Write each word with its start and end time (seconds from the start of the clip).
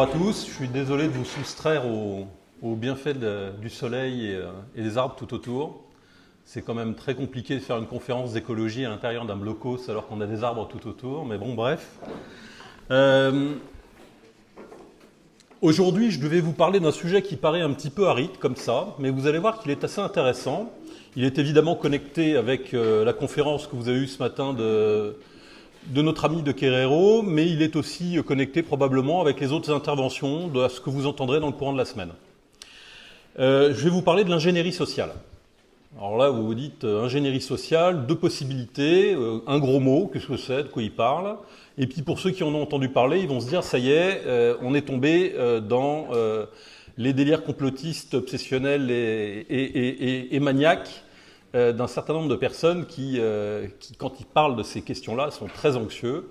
Bonjour 0.00 0.14
à 0.14 0.18
tous, 0.18 0.46
je 0.48 0.54
suis 0.54 0.68
désolé 0.68 1.08
de 1.08 1.12
vous 1.12 1.26
soustraire 1.26 1.82
aux, 1.86 2.74
bienfaits 2.74 3.18
du 3.60 3.68
soleil 3.68 4.34
euh, 4.34 4.50
et, 4.74 4.82
des 4.82 4.96
arbres 4.96 5.14
tout 5.14 5.34
autour. 5.34 5.82
C'est 6.46 6.62
quand 6.62 6.72
même 6.72 6.94
très 6.94 7.14
compliqué 7.14 7.56
de 7.56 7.60
faire 7.60 7.76
une 7.76 7.86
conférence 7.86 8.32
d'écologie 8.32 8.86
à 8.86 8.88
l'intérieur 8.88 9.26
d'un 9.26 9.36
blocos 9.36 9.90
alors 9.90 10.06
qu'on 10.06 10.22
a 10.22 10.26
des 10.26 10.42
arbres 10.42 10.66
tout 10.68 10.88
autour, 10.88 11.26
mais 11.26 11.36
bon, 11.36 11.52
bref. 11.52 11.98
Euh, 12.90 13.52
aujourd'hui, 15.60 16.10
je 16.10 16.18
devais 16.18 16.40
vous 16.40 16.54
parler 16.54 16.80
d'un 16.80 16.92
sujet 16.92 17.20
qui 17.20 17.36
paraît 17.36 17.60
un 17.60 17.74
petit 17.74 17.90
peu 17.90 18.08
aride 18.08 18.38
comme 18.38 18.56
ça, 18.56 18.96
mais 18.98 19.10
vous 19.10 19.26
allez 19.26 19.38
voir 19.38 19.60
qu'il 19.60 19.70
est 19.70 19.84
assez 19.84 20.00
intéressant. 20.00 20.72
Il 21.14 21.24
est 21.24 21.38
évidemment 21.38 21.74
connecté 21.74 22.38
avec 22.38 22.72
euh, 22.72 23.04
la 23.04 23.12
conférence 23.12 23.66
que 23.66 23.76
vous 23.76 23.90
avez 23.90 23.98
eue 23.98 24.08
ce 24.08 24.22
matin 24.22 24.54
de, 24.54 25.18
de 25.86 26.02
notre 26.02 26.24
ami 26.24 26.42
de 26.42 26.52
Querero, 26.52 27.22
mais 27.22 27.46
il 27.46 27.62
est 27.62 27.76
aussi 27.76 28.18
connecté 28.26 28.62
probablement 28.62 29.20
avec 29.20 29.40
les 29.40 29.52
autres 29.52 29.72
interventions 29.72 30.48
de 30.48 30.68
ce 30.68 30.80
que 30.80 30.90
vous 30.90 31.06
entendrez 31.06 31.40
dans 31.40 31.46
le 31.46 31.52
courant 31.52 31.72
de 31.72 31.78
la 31.78 31.84
semaine. 31.84 32.10
Euh, 33.38 33.72
je 33.74 33.84
vais 33.84 33.90
vous 33.90 34.02
parler 34.02 34.24
de 34.24 34.30
l'ingénierie 34.30 34.72
sociale. 34.72 35.12
Alors 35.96 36.18
là, 36.18 36.28
vous 36.28 36.46
vous 36.46 36.54
dites 36.54 36.84
euh, 36.84 37.04
ingénierie 37.04 37.40
sociale, 37.40 38.06
deux 38.06 38.14
possibilités, 38.14 39.14
euh, 39.14 39.38
un 39.46 39.58
gros 39.58 39.80
mot, 39.80 40.10
qu'est-ce 40.12 40.26
que 40.26 40.36
c'est, 40.36 40.64
de 40.64 40.68
quoi 40.68 40.82
il 40.82 40.92
parle. 40.92 41.36
Et 41.78 41.86
puis 41.86 42.02
pour 42.02 42.20
ceux 42.20 42.30
qui 42.30 42.44
en 42.44 42.54
ont 42.54 42.62
entendu 42.62 42.88
parler, 42.88 43.20
ils 43.20 43.28
vont 43.28 43.40
se 43.40 43.48
dire, 43.48 43.64
ça 43.64 43.78
y 43.78 43.90
est, 43.90 44.22
on 44.60 44.74
est 44.74 44.82
tombé 44.82 45.34
dans 45.66 46.08
les 46.98 47.14
délires 47.14 47.42
complotistes, 47.42 48.12
obsessionnels 48.12 48.90
et 48.90 50.38
maniaques 50.40 51.04
euh, 51.56 51.72
d'un 51.72 51.88
certain 51.88 52.12
nombre 52.12 52.28
de 52.28 52.36
personnes 52.36 52.86
euh, 52.98 53.66
qui, 53.80 53.96
quand 53.96 54.20
ils 54.20 54.26
parlent 54.26 54.54
de 54.54 54.62
ces 54.62 54.82
questions-là, 54.82 55.32
sont 55.32 55.46
très 55.46 55.76
anxieux. 55.76 56.30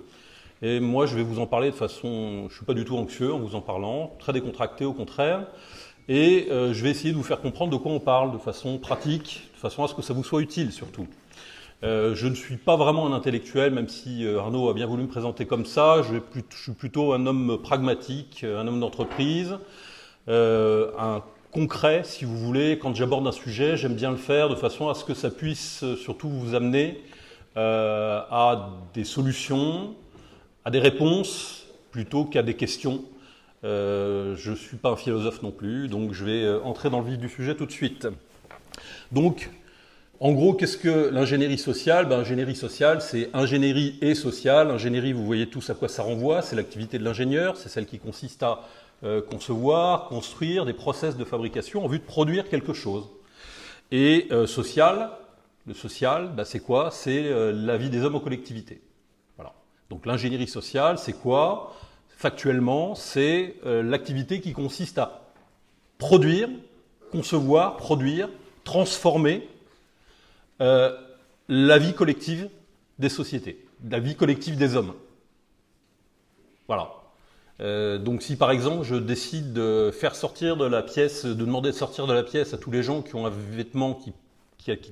Et 0.62 0.80
moi, 0.80 1.04
je 1.04 1.14
vais 1.14 1.22
vous 1.22 1.40
en 1.40 1.46
parler 1.46 1.70
de 1.70 1.74
façon, 1.74 2.38
je 2.40 2.44
ne 2.44 2.48
suis 2.48 2.64
pas 2.64 2.72
du 2.72 2.86
tout 2.86 2.96
anxieux 2.96 3.32
en 3.32 3.38
vous 3.38 3.54
en 3.54 3.60
parlant, 3.60 4.14
très 4.18 4.32
décontracté 4.32 4.86
au 4.86 4.94
contraire. 4.94 5.46
Et 6.08 6.48
euh, 6.50 6.72
je 6.72 6.82
vais 6.82 6.90
essayer 6.90 7.12
de 7.12 7.18
vous 7.18 7.22
faire 7.22 7.40
comprendre 7.40 7.70
de 7.70 7.76
quoi 7.76 7.92
on 7.92 8.00
parle 8.00 8.32
de 8.32 8.38
façon 8.38 8.78
pratique, 8.78 9.50
de 9.54 9.58
façon 9.58 9.84
à 9.84 9.88
ce 9.88 9.94
que 9.94 10.02
ça 10.02 10.14
vous 10.14 10.24
soit 10.24 10.40
utile 10.40 10.72
surtout. 10.72 11.06
je 11.82 12.26
ne 12.26 12.34
suis 12.34 12.56
pas 12.56 12.76
vraiment 12.76 13.06
un 13.06 13.12
intellectuel, 13.12 13.72
même 13.72 13.88
si 13.88 14.26
Arnaud 14.26 14.70
a 14.70 14.74
bien 14.74 14.86
voulu 14.86 15.02
me 15.02 15.08
présenter 15.08 15.44
comme 15.44 15.66
ça. 15.66 16.02
Je, 16.02 16.16
je 16.50 16.62
suis 16.62 16.72
plutôt 16.72 17.12
un 17.12 17.26
homme 17.26 17.58
pragmatique, 17.62 18.44
un 18.44 18.66
homme 18.66 18.80
d'entreprise, 18.80 19.58
un 20.28 21.22
concret, 21.52 22.02
si 22.04 22.24
vous 22.24 22.36
voulez. 22.36 22.78
Quand 22.78 22.94
j'aborde 22.94 23.26
un 23.26 23.32
sujet, 23.32 23.76
j'aime 23.76 23.94
bien 23.94 24.10
le 24.10 24.16
faire 24.16 24.48
de 24.48 24.54
façon 24.54 24.88
à 24.88 24.94
ce 24.94 25.04
que 25.04 25.14
ça 25.14 25.30
puisse 25.30 25.82
euh, 25.82 25.96
surtout 25.96 26.28
vous 26.28 26.54
amener 26.54 27.02
euh, 27.56 28.20
à 28.30 28.70
des 28.94 29.04
solutions, 29.04 29.94
à 30.64 30.70
des 30.70 30.78
réponses, 30.78 31.66
plutôt 31.90 32.24
qu'à 32.24 32.42
des 32.42 32.54
questions. 32.54 33.04
Euh, 33.64 34.36
je 34.36 34.52
ne 34.52 34.56
suis 34.56 34.76
pas 34.76 34.90
un 34.90 34.96
philosophe 34.96 35.42
non 35.42 35.50
plus, 35.50 35.88
donc 35.88 36.12
je 36.12 36.24
vais 36.24 36.60
entrer 36.62 36.88
dans 36.88 37.00
le 37.00 37.06
vif 37.10 37.18
du 37.18 37.28
sujet 37.28 37.54
tout 37.54 37.66
de 37.66 37.72
suite. 37.72 38.06
Donc, 39.12 39.50
en 40.20 40.32
gros, 40.32 40.54
qu'est-ce 40.54 40.78
que 40.78 41.08
l'ingénierie 41.08 41.58
sociale? 41.58 42.06
Ben, 42.06 42.20
Ingénierie 42.20 42.54
sociale, 42.54 43.02
c'est 43.02 43.30
ingénierie 43.32 43.98
et 44.00 44.14
sociale. 44.14 44.70
Ingénierie, 44.70 45.12
vous 45.12 45.24
voyez 45.24 45.46
tous 45.46 45.68
à 45.70 45.74
quoi 45.74 45.88
ça 45.88 46.02
renvoie, 46.02 46.42
c'est 46.42 46.56
l'activité 46.56 46.98
de 46.98 47.04
l'ingénieur, 47.04 47.56
c'est 47.56 47.68
celle 47.68 47.86
qui 47.86 47.98
consiste 47.98 48.42
à 48.42 48.60
euh, 49.02 49.22
concevoir, 49.22 50.08
construire 50.08 50.66
des 50.66 50.74
process 50.74 51.16
de 51.16 51.24
fabrication 51.24 51.82
en 51.82 51.88
vue 51.88 52.00
de 52.00 52.04
produire 52.04 52.50
quelque 52.50 52.74
chose. 52.74 53.08
Et 53.90 54.28
euh, 54.30 54.46
social, 54.46 55.10
le 55.66 55.72
social, 55.72 56.34
bah, 56.34 56.44
c'est 56.44 56.60
quoi? 56.60 56.90
C'est 56.90 57.24
euh, 57.24 57.50
la 57.50 57.78
vie 57.78 57.88
des 57.88 58.02
hommes 58.02 58.16
en 58.16 58.20
collectivité. 58.20 58.82
Voilà. 59.36 59.54
Donc 59.88 60.04
l'ingénierie 60.04 60.48
sociale, 60.48 60.98
c'est 60.98 61.14
quoi? 61.14 61.74
Factuellement, 62.10 62.94
c'est 62.94 63.56
l'activité 63.64 64.42
qui 64.42 64.52
consiste 64.52 64.98
à 64.98 65.22
produire, 65.96 66.50
concevoir, 67.10 67.78
produire, 67.78 68.28
transformer 68.62 69.48
la 70.58 71.78
vie 71.78 71.94
collective 71.94 72.50
des 72.98 73.08
sociétés, 73.08 73.64
la 73.88 74.00
vie 74.00 74.16
collective 74.16 74.58
des 74.58 74.76
hommes. 74.76 74.92
Voilà. 76.68 76.99
Euh, 77.60 77.98
donc 77.98 78.22
si 78.22 78.36
par 78.36 78.50
exemple 78.50 78.84
je 78.84 78.94
décide 78.94 79.52
de 79.52 79.90
faire 79.92 80.14
sortir 80.14 80.56
de 80.56 80.64
la 80.64 80.82
pièce, 80.82 81.26
de 81.26 81.34
demander 81.34 81.70
de 81.70 81.76
sortir 81.76 82.06
de 82.06 82.12
la 82.12 82.22
pièce 82.22 82.54
à 82.54 82.58
tous 82.58 82.70
les 82.70 82.82
gens 82.82 83.02
qui 83.02 83.14
ont 83.16 83.26
un 83.26 83.30
vêtement 83.30 83.94
qui, 83.94 84.12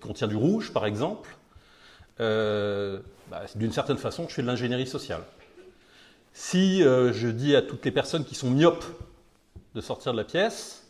contient 0.00 0.28
du 0.28 0.36
rouge 0.36 0.72
par 0.72 0.84
exemple, 0.84 1.36
euh, 2.20 3.00
bah, 3.30 3.42
d'une 3.54 3.72
certaine 3.72 3.96
façon 3.96 4.26
je 4.28 4.34
fais 4.34 4.42
de 4.42 4.46
l'ingénierie 4.46 4.86
sociale. 4.86 5.22
Si 6.34 6.82
euh, 6.82 7.12
je 7.12 7.28
dis 7.28 7.56
à 7.56 7.62
toutes 7.62 7.84
les 7.84 7.90
personnes 7.90 8.24
qui 8.24 8.34
sont 8.34 8.50
myopes 8.50 8.84
de 9.74 9.80
sortir 9.80 10.12
de 10.12 10.18
la 10.18 10.24
pièce, 10.24 10.86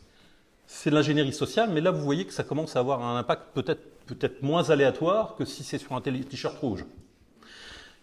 c'est 0.67 0.91
de 0.91 0.97
l'ingénierie 0.97 1.33
sociale, 1.33 1.71
mais 1.73 1.81
là 1.81 1.93
vous 1.93 2.03
voyez 2.03 2.27
que 2.27 2.33
ça 2.33 2.43
commence 2.43 2.75
à 2.75 2.81
avoir 2.81 3.03
un 3.05 3.19
impact 3.19 3.43
peut-être 3.55 3.83
peut-être 4.07 4.43
moins 4.43 4.71
aléatoire 4.71 5.37
que 5.37 5.45
si 5.45 5.63
c'est 5.63 5.79
sur 5.79 5.93
un 5.93 6.01
t-shirt 6.01 6.59
rouge. 6.59 6.85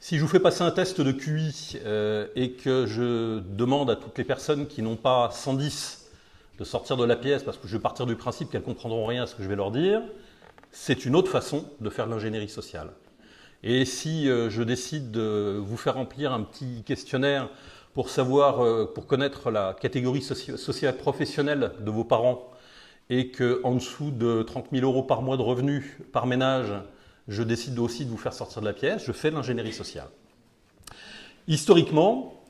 Si 0.07 0.17
je 0.17 0.21
vous 0.21 0.27
fais 0.27 0.39
passer 0.39 0.61
un 0.61 0.69
test 0.69 1.01
de 1.01 1.11
QI 1.11 1.79
euh, 1.83 2.27
et 2.35 2.51
que 2.51 2.85
je 2.85 3.39
demande 3.39 3.89
à 3.89 3.95
toutes 3.95 4.19
les 4.19 4.23
personnes 4.23 4.67
qui 4.67 4.83
n'ont 4.83 4.97
pas 4.97 5.31
110 5.31 6.11
de 6.59 6.63
sortir 6.63 6.95
de 6.95 7.03
la 7.03 7.15
pièce 7.15 7.41
parce 7.41 7.57
que 7.57 7.67
je 7.67 7.75
vais 7.75 7.81
partir 7.81 8.05
du 8.05 8.15
principe 8.15 8.51
qu'elles 8.51 8.61
comprendront 8.61 9.07
rien 9.07 9.23
à 9.23 9.25
ce 9.25 9.33
que 9.33 9.41
je 9.41 9.49
vais 9.49 9.55
leur 9.55 9.71
dire, 9.71 10.03
c'est 10.69 11.05
une 11.05 11.15
autre 11.15 11.31
façon 11.31 11.65
de 11.81 11.89
faire 11.89 12.05
l'ingénierie 12.05 12.49
sociale. 12.49 12.91
Et 13.63 13.83
si 13.83 14.29
euh, 14.29 14.51
je 14.51 14.61
décide 14.61 15.09
de 15.09 15.59
vous 15.59 15.75
faire 15.75 15.95
remplir 15.95 16.33
un 16.33 16.43
petit 16.43 16.83
questionnaire 16.83 17.49
pour 17.95 18.11
savoir, 18.11 18.63
euh, 18.63 18.85
pour 18.85 19.07
connaître 19.07 19.49
la 19.49 19.73
catégorie 19.73 20.21
sociale 20.21 20.97
professionnelle 20.97 21.71
de 21.79 21.89
vos 21.89 22.03
parents 22.03 22.51
et 23.09 23.31
qu'en 23.31 23.73
dessous 23.73 24.11
de 24.11 24.43
30 24.43 24.67
000 24.71 24.85
euros 24.85 25.01
par 25.01 25.23
mois 25.23 25.35
de 25.35 25.41
revenus 25.41 25.97
par 26.11 26.27
ménage, 26.27 26.73
je 27.27 27.43
décide 27.43 27.79
aussi 27.79 28.05
de 28.05 28.09
vous 28.09 28.17
faire 28.17 28.33
sortir 28.33 28.61
de 28.61 28.67
la 28.67 28.73
pièce, 28.73 29.03
je 29.05 29.11
fais 29.11 29.31
l'ingénierie 29.31 29.73
sociale. 29.73 30.09
Historiquement, 31.47 32.43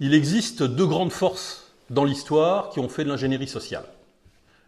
il 0.00 0.14
existe 0.14 0.62
deux 0.62 0.86
grandes 0.86 1.12
forces 1.12 1.72
dans 1.90 2.04
l'histoire 2.04 2.70
qui 2.70 2.80
ont 2.80 2.88
fait 2.88 3.04
de 3.04 3.08
l'ingénierie 3.08 3.48
sociale. 3.48 3.84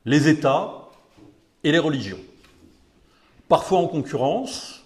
Les 0.05 0.29
États 0.29 0.89
et 1.63 1.73
les 1.73 1.79
religions. 1.79 2.21
Parfois 3.49 3.79
en 3.79 3.87
concurrence, 3.87 4.85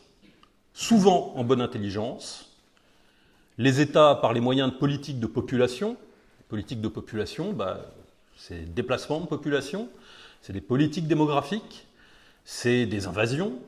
souvent 0.72 1.32
en 1.36 1.44
bonne 1.44 1.60
intelligence. 1.60 2.50
Les 3.58 3.80
États 3.80 4.16
par 4.16 4.32
les 4.32 4.40
moyens 4.40 4.72
de 4.72 4.76
politique 4.76 5.20
de 5.20 5.26
population. 5.26 5.96
Politique 6.48 6.80
de 6.80 6.88
population, 6.88 7.52
bah, 7.52 7.80
c'est 8.36 8.74
déplacement 8.74 9.20
de 9.20 9.26
population, 9.26 9.88
c'est 10.42 10.52
des 10.52 10.60
politiques 10.60 11.06
démographiques, 11.06 11.86
c'est 12.44 12.86
des 12.86 13.06
invasions, 13.06 13.58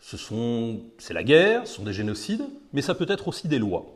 c'est 0.00 1.14
la 1.14 1.22
guerre, 1.22 1.66
ce 1.66 1.74
sont 1.74 1.82
des 1.82 1.92
génocides, 1.92 2.44
mais 2.72 2.82
ça 2.82 2.94
peut 2.94 3.06
être 3.08 3.28
aussi 3.28 3.48
des 3.48 3.58
lois. 3.58 3.86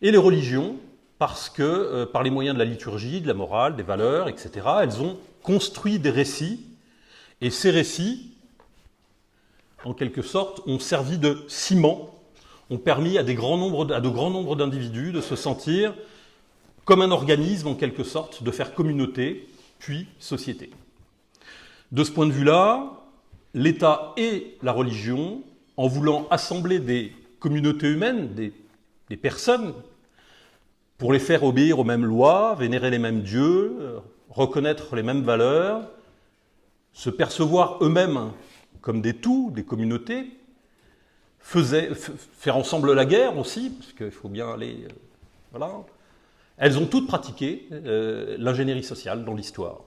Et 0.00 0.10
les 0.10 0.18
religions, 0.18 0.76
parce 1.18 1.48
que 1.48 1.62
euh, 1.62 2.06
par 2.06 2.22
les 2.22 2.30
moyens 2.30 2.54
de 2.54 2.58
la 2.58 2.64
liturgie, 2.64 3.20
de 3.20 3.28
la 3.28 3.34
morale, 3.34 3.76
des 3.76 3.82
valeurs, 3.82 4.28
etc., 4.28 4.66
elles 4.82 5.00
ont 5.00 5.18
construit 5.42 5.98
des 5.98 6.10
récits, 6.10 6.66
et 7.40 7.50
ces 7.50 7.70
récits, 7.70 8.32
en 9.84 9.94
quelque 9.94 10.22
sorte, 10.22 10.60
ont 10.66 10.78
servi 10.78 11.18
de 11.18 11.44
ciment, 11.48 12.10
ont 12.70 12.78
permis 12.78 13.18
à 13.18 13.22
de 13.22 13.32
grands 13.32 13.58
nombres 13.58 14.56
d'individus 14.56 15.12
de 15.12 15.20
se 15.20 15.36
sentir 15.36 15.94
comme 16.84 17.02
un 17.02 17.10
organisme, 17.10 17.68
en 17.68 17.74
quelque 17.74 18.04
sorte, 18.04 18.42
de 18.42 18.50
faire 18.50 18.74
communauté, 18.74 19.48
puis 19.78 20.06
société. 20.18 20.70
De 21.90 22.02
ce 22.02 22.10
point 22.10 22.26
de 22.26 22.32
vue-là, 22.32 23.01
l'État 23.54 24.12
et 24.16 24.56
la 24.62 24.72
religion, 24.72 25.42
en 25.76 25.86
voulant 25.86 26.26
assembler 26.30 26.78
des 26.78 27.12
communautés 27.38 27.88
humaines, 27.88 28.34
des, 28.34 28.52
personnes, 29.16 29.74
pour 30.96 31.12
les 31.12 31.18
faire 31.18 31.44
obéir 31.44 31.78
aux 31.78 31.84
mêmes 31.84 32.04
lois, 32.04 32.54
vénérer 32.54 32.90
les 32.90 32.98
mêmes 32.98 33.20
dieux, 33.20 33.76
euh, 33.78 33.98
reconnaître 34.30 34.96
les 34.96 35.02
mêmes 35.02 35.22
valeurs, 35.22 35.82
se 36.94 37.10
percevoir 37.10 37.76
eux-mêmes 37.82 38.30
comme 38.80 39.02
des 39.02 39.14
tout, 39.14 39.50
des 39.54 39.64
communautés, 39.64 40.30
faire 41.40 42.56
ensemble 42.56 42.92
la 42.92 43.04
guerre 43.04 43.36
aussi, 43.36 43.70
parce 43.70 43.92
qu'il 43.92 44.10
faut 44.10 44.28
bien 44.28 44.50
aller. 44.50 44.84
Euh, 44.84 44.92
voilà. 45.50 45.72
Elles 46.56 46.78
ont 46.78 46.86
toutes 46.86 47.06
pratiqué 47.06 47.68
euh, 47.72 48.36
l'ingénierie 48.38 48.84
sociale 48.84 49.24
dans 49.24 49.34
l'histoire. 49.34 49.80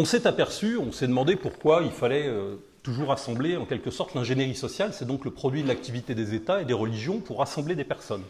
On 0.00 0.06
s'est 0.06 0.26
aperçu, 0.26 0.78
on 0.78 0.92
s'est 0.92 1.08
demandé 1.08 1.36
pourquoi 1.36 1.82
il 1.84 1.90
fallait 1.90 2.26
euh, 2.26 2.56
toujours 2.82 3.12
assembler 3.12 3.58
en 3.58 3.66
quelque 3.66 3.90
sorte 3.90 4.14
l'ingénierie 4.14 4.54
sociale, 4.54 4.94
c'est 4.94 5.04
donc 5.04 5.26
le 5.26 5.30
produit 5.30 5.62
de 5.62 5.68
l'activité 5.68 6.14
des 6.14 6.34
États 6.34 6.62
et 6.62 6.64
des 6.64 6.72
religions 6.72 7.20
pour 7.20 7.42
assembler 7.42 7.74
des 7.74 7.84
personnes. 7.84 8.22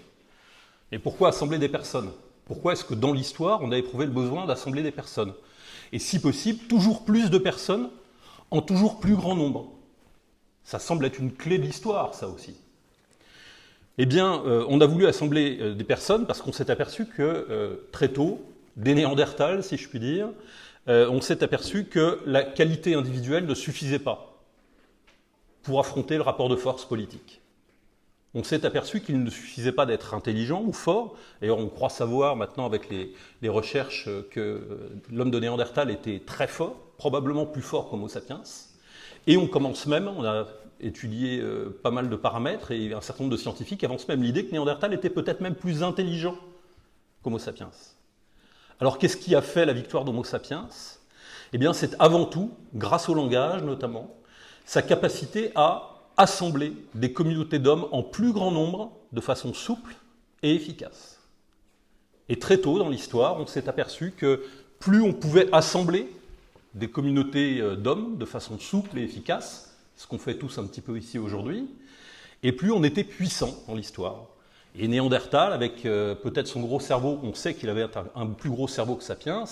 Et 0.90 0.98
pourquoi 0.98 1.28
assembler 1.28 1.58
des 1.58 1.68
personnes? 1.68 2.10
Pourquoi 2.44 2.72
est-ce 2.72 2.84
que 2.84 2.94
dans 2.94 3.12
l'histoire 3.12 3.60
on 3.62 3.70
a 3.70 3.78
éprouvé 3.78 4.06
le 4.06 4.10
besoin 4.10 4.46
d'assembler 4.46 4.82
des 4.82 4.90
personnes? 4.90 5.32
Et 5.92 6.00
si 6.00 6.18
possible, 6.18 6.58
toujours 6.66 7.04
plus 7.04 7.30
de 7.30 7.38
personnes 7.38 7.88
en 8.50 8.62
toujours 8.62 8.98
plus 8.98 9.14
grand 9.14 9.36
nombre. 9.36 9.70
Ça 10.64 10.80
semble 10.80 11.04
être 11.04 11.20
une 11.20 11.32
clé 11.32 11.58
de 11.58 11.62
l'histoire, 11.62 12.16
ça 12.16 12.26
aussi. 12.26 12.56
Eh 13.96 14.06
bien, 14.06 14.42
euh, 14.44 14.64
on 14.68 14.80
a 14.80 14.86
voulu 14.86 15.06
assembler 15.06 15.58
euh, 15.60 15.74
des 15.76 15.84
personnes 15.84 16.26
parce 16.26 16.42
qu'on 16.42 16.52
s'est 16.52 16.72
aperçu 16.72 17.06
que 17.06 17.80
très 17.92 18.08
tôt, 18.08 18.44
des 18.76 18.94
Néandertals, 18.94 19.62
si 19.62 19.76
je 19.76 19.88
puis 19.88 20.00
dire, 20.00 20.30
on 20.86 21.20
s'est 21.20 21.44
aperçu 21.44 21.84
que 21.84 22.20
la 22.26 22.42
qualité 22.42 22.94
individuelle 22.94 23.46
ne 23.46 23.54
suffisait 23.54 23.98
pas 23.98 24.30
pour 25.62 25.78
affronter 25.78 26.16
le 26.16 26.22
rapport 26.22 26.48
de 26.48 26.56
force 26.56 26.84
politique. 26.84 27.40
On 28.34 28.44
s'est 28.44 28.64
aperçu 28.64 29.00
qu'il 29.00 29.22
ne 29.22 29.30
suffisait 29.30 29.72
pas 29.72 29.86
d'être 29.86 30.14
intelligent 30.14 30.62
ou 30.62 30.72
fort. 30.72 31.16
D'ailleurs, 31.40 31.58
on 31.58 31.66
croit 31.66 31.90
savoir 31.90 32.36
maintenant 32.36 32.64
avec 32.64 32.88
les, 32.88 33.48
recherches 33.48 34.08
que 34.30 34.62
l'homme 35.10 35.32
de 35.32 35.40
Néandertal 35.40 35.90
était 35.90 36.22
très 36.24 36.46
fort, 36.46 36.76
probablement 36.96 37.44
plus 37.44 37.62
fort 37.62 37.90
qu'Homo 37.90 38.08
sapiens. 38.08 38.42
Et 39.26 39.36
on 39.36 39.48
commence 39.48 39.86
même, 39.86 40.06
on 40.06 40.24
a 40.24 40.46
étudié 40.80 41.40
euh, 41.40 41.78
pas 41.82 41.90
mal 41.90 42.08
de 42.08 42.16
paramètres 42.16 42.70
et 42.70 42.92
un 42.94 43.00
certain 43.00 43.24
nombre 43.24 43.36
de 43.36 43.40
scientifiques 43.40 43.84
avancent 43.84 44.08
même 44.08 44.22
l'idée 44.22 44.46
que 44.46 44.52
Néandertal 44.52 44.94
était 44.94 45.10
peut-être 45.10 45.40
même 45.40 45.54
plus 45.54 45.82
intelligent 45.82 46.38
qu'Homo 47.22 47.38
sapiens. 47.38 47.70
Alors 48.80 48.96
qu'est-ce 48.96 49.18
qui 49.18 49.34
a 49.34 49.42
fait 49.42 49.66
la 49.66 49.74
victoire 49.74 50.04
d'Homo 50.04 50.24
sapiens? 50.24 50.66
Eh 51.52 51.58
bien 51.58 51.72
c'est 51.72 51.94
avant 51.98 52.24
tout, 52.24 52.52
grâce 52.74 53.08
au 53.08 53.14
langage 53.14 53.62
notamment, 53.62 54.14
sa 54.64 54.80
capacité 54.80 55.52
à 55.54 56.00
assembler 56.16 56.72
des 56.94 57.12
communautés 57.12 57.58
d'hommes 57.58 57.86
en 57.92 58.02
plus 58.02 58.32
grand 58.32 58.50
nombre 58.50 58.92
de 59.12 59.20
façon 59.20 59.52
souple 59.52 59.94
et 60.42 60.54
efficace. 60.54 61.18
Et 62.28 62.38
très 62.38 62.58
tôt 62.58 62.78
dans 62.78 62.88
l'histoire, 62.88 63.38
on 63.38 63.46
s'est 63.46 63.68
aperçu 63.68 64.12
que 64.16 64.44
plus 64.78 65.02
on 65.02 65.12
pouvait 65.12 65.48
assembler 65.52 66.10
des 66.74 66.88
communautés 66.88 67.60
euh, 67.60 67.76
d'hommes 67.76 68.16
de 68.16 68.24
façon 68.24 68.58
souple 68.58 68.98
et 68.98 69.02
efficace, 69.02 69.76
ce 69.96 70.06
qu'on 70.06 70.18
fait 70.18 70.38
tous 70.38 70.56
un 70.58 70.66
petit 70.66 70.80
peu 70.80 70.96
ici 70.96 71.18
aujourd'hui, 71.18 71.68
et 72.42 72.52
plus 72.52 72.70
on 72.70 72.82
était 72.84 73.04
puissant 73.04 73.54
dans 73.66 73.74
l'histoire. 73.74 74.28
Et 74.76 74.86
Néandertal, 74.86 75.52
avec 75.52 75.84
euh, 75.84 76.14
peut-être 76.14 76.46
son 76.46 76.60
gros 76.60 76.80
cerveau, 76.80 77.18
on 77.22 77.34
sait 77.34 77.54
qu'il 77.54 77.68
avait 77.68 77.86
un, 78.14 78.26
plus 78.26 78.50
gros 78.50 78.68
cerveau 78.68 78.94
que 78.94 79.02
Sapiens, 79.02 79.44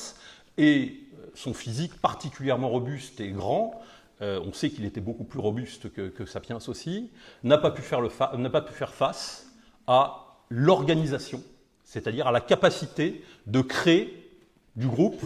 et 0.56 1.00
euh, 1.19 1.26
son 1.35 1.55
physique 1.55 2.00
particulièrement 2.00 2.69
robuste 2.69 3.20
et 3.20 3.31
grand, 3.31 3.81
euh, 4.23 4.41
on 4.44 4.53
sait 4.53 4.70
qu'il 4.70 4.85
était 4.85 5.00
beaucoup 5.00 5.25
plus 5.25 5.41
robuste 5.41 5.93
que, 5.93 6.26
Sapiens 6.26 6.59
aussi, 6.69 7.11
n'a 7.43 7.59
pas, 7.59 7.70
pu 7.70 7.82
faire 7.82 8.00
pas 8.09 8.61
pu 8.62 8.73
faire 8.73 8.94
face 8.94 9.47
à 9.87 10.25
l'organisation, 10.50 11.43
c'est-à-dire 11.85 12.26
à 12.26 12.32
la 12.32 12.41
capacité 12.41 13.25
de 13.47 13.61
créer 13.61 14.31
du 14.76 14.87
groupe 14.87 15.20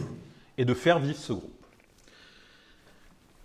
et 0.56 0.64
de 0.64 0.74
faire 0.74 0.98
vivre 0.98 1.18
ce 1.18 1.32
groupe. 1.32 1.66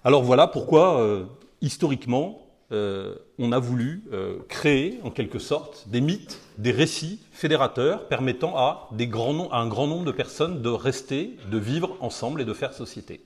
Alors 0.04 0.24
voilà 0.24 0.48
pourquoi 0.48 1.28
historiquement, 1.62 2.47
euh, 2.74 3.16
on 3.40 3.54
a 3.54 3.60
voulu 3.60 4.04
euh, 4.12 4.40
créer, 4.50 5.00
en 5.04 5.10
quelque 5.10 5.40
sorte, 5.40 5.88
des 5.88 6.02
mythes, 6.02 6.40
des 6.58 6.72
récits 6.72 7.22
fédérateurs 7.32 8.10
permettant 8.10 8.58
à, 8.58 8.90
un 8.92 9.68
grand 9.68 9.88
nombre 9.88 10.04
de 10.04 10.12
personnes 10.12 10.62
de 10.62 10.70
rester, 10.70 11.38
de 11.50 11.58
vivre 11.58 11.96
ensemble 12.02 12.42
et 12.42 12.46
de 12.46 12.54
faire 12.54 12.74
société. 12.74 13.22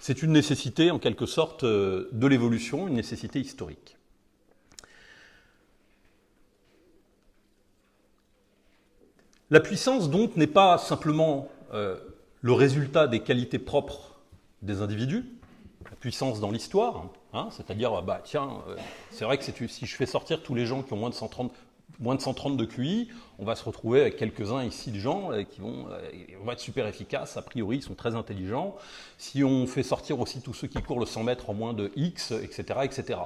C'est 0.00 0.22
une 0.22 0.32
nécessité, 0.32 0.90
en 0.90 0.98
quelque 0.98 1.24
sorte, 1.24 1.64
euh, 1.64 2.10
de 2.12 2.26
l'évolution, 2.26 2.88
une 2.88 2.94
nécessité 2.94 3.40
historique. 3.40 3.96
La 9.50 9.60
puissance, 9.60 10.10
donc, 10.10 10.36
n'est 10.36 10.46
pas 10.46 10.78
simplement 10.78 11.48
le 11.72 12.52
résultat 12.52 13.06
des 13.06 13.20
qualités 13.20 13.58
propres 13.58 14.20
des 14.62 14.82
individus, 14.82 15.24
la 15.84 15.96
puissance 15.96 16.40
dans 16.40 16.50
l'histoire, 16.50 17.06
Hein, 17.34 17.48
c'est-à-dire, 17.50 18.02
bah, 18.02 18.20
tiens, 18.22 18.62
euh, 18.68 18.76
c'est 19.10 19.24
vrai 19.24 19.38
que 19.38 19.44
si 19.44 19.86
je 19.86 19.96
fais 19.96 20.06
sortir 20.06 20.42
tous 20.42 20.54
les 20.54 20.66
gens 20.66 20.82
qui 20.82 20.92
ont 20.92 20.98
moins 20.98 21.08
de 21.08 21.14
130, 21.14 21.50
moins 21.98 22.14
de, 22.14 22.20
130 22.20 22.58
de 22.58 22.64
QI, 22.66 23.08
on 23.38 23.44
va 23.44 23.56
se 23.56 23.64
retrouver 23.64 24.02
avec 24.02 24.16
quelques-uns 24.16 24.62
ici 24.64 24.90
de 24.90 24.98
gens 24.98 25.32
euh, 25.32 25.42
qui 25.42 25.62
vont, 25.62 25.86
euh, 25.90 26.50
être 26.52 26.60
super 26.60 26.86
efficaces, 26.86 27.38
a 27.38 27.42
priori 27.42 27.78
ils 27.78 27.82
sont 27.82 27.94
très 27.94 28.14
intelligents. 28.14 28.76
Si 29.16 29.42
on 29.42 29.66
fait 29.66 29.82
sortir 29.82 30.20
aussi 30.20 30.42
tous 30.42 30.52
ceux 30.52 30.66
qui 30.66 30.82
courent 30.82 31.00
le 31.00 31.06
100 31.06 31.24
mètres 31.24 31.48
en 31.48 31.54
moins 31.54 31.72
de 31.72 31.90
X, 31.96 32.32
etc., 32.32 32.80
etc. 32.82 33.18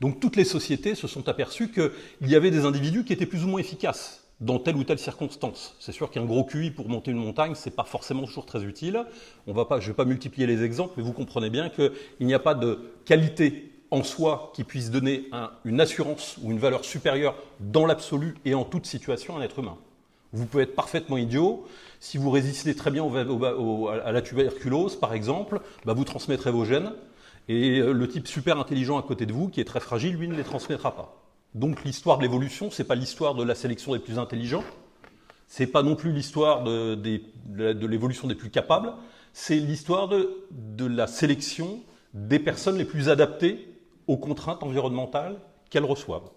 Donc 0.00 0.20
toutes 0.20 0.36
les 0.36 0.44
sociétés 0.44 0.94
se 0.94 1.06
sont 1.06 1.28
aperçues 1.28 1.70
qu'il 1.70 2.28
y 2.30 2.36
avait 2.36 2.50
des 2.50 2.64
individus 2.64 3.04
qui 3.04 3.12
étaient 3.12 3.26
plus 3.26 3.44
ou 3.44 3.48
moins 3.48 3.60
efficaces 3.60 4.19
dans 4.40 4.58
telle 4.58 4.76
ou 4.76 4.84
telle 4.84 4.98
circonstance. 4.98 5.76
C'est 5.78 5.92
sûr 5.92 6.10
qu'un 6.10 6.24
gros 6.24 6.44
QI 6.44 6.70
pour 6.70 6.88
monter 6.88 7.10
une 7.10 7.18
montagne, 7.18 7.54
c'est 7.54 7.74
pas 7.74 7.84
forcément 7.84 8.24
toujours 8.24 8.46
très 8.46 8.64
utile. 8.64 9.04
On 9.46 9.52
va 9.52 9.66
pas, 9.66 9.80
je 9.80 9.86
ne 9.86 9.90
vais 9.90 9.96
pas 9.96 10.04
multiplier 10.04 10.46
les 10.46 10.62
exemples, 10.62 10.94
mais 10.96 11.02
vous 11.02 11.12
comprenez 11.12 11.50
bien 11.50 11.68
qu'il 11.68 11.92
n'y 12.20 12.34
a 12.34 12.38
pas 12.38 12.54
de 12.54 12.78
qualité 13.04 13.70
en 13.90 14.02
soi 14.02 14.52
qui 14.54 14.64
puisse 14.64 14.90
donner 14.90 15.28
une 15.64 15.80
assurance 15.80 16.38
ou 16.42 16.52
une 16.52 16.58
valeur 16.58 16.84
supérieure 16.84 17.34
dans 17.58 17.86
l'absolu 17.86 18.36
et 18.44 18.54
en 18.54 18.64
toute 18.64 18.86
situation 18.86 19.36
à 19.36 19.40
un 19.40 19.42
être 19.42 19.58
humain. 19.58 19.76
Vous 20.32 20.46
pouvez 20.46 20.62
être 20.62 20.76
parfaitement 20.76 21.16
idiot. 21.16 21.66
Si 21.98 22.16
vous 22.16 22.30
résistez 22.30 22.74
très 22.74 22.90
bien 22.90 23.04
à 23.04 24.12
la 24.12 24.22
tuberculose, 24.22 24.96
par 24.96 25.12
exemple, 25.12 25.60
bah, 25.84 25.92
vous 25.92 26.04
transmettrez 26.04 26.52
vos 26.52 26.64
gènes. 26.64 26.92
Et 27.48 27.80
le 27.80 28.08
type 28.08 28.28
super 28.28 28.58
intelligent 28.60 28.96
à 28.96 29.02
côté 29.02 29.26
de 29.26 29.32
vous, 29.32 29.48
qui 29.48 29.60
est 29.60 29.64
très 29.64 29.80
fragile, 29.80 30.14
lui 30.14 30.28
ne 30.28 30.34
les 30.34 30.44
transmettra 30.44 30.94
pas. 30.94 31.19
Donc 31.54 31.84
l'histoire 31.84 32.18
de 32.18 32.22
l'évolution, 32.22 32.70
ce 32.70 32.82
n'est 32.82 32.86
pas 32.86 32.94
l'histoire 32.94 33.34
de 33.34 33.42
la 33.42 33.54
sélection 33.54 33.92
des 33.92 33.98
plus 33.98 34.18
intelligents, 34.18 34.64
ce 35.48 35.62
n'est 35.62 35.68
pas 35.68 35.82
non 35.82 35.96
plus 35.96 36.12
l'histoire 36.12 36.62
de, 36.62 36.98
l'évolution 37.86 38.28
des 38.28 38.36
plus 38.36 38.50
capables, 38.50 38.92
c'est 39.32 39.56
l'histoire 39.56 40.08
de, 40.08 40.86
la 40.86 41.06
sélection 41.08 41.80
des 42.14 42.38
personnes 42.38 42.78
les 42.78 42.84
plus 42.84 43.08
adaptées 43.08 43.68
aux 44.06 44.16
contraintes 44.16 44.62
environnementales 44.62 45.36
qu'elles 45.70 45.84
reçoivent, 45.84 46.30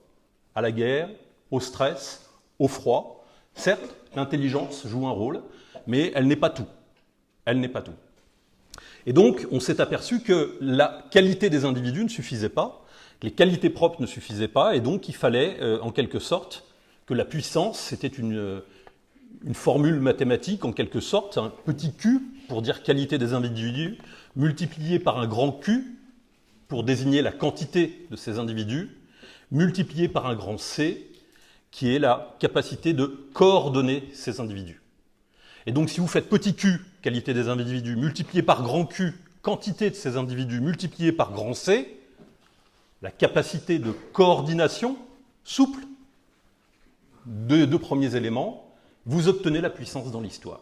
à 0.56 0.62
la 0.62 0.72
guerre, 0.72 1.10
au 1.52 1.60
stress, 1.60 2.30
au 2.58 2.68
froid. 2.68 3.24
Certes, 3.54 3.96
l'intelligence 4.16 4.88
joue 4.88 5.08
un 5.08 5.12
rôle, 5.12 5.44
mais 5.86 6.12
elle 6.16 6.28
n'est 6.28 6.36
pas 6.36 6.50
tout. 6.50 6.68
Elle 7.46 7.60
n'est 7.60 7.68
pas 7.68 7.82
tout. 7.82 7.94
Et 9.06 9.14
donc, 9.14 9.46
on 9.52 9.60
s'est 9.60 9.82
aperçu 9.82 10.22
que 10.22 10.58
la 10.60 11.04
qualité 11.12 11.50
des 11.50 11.66
individus 11.66 12.04
ne 12.04 12.10
suffisait 12.10 12.50
pas, 12.50 12.83
les 13.24 13.32
qualités 13.32 13.70
propres 13.70 14.02
ne 14.02 14.06
suffisaient 14.06 14.50
pas, 14.50 14.76
et 14.76 14.82
donc 14.82 15.08
il 15.08 15.16
fallait, 15.16 15.58
euh, 15.62 15.80
en 15.80 15.92
quelque 15.92 16.20
sorte, 16.20 16.66
que 17.06 17.14
la 17.14 17.24
puissance, 17.24 17.80
c'était 17.80 18.08
une, 18.08 18.36
euh, 18.38 18.60
une, 19.46 19.54
formule 19.54 20.00
mathématique, 20.02 20.66
en 20.66 20.74
quelque 20.74 21.00
sorte, 21.00 21.38
un 21.38 21.52
petit 21.66 21.94
q 21.94 22.22
pour 22.50 22.62
dire 22.62 22.84
qualité 22.84 23.18
des 23.18 23.34
individus, 23.34 23.98
multiplié 24.36 25.00
par 25.00 25.20
un 25.20 25.28
grand 25.28 25.54
q 25.54 25.98
pour 26.68 26.84
désigner 26.84 27.22
la 27.22 27.32
quantité 27.32 28.06
de 28.12 28.18
ces 28.18 28.40
individus, 28.40 28.90
multiplié 29.52 30.10
par 30.10 30.28
un 30.28 30.36
grand 30.36 30.58
c, 30.58 31.10
qui 31.72 31.96
est 31.96 32.00
la 32.00 32.36
capacité 32.40 32.92
de 32.94 33.06
coordonner 33.34 34.04
ces 34.14 34.42
individus. 34.42 34.82
Et 35.66 35.72
donc 35.72 35.90
si 35.90 36.02
vous 36.02 36.08
faites 36.08 36.28
petit 36.28 36.56
q, 36.56 36.82
qualité 37.02 37.34
des 37.34 37.48
individus, 37.48 37.96
multiplié 37.96 38.44
par 38.44 38.64
grand 38.64 38.86
q, 38.86 39.14
quantité 39.42 39.90
de 39.90 39.96
ces 39.96 40.18
individus, 40.18 40.60
multiplié 40.60 41.14
par 41.14 41.32
grand 41.32 41.54
c, 41.54 42.03
la 43.04 43.12
capacité 43.12 43.78
de 43.78 43.92
coordination 44.14 44.98
souple 45.44 45.82
des 47.26 47.68
deux 47.68 47.78
premiers 47.78 48.16
éléments, 48.16 48.74
vous 49.06 49.28
obtenez 49.28 49.60
la 49.60 49.70
puissance 49.70 50.10
dans 50.10 50.22
l'histoire. 50.22 50.62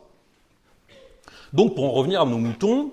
Donc 1.54 1.76
pour 1.76 1.86
en 1.86 1.92
revenir 1.92 2.22
à 2.22 2.26
nos 2.26 2.40
moutons, 2.40 2.92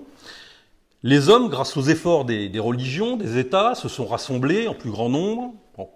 les 1.01 1.29
hommes, 1.29 1.49
grâce 1.49 1.77
aux 1.77 1.81
efforts 1.81 2.25
des, 2.25 2.59
religions, 2.59 3.17
des 3.17 3.39
États, 3.39 3.73
se 3.73 3.89
sont 3.89 4.05
rassemblés 4.05 4.67
en 4.67 4.75
plus 4.75 4.91
grand 4.91 5.09
nombre, 5.09 5.53
ont 5.77 5.89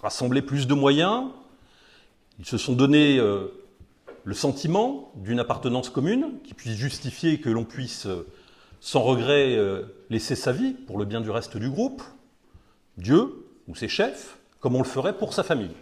rassemblé 0.00 0.40
plus 0.40 0.66
de 0.66 0.74
moyens, 0.74 1.24
ils 2.38 2.46
se 2.46 2.58
sont 2.58 2.74
donné 2.74 3.18
euh, 3.18 3.48
le 4.24 4.34
sentiment 4.34 5.10
d'une 5.16 5.40
appartenance 5.40 5.90
commune 5.90 6.34
qui 6.44 6.54
puisse 6.54 6.76
justifier 6.76 7.40
que 7.40 7.50
l'on 7.50 7.64
puisse, 7.64 8.06
euh, 8.06 8.26
sans 8.80 9.02
regret, 9.02 9.56
euh, 9.56 9.84
laisser 10.10 10.36
sa 10.36 10.52
vie 10.52 10.72
pour 10.72 10.98
le 10.98 11.04
bien 11.04 11.20
du 11.20 11.30
reste 11.30 11.56
du 11.56 11.70
groupe. 11.70 12.02
Dieu 12.96 13.46
ou 13.66 13.74
ses 13.74 13.88
chefs, 13.88 14.36
comme 14.60 14.76
on 14.76 14.82
le 14.82 14.88
ferait 14.88 15.16
pour 15.16 15.34
sa 15.34 15.42
famille. 15.42 15.74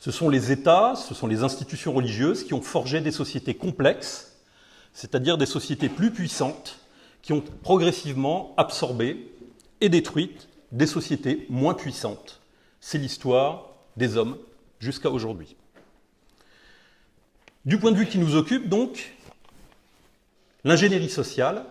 Ce 0.00 0.10
sont 0.10 0.28
les 0.28 0.52
États, 0.52 0.94
ce 0.94 1.14
sont 1.14 1.26
les 1.26 1.42
institutions 1.42 1.92
religieuses 1.92 2.44
qui 2.44 2.54
ont 2.54 2.62
forgé 2.62 3.00
des 3.00 3.10
sociétés 3.10 3.54
complexes, 3.54 4.36
c'est-à-dire 4.92 5.38
des 5.38 5.46
sociétés 5.46 5.88
plus 5.88 6.12
puissantes, 6.12 6.78
qui 7.22 7.32
ont 7.32 7.42
progressivement 7.62 8.54
absorbé 8.56 9.30
et 9.80 9.88
détruit 9.88 10.36
des 10.72 10.86
sociétés 10.86 11.46
moins 11.48 11.74
puissantes. 11.74 12.40
C'est 12.80 12.98
l'histoire 12.98 13.70
des 13.96 14.16
hommes 14.16 14.38
jusqu'à 14.78 15.10
aujourd'hui. 15.10 15.56
Du 17.64 17.78
point 17.78 17.90
de 17.90 17.96
vue 17.96 18.06
qui 18.06 18.18
nous 18.18 18.36
occupe, 18.36 18.68
donc, 18.68 19.14
l'ingénierie 20.64 21.10
sociale, 21.10 21.66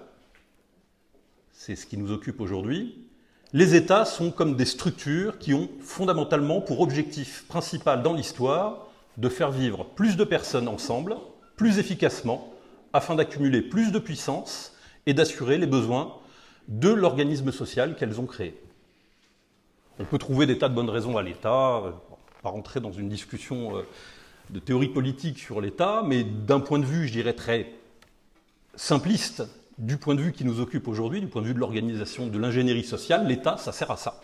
c'est 1.53 1.75
ce 1.75 1.85
qui 1.85 1.97
nous 1.97 2.11
occupe 2.11 2.39
aujourd'hui, 2.41 3.06
les 3.53 3.75
États 3.75 4.05
sont 4.05 4.31
comme 4.31 4.55
des 4.55 4.65
structures 4.65 5.39
qui 5.39 5.53
ont 5.53 5.69
fondamentalement 5.81 6.61
pour 6.61 6.81
objectif 6.81 7.45
principal 7.47 8.03
dans 8.03 8.13
l'histoire 8.13 8.87
de 9.17 9.29
faire 9.29 9.51
vivre 9.51 9.85
plus 9.85 10.17
de 10.17 10.23
personnes 10.23 10.67
ensemble, 10.67 11.15
plus 11.55 11.79
efficacement, 11.79 12.53
afin 12.93 13.15
d'accumuler 13.15 13.61
plus 13.61 13.91
de 13.91 13.99
puissance 13.99 14.73
et 15.05 15.13
d'assurer 15.13 15.57
les 15.57 15.67
besoins 15.67 16.13
de 16.67 16.89
l'organisme 16.89 17.51
social 17.51 17.95
qu'elles 17.95 18.19
ont 18.19 18.25
créé. 18.25 18.59
On 19.99 20.05
peut 20.05 20.17
trouver 20.17 20.45
des 20.45 20.57
tas 20.57 20.69
de 20.69 20.75
bonnes 20.75 20.89
raisons 20.89 21.17
à 21.17 21.23
l'État, 21.23 21.81
pas 22.43 22.49
rentrer 22.49 22.79
dans 22.79 22.91
une 22.91 23.09
discussion 23.09 23.73
de 24.49 24.59
théorie 24.59 24.89
politique 24.89 25.39
sur 25.39 25.61
l'État, 25.61 26.03
mais 26.05 26.23
d'un 26.23 26.59
point 26.59 26.79
de 26.79 26.85
vue, 26.85 27.07
je 27.07 27.13
dirais, 27.13 27.33
très 27.33 27.73
simpliste, 28.75 29.43
du 29.77 29.97
point 29.97 30.15
de 30.15 30.21
vue 30.21 30.31
qui 30.31 30.43
nous 30.43 30.59
occupe 30.59 30.87
aujourd'hui, 30.87 31.21
du 31.21 31.27
point 31.27 31.41
de 31.41 31.47
vue 31.47 31.53
de 31.53 31.59
l'organisation 31.59 32.27
de 32.27 32.37
l'ingénierie 32.37 32.83
sociale, 32.83 33.27
l'État, 33.27 33.57
ça 33.57 33.71
sert 33.71 33.91
à 33.91 33.97
ça. 33.97 34.21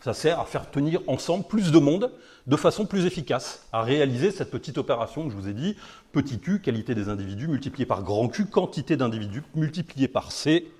Ça 0.00 0.14
sert 0.14 0.38
à 0.38 0.44
faire 0.44 0.70
tenir 0.70 1.00
ensemble 1.06 1.44
plus 1.44 1.72
de 1.72 1.78
monde 1.78 2.12
de 2.46 2.56
façon 2.56 2.86
plus 2.86 3.06
efficace, 3.06 3.66
à 3.72 3.82
réaliser 3.82 4.30
cette 4.30 4.50
petite 4.50 4.78
opération 4.78 5.24
que 5.24 5.30
je 5.32 5.36
vous 5.36 5.48
ai 5.48 5.54
dit, 5.54 5.76
petit 6.12 6.38
q, 6.38 6.60
qualité 6.60 6.94
des 6.94 7.08
individus, 7.08 7.48
multiplié 7.48 7.86
par 7.86 8.02
grand 8.02 8.28
Q, 8.28 8.46
quantité 8.46 8.96
d'individus, 8.96 9.42
multiplié 9.54 10.06
par 10.06 10.30
C, 10.30 10.70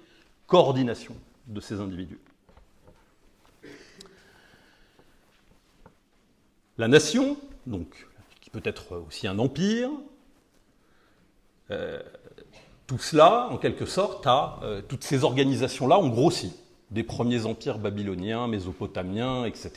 coordination 0.47 1.17
de 1.49 1.61
ces 1.61 1.81
individus. 1.81 2.21
La 6.79 6.89
nation, 6.89 7.37
donc, 7.67 8.07
qui 8.41 8.51
peut 8.51 8.61
être 8.63 9.03
aussi 9.09 9.27
un 9.27 9.39
empire, 9.39 9.91
euh, 11.71 12.01
tout 12.87 12.99
cela, 12.99 13.49
en 13.51 13.57
quelque 13.57 13.87
sorte, 13.87 14.27
a, 14.27 14.61
euh, 14.63 14.81
toutes 14.87 15.05
ces 15.05 15.25
organisations-là 15.25 15.99
ont 15.99 16.09
grossi. 16.09 16.55
Des 16.91 17.03
premiers 17.03 17.47
empires 17.47 17.79
babyloniens, 17.79 18.47
mésopotamiens, 18.47 19.45
etc., 19.45 19.71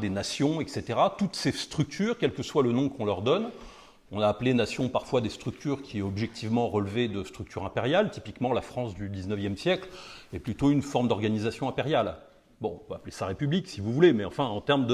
des 0.00 0.10
nations, 0.10 0.60
etc. 0.60 0.98
Toutes 1.16 1.34
ces 1.34 1.52
structures, 1.52 2.18
quel 2.18 2.34
que 2.34 2.42
soit 2.42 2.62
le 2.62 2.72
nom 2.72 2.90
qu'on 2.90 3.06
leur 3.06 3.22
donne, 3.22 3.48
on 4.10 4.20
a 4.20 4.28
appelé 4.28 4.52
nations 4.52 4.90
parfois 4.90 5.22
des 5.22 5.30
structures 5.30 5.80
qui 5.80 6.02
objectivement 6.02 6.68
relevaient 6.68 7.08
de 7.08 7.24
structures 7.24 7.64
impériales. 7.64 8.10
Typiquement, 8.10 8.52
la 8.52 8.60
France 8.60 8.94
du 8.94 9.08
19e 9.08 9.56
siècle 9.56 9.88
est 10.34 10.38
plutôt 10.38 10.70
une 10.70 10.82
forme 10.82 11.08
d'organisation 11.08 11.70
impériale. 11.70 12.18
Bon, 12.60 12.82
on 12.86 12.90
va 12.90 12.96
appeler 12.96 13.12
ça 13.12 13.26
république 13.26 13.66
si 13.66 13.80
vous 13.80 13.90
voulez, 13.90 14.12
mais 14.12 14.26
enfin, 14.26 14.44
en 14.44 14.60
termes 14.60 14.86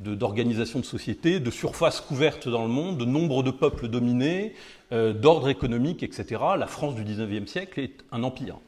d'organisation 0.00 0.78
de, 0.78 0.84
société, 0.84 1.40
de 1.40 1.50
surface 1.50 2.00
couverte 2.00 2.48
dans 2.48 2.62
le 2.62 2.68
monde, 2.68 2.98
de 2.98 3.04
nombre 3.04 3.42
de 3.42 3.50
peuples 3.50 3.88
dominés, 3.88 4.54
euh, 4.92 5.12
d'ordre 5.12 5.48
économique, 5.48 6.02
etc., 6.02 6.40
la 6.56 6.66
France 6.66 6.94
du 6.94 7.04
XIXe 7.04 7.50
siècle 7.50 7.80
est 7.80 8.04
un 8.12 8.22
empire. 8.22 8.58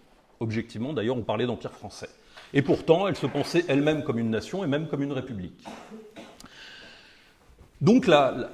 Objectivement, 0.41 0.93
d'ailleurs, 0.93 1.17
on 1.17 1.23
parlait 1.23 1.47
d'empire 1.47 1.73
français. 1.73 2.09
Et 2.53 2.63
pourtant, 2.63 3.07
elle 3.07 3.17
se 3.17 3.27
pensait 3.27 3.65
elle-même 3.69 4.03
comme 4.03 4.19
une 4.19 4.31
nation 4.31 4.65
et 4.65 4.67
même 4.67 4.89
comme 4.89 5.03
une 5.03 5.13
république. 5.13 5.65
Donc 7.81 8.07
la, 8.07 8.51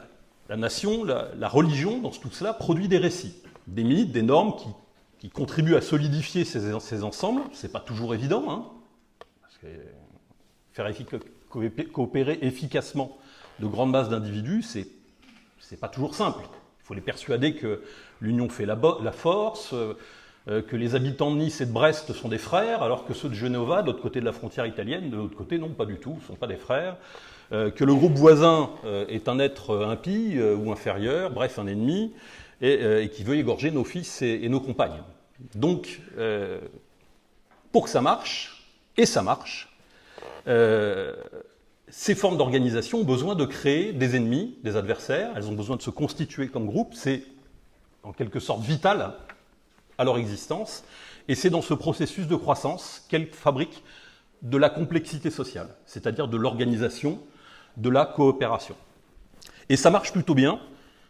nation, 0.54 1.04
la, 1.04 1.48
religion, 1.48 1.98
dans 2.00 2.10
tout 2.10 2.30
cela, 2.30 2.52
produit 2.52 2.88
des 2.88 2.98
récits, 2.98 3.34
des 3.66 3.84
mythes, 3.84 4.12
des 4.12 4.22
normes 4.22 4.54
qui, 4.56 5.30
contribuent 5.30 5.74
à 5.74 5.80
solidifier 5.80 6.44
ces, 6.44 6.78
ces 6.78 7.02
ensembles. 7.02 7.42
Ce 7.52 7.66
n'est 7.66 7.72
pas 7.72 7.80
toujours 7.80 8.14
évident, 8.14 8.44
hein, 8.48 8.64
faire 10.72 10.86
coopérer 11.92 12.38
efficacement 12.42 13.16
de 13.60 13.66
grandes 13.66 13.90
masses 13.90 14.08
d'individus, 14.08 14.62
c'est 14.62 14.88
n'est 15.70 15.76
pas 15.76 15.88
toujours 15.88 16.14
simple. 16.14 16.40
Il 16.82 16.86
faut 16.86 16.94
les 16.94 17.00
persuader 17.00 17.54
que 17.54 17.82
l'union 18.20 18.48
fait 18.48 18.66
la, 18.66 18.76
force, 19.12 19.74
euh, 19.74 20.62
que 20.62 20.76
les 20.76 20.94
habitants 20.94 21.32
de 21.32 21.38
Nice 21.38 21.60
et 21.60 21.66
de 21.66 21.72
Brest 21.72 22.12
sont 22.12 22.28
des 22.28 22.38
frères, 22.38 22.82
alors 22.82 23.04
que 23.04 23.14
ceux 23.14 23.28
de 23.28 23.34
Genova, 23.34 23.82
de 23.82 23.88
l'autre 23.88 24.02
côté 24.02 24.20
de 24.20 24.24
la 24.24 24.32
frontière 24.32 24.66
italienne, 24.66 25.10
de 25.10 25.16
l'autre 25.16 25.36
côté, 25.36 25.58
non, 25.58 25.70
pas 25.70 25.86
du 25.86 25.96
tout, 25.96 26.14
ne 26.14 26.26
sont 26.26 26.36
pas 26.36 26.46
des 26.46 26.56
frères. 26.56 26.96
Euh, 27.52 27.70
que 27.70 27.84
le 27.84 27.94
groupe 27.94 28.14
voisin 28.14 28.70
euh, 28.84 29.06
est 29.08 29.28
un 29.28 29.38
être 29.38 29.76
impie 29.84 30.38
ou 30.40 30.70
inférieur, 30.70 31.30
bref, 31.30 31.58
un 31.58 31.66
ennemi, 31.66 32.12
et, 32.62 33.10
qui 33.12 33.22
veut 33.22 33.36
égorger 33.36 33.70
nos 33.70 33.84
fils 33.84 34.22
et 34.22 34.48
nos 34.48 34.60
compagnes. 34.60 35.02
Donc, 35.54 36.00
pour 37.70 37.84
que 37.84 37.90
ça 37.90 38.00
marche, 38.00 38.64
et 38.96 39.04
ça 39.04 39.22
marche, 39.22 39.75
euh, 40.48 41.14
ces 41.88 42.14
formes 42.14 42.36
d'organisation 42.36 43.00
ont 43.00 43.04
besoin 43.04 43.34
de 43.34 43.44
créer 43.44 43.92
des 43.92 44.16
ennemis, 44.16 44.58
des 44.62 44.76
adversaires, 44.76 45.30
elles 45.36 45.48
ont 45.48 45.54
besoin 45.54 45.76
de 45.76 45.82
se 45.82 45.90
constituer 45.90 46.48
comme 46.48 46.66
groupe, 46.66 46.94
c'est 46.94 47.22
en 48.02 48.12
quelque 48.12 48.40
sorte 48.40 48.62
vital 48.62 49.14
à 49.98 50.04
leur 50.04 50.18
existence, 50.18 50.84
et 51.28 51.34
c'est 51.34 51.50
dans 51.50 51.62
ce 51.62 51.74
processus 51.74 52.26
de 52.26 52.36
croissance 52.36 53.04
qu'elles 53.08 53.28
fabriquent 53.28 53.82
de 54.42 54.56
la 54.56 54.70
complexité 54.70 55.30
sociale, 55.30 55.68
c'est-à-dire 55.86 56.28
de 56.28 56.36
l'organisation, 56.36 57.20
de 57.76 57.88
la 57.88 58.04
coopération. 58.04 58.76
Et 59.68 59.76
ça 59.76 59.90
marche 59.90 60.12
plutôt 60.12 60.34
bien. 60.34 60.60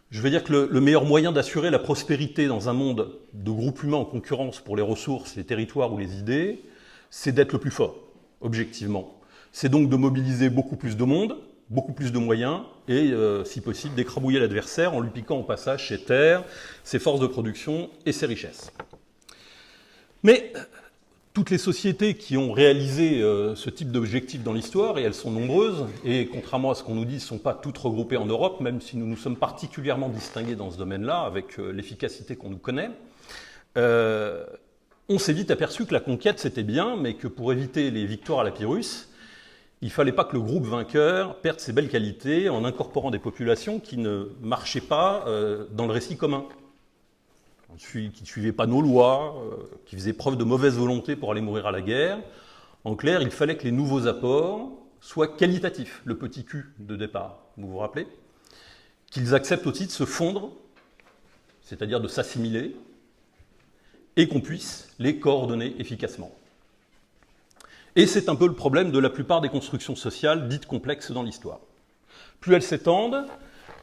Je 0.09 0.21
veux 0.21 0.29
dire 0.29 0.43
que 0.43 0.53
le, 0.53 0.69
le 0.71 0.81
meilleur 0.81 1.05
moyen 1.05 1.31
d'assurer 1.31 1.69
la 1.69 1.79
prospérité 1.79 2.47
dans 2.47 2.69
un 2.69 2.73
monde 2.73 3.11
de 3.33 3.51
groupes 3.51 3.83
humains 3.83 3.97
en 3.97 4.05
concurrence 4.05 4.59
pour 4.59 4.75
les 4.75 4.81
ressources, 4.81 5.35
les 5.35 5.43
territoires 5.43 5.93
ou 5.93 5.97
les 5.97 6.17
idées, 6.17 6.63
c'est 7.09 7.31
d'être 7.31 7.53
le 7.53 7.59
plus 7.59 7.71
fort, 7.71 7.95
objectivement 8.41 9.17
c'est 9.57 9.69
donc 9.69 9.89
de 9.89 9.95
mobiliser 9.95 10.51
beaucoup 10.51 10.75
plus 10.75 10.97
de 10.97 11.03
monde, 11.03 11.35
beaucoup 11.71 11.91
plus 11.91 12.11
de 12.11 12.19
moyens, 12.19 12.61
et 12.87 13.11
euh, 13.11 13.43
si 13.43 13.59
possible 13.59 13.95
d'écrabouiller 13.95 14.39
l'adversaire 14.39 14.93
en 14.93 14.99
lui 14.99 15.09
piquant 15.09 15.37
au 15.37 15.43
passage 15.43 15.87
ses 15.87 15.99
terres, 15.99 16.43
ses 16.83 16.99
forces 16.99 17.19
de 17.19 17.25
production 17.25 17.89
et 18.05 18.11
ses 18.11 18.27
richesses. 18.27 18.71
Mais 20.21 20.53
toutes 21.33 21.49
les 21.49 21.57
sociétés 21.57 22.13
qui 22.13 22.37
ont 22.37 22.51
réalisé 22.51 23.23
euh, 23.23 23.55
ce 23.55 23.71
type 23.71 23.91
d'objectif 23.91 24.43
dans 24.43 24.53
l'histoire, 24.53 24.99
et 24.99 25.01
elles 25.01 25.15
sont 25.15 25.31
nombreuses, 25.31 25.87
et 26.05 26.27
contrairement 26.27 26.69
à 26.69 26.75
ce 26.75 26.83
qu'on 26.83 26.93
nous 26.93 27.05
dit, 27.05 27.15
ne 27.15 27.19
sont 27.19 27.39
pas 27.39 27.55
toutes 27.55 27.79
regroupées 27.79 28.17
en 28.17 28.27
Europe, 28.27 28.61
même 28.61 28.79
si 28.79 28.95
nous 28.95 29.07
nous 29.07 29.17
sommes 29.17 29.37
particulièrement 29.37 30.09
distingués 30.09 30.55
dans 30.55 30.69
ce 30.69 30.77
domaine-là, 30.77 31.21
avec 31.21 31.59
euh, 31.59 31.71
l'efficacité 31.71 32.35
qu'on 32.35 32.49
nous 32.51 32.57
connaît, 32.57 32.91
on 35.09 35.19
s'est 35.19 35.33
vite 35.33 35.51
aperçu 35.51 35.85
que 35.85 35.93
la 35.93 35.99
conquête 35.99 36.39
c'était 36.39 36.63
bien, 36.63 36.95
mais 36.97 37.15
que 37.15 37.27
pour 37.27 37.51
éviter 37.51 37.91
les 37.91 38.05
victoires 38.05 38.41
à 38.41 38.43
la 38.43 38.51
Pyrrhus, 38.51 39.07
il 39.81 39.91
fallait 39.91 40.11
pas 40.11 40.25
que 40.25 40.33
le 40.33 40.41
groupe 40.41 40.65
vainqueur 40.65 41.39
perde 41.39 41.59
ses 41.59 41.71
belles 41.71 41.89
qualités 41.89 42.49
en 42.49 42.65
incorporant 42.65 43.11
des 43.11 43.19
populations 43.19 43.79
qui 43.79 43.97
ne 43.97 44.29
marchaient 44.41 44.81
pas 44.81 45.23
euh, 45.27 45.65
dans 45.71 45.85
le 45.85 45.93
récit 45.93 46.17
commun, 46.17 46.45
qui 47.77 48.11
ne 48.19 48.25
suivaient 48.25 48.51
pas 48.51 48.65
nos 48.65 48.81
lois, 48.81 49.35
euh, 49.37 49.63
qui 49.85 49.95
faisaient 49.95 50.13
preuve 50.13 50.35
de 50.35 50.43
mauvaise 50.43 50.77
volonté 50.77 51.15
pour 51.15 51.31
aller 51.31 51.41
mourir 51.41 51.67
à 51.67 51.71
la 51.71 51.81
guerre. 51.81 52.19
En 52.83 52.95
clair, 52.95 53.21
il 53.21 53.29
fallait 53.29 53.55
que 53.55 53.65
les 53.65 53.71
nouveaux 53.71 54.07
apports 54.07 54.71
soient 54.99 55.27
qualitatifs, 55.27 56.01
le 56.05 56.17
petit 56.17 56.43
cul 56.43 56.73
de 56.79 56.95
départ, 56.95 57.39
vous 57.57 57.69
vous 57.69 57.77
rappelez? 57.77 58.07
Qu'ils 59.11 59.35
acceptent 59.35 59.67
aussi 59.67 59.85
de 59.85 59.91
se 59.91 60.05
fondre, 60.05 60.53
c'est-à-dire 61.61 62.01
de 62.01 62.07
s'assimiler, 62.07 62.75
et 64.17 64.27
qu'on 64.27 64.41
puisse 64.41 64.89
les 64.99 65.19
coordonner 65.19 65.75
efficacement. 65.79 66.31
Et 67.95 68.05
c'est 68.05 68.29
un 68.29 68.35
peu 68.35 68.47
le 68.47 68.53
problème 68.53 68.91
de 68.91 68.99
la 68.99 69.09
plupart 69.09 69.41
des 69.41 69.49
constructions 69.49 69.95
sociales 69.95 70.49
dites 70.49 70.65
complexes 70.65 71.11
dans 71.11 71.23
l'histoire. 71.23 71.59
Plus 72.41 72.55
elles 72.55 72.63
s'étendent, 72.63 73.25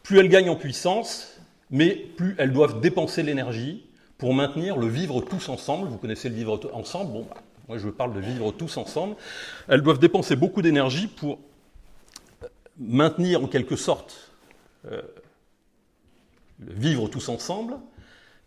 plus 0.02 0.18
elles 0.18 0.28
gagnent 0.28 0.50
en 0.50 0.56
puissance, 0.56 1.38
mais 1.70 1.90
plus 1.90 2.34
elles 2.38 2.52
doivent 2.52 2.80
dépenser 2.80 3.22
l'énergie 3.22 3.86
pour 4.18 4.34
maintenir 4.34 4.76
le 4.76 4.86
vivre 4.86 5.20
tous 5.20 5.48
ensemble. 5.48 5.88
Vous 5.88 5.98
connaissez 5.98 6.28
le 6.28 6.34
vivre 6.34 6.60
ensemble 6.72 7.12
Bon, 7.12 7.26
bah, 7.28 7.40
moi 7.68 7.78
je 7.78 7.88
parle 7.88 8.12
de 8.12 8.20
vivre 8.20 8.52
tous 8.52 8.76
ensemble. 8.76 9.16
Elles 9.68 9.82
doivent 9.82 9.98
dépenser 9.98 10.36
beaucoup 10.36 10.62
d'énergie 10.62 11.06
pour 11.06 11.38
maintenir 12.78 13.42
en 13.42 13.46
quelque 13.46 13.76
sorte 13.76 14.30
euh, 14.86 15.02
le 16.60 16.72
vivre 16.72 17.08
tous 17.08 17.28
ensemble, 17.28 17.74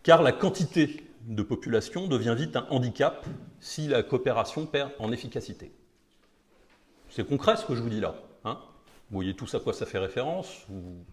car 0.02 0.22
la 0.22 0.32
quantité 0.32 1.07
de 1.28 1.42
population 1.42 2.08
devient 2.08 2.34
vite 2.36 2.56
un 2.56 2.66
handicap 2.70 3.26
si 3.60 3.86
la 3.86 4.02
coopération 4.02 4.66
perd 4.66 4.90
en 4.98 5.12
efficacité. 5.12 5.70
C'est 7.10 7.26
concret 7.26 7.56
ce 7.56 7.66
que 7.66 7.74
je 7.74 7.82
vous 7.82 7.90
dis 7.90 8.00
là. 8.00 8.14
Hein 8.44 8.58
vous 9.10 9.16
voyez 9.16 9.34
tous 9.34 9.54
à 9.54 9.60
quoi 9.60 9.74
ça 9.74 9.86
fait 9.86 9.98
référence, 9.98 10.64
vous 10.68 11.04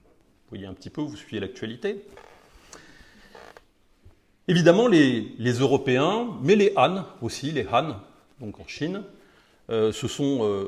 voyez 0.50 0.66
un 0.66 0.74
petit 0.74 0.90
peu, 0.90 1.02
vous 1.02 1.16
suivez 1.16 1.40
l'actualité. 1.40 2.06
Évidemment, 4.48 4.88
les, 4.88 5.36
Européens, 5.60 6.30
mais 6.42 6.56
les 6.56 6.74
Han 6.78 7.04
aussi, 7.22 7.52
les 7.52 7.68
Han, 7.68 7.96
donc 8.40 8.60
en 8.60 8.68
Chine, 8.68 9.04
euh, 9.70 9.92
se 9.92 10.08
sont 10.08 10.44
euh, 10.44 10.68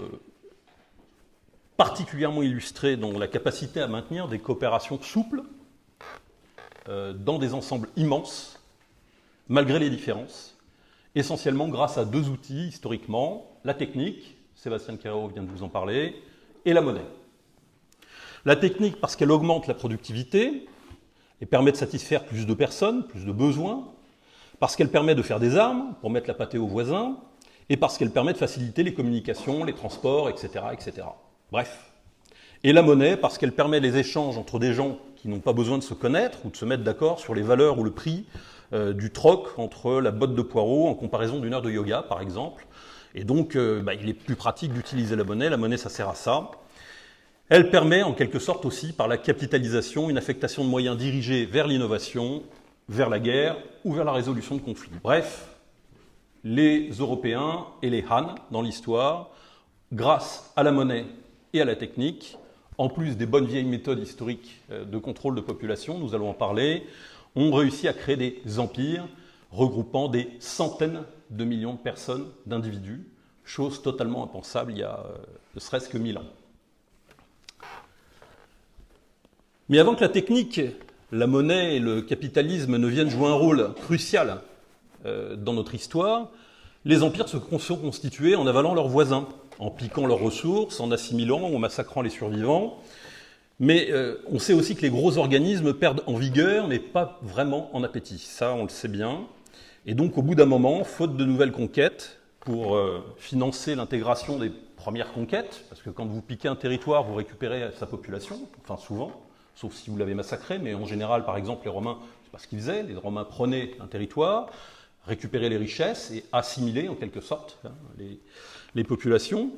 particulièrement 1.78 2.42
illustrés 2.42 2.98
dans 2.98 3.18
la 3.18 3.28
capacité 3.28 3.80
à 3.80 3.88
maintenir 3.88 4.28
des 4.28 4.40
coopérations 4.40 5.02
souples 5.02 5.44
euh, 6.90 7.14
dans 7.14 7.38
des 7.38 7.54
ensembles 7.54 7.90
immenses 7.96 8.57
malgré 9.50 9.80
les 9.80 9.90
différences, 9.90 10.58
essentiellement 11.16 11.68
grâce 11.68 11.98
à 11.98 12.06
deux 12.06 12.30
outils 12.30 12.68
historiquement, 12.68 13.60
la 13.64 13.74
technique, 13.74 14.38
Sébastien 14.56 14.98
Carreau 14.98 15.28
vient 15.28 15.44
de 15.44 15.50
vous 15.50 15.64
en 15.64 15.70
parler, 15.70 16.16
et 16.66 16.74
la 16.74 16.82
monnaie. 16.82 17.06
La 18.46 18.56
technique 18.56 19.00
parce 19.00 19.16
qu'elle 19.16 19.32
augmente 19.32 19.68
la 19.68 19.74
productivité 19.74 20.66
et 21.42 21.46
permet 21.46 21.72
de 21.72 21.78
satisfaire 21.78 22.26
plus 22.26 22.46
de 22.46 22.54
personnes, 22.54 23.06
plus 23.08 23.26
de 23.26 23.32
besoins, 23.32 23.88
parce 24.60 24.76
qu'elle 24.76 24.90
permet 24.90 25.16
de 25.16 25.22
faire 25.22 25.40
des 25.40 25.58
armes 25.58 25.96
pour 26.02 26.10
mettre 26.10 26.28
la 26.28 26.34
pâtée 26.34 26.58
aux 26.58 26.68
voisins, 26.68 27.18
et 27.70 27.78
parce 27.78 27.98
qu'elle 27.98 28.12
permet 28.12 28.34
de 28.34 28.38
faciliter 28.38 28.84
les 28.84 28.94
communications, 28.94 29.64
les 29.64 29.74
transports, 29.74 30.30
etc. 30.30 30.66
etc. 30.72 31.08
Bref. 31.52 31.92
Et 32.64 32.74
la 32.74 32.82
monnaie 32.82 33.18
parce 33.18 33.38
qu'elle 33.38 33.52
permet 33.52 33.80
les 33.80 33.98
échanges 33.98 34.38
entre 34.38 34.58
des 34.58 34.74
gens 34.74 34.98
qui 35.16 35.28
n'ont 35.28 35.40
pas 35.40 35.54
besoin 35.54 35.78
de 35.78 35.84
se 35.84 35.94
connaître 35.94 36.40
ou 36.46 36.50
de 36.50 36.56
se 36.56 36.66
mettre 36.66 36.84
d'accord 36.84 37.20
sur 37.20 37.36
les 37.36 37.42
valeurs 37.42 37.78
ou 37.78 37.84
le 37.84 37.92
prix 37.92 38.26
euh, 38.74 38.94
du 38.94 39.12
troc 39.12 39.58
entre 39.58 40.02
la 40.02 40.12
botte 40.12 40.36
de 40.36 40.42
poireaux 40.42 40.88
en 40.88 40.94
comparaison 40.94 41.40
d'une 41.40 41.54
heure 41.54 41.62
de 41.62 41.72
yoga, 41.72 42.02
par 42.02 42.22
exemple. 42.22 42.66
Et 43.16 43.24
donc, 43.24 43.56
euh, 43.56 43.82
bah, 43.82 43.94
il 43.94 44.10
est 44.10 44.14
plus 44.14 44.36
pratique 44.36 44.74
d'utiliser 44.74 45.16
la 45.16 45.24
monnaie. 45.24 45.50
La 45.50 45.58
monnaie, 45.58 45.78
ça 45.78 45.90
sert 45.90 46.10
à 46.10 46.16
ça. 46.16 46.52
Elle 47.50 47.70
permet 47.70 48.04
en 48.04 48.14
quelque 48.14 48.40
sorte 48.40 48.66
aussi, 48.66 48.92
par 48.92 49.08
la 49.08 49.18
capitalisation, 49.18 50.10
une 50.10 50.18
affectation 50.18 50.64
de 50.66 50.70
moyens 50.70 50.98
dirigés 50.98 51.46
vers 51.46 51.68
l'innovation, 51.68 52.44
vers 52.90 53.10
la 53.10 53.20
guerre 53.20 53.58
ou 53.86 53.94
vers 53.94 54.04
la 54.04 54.12
résolution 54.12 54.56
de 54.56 54.62
conflits. 54.62 54.92
Bref, 55.02 55.48
les 56.44 56.90
Européens 56.92 57.68
et 57.82 57.90
les 57.90 58.04
Han 58.10 58.36
dans 58.52 58.62
l'histoire, 58.62 59.30
grâce 59.94 60.52
à 60.56 60.64
la 60.64 60.72
monnaie 60.72 61.06
et 61.54 61.62
à 61.62 61.66
la 61.66 61.76
technique, 61.76 62.38
en 62.78 62.90
plus 62.90 63.18
des 63.18 63.26
bonnes 63.26 63.46
vieilles 63.46 63.66
méthodes 63.66 64.00
historiques 64.00 64.62
euh, 64.72 64.86
de 64.86 64.98
contrôle 64.98 65.36
de 65.36 65.42
population, 65.42 65.98
nous 65.98 66.14
allons 66.14 66.30
en 66.30 66.34
parler, 66.34 66.86
ont 67.38 67.54
réussi 67.54 67.88
à 67.88 67.94
créer 67.94 68.18
des 68.18 68.60
empires 68.60 69.08
regroupant 69.52 70.10
des 70.10 70.30
centaines 70.40 71.04
de 71.30 71.46
millions 71.46 71.74
de 71.74 71.80
personnes, 71.80 72.26
d'individus, 72.46 73.08
chose 73.46 73.82
totalement 73.82 74.24
impensable 74.24 74.74
il 74.74 74.80
y 74.80 74.84
a 74.84 75.00
euh, 75.00 75.18
ne 75.56 75.60
serait-ce 75.60 75.88
que 75.88 75.98
mille 75.98 76.18
ans. 76.18 76.26
Mais 79.70 79.80
avant 79.80 79.96
que 79.96 80.02
la 80.02 80.10
technique, 80.10 80.62
la 81.12 81.28
monnaie 81.28 81.76
et 81.76 81.80
le 81.80 82.02
capitalisme 82.02 82.78
ne 82.78 82.88
viennent 82.88 83.10
jouer 83.10 83.28
un 83.28 83.34
rôle 83.34 83.74
crucial 83.76 84.42
euh, 85.06 85.36
dans 85.36 85.54
notre 85.54 85.76
histoire, 85.76 86.30
les 86.86 87.04
empires 87.04 87.28
se 87.28 87.38
sont 87.60 87.78
constitués 87.78 88.36
en 88.36 88.48
avalant 88.48 88.74
leurs 88.74 88.88
voisins, 88.88 89.28
en 89.60 89.72
piquant 89.72 90.06
leurs 90.06 90.20
ressources, 90.20 90.80
en 90.80 90.92
assimilant, 90.92 91.42
en 91.42 91.60
massacrant 91.60 92.02
les 92.02 92.10
survivants. 92.10 92.82
Mais 93.60 93.88
euh, 93.92 94.18
on 94.28 94.40
sait 94.40 94.54
aussi 94.54 94.76
que 94.76 94.82
les 94.82 94.90
gros 94.90 95.18
organismes 95.18 95.74
perdent 95.74 96.04
en 96.06 96.16
vigueur, 96.16 96.68
mais 96.68 96.80
pas 96.80 97.20
vraiment 97.24 97.76
en 97.76 97.84
appétit. 97.84 98.20
Ça, 98.20 98.54
on 98.54 98.64
le 98.64 98.70
sait 98.70 98.88
bien. 98.88 99.22
Et 99.86 99.96
donc, 99.96 100.18
au 100.18 100.22
bout 100.22 100.36
d'un 100.36 100.46
moment, 100.46 100.84
faute 100.84 101.18
de 101.18 101.26
nouvelles 101.26 101.52
conquêtes, 101.52 102.18
pour 102.48 102.78
euh, 102.78 103.04
financer 103.18 103.76
l'intégration 103.76 104.40
des 104.40 104.50
premières 104.78 105.12
conquêtes, 105.12 105.66
parce 105.68 105.82
que 105.82 105.90
quand 105.90 106.06
vous 106.06 106.22
piquez 106.22 106.48
un 106.48 106.56
territoire, 106.56 107.04
vous 107.04 107.16
récupérez 107.16 107.72
sa 107.78 107.86
population, 107.88 108.48
enfin 108.64 108.78
souvent, 108.78 109.12
sauf 109.54 109.74
si 109.74 109.90
vous 109.90 109.98
l'avez 109.98 110.14
massacré, 110.14 110.58
mais 110.58 110.74
en 110.74 110.86
général, 110.86 111.26
par 111.26 111.36
exemple, 111.36 111.66
les 111.66 111.72
Romains, 111.72 111.98
c'est 112.24 112.32
pas 112.32 112.38
ce 112.38 112.48
qu'ils 112.48 112.60
faisaient, 112.60 112.84
les 112.84 112.96
Romains 112.96 113.26
prenaient 113.26 113.72
un 113.82 113.88
territoire, 113.88 114.50
récupéraient 115.06 115.50
les 115.50 115.58
richesses 115.58 116.10
et 116.12 116.24
assimilaient 116.32 116.88
en 116.88 116.96
quelque 116.96 117.20
sorte 117.20 117.60
hein, 117.66 117.72
les, 117.98 118.84
populations. 118.86 119.52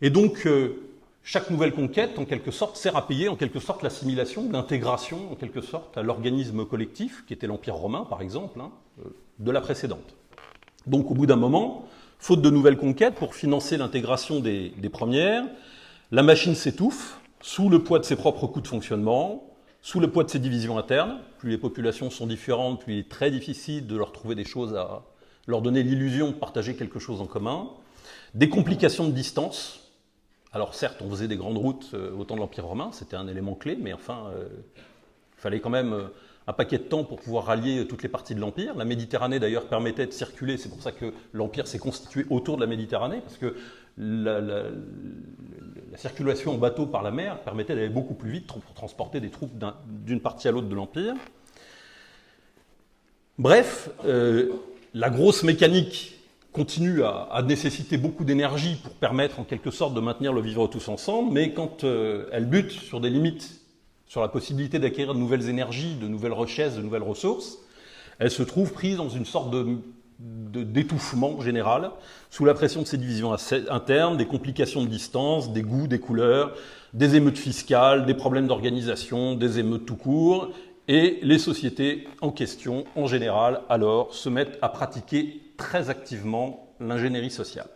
Et 0.00 0.10
donc, 0.10 0.44
euh, 0.46 0.91
chaque 1.24 1.50
nouvelle 1.50 1.72
conquête, 1.72 2.18
en 2.18 2.24
quelque 2.24 2.50
sorte, 2.50 2.76
sert 2.76 2.96
à 2.96 3.06
payer 3.06 3.28
en 3.28 3.36
quelque 3.36 3.60
sorte 3.60 3.82
l'assimilation, 3.82 4.48
l'intégration, 4.50 5.30
en 5.30 5.34
quelque 5.36 5.60
sorte, 5.60 5.96
à 5.96 6.02
l'organisme 6.02 6.64
collectif, 6.64 7.24
qui 7.26 7.32
était 7.32 7.46
l'Empire 7.46 7.76
romain, 7.76 8.04
par 8.08 8.22
exemple, 8.22 8.60
hein, 8.60 8.70
euh, 9.00 9.10
de 9.38 9.50
la 9.50 9.60
précédente. 9.60 10.16
Donc, 10.86 11.10
au 11.10 11.14
bout 11.14 11.26
d'un 11.26 11.36
moment, 11.36 11.86
faute 12.18 12.42
de 12.42 12.50
nouvelles 12.50 12.76
conquêtes, 12.76 13.14
pour 13.14 13.34
financer 13.34 13.76
l'intégration 13.76 14.40
des, 14.40 14.70
des 14.70 14.88
premières, 14.88 15.44
la 16.10 16.22
machine 16.22 16.56
s'étouffe, 16.56 17.20
sous 17.40 17.68
le 17.68 17.82
poids 17.82 17.98
de 17.98 18.04
ses 18.04 18.16
propres 18.16 18.46
coûts 18.46 18.60
de 18.60 18.68
fonctionnement, 18.68 19.44
sous 19.80 20.00
le 20.00 20.10
poids 20.10 20.24
de 20.24 20.30
ses 20.30 20.38
divisions 20.38 20.78
internes. 20.78 21.18
Plus 21.38 21.50
les 21.50 21.58
populations 21.58 22.10
sont 22.10 22.26
différentes, 22.26 22.80
plus 22.80 22.94
il 22.94 22.98
est 23.00 23.08
très 23.08 23.30
difficile 23.30 23.86
de 23.86 23.96
leur 23.96 24.12
trouver 24.12 24.34
des 24.34 24.44
choses 24.44 24.74
à 24.74 25.02
leur 25.46 25.60
donner 25.60 25.82
l'illusion 25.82 26.28
de 26.28 26.34
partager 26.34 26.76
quelque 26.76 27.00
chose 27.00 27.20
en 27.20 27.26
commun. 27.26 27.68
Des 28.34 28.48
complications 28.48 29.06
de 29.06 29.12
distance. 29.12 29.81
Alors 30.52 30.74
certes, 30.74 31.00
on 31.00 31.10
faisait 31.10 31.28
des 31.28 31.36
grandes 31.36 31.56
routes 31.56 31.90
euh, 31.94 32.14
au 32.14 32.24
temps 32.24 32.34
de 32.34 32.40
l'Empire 32.40 32.66
romain, 32.66 32.90
c'était 32.92 33.16
un 33.16 33.26
élément 33.26 33.54
clé, 33.54 33.76
mais 33.80 33.92
enfin, 33.92 34.26
euh, 34.36 34.48
il 35.36 35.40
fallait 35.40 35.60
quand 35.60 35.70
même 35.70 35.94
euh, 35.94 36.08
un 36.46 36.52
paquet 36.52 36.78
de 36.78 36.84
temps 36.84 37.04
pour 37.04 37.20
pouvoir 37.20 37.46
rallier 37.46 37.86
toutes 37.86 38.02
les 38.02 38.08
parties 38.08 38.34
de 38.34 38.40
l'Empire. 38.40 38.74
La 38.76 38.84
Méditerranée 38.84 39.38
d'ailleurs 39.38 39.66
permettait 39.66 40.06
de 40.06 40.12
circuler, 40.12 40.58
c'est 40.58 40.68
pour 40.68 40.82
ça 40.82 40.92
que 40.92 41.14
l'Empire 41.32 41.66
s'est 41.66 41.78
constitué 41.78 42.26
autour 42.28 42.56
de 42.56 42.62
la 42.62 42.66
Méditerranée, 42.66 43.20
parce 43.20 43.38
que 43.38 43.56
la, 43.98 44.64
circulation 45.96 46.54
en 46.54 46.58
bateau 46.58 46.86
par 46.86 47.02
la 47.02 47.10
mer 47.10 47.40
permettait 47.42 47.74
d'aller 47.74 47.90
beaucoup 47.90 48.14
plus 48.14 48.30
vite 48.30 48.46
pour 48.46 48.74
transporter 48.74 49.20
des 49.20 49.30
troupes 49.30 49.52
d'une 49.86 50.20
partie 50.20 50.48
à 50.48 50.50
l'autre 50.50 50.68
de 50.68 50.74
l'Empire. 50.74 51.14
Bref, 53.38 53.90
euh, 54.04 54.50
la 54.94 55.10
grosse 55.10 55.42
mécanique 55.42 56.18
continue 56.52 57.02
à, 57.02 57.42
nécessiter 57.46 57.96
beaucoup 57.96 58.24
d'énergie 58.24 58.76
pour 58.76 58.92
permettre 58.92 59.40
en 59.40 59.44
quelque 59.44 59.70
sorte 59.70 59.94
de 59.94 60.00
maintenir 60.00 60.32
le 60.32 60.40
vivre 60.40 60.66
tous 60.66 60.88
ensemble, 60.88 61.32
mais 61.32 61.52
quand 61.52 61.84
euh, 61.84 62.26
elle 62.32 62.46
bute 62.46 62.70
sur 62.70 63.00
des 63.00 63.10
limites, 63.10 63.60
sur 64.06 64.20
la 64.20 64.28
possibilité 64.28 64.78
d'acquérir 64.78 65.14
de 65.14 65.18
nouvelles 65.18 65.48
énergies, 65.48 65.94
de 65.94 66.06
nouvelles 66.06 66.34
richesses, 66.34 66.76
de 66.76 66.82
nouvelles 66.82 67.02
ressources, 67.02 67.58
elle 68.18 68.30
se 68.30 68.42
trouve 68.42 68.72
prise 68.72 68.98
dans 68.98 69.08
une 69.08 69.24
sorte 69.24 69.50
de 69.50 69.78
d'étouffement 70.18 71.40
général, 71.40 71.90
sous 72.30 72.44
la 72.44 72.54
pression 72.54 72.82
de 72.82 72.86
ces 72.86 72.98
divisions 72.98 73.34
internes, 73.70 74.16
des 74.16 74.26
complications 74.26 74.82
de 74.82 74.88
distance, 74.88 75.52
des 75.52 75.62
goûts, 75.62 75.88
des 75.88 75.98
couleurs, 75.98 76.54
des 76.94 77.16
émeutes 77.16 77.38
fiscales, 77.38 78.06
des 78.06 78.14
problèmes 78.14 78.46
d'organisation, 78.46 79.34
des 79.34 79.58
émeutes 79.58 79.84
tout 79.84 79.96
court, 79.96 80.50
et 80.86 81.18
les 81.22 81.38
sociétés 81.38 82.06
en 82.20 82.30
question, 82.30 82.84
en 82.94 83.06
général, 83.06 83.62
alors, 83.68 84.14
se 84.14 84.28
mettent 84.28 84.58
à 84.62 84.68
pratiquer 84.68 85.41
très 85.62 85.90
activement 85.90 86.74
l'ingénierie 86.80 87.30
sociale. 87.30 87.68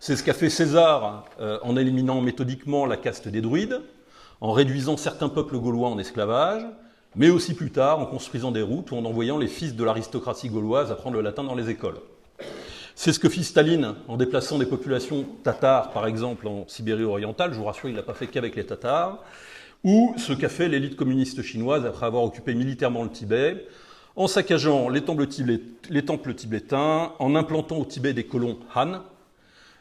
C'est 0.00 0.16
ce 0.16 0.22
qu'a 0.22 0.34
fait 0.34 0.50
César 0.50 1.24
euh, 1.40 1.58
en 1.62 1.76
éliminant 1.76 2.20
méthodiquement 2.20 2.84
la 2.84 2.98
caste 2.98 3.26
des 3.26 3.40
druides, 3.40 3.80
en 4.42 4.52
réduisant 4.52 4.98
certains 4.98 5.30
peuples 5.30 5.58
gaulois 5.58 5.88
en 5.88 5.98
esclavage, 5.98 6.62
mais 7.16 7.30
aussi 7.30 7.54
plus 7.54 7.70
tard 7.70 8.00
en 8.00 8.06
construisant 8.06 8.52
des 8.52 8.60
routes 8.60 8.90
ou 8.90 8.96
en 8.96 9.04
envoyant 9.06 9.38
les 9.38 9.46
fils 9.46 9.74
de 9.74 9.82
l'aristocratie 9.82 10.50
gauloise 10.50 10.92
apprendre 10.92 11.16
le 11.16 11.22
latin 11.22 11.42
dans 11.42 11.54
les 11.54 11.70
écoles. 11.70 11.98
C'est 12.94 13.14
ce 13.14 13.18
que 13.18 13.30
fit 13.30 13.44
Staline 13.44 13.94
en 14.08 14.18
déplaçant 14.18 14.58
des 14.58 14.66
populations 14.66 15.24
tatars, 15.42 15.90
par 15.92 16.06
exemple, 16.06 16.46
en 16.46 16.68
Sibérie 16.68 17.04
orientale. 17.04 17.54
Je 17.54 17.58
vous 17.58 17.64
rassure, 17.64 17.88
il 17.88 17.92
ne 17.92 17.96
l'a 17.96 18.02
pas 18.02 18.12
fait 18.12 18.26
qu'avec 18.26 18.56
les 18.56 18.66
tatars. 18.66 19.24
Ou 19.84 20.14
ce 20.18 20.34
qu'a 20.34 20.50
fait 20.50 20.68
l'élite 20.68 20.96
communiste 20.96 21.40
chinoise 21.40 21.86
après 21.86 22.04
avoir 22.04 22.24
occupé 22.24 22.52
militairement 22.54 23.02
le 23.02 23.08
Tibet, 23.08 23.66
en 24.16 24.26
saccageant 24.26 24.88
les 24.88 25.02
temples, 25.02 26.34
tibétains, 26.34 27.12
en 27.18 27.34
implantant 27.34 27.78
au 27.78 27.84
Tibet 27.84 28.12
des 28.12 28.24
colons 28.24 28.58
Han, 28.74 29.02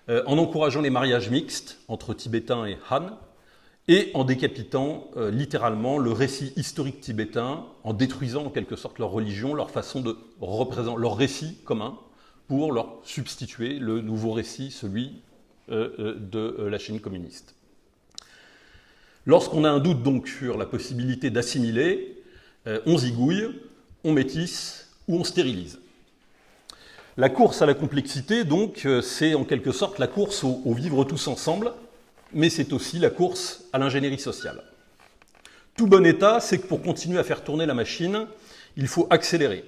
euh, 0.09 0.23
en 0.25 0.37
encourageant 0.37 0.81
les 0.81 0.89
mariages 0.89 1.29
mixtes 1.29 1.79
entre 1.87 2.13
Tibétains 2.13 2.65
et 2.65 2.77
Han, 2.89 3.17
et 3.87 4.11
en 4.13 4.23
décapitant 4.23 5.09
euh, 5.17 5.31
littéralement 5.31 5.97
le 5.97 6.11
récit 6.11 6.53
historique 6.55 7.01
tibétain, 7.01 7.65
en 7.83 7.93
détruisant 7.93 8.45
en 8.45 8.49
quelque 8.49 8.75
sorte 8.75 8.99
leur 8.99 9.09
religion, 9.09 9.55
leur 9.55 9.71
façon 9.71 10.01
de 10.01 10.15
représenter, 10.39 11.01
leur 11.01 11.17
récit 11.17 11.57
commun, 11.65 11.97
pour 12.47 12.71
leur 12.71 12.99
substituer 13.03 13.77
le 13.79 14.01
nouveau 14.01 14.31
récit, 14.31 14.71
celui 14.71 15.21
euh, 15.69 16.15
de 16.19 16.63
la 16.63 16.77
Chine 16.77 16.99
communiste. 16.99 17.55
Lorsqu'on 19.25 19.63
a 19.63 19.69
un 19.69 19.79
doute 19.79 20.01
donc 20.01 20.27
sur 20.27 20.57
la 20.57 20.65
possibilité 20.65 21.29
d'assimiler, 21.29 22.15
on 22.85 22.97
zigouille, 22.97 23.47
on 24.03 24.13
métisse 24.13 24.89
ou 25.07 25.17
on 25.17 25.23
stérilise. 25.23 25.79
La 27.17 27.29
course 27.29 27.61
à 27.61 27.65
la 27.65 27.73
complexité, 27.73 28.43
donc, 28.43 28.87
c'est 29.01 29.33
en 29.33 29.43
quelque 29.43 29.71
sorte 29.71 29.99
la 29.99 30.07
course 30.07 30.43
au 30.43 30.73
vivre 30.73 31.03
tous 31.03 31.27
ensemble, 31.27 31.73
mais 32.33 32.49
c'est 32.49 32.71
aussi 32.73 32.99
la 32.99 33.09
course 33.09 33.63
à 33.73 33.77
l'ingénierie 33.77 34.19
sociale. 34.19 34.63
Tout 35.75 35.87
bon 35.87 36.05
état, 36.05 36.39
c'est 36.39 36.59
que 36.59 36.67
pour 36.67 36.81
continuer 36.81 37.19
à 37.19 37.23
faire 37.23 37.43
tourner 37.43 37.65
la 37.65 37.73
machine, 37.73 38.27
il 38.77 38.87
faut 38.87 39.07
accélérer. 39.09 39.65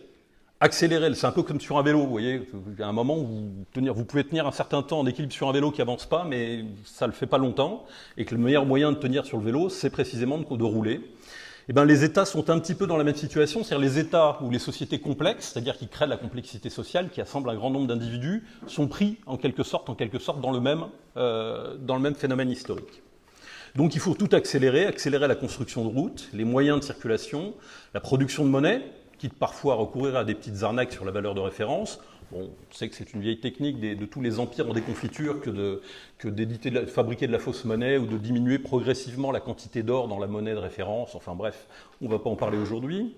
Accélérer, 0.59 1.13
c'est 1.15 1.25
un 1.25 1.31
peu 1.31 1.41
comme 1.41 1.59
sur 1.59 1.77
un 1.77 1.83
vélo, 1.83 1.99
vous 2.01 2.09
voyez, 2.09 2.47
a 2.79 2.85
un 2.85 2.91
moment 2.91 3.17
où 3.17 3.51
vous 3.75 4.05
pouvez 4.05 4.23
tenir 4.23 4.45
un 4.45 4.51
certain 4.51 4.83
temps 4.83 4.99
en 4.99 5.07
équilibre 5.07 5.33
sur 5.33 5.49
un 5.49 5.51
vélo 5.51 5.71
qui 5.71 5.81
avance 5.81 6.05
pas, 6.05 6.23
mais 6.23 6.65
ça 6.85 7.07
ne 7.07 7.11
le 7.11 7.17
fait 7.17 7.25
pas 7.25 7.39
longtemps, 7.39 7.85
et 8.15 8.25
que 8.25 8.35
le 8.35 8.41
meilleur 8.41 8.65
moyen 8.65 8.91
de 8.91 8.97
tenir 8.97 9.25
sur 9.25 9.39
le 9.39 9.43
vélo, 9.43 9.69
c'est 9.69 9.89
précisément 9.89 10.37
de 10.37 10.63
rouler. 10.63 11.01
Eh 11.71 11.73
ben, 11.73 11.85
les 11.85 12.03
États 12.03 12.25
sont 12.25 12.49
un 12.49 12.59
petit 12.59 12.75
peu 12.75 12.85
dans 12.85 12.97
la 12.97 13.05
même 13.05 13.15
situation, 13.15 13.63
c'est-à-dire 13.63 13.87
les 13.87 13.97
États 13.97 14.39
ou 14.41 14.49
les 14.49 14.59
sociétés 14.59 14.99
complexes, 14.99 15.51
c'est-à-dire 15.53 15.77
qui 15.77 15.87
créent 15.87 16.05
la 16.05 16.17
complexité 16.17 16.69
sociale, 16.69 17.09
qui 17.09 17.21
assemblent 17.21 17.49
un 17.49 17.55
grand 17.55 17.69
nombre 17.69 17.87
d'individus, 17.87 18.43
sont 18.67 18.89
pris 18.89 19.19
en 19.25 19.37
quelque 19.37 19.63
sorte, 19.63 19.87
dans 20.41 20.51
le 20.51 20.59
même, 20.59 20.87
euh, 21.15 21.77
dans 21.79 21.95
le 21.95 22.01
même 22.01 22.15
phénomène 22.15 22.49
historique. 22.49 23.01
Donc 23.77 23.95
il 23.95 24.01
faut 24.01 24.15
tout 24.15 24.27
accélérer, 24.33 24.85
accélérer 24.85 25.29
la 25.29 25.35
construction 25.35 25.85
de 25.85 25.87
routes, 25.87 26.27
les 26.33 26.43
moyens 26.43 26.81
de 26.81 26.83
circulation, 26.83 27.53
la 27.93 28.01
production 28.01 28.43
de 28.43 28.49
monnaie, 28.49 28.81
quitte 29.17 29.35
parfois 29.35 29.75
à 29.75 29.77
recourir 29.77 30.17
à 30.17 30.25
des 30.25 30.35
petites 30.35 30.63
arnaques 30.63 30.91
sur 30.91 31.05
la 31.05 31.13
valeur 31.13 31.35
de 31.35 31.39
référence, 31.39 32.01
on 32.33 32.49
sait 32.71 32.89
que 32.89 32.95
c'est 32.95 33.13
une 33.13 33.21
vieille 33.21 33.39
technique 33.39 33.79
de 33.79 34.05
tous 34.05 34.21
les 34.21 34.39
empires 34.39 34.69
en 34.69 34.73
déconfiture 34.73 35.41
que 35.41 36.27
d'éditer, 36.27 36.71
de 36.71 36.85
fabriquer 36.85 37.27
de 37.27 37.31
la 37.31 37.39
fausse 37.39 37.65
monnaie 37.65 37.97
ou 37.97 38.05
de 38.05 38.17
diminuer 38.17 38.59
progressivement 38.59 39.31
la 39.31 39.39
quantité 39.39 39.83
d'or 39.83 40.07
dans 40.07 40.19
la 40.19 40.27
monnaie 40.27 40.53
de 40.53 40.59
référence. 40.59 41.15
Enfin 41.15 41.35
bref, 41.35 41.67
on 42.01 42.05
ne 42.05 42.11
va 42.11 42.19
pas 42.19 42.29
en 42.29 42.35
parler 42.35 42.57
aujourd'hui. 42.57 43.13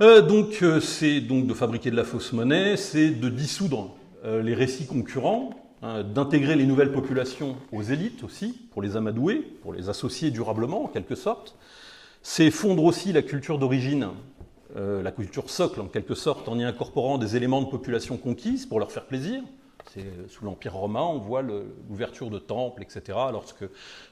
Euh, 0.00 0.22
donc 0.22 0.58
euh, 0.62 0.80
c'est 0.80 1.20
donc 1.20 1.46
de 1.46 1.54
fabriquer 1.54 1.90
de 1.90 1.96
la 1.96 2.02
fausse 2.02 2.32
monnaie, 2.32 2.76
c'est 2.76 3.10
de 3.10 3.28
dissoudre 3.28 3.94
euh, 4.24 4.42
les 4.42 4.54
récits 4.54 4.86
concurrents, 4.86 5.50
hein, 5.82 6.02
d'intégrer 6.02 6.56
les 6.56 6.66
nouvelles 6.66 6.90
populations 6.90 7.56
aux 7.70 7.82
élites 7.82 8.24
aussi, 8.24 8.58
pour 8.72 8.82
les 8.82 8.96
amadouer, 8.96 9.36
pour 9.62 9.72
les 9.72 9.88
associer 9.88 10.32
durablement 10.32 10.84
en 10.84 10.88
quelque 10.88 11.14
sorte. 11.14 11.56
C'est 12.22 12.50
fondre 12.50 12.82
aussi 12.82 13.12
la 13.12 13.22
culture 13.22 13.58
d'origine 13.58 14.08
euh, 14.76 15.02
la 15.02 15.12
culture 15.12 15.50
socle 15.50 15.80
en 15.80 15.86
quelque 15.86 16.14
sorte, 16.14 16.48
en 16.48 16.58
y 16.58 16.64
incorporant 16.64 17.18
des 17.18 17.36
éléments 17.36 17.62
de 17.62 17.68
population 17.68 18.16
conquise 18.16 18.66
pour 18.66 18.78
leur 18.78 18.92
faire 18.92 19.06
plaisir. 19.06 19.42
C'est 19.92 20.28
sous 20.28 20.44
l'Empire 20.44 20.74
romain, 20.74 21.02
on 21.02 21.18
voit 21.18 21.42
l'ouverture 21.42 22.30
de 22.30 22.38
temples, 22.38 22.82
etc. 22.82 23.18
Lorsque 23.30 23.64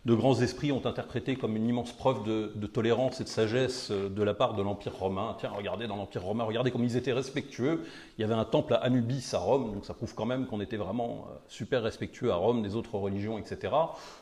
de 0.05 0.15
grands 0.15 0.41
esprits 0.41 0.71
ont 0.71 0.85
interprété 0.85 1.35
comme 1.37 1.57
une 1.57 1.69
immense 1.69 1.93
preuve 1.93 2.25
de, 2.25 2.67
tolérance 2.67 3.21
et 3.21 3.25
de 3.25 3.29
sagesse 3.29 3.91
euh, 3.91 4.09
de 4.09 4.23
la 4.23 4.35
part 4.35 4.55
de 4.55 4.63
l'Empire 4.63 4.95
romain. 4.95 5.37
Tiens, 5.41 5.51
regardez 5.51 5.87
dans 5.87 5.97
l'Empire 5.97 6.23
romain, 6.23 6.45
regardez 6.45 6.71
comme 6.71 6.85
ils 6.85 6.97
étaient 6.97 7.13
respectueux. 7.13 7.85
Il 8.17 8.21
y 8.21 8.25
avait 8.25 8.35
un 8.35 8.45
temple 8.45 8.75
à 8.75 8.77
Anubis 8.77 9.31
à 9.33 9.39
Rome, 9.39 9.73
donc 9.73 9.85
ça 9.85 9.95
prouve 9.95 10.15
quand 10.15 10.27
même 10.27 10.47
qu'on 10.47 10.61
était 10.61 10.77
vraiment 10.77 11.27
euh, 11.29 11.35
super 11.49 11.83
respectueux 11.83 12.31
à 12.31 12.37
Rome 12.37 12.63
des 12.63 12.77
autres 12.77 12.95
religions, 12.97 13.39
etc. 13.39 13.73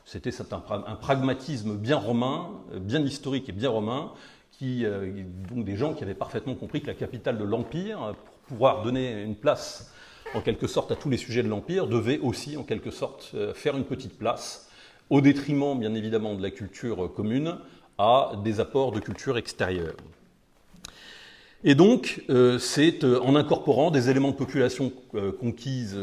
C'était 0.04 0.30
un, 0.52 0.96
pragmatisme 0.96 1.76
bien 1.76 1.98
romain, 1.98 2.50
euh, 2.72 2.78
bien 2.78 3.00
historique 3.02 3.48
et 3.48 3.52
bien 3.52 3.70
romain, 3.70 4.12
qui, 4.60 4.84
donc 5.48 5.64
des 5.64 5.74
gens 5.74 5.94
qui 5.94 6.04
avaient 6.04 6.12
parfaitement 6.12 6.54
compris 6.54 6.82
que 6.82 6.86
la 6.86 6.94
capitale 6.94 7.38
de 7.38 7.44
l'Empire, 7.44 8.14
pour 8.26 8.34
pouvoir 8.46 8.82
donner 8.82 9.22
une 9.22 9.34
place 9.34 9.90
en 10.34 10.40
quelque 10.40 10.66
sorte 10.66 10.92
à 10.92 10.96
tous 10.96 11.10
les 11.10 11.16
sujets 11.16 11.42
de 11.42 11.48
l'Empire, 11.48 11.86
devait 11.86 12.18
aussi 12.18 12.56
en 12.56 12.62
quelque 12.62 12.90
sorte 12.90 13.32
euh, 13.34 13.54
faire 13.54 13.76
une 13.76 13.84
petite 13.84 14.18
place, 14.18 14.68
au 15.08 15.20
détriment 15.20 15.78
bien 15.78 15.94
évidemment 15.94 16.34
de 16.34 16.42
la 16.42 16.50
culture 16.50 17.12
commune, 17.14 17.56
à 17.98 18.32
des 18.44 18.60
apports 18.60 18.92
de 18.92 19.00
culture 19.00 19.36
extérieure. 19.38 19.96
Et 21.62 21.74
donc, 21.74 22.22
euh, 22.30 22.58
c'est 22.58 23.04
euh, 23.04 23.20
en 23.20 23.36
incorporant 23.36 23.90
des 23.90 24.08
éléments 24.08 24.30
de 24.30 24.36
population 24.36 24.92
conquises 25.40 25.98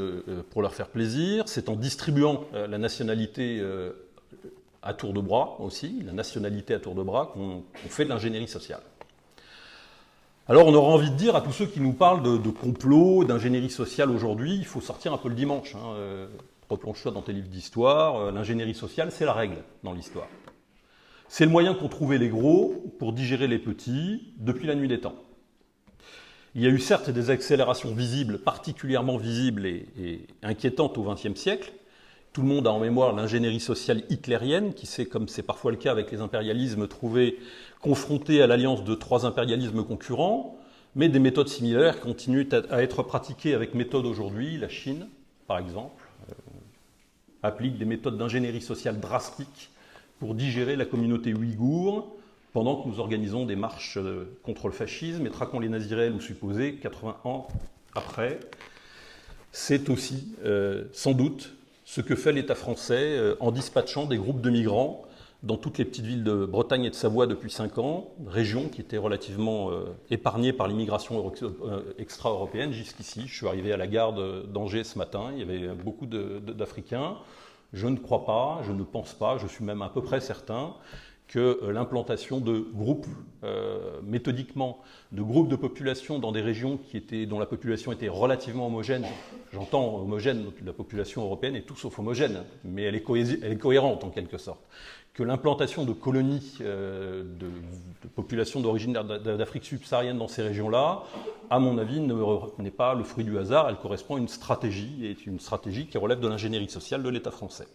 pour 0.50 0.62
leur 0.64 0.74
faire 0.74 0.90
plaisir, 0.90 1.44
c'est 1.48 1.70
en 1.70 1.76
distribuant 1.76 2.46
la 2.54 2.78
nationalité 2.78 3.62
à 4.88 4.94
tour 4.94 5.14
de 5.14 5.20
bras 5.20 5.58
aussi, 5.60 6.02
la 6.06 6.14
nationalité 6.14 6.74
à 6.74 6.80
tour 6.80 6.96
de 6.96 7.04
bras, 7.04 7.32
qu'on 7.34 7.64
fait 7.90 8.06
de 8.06 8.10
l'ingénierie 8.10 8.48
sociale. 8.48 8.82
Alors 10.48 10.66
on 10.66 10.74
aura 10.74 10.94
envie 10.94 11.12
de 11.12 11.16
dire 11.16 11.36
à 11.36 11.42
tous 11.42 11.52
ceux 11.52 11.66
qui 11.66 11.82
nous 11.82 11.92
parlent 11.92 12.24
de, 12.24 12.50
complot, 12.50 13.26
d'ingénierie 13.26 13.70
sociale 13.70 14.10
aujourd'hui, 14.10 14.56
il 14.56 14.66
faut 14.66 14.80
sortir 14.80 15.14
un 15.14 15.18
peu 15.18 15.28
le 15.28 15.36
dimanche. 15.36 15.76
Hein, 15.76 15.94
euh, 15.96 16.28
Replonge-toi 16.70 17.12
dans 17.12 17.22
tes 17.22 17.34
livres 17.34 17.48
d'histoire. 17.48 18.16
Euh, 18.18 18.32
l'ingénierie 18.32 18.74
sociale, 18.74 19.12
c'est 19.12 19.26
la 19.26 19.34
règle 19.34 19.58
dans 19.84 19.94
l'histoire. 19.94 20.28
C'est 21.28 21.46
le 21.46 21.52
moyen 21.52 21.74
qu'ont 21.74 21.90
trouvé 21.90 22.18
les 22.18 22.30
gros 22.30 22.94
pour 23.00 23.12
digérer 23.12 23.48
les 23.48 23.60
petits 23.60 24.34
depuis 24.38 24.68
la 24.68 24.76
nuit 24.76 24.88
des 24.88 25.00
temps. 25.00 25.16
Il 26.56 26.64
y 26.64 26.66
a 26.66 26.70
eu 26.70 26.80
certes 26.80 27.10
des 27.10 27.30
accélérations 27.30 27.94
visibles, 27.94 28.40
particulièrement 28.40 29.18
visibles 29.18 29.66
et, 29.66 30.26
inquiétantes 30.44 30.98
au 30.98 31.04
XXe 31.04 31.36
siècle. 31.36 31.72
Tout 32.38 32.44
le 32.44 32.50
monde 32.50 32.68
a 32.68 32.72
en 32.72 32.78
mémoire 32.80 33.14
l'ingénierie 33.14 33.60
sociale 33.60 34.04
hitlérienne, 34.12 34.76
qui 34.76 34.86
s'est, 34.86 35.08
comme 35.08 35.28
c'est 35.28 35.42
parfois 35.42 35.72
le 35.72 35.78
cas 35.78 35.90
avec 35.90 36.12
les 36.12 36.22
impérialismes, 36.22 36.88
trouvé 36.88 37.40
confronté 37.82 38.44
à 38.44 38.46
l'alliance 38.46 38.84
de 38.84 38.94
trois 38.94 39.26
impérialismes 39.26 39.84
concurrents, 39.84 40.56
mais 40.94 41.10
des 41.10 41.18
méthodes 41.18 41.48
similaires 41.48 42.00
continuent 42.00 42.48
à 42.70 42.84
être 42.84 43.02
pratiquées 43.02 43.56
avec 43.56 43.74
méthode 43.74 44.06
aujourd'hui. 44.06 44.56
La 44.60 44.70
Chine, 44.70 45.08
par 45.48 45.58
exemple, 45.58 46.04
euh, 46.30 46.34
applique 47.42 47.80
des 47.80 47.86
méthodes 47.86 48.20
d'ingénierie 48.20 48.62
sociale 48.62 49.00
drastiques 49.00 49.72
pour 50.20 50.36
digérer 50.36 50.76
la 50.76 50.86
communauté 50.86 51.34
ouïghour, 51.34 52.16
pendant 52.54 52.76
que 52.76 52.88
nous 52.88 53.00
organisons 53.00 53.48
des 53.48 53.56
marches 53.56 53.98
euh, 53.98 54.38
contre 54.44 54.68
le 54.68 54.74
fascisme 54.74 55.26
et 55.26 55.32
traquons 55.32 55.60
les 55.60 55.70
nazis 55.70 55.92
réels 55.92 56.14
ou 56.14 56.22
supposés 56.22 56.76
80 56.76 57.18
ans 57.24 57.48
après. 57.96 58.40
C'est 59.52 59.90
aussi, 59.90 60.36
euh, 60.46 60.84
sans 60.94 61.14
doute, 61.14 61.57
ce 61.88 62.02
que 62.02 62.16
fait 62.18 62.34
l'État 62.34 62.54
français 62.54 63.18
en 63.40 63.50
dispatchant 63.50 64.08
des 64.08 64.18
groupes 64.18 64.42
de 64.42 64.50
migrants 64.50 65.08
dans 65.42 65.56
toutes 65.56 65.78
les 65.78 65.86
petites 65.86 66.06
villes 66.06 66.24
de 66.26 66.46
Bretagne 66.46 66.84
et 66.84 66.90
de 66.90 66.96
Savoie 66.96 67.28
depuis 67.28 67.50
5 67.50 67.78
ans, 67.78 68.10
région 68.28 68.68
qui 68.68 68.82
était 68.82 68.98
relativement 68.98 69.72
euh, 69.72 69.86
épargnée 70.10 70.52
par 70.52 70.68
l'immigration 70.68 71.32
euh, 71.42 71.96
extra-européenne 71.98 72.74
jusqu'ici. 72.74 73.24
Je 73.26 73.36
suis 73.36 73.48
arrivé 73.48 73.72
à 73.72 73.78
la 73.78 73.88
gare 73.88 74.14
d'Angers 74.14 74.84
ce 74.84 74.98
matin, 74.98 75.32
il 75.32 75.40
y 75.40 75.42
avait 75.44 75.74
beaucoup 75.74 76.08
d'Africains. 76.08 77.16
Je 77.72 77.88
ne 77.88 77.98
crois 77.98 78.26
pas, 78.26 78.62
je 78.66 78.74
ne 78.74 78.84
pense 78.84 79.14
pas, 79.14 79.38
je 79.38 79.48
suis 79.48 79.64
même 79.64 79.82
à 79.82 79.90
peu 79.90 80.02
près 80.02 80.20
certain 80.20 80.74
que 81.28 81.60
euh, 81.64 81.72
l'implantation 81.72 82.40
de 82.40 82.66
groupes, 82.74 83.08
méthodiquement, 84.04 84.80
de 85.14 85.22
groupes 85.22 85.48
de 85.48 85.56
population 85.56 86.20
dans 86.20 86.34
des 86.34 86.42
régions 86.42 86.80
dont 87.28 87.40
la 87.40 87.46
population 87.46 87.94
était 87.94 88.10
relativement 88.10 88.68
homogène, 88.68 89.06
j'entends 89.54 89.96
homogène, 90.00 90.46
la 90.66 90.74
population 90.74 91.24
européenne 91.24 91.56
est 91.56 91.62
tout 91.62 91.76
sauf 91.76 91.98
homogène, 92.00 92.44
mais 92.66 92.84
elle 92.84 92.96
est, 92.96 93.04
elle 93.42 93.54
est 93.54 93.58
cohérente 93.58 94.04
en 94.04 94.10
quelque 94.10 94.38
sorte, 94.38 94.60
que 95.18 95.24
l'implantation 95.24 95.84
de 95.84 95.94
colonies 95.94 96.58
euh, 96.62 97.24
de, 97.24 97.50
populations 98.16 98.62
d'origine 98.62 98.94
d'Afrique 98.94 99.66
subsaharienne 99.66 100.20
dans 100.20 100.28
ces 100.28 100.44
régions-là, 100.44 101.04
à 101.50 101.58
mon 101.58 101.80
avis, 101.80 102.00
n'est 102.00 102.72
pas 102.72 102.94
le 102.94 103.04
fruit 103.04 103.24
du 103.24 103.36
hasard, 103.40 103.68
elle 103.68 103.78
correspond 103.78 104.18
à 104.18 104.20
une 104.20 104.28
stratégie, 104.28 105.06
et 105.06 105.18
une 105.26 105.40
stratégie 105.40 105.88
qui 105.88 105.98
relève 105.98 106.20
de 106.20 106.28
l'ingénierie 106.28 106.70
sociale 106.70 107.02
de 107.02 107.10
l'État 107.10 107.32
français. 107.32 107.68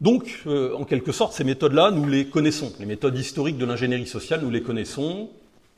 Donc, 0.00 0.42
euh, 0.46 0.74
en 0.76 0.84
quelque 0.84 1.12
sorte, 1.12 1.34
ces 1.34 1.44
méthodes-là, 1.44 1.90
nous 1.90 2.08
les 2.08 2.26
connaissons. 2.26 2.72
Les 2.78 2.86
méthodes 2.86 3.18
historiques 3.18 3.58
de 3.58 3.66
l'ingénierie 3.66 4.06
sociale, 4.06 4.40
nous 4.42 4.50
les 4.50 4.62
connaissons. 4.62 5.28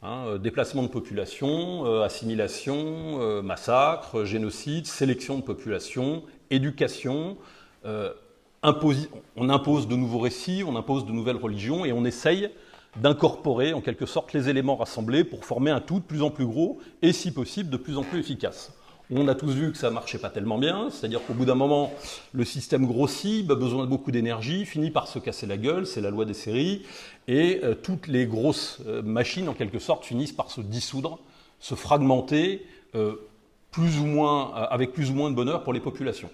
Hein, 0.04 0.24
euh, 0.26 0.38
déplacement 0.38 0.82
de 0.82 0.88
population, 0.88 2.02
assimilation, 2.02 3.42
massacre, 3.42 4.24
génocide, 4.24 4.86
sélection 4.86 5.38
de 5.38 5.42
population, 5.42 6.22
éducation, 6.50 7.36
euh, 7.84 8.12
on 9.36 9.48
impose 9.48 9.88
de 9.88 9.96
nouveaux 9.96 10.20
récits, 10.20 10.62
on 10.64 10.76
impose 10.76 11.04
de 11.04 11.10
nouvelles 11.10 11.36
religions 11.36 11.84
et 11.84 11.92
on 11.92 12.04
essaye 12.04 12.48
d'incorporer 12.96 13.72
en 13.72 13.80
quelque 13.80 14.06
sorte 14.06 14.32
les 14.32 14.48
éléments 14.48 14.76
rassemblés 14.76 15.24
pour 15.24 15.44
former 15.44 15.72
un 15.72 15.80
tout 15.80 15.98
de 15.98 16.04
plus 16.04 16.22
en 16.22 16.30
plus 16.30 16.46
gros 16.46 16.78
et 17.00 17.12
si 17.12 17.32
possible 17.32 17.70
de 17.70 17.76
plus 17.76 17.96
en 17.96 18.02
plus 18.02 18.20
efficace. 18.20 18.72
On 19.14 19.28
a 19.28 19.34
tous 19.34 19.52
vu 19.52 19.72
que 19.72 19.76
ça 19.76 19.90
marchait 19.90 20.18
pas 20.18 20.30
tellement 20.30 20.56
bien, 20.56 20.88
c'est-à-dire 20.88 21.20
qu'au 21.26 21.34
bout 21.34 21.44
d'un 21.44 21.54
moment, 21.54 21.92
le 22.32 22.44
système 22.46 22.86
grossit, 22.86 23.50
a 23.50 23.54
besoin 23.54 23.84
de 23.84 23.90
beaucoup 23.90 24.10
d'énergie, 24.10 24.64
finit 24.64 24.90
par 24.90 25.06
se 25.06 25.18
casser 25.18 25.46
la 25.46 25.58
gueule, 25.58 25.86
c'est 25.86 26.00
la 26.00 26.08
loi 26.08 26.24
des 26.24 26.32
séries, 26.32 26.82
et 27.28 27.60
euh, 27.62 27.74
toutes 27.74 28.06
les 28.06 28.24
grosses 28.24 28.80
euh, 28.86 29.02
machines, 29.02 29.50
en 29.50 29.54
quelque 29.54 29.78
sorte, 29.78 30.06
finissent 30.06 30.32
par 30.32 30.50
se 30.50 30.62
dissoudre, 30.62 31.18
se 31.58 31.74
fragmenter, 31.74 32.66
plus 33.70 33.98
ou 34.00 34.04
moins, 34.04 34.52
avec 34.52 34.92
plus 34.92 35.10
ou 35.10 35.14
moins 35.14 35.30
de 35.30 35.34
bonheur 35.34 35.62
pour 35.62 35.72
les 35.72 35.80
populations. 35.80 36.28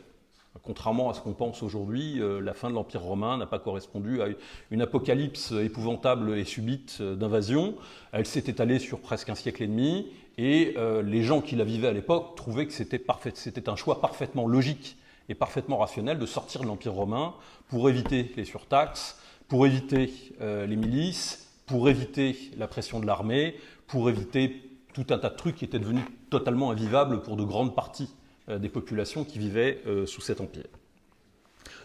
Contrairement 0.62 1.10
à 1.10 1.14
ce 1.14 1.20
qu'on 1.20 1.32
pense 1.32 1.62
aujourd'hui, 1.62 2.20
euh, 2.20 2.40
la 2.40 2.52
fin 2.52 2.68
de 2.68 2.74
l'Empire 2.74 3.02
romain 3.02 3.36
n'a 3.36 3.46
pas 3.46 3.58
correspondu 3.58 4.20
à 4.22 4.26
une 4.70 4.82
apocalypse 4.82 5.52
épouvantable 5.52 6.36
et 6.36 6.44
subite 6.44 6.98
euh, 7.00 7.14
d'invasion. 7.14 7.74
Elle 8.12 8.26
s'est 8.26 8.44
étalée 8.46 8.78
sur 8.78 9.00
presque 9.00 9.28
un 9.28 9.34
siècle 9.34 9.62
et 9.62 9.66
demi, 9.66 10.08
et 10.38 10.74
euh, 10.78 11.02
les 11.02 11.22
gens 11.22 11.42
qui 11.42 11.56
la 11.56 11.64
vivaient 11.64 11.88
à 11.88 11.92
l'époque 11.92 12.34
trouvaient 12.36 12.66
que 12.66 12.72
c'était 12.72 13.68
un 13.68 13.76
choix 13.76 14.00
parfaitement 14.00 14.46
logique 14.46 14.96
et 15.28 15.34
parfaitement 15.34 15.76
rationnel 15.76 16.18
de 16.18 16.26
sortir 16.26 16.62
de 16.62 16.66
l'Empire 16.66 16.94
romain 16.94 17.34
pour 17.68 17.90
éviter 17.90 18.32
les 18.36 18.46
surtaxes, 18.46 19.18
pour 19.48 19.66
éviter 19.66 20.10
les 20.40 20.76
milices, 20.76 21.48
pour 21.66 21.88
éviter 21.90 22.50
la 22.56 22.66
pression 22.66 22.98
de 22.98 23.06
l'armée, 23.06 23.56
pour 23.86 24.08
éviter 24.08 24.62
tout 24.94 25.06
un 25.10 25.18
tas 25.18 25.28
de 25.28 25.36
trucs 25.36 25.56
qui 25.56 25.64
étaient 25.64 25.78
devenus 25.78 26.04
totalement 26.30 26.70
invivables 26.70 27.22
pour 27.22 27.36
de 27.36 27.44
grandes 27.44 27.74
parties 27.74 28.10
euh, 28.48 28.58
des 28.58 28.68
populations 28.68 29.24
qui 29.24 29.38
vivaient 29.38 29.80
euh, 29.86 30.06
sous 30.06 30.20
cet 30.20 30.40
empire. 30.40 30.66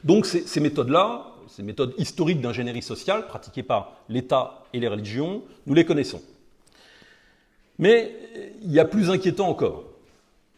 Donc 0.03 0.25
ces, 0.25 0.59
méthodes-là, 0.59 1.27
ces 1.47 1.63
méthodes 1.63 1.93
historiques 1.97 2.41
d'ingénierie 2.41 2.81
sociale 2.81 3.27
pratiquées 3.27 3.63
par 3.63 3.93
l'État 4.09 4.63
et 4.73 4.79
les 4.79 4.87
religions, 4.87 5.43
nous 5.65 5.73
les 5.73 5.85
connaissons. 5.85 6.21
Mais 7.79 8.15
il 8.61 8.71
y 8.71 8.79
a 8.79 8.85
plus 8.85 9.09
inquiétant 9.09 9.49
encore. 9.49 9.85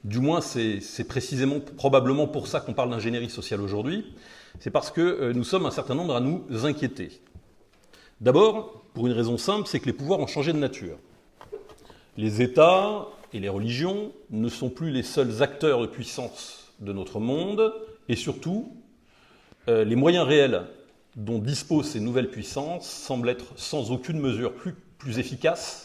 Du 0.04 0.19
moins, 0.19 0.41
c'est 0.41 1.08
précisément, 1.08 1.60
probablement 1.60 2.28
pour 2.28 2.47
ça 2.47 2.60
qu'on 2.60 2.73
parle 2.73 2.91
d'ingénierie 2.91 3.30
sociale 3.30 3.62
aujourd'hui. 3.62 4.13
C'est 4.60 4.69
parce 4.69 4.91
que 4.91 5.01
euh, 5.01 5.34
nous 5.34 5.43
sommes 5.43 5.65
un 5.65 5.71
certain 5.71 5.95
nombre 5.95 6.15
à 6.15 6.19
nous 6.19 6.45
inquiéter. 6.63 7.21
D'abord, 8.21 8.84
pour 8.93 9.08
une 9.08 9.13
raison 9.13 9.38
simple, 9.38 9.67
c'est 9.67 9.80
que 9.80 9.88
les 9.88 9.93
pouvoirs 9.93 10.19
ont 10.19 10.28
changé 10.28 10.54
de 10.54 10.58
nature. 10.58 10.97
Les 12.17 12.41
États 12.41 13.08
et 13.34 13.39
les 13.39 13.49
religions 13.49 14.12
ne 14.30 14.47
sont 14.47 14.69
plus 14.69 14.91
les 14.91 15.04
seuls 15.04 15.41
acteurs 15.41 15.82
de 15.82 15.88
puissance 15.88 16.71
de 16.80 16.93
notre 16.93 17.19
monde, 17.19 17.73
et 18.08 18.15
surtout, 18.15 18.71
euh, 19.67 19.84
les 19.84 19.95
moyens 19.95 20.25
réels 20.25 20.62
dont 21.15 21.39
disposent 21.39 21.89
ces 21.89 21.99
nouvelles 21.99 22.30
puissances 22.30 22.88
semblent 22.89 23.30
être 23.30 23.58
sans 23.58 23.91
aucune 23.91 24.19
mesure 24.19 24.54
plus 24.54 25.19
efficaces 25.19 25.85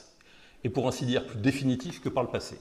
et 0.64 0.68
pour 0.68 0.88
ainsi 0.88 1.06
dire 1.06 1.26
plus 1.26 1.38
définitifs 1.38 2.00
que 2.00 2.08
par 2.08 2.22
le 2.22 2.28
passé. 2.28 2.58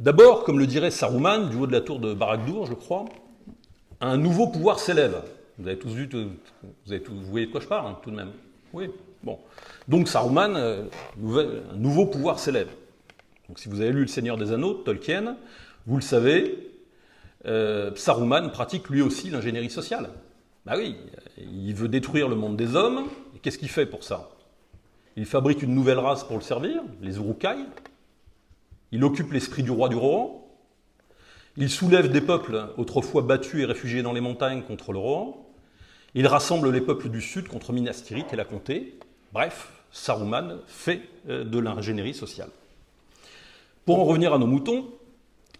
D'abord, 0.00 0.44
comme 0.44 0.58
le 0.58 0.66
dirait 0.66 0.90
Saruman, 0.90 1.48
du 1.48 1.56
haut 1.56 1.66
de 1.66 1.72
la 1.72 1.80
tour 1.80 2.00
de 2.00 2.14
Baragdour, 2.14 2.66
je 2.66 2.74
crois, 2.74 3.04
un 4.00 4.16
nouveau 4.16 4.48
pouvoir 4.48 4.78
s'élève. 4.78 5.22
Vous 5.58 5.68
avez 5.68 5.78
tous 5.78 5.90
vu, 5.90 6.08
vous, 6.12 6.30
vous 6.86 7.30
voyez 7.30 7.46
de 7.46 7.52
quoi 7.52 7.60
je 7.60 7.68
parle, 7.68 7.86
hein, 7.86 7.98
tout 8.02 8.10
de 8.10 8.16
même. 8.16 8.32
Oui, 8.72 8.90
bon. 9.22 9.38
Donc 9.86 10.08
Saruman, 10.08 10.56
euh, 10.56 10.84
un 11.72 11.76
nouveau 11.76 12.06
pouvoir 12.06 12.40
s'élève. 12.40 12.68
Donc 13.48 13.58
si 13.58 13.68
vous 13.68 13.80
avez 13.80 13.92
lu 13.92 14.02
Le 14.02 14.06
Seigneur 14.08 14.36
des 14.36 14.52
Anneaux 14.52 14.74
Tolkien, 14.74 15.36
vous 15.86 15.96
le 15.96 16.02
savez, 16.02 16.72
euh, 17.46 17.94
Saruman 17.94 18.50
pratique 18.50 18.88
lui 18.88 19.00
aussi 19.00 19.30
l'ingénierie 19.30 19.70
sociale. 19.70 20.10
Bah 20.66 20.74
oui, 20.76 20.96
il 21.36 21.74
veut 21.74 21.88
détruire 21.88 22.28
le 22.28 22.36
monde 22.36 22.56
des 22.56 22.74
hommes, 22.74 23.04
et 23.36 23.38
qu'est-ce 23.38 23.58
qu'il 23.58 23.68
fait 23.68 23.86
pour 23.86 24.02
ça? 24.02 24.30
Il 25.16 25.26
fabrique 25.26 25.62
une 25.62 25.74
nouvelle 25.74 25.98
race 25.98 26.24
pour 26.24 26.36
le 26.36 26.42
servir, 26.42 26.82
les 27.00 27.16
Urukai. 27.16 27.56
Il 28.92 29.04
occupe 29.04 29.32
l'esprit 29.32 29.62
du 29.62 29.70
roi 29.70 29.88
du 29.88 29.96
Rohan. 29.96 30.44
Il 31.56 31.70
soulève 31.70 32.10
des 32.10 32.20
peuples 32.20 32.68
autrefois 32.76 33.22
battus 33.22 33.62
et 33.62 33.64
réfugiés 33.64 34.02
dans 34.02 34.12
les 34.12 34.20
montagnes 34.20 34.62
contre 34.62 34.92
le 34.92 34.98
Rohan. 34.98 35.46
Il 36.14 36.26
rassemble 36.26 36.70
les 36.70 36.80
peuples 36.80 37.08
du 37.08 37.20
sud 37.20 37.48
contre 37.48 37.72
Minas 37.72 38.02
Tirith 38.04 38.32
et 38.32 38.36
la 38.36 38.44
comté. 38.44 38.98
Bref, 39.32 39.72
Saruman 39.90 40.58
fait 40.66 41.02
euh, 41.28 41.44
de 41.44 41.58
l'ingénierie 41.58 42.14
sociale. 42.14 42.50
Pour 43.84 44.00
en 44.00 44.04
revenir 44.04 44.32
à 44.32 44.38
nos 44.38 44.46
moutons, 44.46 44.86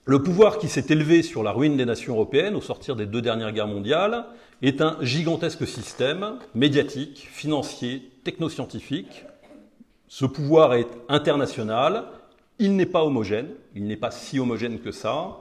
le 0.07 0.23
pouvoir 0.23 0.59
qui 0.59 0.69
s'est 0.69 0.87
élevé 0.91 1.23
sur 1.23 1.43
la 1.43 1.53
ruine 1.53 1.77
des 1.77 1.87
nations 1.87 2.15
européennes 2.15 2.57
au 2.57 2.61
sortir 2.61 2.95
des 2.95 3.07
deux 3.07 3.23
dernières 3.23 3.53
guerres 3.53 3.69
mondiales 3.69 4.27
est 4.63 4.81
un 4.81 4.97
gigantesque 5.01 5.67
système 5.67 6.39
médiatique, 6.55 7.29
financier, 7.33 8.11
technoscientifique. 8.23 9.25
Ce 10.17 10.25
pouvoir 10.25 10.75
est 10.75 10.87
international, 11.09 12.05
il 12.61 12.77
n'est 12.77 12.87
pas 12.87 13.03
homogène, 13.03 13.49
il 13.75 13.89
n'est 13.89 13.97
pas 13.97 14.13
si 14.13 14.39
homogène 14.39 14.79
que 14.79 14.93
ça, 14.93 15.39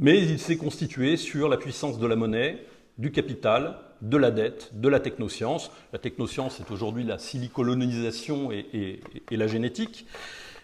mais 0.00 0.18
il 0.18 0.40
s'est 0.40 0.56
constitué 0.56 1.16
sur 1.16 1.48
la 1.48 1.56
puissance 1.56 2.00
de 2.00 2.06
la 2.08 2.16
monnaie, 2.16 2.66
du 2.98 3.12
capital, 3.12 3.78
de 4.02 4.16
la 4.16 4.32
dette, 4.32 4.72
de 4.74 4.88
la 4.88 4.98
technoscience. 4.98 5.70
La 5.92 6.00
technoscience 6.00 6.58
est 6.58 6.72
aujourd'hui 6.72 7.04
la 7.04 7.20
silicolonisation 7.20 8.50
et, 8.50 8.98
la 9.30 9.46
génétique. 9.46 10.06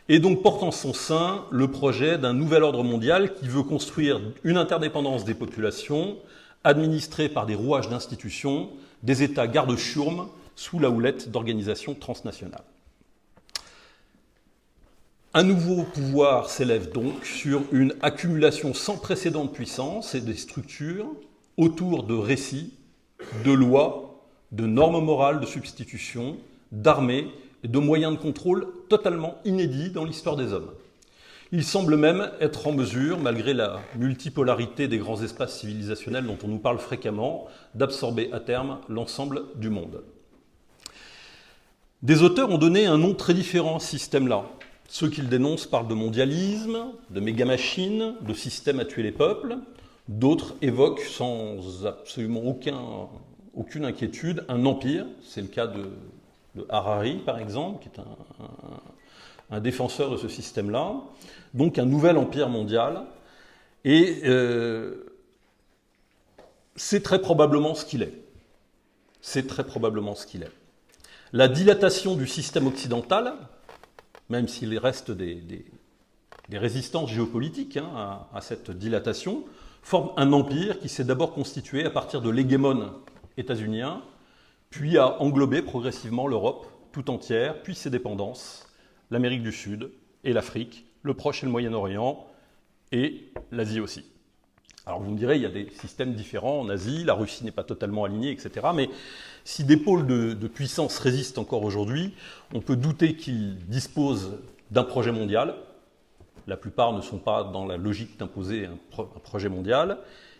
Et 0.08 0.18
donc 0.18 0.42
porte 0.42 0.64
en 0.64 0.72
son 0.72 0.92
sein 0.92 1.44
le 1.52 1.70
projet 1.70 2.18
d'un 2.18 2.32
nouvel 2.32 2.64
ordre 2.64 2.82
mondial 2.82 3.32
qui 3.32 3.46
veut 3.46 3.62
construire 3.62 4.20
une 4.42 4.56
interdépendance 4.56 5.24
des 5.24 5.34
populations 5.34 6.16
administrée 6.64 7.28
par 7.28 7.46
des 7.46 7.54
rouages 7.54 7.88
d'institutions, 7.88 8.70
des 9.04 9.22
États 9.22 9.46
garde-chiourmes 9.46 10.26
sous 10.56 10.80
la 10.80 10.90
houlette 10.90 11.30
d'organisations 11.30 11.94
transnationales. 11.94 12.64
Un 15.34 15.44
nouveau 15.44 15.84
pouvoir 15.84 16.50
s'élève 16.50 16.92
donc 16.92 17.24
sur 17.24 17.62
une 17.72 17.94
accumulation 18.02 18.74
sans 18.74 18.98
précédent 18.98 19.46
de 19.46 19.50
puissance 19.50 20.14
et 20.14 20.20
des 20.20 20.34
structures 20.34 21.06
autour 21.56 22.02
de 22.02 22.12
récits, 22.12 22.74
de 23.42 23.50
lois, 23.50 24.26
de 24.50 24.66
normes 24.66 25.02
morales 25.02 25.40
de 25.40 25.46
substitution, 25.46 26.36
d'armées 26.70 27.28
et 27.64 27.68
de 27.68 27.78
moyens 27.78 28.12
de 28.12 28.18
contrôle 28.20 28.66
totalement 28.90 29.38
inédits 29.46 29.88
dans 29.88 30.04
l'histoire 30.04 30.36
des 30.36 30.52
hommes. 30.52 30.70
Il 31.50 31.64
semble 31.64 31.96
même 31.96 32.30
être 32.40 32.66
en 32.66 32.72
mesure, 32.72 33.18
malgré 33.18 33.54
la 33.54 33.80
multipolarité 33.96 34.86
des 34.86 34.98
grands 34.98 35.22
espaces 35.22 35.60
civilisationnels 35.60 36.26
dont 36.26 36.38
on 36.44 36.48
nous 36.48 36.58
parle 36.58 36.78
fréquemment, 36.78 37.46
d'absorber 37.74 38.28
à 38.34 38.40
terme 38.40 38.80
l'ensemble 38.90 39.44
du 39.54 39.70
monde. 39.70 40.02
Des 42.02 42.22
auteurs 42.22 42.50
ont 42.50 42.58
donné 42.58 42.84
un 42.84 42.98
nom 42.98 43.14
très 43.14 43.32
différent 43.32 43.76
à 43.76 43.80
ce 43.80 43.96
système-là. 43.96 44.44
Ceux 44.92 45.08
qu'ils 45.08 45.30
dénoncent 45.30 45.64
parlent 45.64 45.88
de 45.88 45.94
mondialisme, 45.94 46.92
de 47.08 47.20
méga-machines, 47.20 48.14
de 48.20 48.34
système 48.34 48.78
à 48.78 48.84
tuer 48.84 49.02
les 49.02 49.10
peuples. 49.10 49.56
D'autres 50.06 50.54
évoquent 50.60 51.00
sans 51.00 51.86
absolument 51.86 52.42
aucune 53.54 53.84
inquiétude 53.86 54.44
un 54.50 54.66
empire. 54.66 55.06
C'est 55.22 55.40
le 55.40 55.46
cas 55.46 55.66
de, 55.66 55.88
Harari, 56.68 57.14
par 57.24 57.38
exemple, 57.38 57.82
qui 57.82 57.88
est 57.88 58.02
un, 59.50 59.60
défenseur 59.60 60.10
de 60.10 60.18
ce 60.18 60.28
système-là. 60.28 60.96
Donc 61.54 61.78
un 61.78 61.86
nouvel 61.86 62.18
empire 62.18 62.50
mondial. 62.50 63.04
Et 63.86 64.20
euh, 64.26 65.06
c'est 66.76 67.02
très 67.02 67.22
probablement 67.22 67.74
ce 67.74 67.86
qu'il 67.86 68.02
est. 68.02 68.12
C'est 69.22 69.46
très 69.46 69.64
probablement 69.64 70.14
ce 70.14 70.26
qu'il 70.26 70.42
est. 70.42 70.52
La 71.32 71.48
dilatation 71.48 72.14
du 72.14 72.26
système 72.26 72.66
occidental, 72.66 73.32
même 74.32 74.48
s'il 74.48 74.76
reste 74.78 75.10
des, 75.10 75.44
résistances 76.50 77.10
géopolitiques 77.10 77.76
hein, 77.76 78.26
à, 78.32 78.40
cette 78.40 78.70
dilatation, 78.70 79.44
forme 79.82 80.10
un 80.16 80.32
empire 80.32 80.80
qui 80.80 80.88
s'est 80.88 81.04
d'abord 81.04 81.34
constitué 81.34 81.84
à 81.84 81.90
partir 81.90 82.22
de 82.22 82.30
l'hégémone 82.30 82.92
états-unien, 83.36 84.02
puis 84.70 84.96
a 84.96 85.20
englobé 85.20 85.60
progressivement 85.60 86.26
l'Europe 86.26 86.66
tout 86.92 87.10
entière, 87.10 87.62
puis 87.62 87.74
ses 87.74 87.90
dépendances, 87.90 88.66
l'Amérique 89.10 89.42
du 89.42 89.52
Sud 89.52 89.90
et 90.24 90.32
l'Afrique, 90.32 90.86
le 91.02 91.12
Proche 91.12 91.42
et 91.42 91.46
le 91.46 91.52
Moyen-Orient, 91.52 92.26
et 92.90 93.32
l'Asie 93.50 93.80
aussi. 93.80 94.11
Alors 94.84 95.00
vous 95.00 95.12
me 95.12 95.16
direz, 95.16 95.36
il 95.36 95.42
y 95.42 95.46
a 95.46 95.50
des 95.50 95.68
systèmes 95.80 96.14
différents 96.14 96.60
en 96.60 96.68
Asie, 96.68 97.04
la 97.04 97.14
Russie 97.14 97.44
n'est 97.44 97.52
pas 97.52 97.62
totalement 97.62 98.04
alignée, 98.04 98.32
etc. 98.32 98.66
Mais 98.74 98.90
si 99.44 99.62
des 99.62 99.76
pôles 99.76 100.06
de, 100.06 100.48
puissance 100.48 100.98
résistent 100.98 101.38
encore 101.38 101.62
aujourd'hui, 101.62 102.14
on 102.52 102.60
peut 102.60 102.74
douter 102.74 103.14
qu'ils 103.14 103.56
disposent 103.66 104.38
d'un 104.72 104.82
projet 104.82 105.12
mondial. 105.12 105.54
La 106.48 106.56
plupart 106.56 106.92
ne 106.92 107.00
sont 107.00 107.18
pas 107.18 107.44
dans 107.44 107.64
la 107.64 107.76
logique 107.76 108.18
d'imposer 108.18 108.66
un, 108.66 109.04
projet 109.22 109.48
mondial. 109.48 109.98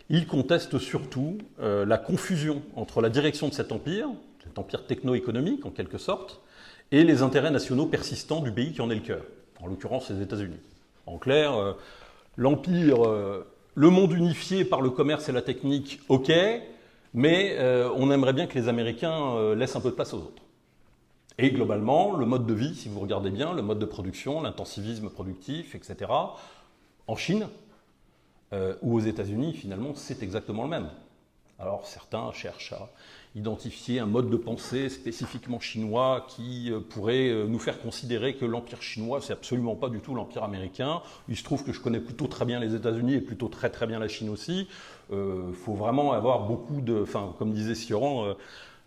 Ils 0.09 0.27
contestent 0.27 0.77
surtout 0.77 1.37
euh, 1.61 1.85
la 1.85 1.97
confusion 1.97 2.61
entre 2.75 2.99
la 2.99 3.09
direction 3.09 3.47
de 3.47 3.53
cet 3.53 3.71
empire, 3.71 4.09
cet 4.43 4.59
empire 4.59 4.85
techno-économique 4.85 5.65
en 5.65 5.69
quelque 5.69 5.97
sorte, 5.97 6.41
et 6.91 7.05
les 7.05 7.21
intérêts 7.21 7.51
nationaux 7.51 7.85
persistants 7.85 8.41
du 8.41 8.51
pays 8.51 8.73
qui 8.73 8.81
en 8.81 8.89
est 8.89 8.95
le 8.95 9.01
cœur, 9.01 9.23
en 9.61 9.67
l'occurrence 9.67 10.09
les 10.09 10.21
États-Unis. 10.21 10.59
En 11.05 11.17
clair, 11.17 11.53
euh, 11.53 11.73
l'empire, 12.35 13.07
euh, 13.07 13.47
le 13.75 13.89
monde 13.89 14.11
unifié 14.13 14.65
par 14.65 14.81
le 14.81 14.89
commerce 14.89 15.29
et 15.29 15.31
la 15.31 15.41
technique, 15.41 15.99
ok, 16.09 16.31
mais 17.13 17.55
euh, 17.57 17.89
on 17.95 18.11
aimerait 18.11 18.33
bien 18.33 18.47
que 18.47 18.57
les 18.57 18.67
Américains 18.67 19.35
euh, 19.35 19.55
laissent 19.55 19.75
un 19.75 19.81
peu 19.81 19.89
de 19.89 19.95
place 19.95 20.13
aux 20.13 20.19
autres. 20.19 20.43
Et 21.37 21.51
globalement, 21.51 22.15
le 22.15 22.25
mode 22.25 22.45
de 22.45 22.53
vie, 22.53 22.75
si 22.75 22.89
vous 22.89 22.99
regardez 22.99 23.31
bien, 23.31 23.53
le 23.53 23.63
mode 23.63 23.79
de 23.79 23.85
production, 23.85 24.41
l'intensivisme 24.41 25.09
productif, 25.09 25.73
etc., 25.73 26.11
en 27.07 27.15
Chine 27.15 27.47
euh, 28.53 28.75
ou 28.81 28.95
aux 28.95 28.99
États-Unis, 28.99 29.53
finalement, 29.53 29.93
c'est 29.95 30.21
exactement 30.21 30.63
le 30.63 30.69
même. 30.69 30.89
Alors 31.59 31.85
certains 31.85 32.31
cherchent 32.31 32.73
à 32.73 32.89
identifier 33.35 33.99
un 33.99 34.05
mode 34.05 34.29
de 34.29 34.37
pensée 34.37 34.89
spécifiquement 34.89 35.59
chinois 35.59 36.27
qui 36.29 36.71
euh, 36.71 36.79
pourrait 36.79 37.29
euh, 37.29 37.47
nous 37.47 37.57
faire 37.57 37.81
considérer 37.81 38.35
que 38.35 38.45
l'empire 38.45 38.81
chinois, 38.81 39.21
c'est 39.21 39.33
absolument 39.33 39.75
pas 39.75 39.89
du 39.89 40.01
tout 40.01 40.13
l'empire 40.13 40.43
américain. 40.43 41.01
Il 41.29 41.35
se 41.35 41.43
trouve 41.43 41.63
que 41.63 41.73
je 41.73 41.81
connais 41.81 41.99
plutôt 41.99 42.27
très 42.27 42.45
bien 42.45 42.59
les 42.59 42.75
États-Unis 42.75 43.15
et 43.15 43.21
plutôt 43.21 43.47
très 43.47 43.71
très 43.71 43.87
bien 43.87 43.97
la 43.97 44.07
Chine 44.07 44.29
aussi. 44.29 44.67
Il 45.09 45.15
euh, 45.15 45.51
faut 45.53 45.73
vraiment 45.73 46.13
avoir 46.13 46.45
beaucoup 46.47 46.81
de, 46.81 47.01
enfin, 47.01 47.33
comme 47.39 47.53
disait 47.53 47.75
Sioran, 47.75 48.35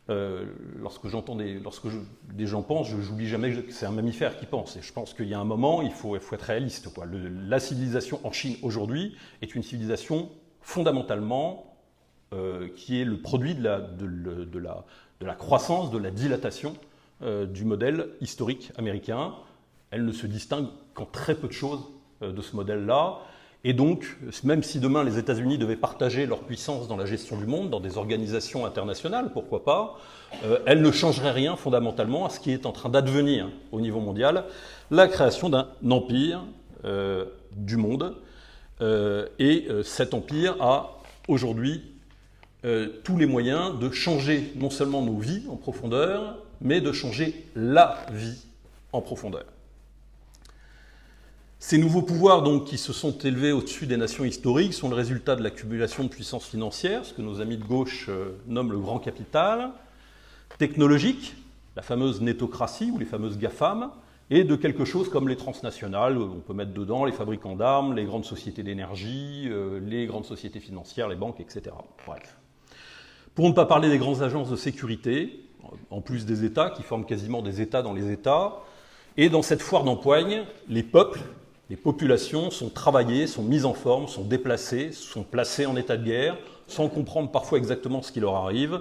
lorsque 0.09 1.09
j'entends 1.09 1.35
des, 1.35 1.61
gens 2.47 2.63
pensent, 2.63 2.89
je 2.89 2.97
n'oublie 2.97 3.27
jamais 3.27 3.51
que 3.51 3.73
c'est 3.73 3.87
un 3.87 3.91
mammifère 3.91 4.39
qui 4.39 4.47
pense. 4.47 4.77
Et 4.77 4.83
je 4.83 4.93
pense 4.93 5.13
qu'il 5.13 5.27
y 5.27 5.35
a 5.35 5.41
un 5.41 5.45
moment, 5.45 5.83
il 5.83 5.91
faut, 5.91 6.15
il 6.15 6.21
faut 6.21 6.37
être 6.37 6.43
réaliste. 6.43 6.89
La 7.49 7.59
civilisation 7.59 8.21
en 8.23 8.31
Chine 8.31 8.57
aujourd'hui 8.63 9.17
est 9.43 9.57
une 9.57 9.65
civilisation 9.65 10.31
fondamentalement 10.61 11.76
euh, 12.37 12.69
qui 12.77 13.01
est 13.01 13.05
le 13.05 13.17
produit 13.17 13.55
de 13.55 13.63
la, 13.63 13.81
de, 13.81 14.59
la, 14.59 14.85
de 15.21 15.27
la, 15.27 15.35
croissance, 15.35 15.91
de 15.91 15.97
la 15.97 16.11
dilatation 16.11 16.75
euh, 17.23 17.47
du 17.47 17.65
modèle 17.65 18.09
historique 18.21 18.73
américain. 18.77 19.33
Elle 19.91 20.05
ne 20.05 20.13
se 20.13 20.27
distingue 20.27 20.67
qu'en 20.93 21.07
très 21.07 21.35
peu 21.35 21.47
de 21.49 21.53
choses 21.53 21.81
euh, 22.23 22.33
de 22.33 22.43
ce 22.43 22.55
modèle-là. 22.55 23.21
Et 23.65 23.73
donc, 23.73 24.19
même 24.45 24.63
si 24.63 24.81
demain 24.81 25.03
les 25.03 25.19
États-Unis 25.19 25.57
devaient 25.57 25.77
partager 25.77 26.27
leur 26.27 26.41
puissance 26.41 26.89
dans 26.89 26.97
la 26.97 27.07
gestion 27.07 27.39
du 27.39 27.47
monde, 27.47 27.71
dans 27.71 27.81
des 27.81 27.97
organisations 27.97 28.67
internationales, 28.67 29.31
pourquoi 29.33 29.65
pas, 29.65 29.99
elle 30.67 30.83
ne 30.83 30.91
changerait 30.93 31.33
rien 31.33 31.57
fondamentalement 31.57 32.27
à 32.27 32.31
ce 32.31 32.39
qui 32.39 32.53
est 32.53 32.67
en 32.67 32.73
train 32.73 32.91
d'advenir 32.91 33.49
au 33.73 33.81
niveau 33.81 33.99
mondial, 33.99 34.45
la 34.93 35.09
création 35.09 35.49
d'un 35.49 35.69
empire 35.91 36.45
du 37.57 37.77
monde. 37.77 38.15
et 38.81 39.67
cet 39.83 40.15
empire 40.15 40.63
a 40.63 41.01
aujourd'hui 41.27 41.96
euh, 42.67 42.89
tous 43.05 43.17
les 43.17 43.27
moyens 43.27 43.79
de 43.79 43.91
changer 43.91 44.53
non 44.57 44.71
seulement 44.71 45.03
nos 45.03 45.19
vies 45.19 45.45
en 45.49 45.57
profondeur, 45.57 46.39
mais 46.61 46.81
de 46.81 46.93
changer 46.93 47.47
la 47.55 48.07
vie 48.13 48.45
en 48.93 49.01
profondeur. 49.01 49.45
Ces 51.59 51.79
nouveaux 51.79 52.03
pouvoirs 52.03 52.43
donc, 52.43 52.65
qui 52.65 52.79
se 52.79 52.93
sont 52.93 53.17
élevés 53.19 53.53
au-dessus 53.53 53.87
des 53.87 53.97
nations 53.97 54.25
historiques 54.25 54.75
sont 54.75 54.89
le 54.89 54.95
résultat 54.95 55.37
de 55.37 55.43
l'accumulation 55.43 56.05
de 56.05 56.09
puissance 56.09 56.47
financière, 56.47 57.05
ce 57.05 57.15
que 57.15 57.23
nos 57.23 57.41
amis 57.41 57.57
de 57.57 57.65
gauche 57.65 58.07
euh, 58.09 58.37
nomment 58.47 58.73
le 58.73 58.79
grand 58.79 58.99
capital, 58.99 59.71
technologique, 60.59 61.35
la 61.75 61.83
fameuse 61.83 62.21
nétocratie 62.21 62.91
ou 62.91 62.99
les 62.99 63.05
fameuses 63.05 63.39
GAFAM, 63.39 63.91
et 64.29 64.45
de 64.45 64.57
quelque 64.57 64.85
chose 64.85 65.09
comme 65.09 65.29
les 65.29 65.37
transnationales, 65.37 66.19
on 66.19 66.41
peut 66.41 66.55
mettre 66.55 66.73
dedans 66.73 67.05
les 67.05 67.13
fabricants 67.13 67.57
d'armes, 67.57 67.95
les 67.95 68.05
grandes 68.05 68.25
sociétés 68.25 68.63
d'énergie, 68.63 69.47
euh, 69.47 69.81
les 69.81 70.07
grandes 70.07 70.25
sociétés 70.25 70.61
financières, 70.61 71.09
les 71.09 71.17
banques, 71.17 71.41
etc. 71.41 71.75
Bref. 72.07 72.36
Pour 73.37 73.51
ne 73.51 73.53
pas 73.53 73.67
parler 73.67 73.91
des 73.91 73.99
grandes 73.99 74.23
agences 74.23 74.49
de 74.49 74.57
sécurité, 74.57 75.41
en 75.91 76.01
plus 76.01 76.25
des 76.25 76.47
États, 76.47 76.71
qui 76.71 76.83
forment 76.83 77.05
quasiment 77.05 77.43
des 77.43 77.61
États 77.61 77.83
dans 77.83 77.93
les 77.93 78.11
États. 78.11 78.63
Et 79.19 79.29
dans 79.29 79.43
cette 79.43 79.61
foire 79.61 79.85
d'empoigne, 79.85 80.45
les 80.71 80.83
peuples, 80.83 81.21
les 81.69 81.77
populations 81.77 82.51
sont 82.51 82.71
travaillées, 82.71 83.27
sont 83.27 83.43
mises 83.43 83.67
en 83.67 83.75
forme, 83.75 84.09
sont 84.09 84.25
déplacées, 84.25 84.91
sont 84.91 85.23
placées 85.23 85.67
en 85.67 85.77
état 85.77 85.99
de 85.99 86.05
guerre, 86.05 86.39
sans 86.67 86.89
comprendre 86.89 87.31
parfois 87.31 87.59
exactement 87.59 88.01
ce 88.01 88.11
qui 88.11 88.21
leur 88.21 88.37
arrive. 88.37 88.81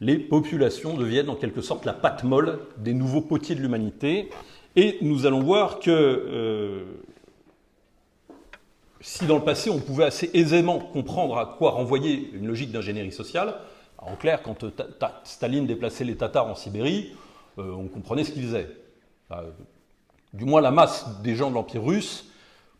Les 0.00 0.18
populations 0.18 0.96
deviennent 0.96 1.28
en 1.28 1.34
quelque 1.34 1.60
sorte 1.60 1.84
la 1.84 1.92
pâte 1.92 2.22
molle 2.22 2.60
des 2.78 2.94
nouveaux 2.94 3.22
potiers 3.22 3.56
de 3.56 3.60
l'humanité. 3.60 4.30
Et 4.76 4.98
nous 5.02 5.26
allons 5.26 5.42
voir 5.42 5.80
que 5.80 5.90
euh, 5.90 6.84
si 9.00 9.26
dans 9.26 9.38
le 9.38 9.44
passé 9.44 9.68
on 9.68 9.80
pouvait 9.80 10.04
assez 10.04 10.30
aisément 10.32 10.78
comprendre 10.78 11.38
à 11.38 11.56
quoi 11.58 11.72
renvoyer 11.72 12.30
une 12.34 12.46
logique 12.46 12.70
d'ingénierie 12.70 13.10
sociale, 13.10 13.56
en 14.06 14.16
clair, 14.16 14.42
quand 14.42 14.64
Staline 15.24 15.66
déplaçait 15.66 16.04
les 16.04 16.16
Tatars 16.16 16.46
en 16.46 16.54
Sibérie, 16.54 17.14
on 17.58 17.88
comprenait 17.88 18.24
ce 18.24 18.32
qu'il 18.32 18.44
faisait. 18.44 18.68
du 20.32 20.44
moins, 20.44 20.60
la 20.60 20.70
masse 20.70 21.20
des 21.22 21.34
gens 21.34 21.50
de 21.50 21.54
l'Empire 21.54 21.82
russe 21.82 22.30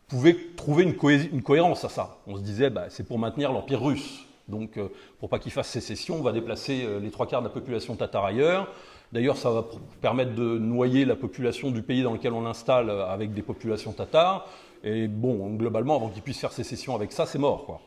pouvait 0.07 0.37
trouver 0.55 0.83
une, 0.83 1.43
cohérence 1.43 1.83
à 1.83 1.89
ça. 1.89 2.17
On 2.27 2.37
se 2.37 2.41
disait, 2.41 2.69
bah, 2.69 2.85
c'est 2.89 3.05
pour 3.05 3.19
maintenir 3.19 3.51
l'Empire 3.51 3.83
russe. 3.83 4.25
Donc, 4.47 4.79
pour 5.19 5.29
pas 5.29 5.39
qu'il 5.39 5.51
fasse 5.51 5.67
sécession, 5.67 6.15
on 6.15 6.21
va 6.21 6.31
déplacer 6.31 6.87
les 7.01 7.11
trois 7.11 7.27
quarts 7.27 7.41
de 7.41 7.47
la 7.47 7.53
population 7.53 7.95
tatare 7.95 8.25
ailleurs. 8.25 8.69
D'ailleurs, 9.13 9.37
ça 9.37 9.49
va 9.49 9.65
permettre 10.01 10.35
de 10.35 10.57
noyer 10.57 11.05
la 11.05 11.15
population 11.15 11.71
du 11.71 11.81
pays 11.81 12.03
dans 12.03 12.13
lequel 12.13 12.33
on 12.33 12.41
l'installe 12.41 12.89
avec 12.89 13.33
des 13.33 13.41
populations 13.41 13.93
tatares. 13.93 14.47
Et 14.83 15.07
bon, 15.07 15.53
globalement, 15.55 15.95
avant 15.95 16.09
qu'il 16.09 16.21
puisse 16.21 16.39
faire 16.39 16.51
sécession 16.51 16.93
avec 16.95 17.11
ça, 17.11 17.25
c'est 17.25 17.39
mort. 17.39 17.81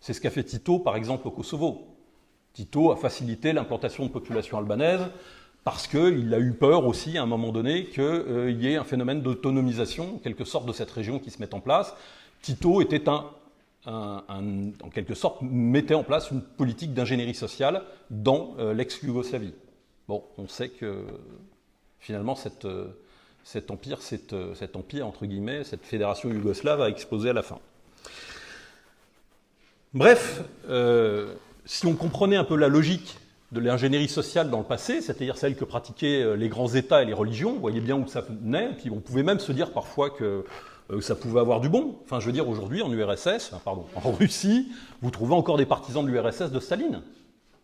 C'est 0.00 0.12
ce 0.12 0.20
qu'a 0.20 0.30
fait 0.30 0.44
Tito, 0.44 0.78
par 0.78 0.96
exemple, 0.96 1.28
au 1.28 1.30
Kosovo. 1.30 1.86
Tito 2.58 2.90
a 2.90 2.96
facilité 2.96 3.52
l'implantation 3.52 4.04
de 4.04 4.10
populations 4.10 4.58
albanaises 4.58 5.06
parce 5.62 5.86
qu'il 5.86 6.34
a 6.34 6.40
eu 6.40 6.52
peur 6.52 6.86
aussi, 6.86 7.16
à 7.16 7.22
un 7.22 7.26
moment 7.26 7.52
donné, 7.52 7.84
qu'il 7.84 8.02
euh, 8.02 8.50
y 8.50 8.66
ait 8.66 8.74
un 8.74 8.82
phénomène 8.82 9.22
d'autonomisation, 9.22 10.16
en 10.16 10.18
quelque 10.18 10.44
sorte, 10.44 10.66
de 10.66 10.72
cette 10.72 10.90
région 10.90 11.20
qui 11.20 11.30
se 11.30 11.38
mette 11.38 11.54
en 11.54 11.60
place. 11.60 11.94
Tito 12.42 12.80
était 12.80 13.08
un, 13.08 13.26
en 13.86 14.90
quelque 14.92 15.14
sorte, 15.14 15.40
mettait 15.40 15.94
en 15.94 16.02
place 16.02 16.32
une 16.32 16.42
politique 16.42 16.94
d'ingénierie 16.94 17.36
sociale 17.36 17.84
dans 18.10 18.56
euh, 18.58 18.74
l'ex-Yougoslavie. 18.74 19.54
Bon, 20.08 20.24
on 20.36 20.48
sait 20.48 20.70
que 20.70 21.04
finalement 22.00 22.36
euh, 22.64 22.86
cet 23.44 23.70
empire, 23.70 24.00
euh, 24.32 24.54
cet, 24.56 24.74
empire 24.74 25.06
entre 25.06 25.26
guillemets, 25.26 25.62
cette 25.62 25.84
fédération 25.84 26.28
yougoslave 26.28 26.80
a 26.80 26.88
explosé 26.88 27.30
à 27.30 27.34
la 27.34 27.42
fin. 27.44 27.60
Bref, 29.94 30.42
si 31.68 31.86
on 31.86 31.94
comprenait 31.94 32.36
un 32.36 32.44
peu 32.44 32.56
la 32.56 32.68
logique 32.68 33.18
de 33.52 33.60
l'ingénierie 33.60 34.08
sociale 34.08 34.50
dans 34.50 34.58
le 34.58 34.64
passé, 34.64 35.02
c'est-à-dire 35.02 35.36
celle 35.36 35.54
que 35.54 35.64
pratiquaient 35.64 36.34
les 36.36 36.48
grands 36.48 36.68
États 36.68 37.02
et 37.02 37.04
les 37.04 37.12
religions, 37.12 37.52
vous 37.52 37.60
voyez 37.60 37.80
bien 37.80 37.96
où 37.96 38.06
ça 38.08 38.22
venait, 38.22 38.70
puis 38.76 38.90
on 38.90 39.00
pouvait 39.00 39.22
même 39.22 39.38
se 39.38 39.52
dire 39.52 39.72
parfois 39.72 40.10
que 40.10 40.44
ça 41.00 41.14
pouvait 41.14 41.40
avoir 41.40 41.60
du 41.60 41.68
bon. 41.68 41.96
Enfin, 42.04 42.20
je 42.20 42.26
veux 42.26 42.32
dire, 42.32 42.48
aujourd'hui, 42.48 42.80
en 42.80 42.90
URSS, 42.90 43.52
pardon, 43.64 43.84
en 43.94 44.12
Russie, 44.12 44.68
vous 45.02 45.10
trouvez 45.10 45.34
encore 45.34 45.58
des 45.58 45.66
partisans 45.66 46.04
de 46.04 46.10
l'URSS 46.10 46.50
de 46.50 46.58
Staline. 46.60 47.02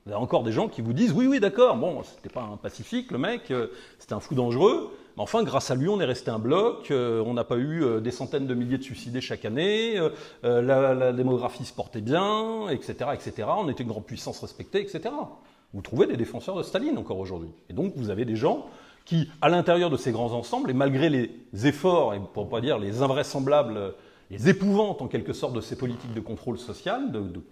Vous 0.05 0.13
avez 0.13 0.21
encore 0.21 0.43
des 0.43 0.53
gens 0.53 0.69
qui 0.69 0.83
vous 0.83 0.93
disent 0.93 1.13
oui, 1.13 1.27
oui, 1.27 1.41
d'accord, 1.41 1.77
bon, 1.77 2.03
c'était 2.03 2.29
pas 2.29 2.43
un 2.43 2.59
pacifique, 2.59 3.11
le 3.11 3.17
mec, 3.17 3.51
euh, 3.51 3.69
c'était 3.99 4.13
un 4.13 4.21
fou 4.21 4.35
dangereux, 4.35 4.95
mais 5.17 5.23
enfin, 5.23 5.43
grâce 5.43 5.71
à 5.71 5.75
lui, 5.75 5.89
on 5.89 6.01
est 6.01 6.05
resté 6.05 6.31
un 6.31 6.39
bloc, 6.39 6.91
euh, 6.91 7.23
on 7.25 7.35
n'a 7.35 7.45
pas 7.45 7.57
eu 7.57 7.85
euh, 7.85 8.01
des 8.01 8.11
centaines 8.11 8.47
de 8.47 8.55
milliers 8.55 8.79
de 8.79 8.83
suicidés 8.83 9.21
chaque 9.21 9.45
année, 9.45 10.01
la, 10.43 11.13
démographie 11.13 11.65
se 11.65 11.73
portait 11.73 12.01
bien, 12.01 12.69
etc., 12.69 13.11
etc., 13.13 13.49
on 13.57 13.69
était 13.69 13.83
une 13.83 13.89
grande 13.89 14.07
puissance 14.07 14.41
respectée, 14.41 14.81
etc. 14.81 15.15
Vous 15.73 15.83
trouvez 15.83 16.07
des 16.07 16.17
défenseurs 16.17 16.57
de 16.57 16.63
Staline 16.63 16.99
encore 16.99 17.19
aujourd'hui. 17.19 17.51
Et 17.69 17.73
donc, 17.73 17.93
vous 17.97 18.11
avez 18.11 18.25
des 18.25 18.37
gens 18.37 18.67
qui, 19.05 19.29
à 19.43 19.49
l'intérieur 19.49 19.91
de 19.91 19.97
ces 19.97 20.13
grands 20.13 20.33
ensembles, 20.33 20.71
et 20.71 20.75
malgré 20.75 21.11
les 21.11 21.67
efforts, 21.67 22.15
et 22.15 22.21
pour 22.33 22.49
pas 22.49 22.61
dire 22.61 22.79
les 22.79 23.03
invraisemblables, 23.03 23.95
les 24.31 24.49
épouvantes 24.49 25.03
en 25.03 25.09
quelque 25.09 25.33
sorte 25.33 25.53
de 25.53 25.61
ces 25.61 25.77
politiques 25.77 26.15
de 26.15 26.21
contrôle 26.21 26.59
social, 26.59 27.13
de, 27.13 27.21
de 27.21 27.43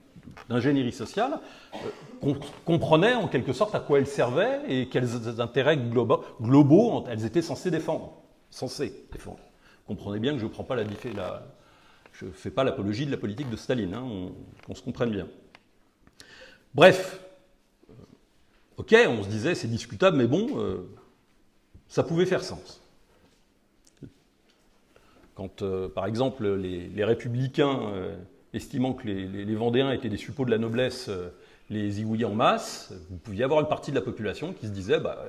d'ingénierie 0.48 0.92
sociale 0.92 1.40
euh, 1.74 2.34
comprenaient 2.64 3.14
en 3.14 3.28
quelque 3.28 3.52
sorte 3.52 3.74
à 3.74 3.80
quoi 3.80 3.98
elles 3.98 4.06
servaient 4.06 4.60
et 4.68 4.88
quels 4.88 5.40
intérêts 5.40 5.76
globaux, 5.76 7.04
elles 7.08 7.24
étaient 7.24 7.42
censées 7.42 7.70
défendre. 7.70 8.14
Censées 8.50 9.06
défendre. 9.12 9.40
Comprenez 9.86 10.20
bien 10.20 10.32
que 10.32 10.38
je 10.38 10.44
ne 10.44 10.50
prends 10.50 10.64
pas 10.64 10.76
la, 10.76 10.84
la 11.14 11.42
fais 12.34 12.50
pas 12.50 12.64
l'apologie 12.64 13.06
de 13.06 13.10
la 13.10 13.16
politique 13.16 13.50
de 13.50 13.56
Staline, 13.56 13.94
hein, 13.94 14.28
qu'on 14.66 14.74
se 14.74 14.82
comprenne 14.82 15.10
bien. 15.10 15.26
Bref, 16.74 17.20
euh, 17.90 17.94
ok, 18.76 18.94
on 19.08 19.22
se 19.22 19.28
disait 19.28 19.54
c'est 19.54 19.68
discutable, 19.68 20.16
mais 20.16 20.26
bon, 20.26 20.58
euh, 20.58 20.88
ça 21.88 22.02
pouvait 22.02 22.26
faire 22.26 22.44
sens. 22.44 22.80
Quand, 25.34 25.64
par 25.94 26.04
exemple, 26.04 26.46
les 26.46 27.04
républicains 27.04 27.90
estimant 28.54 28.92
que 28.92 29.06
les, 29.06 29.54
Vendéens 29.54 29.92
étaient 29.92 30.08
des 30.08 30.16
suppôts 30.16 30.44
de 30.44 30.50
la 30.50 30.58
noblesse, 30.58 31.08
euh, 31.08 31.28
les 31.70 31.90
zigouillait 31.90 32.24
en 32.24 32.34
masse, 32.34 32.92
vous 33.10 33.16
pouviez 33.16 33.44
avoir 33.44 33.60
une 33.60 33.68
partie 33.68 33.90
de 33.90 33.96
la 33.96 34.02
population 34.02 34.52
qui 34.52 34.66
se 34.66 34.72
disait 34.72 35.00
bah, 35.00 35.24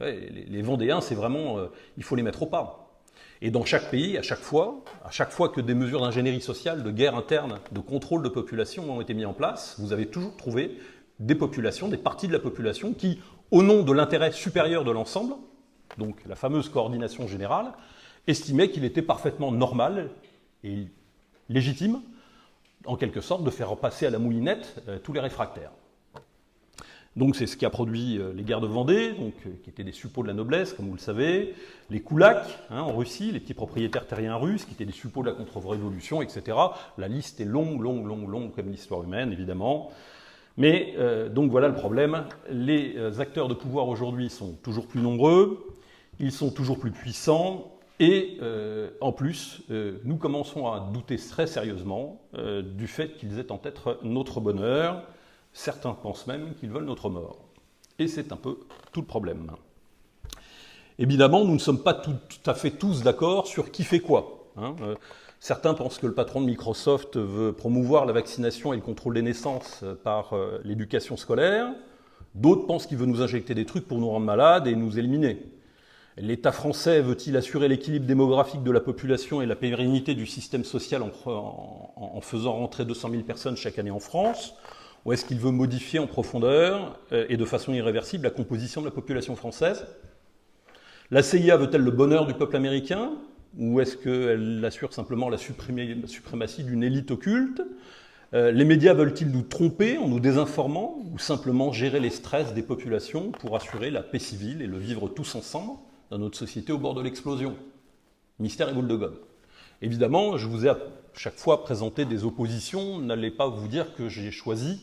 les, 0.00 0.62
Vendéens, 0.62 1.00
c'est 1.00 1.14
vraiment, 1.14 1.58
euh, 1.58 1.66
il 1.96 2.02
faut 2.02 2.16
les 2.16 2.22
mettre 2.22 2.42
au 2.42 2.46
pas. 2.46 3.00
Et 3.40 3.50
dans 3.50 3.64
chaque 3.64 3.90
pays, 3.90 4.16
à 4.18 4.22
chaque 4.22 4.40
fois, 4.40 4.84
à 5.04 5.10
chaque 5.10 5.30
fois 5.30 5.48
que 5.48 5.60
des 5.60 5.74
mesures 5.74 6.00
d'ingénierie 6.00 6.40
sociale, 6.40 6.82
de 6.82 6.90
guerre 6.90 7.16
interne, 7.16 7.58
de 7.72 7.80
contrôle 7.80 8.22
de 8.22 8.28
population 8.28 8.90
ont 8.90 9.00
été 9.00 9.14
mises 9.14 9.26
en 9.26 9.32
place, 9.32 9.76
vous 9.78 9.92
avez 9.92 10.06
toujours 10.06 10.36
trouvé 10.36 10.78
des 11.18 11.34
populations, 11.34 11.88
des 11.88 11.96
parties 11.96 12.28
de 12.28 12.32
la 12.32 12.38
population 12.38 12.92
qui, 12.92 13.20
au 13.50 13.62
nom 13.62 13.82
de 13.82 13.92
l'intérêt 13.92 14.32
supérieur 14.32 14.84
de 14.84 14.90
l'ensemble, 14.90 15.34
donc 15.98 16.16
la 16.26 16.36
fameuse 16.36 16.68
coordination 16.68 17.26
générale, 17.26 17.72
estimaient 18.26 18.70
qu'il 18.70 18.84
était 18.84 19.02
parfaitement 19.02 19.50
normal 19.50 20.10
et 20.62 20.86
légitime 21.48 22.00
en 22.86 22.96
quelque 22.96 23.20
sorte, 23.20 23.44
de 23.44 23.50
faire 23.50 23.76
passer 23.76 24.06
à 24.06 24.10
la 24.10 24.18
moulinette 24.18 24.82
euh, 24.88 24.98
tous 24.98 25.12
les 25.12 25.20
réfractaires. 25.20 25.72
Donc 27.14 27.36
c'est 27.36 27.46
ce 27.46 27.58
qui 27.58 27.66
a 27.66 27.70
produit 27.70 28.18
euh, 28.18 28.32
les 28.34 28.42
guerres 28.42 28.62
de 28.62 28.66
Vendée, 28.66 29.14
euh, 29.18 29.50
qui 29.62 29.70
étaient 29.70 29.84
des 29.84 29.92
suppôts 29.92 30.22
de 30.22 30.28
la 30.28 30.34
noblesse, 30.34 30.72
comme 30.72 30.86
vous 30.86 30.94
le 30.94 30.98
savez, 30.98 31.54
les 31.90 32.00
koulaks 32.00 32.58
hein, 32.70 32.80
en 32.80 32.96
Russie, 32.96 33.30
les 33.32 33.40
petits 33.40 33.54
propriétaires 33.54 34.06
terriens 34.06 34.36
russes, 34.36 34.64
qui 34.64 34.72
étaient 34.72 34.86
des 34.86 34.92
suppôts 34.92 35.22
de 35.22 35.28
la 35.28 35.34
contre-révolution, 35.34 36.22
etc. 36.22 36.56
La 36.96 37.08
liste 37.08 37.40
est 37.40 37.44
longue, 37.44 37.82
longue, 37.82 38.06
longue, 38.06 38.28
longue, 38.28 38.54
comme 38.54 38.70
l'histoire 38.70 39.02
humaine, 39.02 39.32
évidemment. 39.32 39.90
Mais 40.58 40.94
donc 41.30 41.50
voilà 41.50 41.68
le 41.68 41.74
problème. 41.74 42.26
Les 42.50 42.98
acteurs 43.20 43.48
de 43.48 43.54
pouvoir 43.54 43.88
aujourd'hui 43.88 44.28
sont 44.28 44.52
toujours 44.62 44.86
plus 44.86 45.00
nombreux, 45.00 45.66
ils 46.20 46.30
sont 46.30 46.50
toujours 46.50 46.78
plus 46.78 46.90
puissants, 46.90 47.71
et 48.02 48.36
euh, 48.42 48.90
en 49.00 49.12
plus, 49.12 49.62
euh, 49.70 50.00
nous 50.02 50.16
commençons 50.16 50.66
à 50.66 50.90
douter 50.92 51.16
très 51.18 51.46
sérieusement 51.46 52.20
euh, 52.36 52.60
du 52.60 52.88
fait 52.88 53.16
qu'ils 53.16 53.38
aient 53.38 53.52
en 53.52 53.58
tête 53.58 53.78
notre 54.02 54.40
bonheur. 54.40 55.04
Certains 55.52 55.92
pensent 55.92 56.26
même 56.26 56.52
qu'ils 56.56 56.70
veulent 56.70 56.84
notre 56.84 57.10
mort. 57.10 57.44
Et 58.00 58.08
c'est 58.08 58.32
un 58.32 58.36
peu 58.36 58.58
tout 58.90 59.02
le 59.02 59.06
problème. 59.06 59.52
Évidemment, 60.98 61.44
nous 61.44 61.54
ne 61.54 61.60
sommes 61.60 61.84
pas 61.84 61.94
tout, 61.94 62.16
à 62.44 62.54
fait 62.54 62.72
tous 62.72 63.04
d'accord 63.04 63.46
sur 63.46 63.70
qui 63.70 63.84
fait 63.84 64.00
quoi. 64.00 64.48
Hein. 64.56 64.74
certains 65.38 65.72
pensent 65.72 65.98
que 65.98 66.06
le 66.08 66.12
patron 66.12 66.40
de 66.40 66.46
Microsoft 66.46 67.16
veut 67.16 67.52
promouvoir 67.52 68.04
la 68.04 68.12
vaccination 68.12 68.72
et 68.72 68.76
le 68.76 68.82
contrôle 68.82 69.14
des 69.14 69.22
naissances 69.22 69.84
par 70.02 70.34
l'éducation 70.64 71.16
scolaire. 71.16 71.72
D'autres 72.34 72.66
pensent 72.66 72.86
qu'il 72.88 72.98
veut 72.98 73.06
nous 73.06 73.22
injecter 73.22 73.54
des 73.54 73.64
trucs 73.64 73.86
pour 73.86 73.98
nous 73.98 74.10
rendre 74.10 74.26
malades 74.26 74.66
et 74.66 74.74
nous 74.74 74.98
éliminer. 74.98 75.51
L'État 76.18 76.52
français 76.52 77.00
veut-il 77.00 77.38
assurer 77.38 77.68
l'équilibre 77.68 78.04
démographique 78.04 78.62
de 78.62 78.70
la 78.70 78.80
population 78.80 79.40
et 79.40 79.46
la 79.46 79.56
pérennité 79.56 80.14
du 80.14 80.26
système 80.26 80.62
social 80.62 81.02
en, 81.02 82.20
faisant 82.20 82.52
rentrer 82.52 82.84
200 82.84 83.10
000 83.10 83.22
personnes 83.22 83.56
chaque 83.56 83.78
année 83.78 83.90
en 83.90 83.98
France 83.98 84.54
Ou 85.06 85.14
est-ce 85.14 85.24
qu'il 85.24 85.38
veut 85.38 85.52
modifier 85.52 85.98
en 86.00 86.06
profondeur 86.06 86.98
euh, 87.12 87.24
et 87.30 87.38
de 87.38 87.44
façon 87.46 87.72
irréversible 87.72 88.24
la 88.24 88.30
composition 88.30 88.82
de 88.82 88.86
la 88.86 88.92
population 88.92 89.36
française? 89.36 89.86
La 91.10 91.22
CIA 91.22 91.56
veut-elle 91.56 91.80
le 91.80 91.90
bonheur 91.90 92.26
du 92.26 92.34
peuple 92.34 92.56
américain 92.56 93.12
Ou 93.56 93.80
est-ce 93.80 93.96
qu'elle 93.96 94.62
assure 94.66 94.92
simplement 94.92 95.30
la, 95.30 95.38
suprématie 95.38 96.64
d'une 96.64 96.84
élite 96.84 97.10
occulte? 97.10 97.62
Euh, 98.34 98.50
les 98.50 98.66
médias 98.66 98.92
veulent-ils 98.92 99.30
nous 99.30 99.42
tromper 99.42 99.96
en 99.96 100.08
nous 100.08 100.20
désinformant 100.20 100.98
ou 101.10 101.18
simplement 101.18 101.72
gérer 101.72 102.00
les 102.00 102.10
stress 102.10 102.52
des 102.52 102.62
populations 102.62 103.30
pour 103.30 103.56
assurer 103.56 103.90
la 103.90 104.02
paix 104.02 104.18
civile 104.18 104.60
et 104.60 104.66
le 104.66 104.76
vivre 104.76 105.08
tous 105.08 105.34
ensemble? 105.34 105.78
Dans 106.12 106.18
notre 106.18 106.36
société 106.36 106.74
au 106.74 106.78
bord 106.78 106.92
de 106.92 107.00
l'explosion. 107.00 107.56
Mystère 108.38 108.68
et 108.68 108.74
boule 108.74 108.86
de 108.86 108.96
gomme. 108.96 109.16
Évidemment, 109.80 110.36
je 110.36 110.46
vous 110.46 110.66
ai 110.66 110.68
à 110.68 110.76
chaque 111.14 111.38
fois 111.38 111.64
présenté 111.64 112.04
des 112.04 112.24
oppositions. 112.24 112.98
N'allez 112.98 113.30
pas 113.30 113.48
vous 113.48 113.66
dire 113.66 113.94
que 113.94 114.10
j'ai 114.10 114.30
choisi 114.30 114.82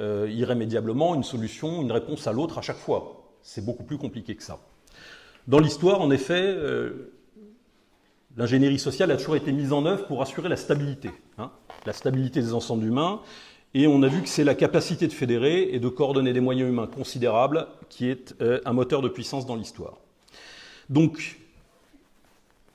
euh, 0.00 0.28
irrémédiablement 0.28 1.14
une 1.14 1.22
solution, 1.22 1.82
une 1.82 1.92
réponse 1.92 2.26
à 2.26 2.32
l'autre 2.32 2.58
à 2.58 2.62
chaque 2.62 2.78
fois. 2.78 3.30
C'est 3.42 3.64
beaucoup 3.64 3.84
plus 3.84 3.96
compliqué 3.96 4.34
que 4.34 4.42
ça. 4.42 4.58
Dans 5.46 5.60
l'histoire, 5.60 6.00
en 6.00 6.10
effet, 6.10 6.42
euh, 6.42 7.12
l'ingénierie 8.36 8.80
sociale 8.80 9.12
a 9.12 9.16
toujours 9.16 9.36
été 9.36 9.52
mise 9.52 9.72
en 9.72 9.86
œuvre 9.86 10.08
pour 10.08 10.20
assurer 10.20 10.48
la 10.48 10.56
stabilité, 10.56 11.12
hein, 11.38 11.52
la 11.84 11.92
stabilité 11.92 12.40
des 12.40 12.54
ensembles 12.54 12.86
humains. 12.86 13.20
Et 13.72 13.86
on 13.86 14.02
a 14.02 14.08
vu 14.08 14.20
que 14.20 14.28
c'est 14.28 14.42
la 14.42 14.56
capacité 14.56 15.06
de 15.06 15.12
fédérer 15.12 15.68
et 15.70 15.78
de 15.78 15.88
coordonner 15.88 16.32
des 16.32 16.40
moyens 16.40 16.68
humains 16.68 16.88
considérables 16.88 17.68
qui 17.88 18.08
est 18.08 18.34
euh, 18.40 18.60
un 18.64 18.72
moteur 18.72 19.00
de 19.00 19.08
puissance 19.08 19.46
dans 19.46 19.54
l'histoire. 19.54 19.98
Donc, 20.88 21.38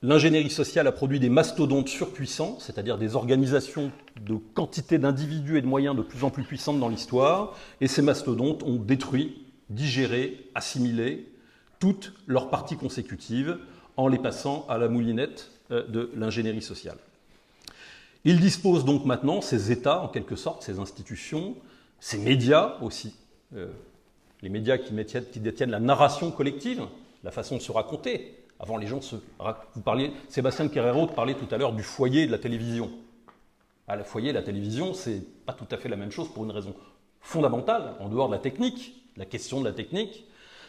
l'ingénierie 0.01 0.49
sociale 0.49 0.87
a 0.87 0.91
produit 0.91 1.19
des 1.19 1.29
mastodontes 1.29 1.89
surpuissants, 1.89 2.57
c'est-à-dire 2.59 2.97
des 2.97 3.15
organisations 3.15 3.91
de 4.25 4.35
quantité 4.35 4.97
d'individus 4.97 5.57
et 5.57 5.61
de 5.61 5.67
moyens 5.67 5.95
de 5.95 6.01
plus 6.01 6.23
en 6.23 6.29
plus 6.29 6.43
puissantes 6.43 6.79
dans 6.79 6.89
l'histoire, 6.89 7.55
et 7.79 7.87
ces 7.87 8.01
mastodontes 8.01 8.63
ont 8.63 8.75
détruit, 8.75 9.45
digéré, 9.69 10.49
assimilé 10.55 11.27
toutes 11.79 12.13
leurs 12.27 12.49
parties 12.49 12.77
consécutives 12.77 13.57
en 13.97 14.07
les 14.07 14.19
passant 14.19 14.65
à 14.69 14.77
la 14.77 14.87
moulinette 14.87 15.51
euh, 15.71 15.87
de 15.87 16.11
l'ingénierie 16.15 16.61
sociale. 16.61 16.97
Il 18.23 18.39
dispose 18.39 18.85
donc 18.85 19.05
maintenant, 19.05 19.41
ces 19.41 19.71
États, 19.71 20.01
en 20.01 20.07
quelque 20.07 20.35
sorte, 20.35 20.63
ces 20.63 20.79
institutions, 20.79 21.55
ces 21.99 22.17
médias 22.17 22.77
aussi, 22.81 23.15
euh, 23.55 23.67
les 24.41 24.49
médias 24.49 24.77
qui, 24.77 25.39
détiennent 25.39 25.71
la 25.71 25.79
narration 25.79 26.31
collective, 26.31 26.83
la 27.23 27.31
façon 27.31 27.57
de 27.57 27.61
se 27.61 27.71
raconter. 27.71 28.37
Avant, 28.59 28.77
les 28.77 28.87
gens 28.87 29.01
se. 29.01 29.15
Vous 29.75 29.81
parliez, 29.81 30.11
Sébastien 30.29 30.67
Guerrero 30.67 31.07
parlait 31.07 31.35
tout 31.35 31.47
à 31.53 31.57
l'heure 31.57 31.73
du 31.73 31.83
foyer 31.83 32.27
de 32.27 32.31
la 32.31 32.37
télévision. 32.37 32.91
À 33.87 33.95
la 33.95 34.03
foyer, 34.03 34.31
la 34.31 34.43
télévision, 34.43 34.93
c'est 34.93 35.21
pas 35.45 35.53
tout 35.53 35.67
à 35.71 35.77
fait 35.77 35.89
la 35.89 35.95
même 35.95 36.11
chose 36.11 36.31
pour 36.31 36.43
une 36.43 36.51
raison 36.51 36.73
fondamentale, 37.21 37.95
en 37.99 38.09
dehors 38.09 38.27
de 38.27 38.33
la 38.33 38.39
technique, 38.39 38.95
la 39.17 39.25
question 39.25 39.59
de 39.59 39.65
la 39.65 39.73
technique, 39.73 40.25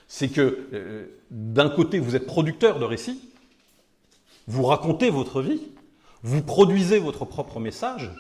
c'est 0.07 0.29
que 0.29 0.69
euh, 0.73 1.07
d'un 1.31 1.71
côté, 1.71 1.99
vous 1.99 2.17
êtes 2.17 2.27
producteur 2.27 2.79
de 2.79 2.85
récits, 2.85 3.31
vous 4.47 4.65
racontez 4.65 5.11
votre 5.11 5.41
vie, 5.41 5.61
vous 6.23 6.43
produisez 6.43 6.99
votre 6.99 7.25
propre 7.25 7.61
message, 7.61 8.11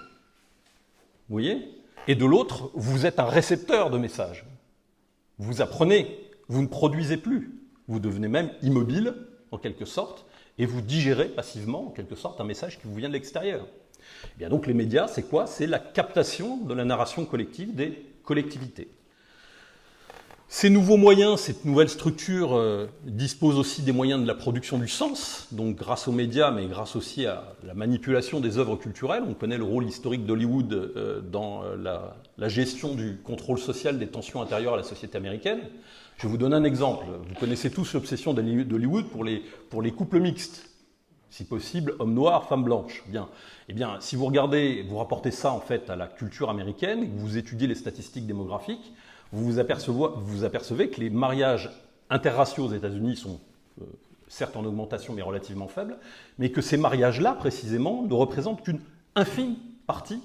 vous 1.28 1.34
voyez 1.34 1.68
Et 2.08 2.14
de 2.14 2.24
l'autre, 2.24 2.70
vous 2.74 3.06
êtes 3.06 3.18
un 3.18 3.26
récepteur 3.26 3.90
de 3.90 3.98
messages. 3.98 4.44
Vous 5.38 5.62
apprenez, 5.62 6.18
vous 6.48 6.62
ne 6.62 6.66
produisez 6.66 7.16
plus, 7.16 7.61
vous 7.88 8.00
devenez 8.00 8.28
même 8.28 8.50
immobile, 8.62 9.14
en 9.50 9.58
quelque 9.58 9.84
sorte, 9.84 10.26
et 10.58 10.66
vous 10.66 10.80
digérez 10.80 11.28
passivement, 11.28 11.88
en 11.88 11.90
quelque 11.90 12.14
sorte, 12.14 12.40
un 12.40 12.44
message 12.44 12.78
qui 12.78 12.86
vous 12.86 12.94
vient 12.94 13.08
de 13.08 13.14
l'extérieur. 13.14 13.66
Eh 14.40 14.46
donc 14.46 14.66
les 14.66 14.74
médias, 14.74 15.08
c'est 15.08 15.22
quoi? 15.22 15.46
C'est 15.46 15.66
la 15.66 15.78
captation 15.78 16.58
de 16.58 16.74
la 16.74 16.84
narration 16.84 17.24
collective 17.24 17.74
des 17.74 18.04
collectivités. 18.22 18.88
Ces 20.54 20.68
nouveaux 20.68 20.98
moyens, 20.98 21.40
cette 21.40 21.64
nouvelle 21.64 21.88
structure 21.88 22.54
euh, 22.54 22.86
dispose 23.04 23.56
aussi 23.58 23.80
des 23.80 23.90
moyens 23.90 24.20
de 24.20 24.26
la 24.26 24.34
production 24.34 24.76
du 24.76 24.86
sens, 24.86 25.48
donc 25.50 25.76
grâce 25.76 26.08
aux 26.08 26.12
médias, 26.12 26.50
mais 26.50 26.66
grâce 26.66 26.94
aussi 26.94 27.24
à 27.24 27.54
la 27.64 27.72
manipulation 27.72 28.38
des 28.38 28.58
œuvres 28.58 28.76
culturelles. 28.76 29.22
On 29.26 29.32
connaît 29.32 29.56
le 29.56 29.64
rôle 29.64 29.86
historique 29.86 30.26
d'Hollywood 30.26 30.70
euh, 30.74 31.22
dans 31.22 31.64
euh, 31.64 31.76
la, 32.36 32.48
gestion 32.50 32.94
du 32.94 33.16
contrôle 33.24 33.58
social 33.58 33.98
des 33.98 34.08
tensions 34.08 34.42
intérieures 34.42 34.74
à 34.74 34.76
la 34.76 34.82
société 34.82 35.16
américaine. 35.16 35.60
Je 36.18 36.28
vous 36.28 36.36
donne 36.36 36.52
un 36.52 36.64
exemple. 36.64 37.06
Vous 37.26 37.34
connaissez 37.40 37.70
tous 37.70 37.94
l'obsession 37.94 38.34
d'Hollywood 38.34 39.06
pour 39.06 39.24
les, 39.24 39.42
pour 39.70 39.80
les 39.80 39.90
couples 39.90 40.20
mixtes. 40.20 40.68
Si 41.30 41.44
possible, 41.44 41.94
hommes 41.98 42.12
noirs, 42.12 42.46
femmes 42.46 42.64
blanches. 42.64 43.04
Bien. 43.08 43.30
Eh 43.70 43.72
bien, 43.72 43.96
si 44.00 44.16
vous 44.16 44.26
regardez, 44.26 44.84
vous 44.86 44.98
rapportez 44.98 45.30
ça 45.30 45.50
en 45.50 45.60
fait 45.60 45.88
à 45.88 45.96
la 45.96 46.08
culture 46.08 46.50
américaine, 46.50 47.08
vous 47.16 47.38
étudiez 47.38 47.66
les 47.66 47.74
statistiques 47.74 48.26
démographiques, 48.26 48.92
vous 49.32 49.44
vous 49.44 50.44
apercevez, 50.44 50.90
que 50.90 51.00
les 51.00 51.10
mariages 51.10 51.70
interraciaux 52.10 52.66
aux 52.66 52.72
États-Unis 52.72 53.16
sont 53.16 53.40
euh, 53.80 53.84
certes 54.28 54.56
en 54.56 54.64
augmentation 54.64 55.14
mais 55.14 55.22
relativement 55.22 55.68
faibles, 55.68 55.96
mais 56.38 56.50
que 56.50 56.60
ces 56.60 56.76
mariages-là, 56.76 57.32
précisément, 57.32 58.02
ne 58.02 58.14
représentent 58.14 58.62
qu'une 58.62 58.80
infime 59.14 59.56
partie 59.86 60.20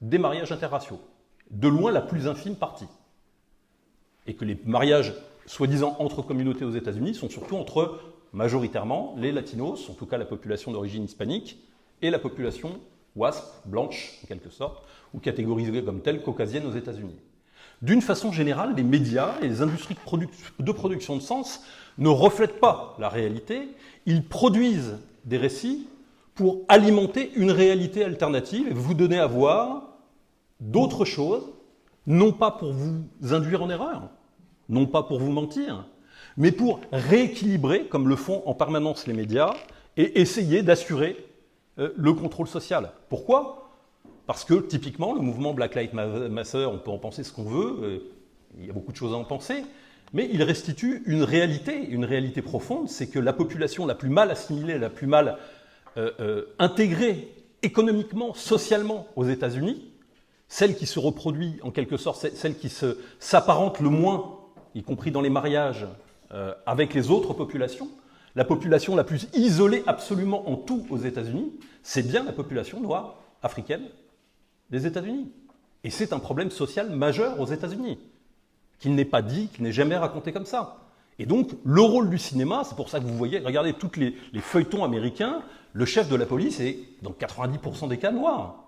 des 0.00 0.18
mariages 0.18 0.52
interraciaux. 0.52 1.00
De 1.50 1.68
loin 1.68 1.90
la 1.92 2.00
plus 2.00 2.28
infime 2.28 2.56
partie. 2.56 2.88
Et 4.26 4.34
que 4.34 4.44
les 4.44 4.58
mariages, 4.64 5.12
soi-disant 5.46 5.96
entre 5.98 6.22
communautés 6.22 6.64
aux 6.64 6.72
États-Unis, 6.72 7.14
sont 7.14 7.28
surtout 7.28 7.56
entre, 7.56 8.00
majoritairement, 8.32 9.14
les 9.18 9.32
latinos, 9.32 9.90
en 9.90 9.94
tout 9.94 10.06
cas 10.06 10.18
la 10.18 10.24
population 10.24 10.72
d'origine 10.72 11.04
hispanique, 11.04 11.58
et 12.00 12.10
la 12.10 12.18
population 12.18 12.80
WASP, 13.16 13.44
blanche 13.66 14.18
en 14.22 14.26
quelque 14.26 14.50
sorte, 14.50 14.84
ou 15.12 15.18
catégorisée 15.18 15.84
comme 15.84 16.00
telle 16.00 16.22
caucasienne 16.22 16.66
aux 16.66 16.72
États-Unis. 16.72 17.20
D'une 17.84 18.00
façon 18.00 18.32
générale, 18.32 18.74
les 18.74 18.82
médias 18.82 19.34
et 19.42 19.48
les 19.48 19.60
industries 19.60 19.94
de, 19.94 20.72
production 20.72 21.16
de 21.16 21.20
sens 21.20 21.60
ne 21.98 22.08
reflètent 22.08 22.58
pas 22.58 22.96
la 22.98 23.10
réalité, 23.10 23.68
ils 24.06 24.24
produisent 24.26 24.96
des 25.26 25.36
récits 25.36 25.86
pour 26.34 26.62
alimenter 26.68 27.30
une 27.34 27.50
réalité 27.50 28.02
alternative 28.02 28.68
et 28.68 28.72
vous 28.72 28.94
donner 28.94 29.18
à 29.18 29.26
voir 29.26 29.82
d'autres 30.60 31.04
choses, 31.04 31.44
non 32.06 32.32
pas 32.32 32.52
pour 32.52 32.72
vous 32.72 33.02
induire 33.34 33.62
en 33.62 33.68
erreur, 33.68 34.08
non 34.70 34.86
pas 34.86 35.02
pour 35.02 35.18
vous 35.18 35.30
mentir, 35.30 35.84
mais 36.38 36.52
pour 36.52 36.80
rééquilibrer, 36.90 37.84
comme 37.88 38.08
le 38.08 38.16
font 38.16 38.42
en 38.46 38.54
permanence 38.54 39.06
les 39.06 39.12
médias, 39.12 39.52
et 39.98 40.22
essayer 40.22 40.62
d'assurer 40.62 41.22
euh, 41.78 41.92
le 41.96 42.14
contrôle 42.14 42.48
social. 42.48 42.92
Pourquoi? 43.10 43.63
Parce 44.26 44.44
que 44.44 44.54
typiquement, 44.54 45.12
le 45.14 45.20
mouvement 45.20 45.52
Black 45.52 45.74
Lives 45.74 45.94
Matter, 45.94 46.66
on 46.66 46.78
peut 46.78 46.90
en 46.90 46.98
penser 46.98 47.24
ce 47.24 47.32
qu'on 47.32 47.44
veut, 47.44 47.78
euh, 47.82 47.98
il 48.58 48.66
y 48.66 48.70
a 48.70 48.72
beaucoup 48.72 48.92
de 48.92 48.96
choses 48.96 49.12
à 49.12 49.16
en 49.16 49.24
penser, 49.24 49.64
mais 50.12 50.28
il 50.32 50.42
restitue 50.42 51.02
une 51.06 51.22
réalité, 51.22 51.86
une 51.88 52.04
réalité 52.04 52.40
profonde, 52.40 52.88
c'est 52.88 53.08
que 53.08 53.18
la 53.18 53.32
population 53.32 53.84
la 53.86 53.94
plus 53.94 54.08
mal 54.08 54.30
assimilée, 54.30 54.78
la 54.78 54.90
plus 54.90 55.06
mal 55.06 55.36
euh, 55.96 56.10
euh, 56.20 56.44
intégrée 56.58 57.28
économiquement, 57.62 58.32
socialement 58.34 59.08
aux 59.16 59.26
États-Unis, 59.26 59.90
celle 60.48 60.76
qui 60.76 60.86
se 60.86 60.98
reproduit 60.98 61.58
en 61.62 61.70
quelque 61.70 61.96
sorte, 61.96 62.26
celle 62.34 62.56
qui 62.56 62.70
s'apparente 63.18 63.80
le 63.80 63.88
moins, 63.88 64.38
y 64.74 64.82
compris 64.82 65.10
dans 65.10 65.22
les 65.22 65.30
mariages, 65.30 65.86
avec 66.66 66.94
les 66.94 67.10
autres 67.10 67.32
populations, 67.32 67.88
la 68.34 68.44
population 68.44 68.96
la 68.96 69.04
plus 69.04 69.28
isolée 69.34 69.82
absolument 69.86 70.50
en 70.50 70.56
tout 70.56 70.84
aux 70.90 70.98
États-Unis, 70.98 71.52
c'est 71.82 72.06
bien 72.06 72.24
la 72.24 72.32
population 72.32 72.80
noire 72.80 73.16
africaine 73.42 73.84
des 74.70 74.86
États-Unis. 74.86 75.30
Et 75.84 75.90
c'est 75.90 76.12
un 76.12 76.18
problème 76.18 76.50
social 76.50 76.90
majeur 76.90 77.38
aux 77.40 77.46
États-Unis, 77.46 77.98
qu'il 78.78 78.94
n'est 78.94 79.04
pas 79.04 79.22
dit, 79.22 79.48
qu'il 79.48 79.64
n'est 79.64 79.72
jamais 79.72 79.96
raconté 79.96 80.32
comme 80.32 80.46
ça. 80.46 80.78
Et 81.18 81.26
donc, 81.26 81.50
le 81.64 81.80
rôle 81.80 82.10
du 82.10 82.18
cinéma, 82.18 82.62
c'est 82.64 82.74
pour 82.74 82.88
ça 82.88 82.98
que 82.98 83.04
vous 83.04 83.16
voyez, 83.16 83.38
regardez 83.38 83.72
tous 83.72 83.92
les, 83.96 84.14
feuilletons 84.40 84.82
américains, 84.82 85.42
le 85.72 85.84
chef 85.84 86.08
de 86.08 86.16
la 86.16 86.26
police 86.26 86.58
est, 86.60 86.78
dans 87.02 87.12
90% 87.12 87.88
des 87.88 87.98
cas, 87.98 88.10
noir. 88.10 88.64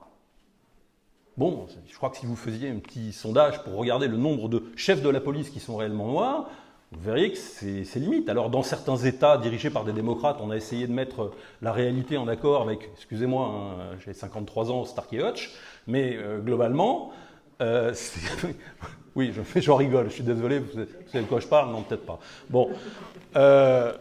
Bon, 1.36 1.66
je 1.86 1.96
crois 1.96 2.10
que 2.10 2.16
si 2.16 2.26
vous 2.26 2.36
faisiez 2.36 2.70
un 2.70 2.78
petit 2.78 3.12
sondage 3.12 3.62
pour 3.64 3.74
regarder 3.74 4.08
le 4.08 4.16
nombre 4.16 4.48
de 4.48 4.62
chefs 4.74 5.02
de 5.02 5.08
la 5.10 5.20
police 5.20 5.50
qui 5.50 5.60
sont 5.60 5.76
réellement 5.76 6.06
noirs, 6.06 6.48
vous 6.92 7.00
verriez 7.00 7.32
que 7.32 7.36
c'est 7.36 7.98
limite. 7.98 8.28
Alors, 8.28 8.48
dans 8.48 8.62
certains 8.62 8.96
États 8.96 9.36
dirigés 9.38 9.70
par 9.70 9.84
des 9.84 9.92
démocrates, 9.92 10.38
on 10.40 10.50
a 10.50 10.56
essayé 10.56 10.86
de 10.86 10.92
mettre 10.92 11.32
la 11.60 11.72
réalité 11.72 12.16
en 12.16 12.28
accord 12.28 12.62
avec, 12.62 12.90
excusez-moi, 12.94 13.48
hein, 13.48 13.96
j'ai 14.04 14.14
53 14.14 14.70
ans, 14.70 14.84
Starkey 14.84 15.18
Hutch, 15.18 15.52
mais 15.86 16.16
euh, 16.16 16.38
globalement, 16.38 17.12
euh, 17.60 17.94
oui, 19.16 19.32
je, 19.32 19.70
rigole, 19.70 20.08
je 20.08 20.14
suis 20.14 20.22
désolé, 20.22 20.58
vous 20.58 20.72
savez 21.10 21.24
de 21.24 21.28
quoi 21.28 21.40
je 21.40 21.46
parle 21.46 21.70
Non, 21.70 21.82
peut-être 21.82 22.04
pas. 22.04 22.18
Bon, 22.50 22.70
euh, 23.36 23.92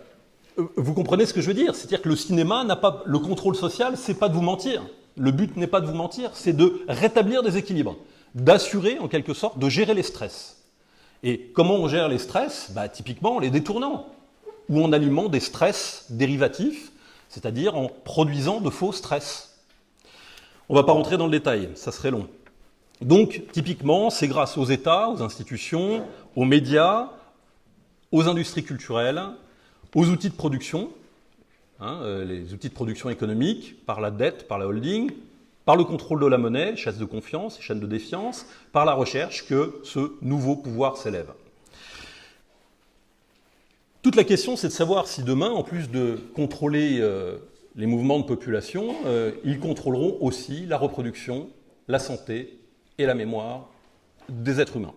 vous 0.76 0.94
comprenez 0.94 1.26
ce 1.26 1.34
que 1.34 1.42
je 1.42 1.48
veux 1.48 1.54
dire? 1.54 1.76
C'est-à-dire 1.76 2.02
que 2.02 2.10
le 2.10 2.16
cinéma 2.16 2.64
n'a 2.64 2.76
pas 2.76 3.04
le 3.06 3.20
contrôle 3.20 3.56
social, 3.56 3.98
c'est 3.98 4.20
pas 4.20 4.30
de 4.30 4.34
vous 4.34 4.42
mentir. 4.42 4.84
Le 5.18 5.32
but 5.32 5.56
n'est 5.58 5.68
pas 5.68 5.82
de 5.82 5.88
vous 5.88 5.96
mentir, 5.96 6.32
c'est 6.34 6.54
de 6.54 6.82
rétablir 6.88 7.44
des 7.44 7.58
équilibres, 7.58 7.96
d'assurer 8.34 9.00
en 9.00 9.08
quelque 9.08 9.34
sorte, 9.34 9.60
de 9.60 9.70
gérer 9.70 9.94
les 9.94 10.04
stress. 10.04 10.64
Et 11.24 11.52
comment 11.54 11.76
on 11.76 11.88
gère 11.88 12.10
les 12.10 12.18
stress? 12.18 12.72
Bah, 12.74 12.90
Typiquement 12.90 13.38
en 13.38 13.40
les 13.40 13.50
détournant, 13.50 14.08
ou 14.70 14.84
en 14.84 14.92
allumant 14.92 15.30
des 15.30 15.40
stress 15.40 16.06
dérivatifs, 16.10 16.92
c'est-à-dire 17.30 17.76
en 17.76 17.90
produisant 18.04 18.62
de 18.62 18.70
faux 18.70 18.92
stress. 18.92 19.55
On 20.68 20.74
ne 20.74 20.80
va 20.80 20.84
pas 20.84 20.94
rentrer 20.94 21.18
dans 21.18 21.26
le 21.26 21.32
détail, 21.32 21.70
ça 21.76 21.92
serait 21.92 22.12
long. 22.12 22.28
Donc, 23.02 23.44
typiquement, 23.52 24.10
c'est 24.10 24.28
grâce 24.28 24.58
aux 24.58 24.66
États, 24.66 25.10
aux 25.10 25.22
institutions, 25.22 26.04
aux 26.36 26.46
médias, 26.46 27.10
aux 28.12 28.28
industries 28.28 28.64
culturelles, 28.64 29.22
aux 29.94 30.08
outils 30.08 30.30
de 30.30 30.36
production, 30.36 30.90
hein, 31.80 32.00
euh, 32.02 32.26
les 32.26 32.54
outils 32.54 32.70
de 32.70 32.74
production 32.74 33.10
économique, 33.10 33.86
par 33.86 34.02
la 34.02 34.10
dette, 34.10 34.48
par 34.48 34.58
la 34.58 34.68
holding, 34.68 35.12
par 35.66 35.76
le 35.76 35.84
contrôle 35.84 36.22
de 36.22 36.28
la 36.28 36.38
monnaie, 36.38 36.76
chasse 36.76 36.98
de 36.98 37.06
confiance, 37.06 37.60
chaîne 37.60 37.80
de 37.80 37.88
défiance, 37.88 38.46
par 38.72 38.86
la 38.86 38.94
recherche 38.94 39.46
que 39.48 39.80
ce 39.84 40.14
nouveau 40.22 40.56
pouvoir 40.56 40.98
s'élève. 40.98 41.32
Toute 44.02 44.16
la 44.16 44.24
question, 44.24 44.56
c'est 44.56 44.68
de 44.68 44.74
savoir 44.74 45.08
si 45.08 45.24
demain, 45.24 45.50
en 45.50 45.64
plus 45.64 45.90
de 45.90 46.20
contrôler 46.36 47.00
euh, 47.02 47.38
les 47.76 47.86
mouvements 47.86 48.20
de 48.20 48.24
population, 48.24 48.96
euh, 49.06 49.32
ils 49.44 49.60
contrôleront 49.60 50.18
aussi 50.22 50.66
la 50.66 50.78
reproduction, 50.78 51.50
la 51.88 52.00
santé 52.00 52.60
et 52.98 53.06
la 53.06 53.14
mémoire 53.14 53.70
des 54.30 54.62
êtres 54.62 54.78
humains. 54.78 54.94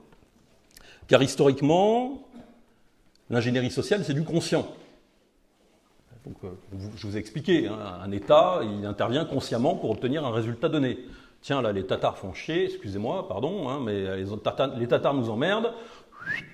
Car 1.08 1.22
historiquement, 1.22 2.28
l'ingénierie 3.30 3.70
sociale, 3.70 4.04
c'est 4.04 4.14
du 4.14 4.24
conscient. 4.24 4.66
Euh, 6.44 6.48
je 6.96 7.06
vous 7.06 7.16
ai 7.16 7.20
expliqué, 7.20 7.68
hein, 7.68 7.78
un 8.02 8.12
État, 8.12 8.60
il 8.62 8.84
intervient 8.84 9.24
consciemment 9.24 9.74
pour 9.74 9.90
obtenir 9.90 10.24
un 10.24 10.32
résultat 10.32 10.68
donné. 10.68 10.98
Tiens, 11.40 11.62
là, 11.62 11.72
les 11.72 11.86
Tatars 11.86 12.18
font 12.18 12.34
chier, 12.34 12.64
excusez-moi, 12.64 13.26
pardon, 13.28 13.68
hein, 13.68 13.80
mais 13.82 14.16
les, 14.16 14.24
les 14.78 14.88
Tatars 14.88 15.14
nous 15.14 15.30
emmerdent. 15.30 15.72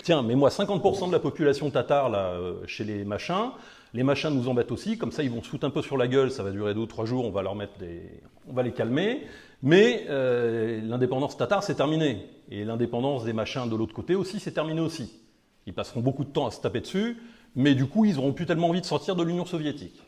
Tiens, 0.02 0.22
mets-moi 0.22 0.50
50% 0.50 1.08
de 1.08 1.12
la 1.12 1.18
population 1.18 1.70
tatar 1.70 2.08
là, 2.08 2.32
euh, 2.32 2.54
chez 2.66 2.84
les 2.84 3.04
machins. 3.04 3.50
Les 3.94 4.02
machins 4.02 4.30
nous 4.30 4.48
embêtent 4.48 4.72
aussi, 4.72 4.98
comme 4.98 5.12
ça 5.12 5.22
ils 5.22 5.30
vont 5.30 5.40
se 5.40 5.48
foutre 5.48 5.64
un 5.64 5.70
peu 5.70 5.80
sur 5.80 5.96
la 5.96 6.08
gueule, 6.08 6.32
ça 6.32 6.42
va 6.42 6.50
durer 6.50 6.74
deux 6.74 6.80
ou 6.80 6.86
trois 6.86 7.04
jours, 7.04 7.24
on 7.24 7.30
va 7.30 7.42
leur 7.42 7.54
mettre 7.54 7.78
des... 7.78 8.02
on 8.48 8.52
va 8.52 8.64
les 8.64 8.72
calmer. 8.72 9.22
Mais 9.62 10.04
euh, 10.10 10.80
l'indépendance 10.82 11.36
tatar, 11.36 11.62
c'est 11.62 11.76
terminé. 11.76 12.26
Et 12.50 12.64
l'indépendance 12.64 13.24
des 13.24 13.32
machins 13.32 13.70
de 13.70 13.76
l'autre 13.76 13.94
côté 13.94 14.16
aussi, 14.16 14.40
c'est 14.40 14.50
terminé 14.50 14.80
aussi. 14.80 15.20
Ils 15.66 15.72
passeront 15.72 16.00
beaucoup 16.00 16.24
de 16.24 16.28
temps 16.28 16.46
à 16.46 16.50
se 16.50 16.60
taper 16.60 16.80
dessus, 16.80 17.18
mais 17.54 17.76
du 17.76 17.86
coup, 17.86 18.04
ils 18.04 18.16
n'auront 18.16 18.32
plus 18.32 18.46
tellement 18.46 18.68
envie 18.68 18.80
de 18.80 18.86
sortir 18.86 19.14
de 19.14 19.22
l'Union 19.22 19.46
soviétique. 19.46 20.02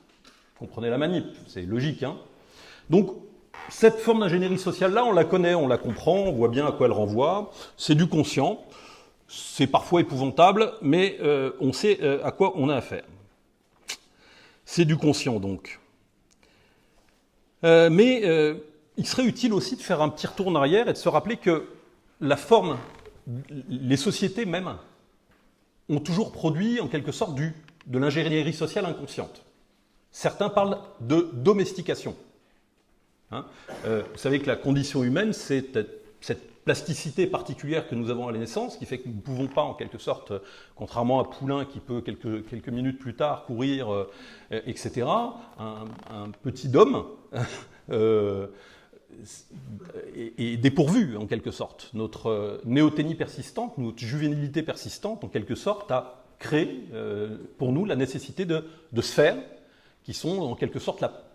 Vous 0.59 0.67
comprenez 0.67 0.91
la 0.91 0.99
manip, 0.99 1.25
c'est 1.47 1.63
logique. 1.63 2.03
Hein 2.03 2.17
Donc, 2.91 3.13
cette 3.69 3.99
forme 3.99 4.21
d'ingénierie 4.21 4.59
sociale-là, 4.59 5.05
on 5.05 5.13
la 5.13 5.25
connaît, 5.25 5.55
on 5.55 5.69
la 5.69 5.79
comprend, 5.79 6.19
on 6.19 6.33
voit 6.33 6.49
bien 6.49 6.67
à 6.67 6.73
quoi 6.73 6.87
elle 6.87 6.93
renvoie. 6.93 7.53
C'est 7.77 7.95
du 7.95 8.09
conscient. 8.09 8.61
C'est 9.29 9.69
parfois 9.69 10.01
épouvantable, 10.01 10.73
mais 10.83 11.19
euh, 11.23 11.53
on 11.61 11.73
sait 11.73 11.99
euh, 12.03 12.19
à 12.25 12.33
quoi 12.33 12.53
on 12.57 12.69
a 12.69 12.75
affaire. 12.75 13.05
C'est 14.67 14.85
du 14.85 14.99
conscient, 14.99 15.41
donc. 15.41 15.81
Euh, 17.65 17.89
mais 17.89 18.23
il 18.97 19.07
serait 19.07 19.25
utile 19.25 19.53
aussi 19.53 19.77
de 19.77 19.83
faire 19.83 20.03
un 20.03 20.09
petit 20.09 20.27
retour 20.27 20.49
en 20.49 20.55
arrière 20.55 20.89
et 20.89 20.93
de 20.93 20.99
se 20.99 21.09
rappeler 21.09 21.37
que 21.37 21.67
la 22.21 22.37
forme, 22.37 22.79
les 23.69 23.97
sociétés 23.97 24.45
même, 24.45 24.77
ont 25.89 26.01
toujours 26.01 26.33
produit 26.33 26.81
en 26.81 26.89
quelque 26.89 27.13
sorte 27.13 27.39
de 27.87 27.99
l'ingénierie 27.99 28.53
sociale 28.53 28.87
inconsciente. 28.87 29.43
Certains 30.11 30.49
parlent 30.49 30.79
de 31.01 31.31
domestication. 31.35 32.17
Hein 33.31 33.45
euh, 33.85 34.03
vous 34.13 34.19
savez 34.19 34.41
que 34.41 34.47
la 34.47 34.57
condition 34.57 35.05
humaine, 35.05 35.33
c'est 35.33 35.79
cette 36.27 36.65
plasticité 36.65 37.29
particulière 37.29 37.87
que 37.89 37.95
nous 37.95 38.11
avons 38.11 38.27
à 38.27 38.33
la 38.33 38.39
naissance, 38.39 38.77
qui 38.77 38.85
fait 38.85 38.99
que 38.99 39.09
nous 39.09 39.15
ne 39.15 39.21
pouvons 39.21 39.47
pas, 39.47 39.63
en 39.63 39.75
quelque 39.75 39.99
sorte, 39.99 40.33
contrairement 40.75 41.21
à 41.21 41.25
Poulain 41.25 41.65
qui 41.65 41.79
peut 41.79 42.01
quelques, 42.01 42.45
quelques 42.49 42.69
minutes 42.69 42.99
plus 42.99 43.15
tard 43.15 43.45
courir, 43.45 43.93
euh, 43.93 44.11
etc., 44.51 45.07
un, 45.61 46.31
petit 46.43 46.69
homme 46.75 47.05
euh, 47.91 48.49
est, 50.17 50.57
dépourvu, 50.57 51.17
en 51.17 51.27
quelque 51.27 51.53
sorte. 51.53 51.91
Notre 51.95 52.61
néoténie 52.65 53.15
persistante, 53.15 53.79
notre 53.79 54.01
juvénilité 54.01 54.65
persistante, 54.65 55.23
en 55.23 55.29
quelque 55.29 55.55
sorte, 55.55 55.93
a 55.93 56.25
créé 56.41 56.89
pour 57.57 57.71
nous 57.71 57.85
la 57.85 57.95
nécessité 57.95 58.45
de, 58.45 58.65
de 58.93 59.01
sphères 59.01 59.39
qui 60.03 60.13
sont 60.13 60.41
en 60.41 60.57
quelque 60.57 60.81
sorte 60.81 61.01
la 61.01 61.26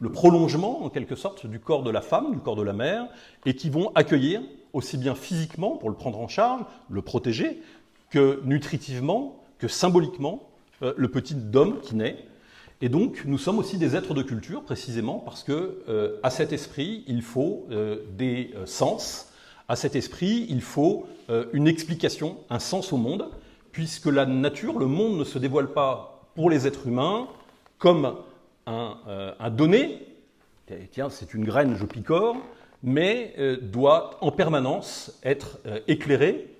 le 0.00 0.10
prolongement, 0.10 0.84
en 0.84 0.90
quelque 0.90 1.16
sorte, 1.16 1.46
du 1.46 1.60
corps 1.60 1.82
de 1.82 1.90
la 1.90 2.00
femme, 2.00 2.32
du 2.32 2.38
corps 2.38 2.56
de 2.56 2.62
la 2.62 2.72
mère, 2.72 3.06
et 3.46 3.54
qui 3.54 3.70
vont 3.70 3.92
accueillir, 3.94 4.42
aussi 4.72 4.96
bien 4.96 5.14
physiquement, 5.14 5.76
pour 5.76 5.88
le 5.88 5.96
prendre 5.96 6.18
en 6.18 6.28
charge, 6.28 6.62
le 6.90 7.02
protéger, 7.02 7.62
que 8.10 8.40
nutritivement, 8.44 9.42
que 9.58 9.68
symboliquement, 9.68 10.48
euh, 10.82 10.92
le 10.96 11.08
petit 11.08 11.36
homme 11.54 11.80
qui 11.80 11.94
naît. 11.94 12.26
Et 12.80 12.88
donc, 12.88 13.22
nous 13.24 13.38
sommes 13.38 13.58
aussi 13.58 13.78
des 13.78 13.96
êtres 13.96 14.14
de 14.14 14.22
culture, 14.22 14.62
précisément, 14.62 15.20
parce 15.20 15.44
que 15.44 15.82
euh, 15.88 16.18
à 16.22 16.30
cet 16.30 16.52
esprit, 16.52 17.04
il 17.06 17.22
faut 17.22 17.66
euh, 17.70 17.98
des 18.16 18.52
sens, 18.66 19.32
à 19.68 19.76
cet 19.76 19.96
esprit, 19.96 20.46
il 20.50 20.60
faut 20.60 21.06
une 21.54 21.66
explication, 21.68 22.36
un 22.50 22.58
sens 22.58 22.92
au 22.92 22.98
monde, 22.98 23.30
puisque 23.72 24.06
la 24.06 24.26
nature, 24.26 24.78
le 24.78 24.84
monde 24.84 25.16
ne 25.16 25.24
se 25.24 25.38
dévoile 25.38 25.72
pas 25.72 26.28
pour 26.34 26.50
les 26.50 26.66
êtres 26.66 26.86
humains 26.86 27.28
comme 27.78 28.14
euh, 28.68 29.32
un, 29.38 29.50
donné, 29.50 30.06
tiens, 30.90 31.10
c'est 31.10 31.34
une 31.34 31.44
graine, 31.44 31.76
je 31.76 31.84
picore, 31.84 32.36
mais 32.82 33.34
euh, 33.38 33.58
doit 33.60 34.18
en 34.20 34.30
permanence 34.30 35.18
être 35.22 35.58
euh, 35.66 35.80
éclairé 35.88 36.50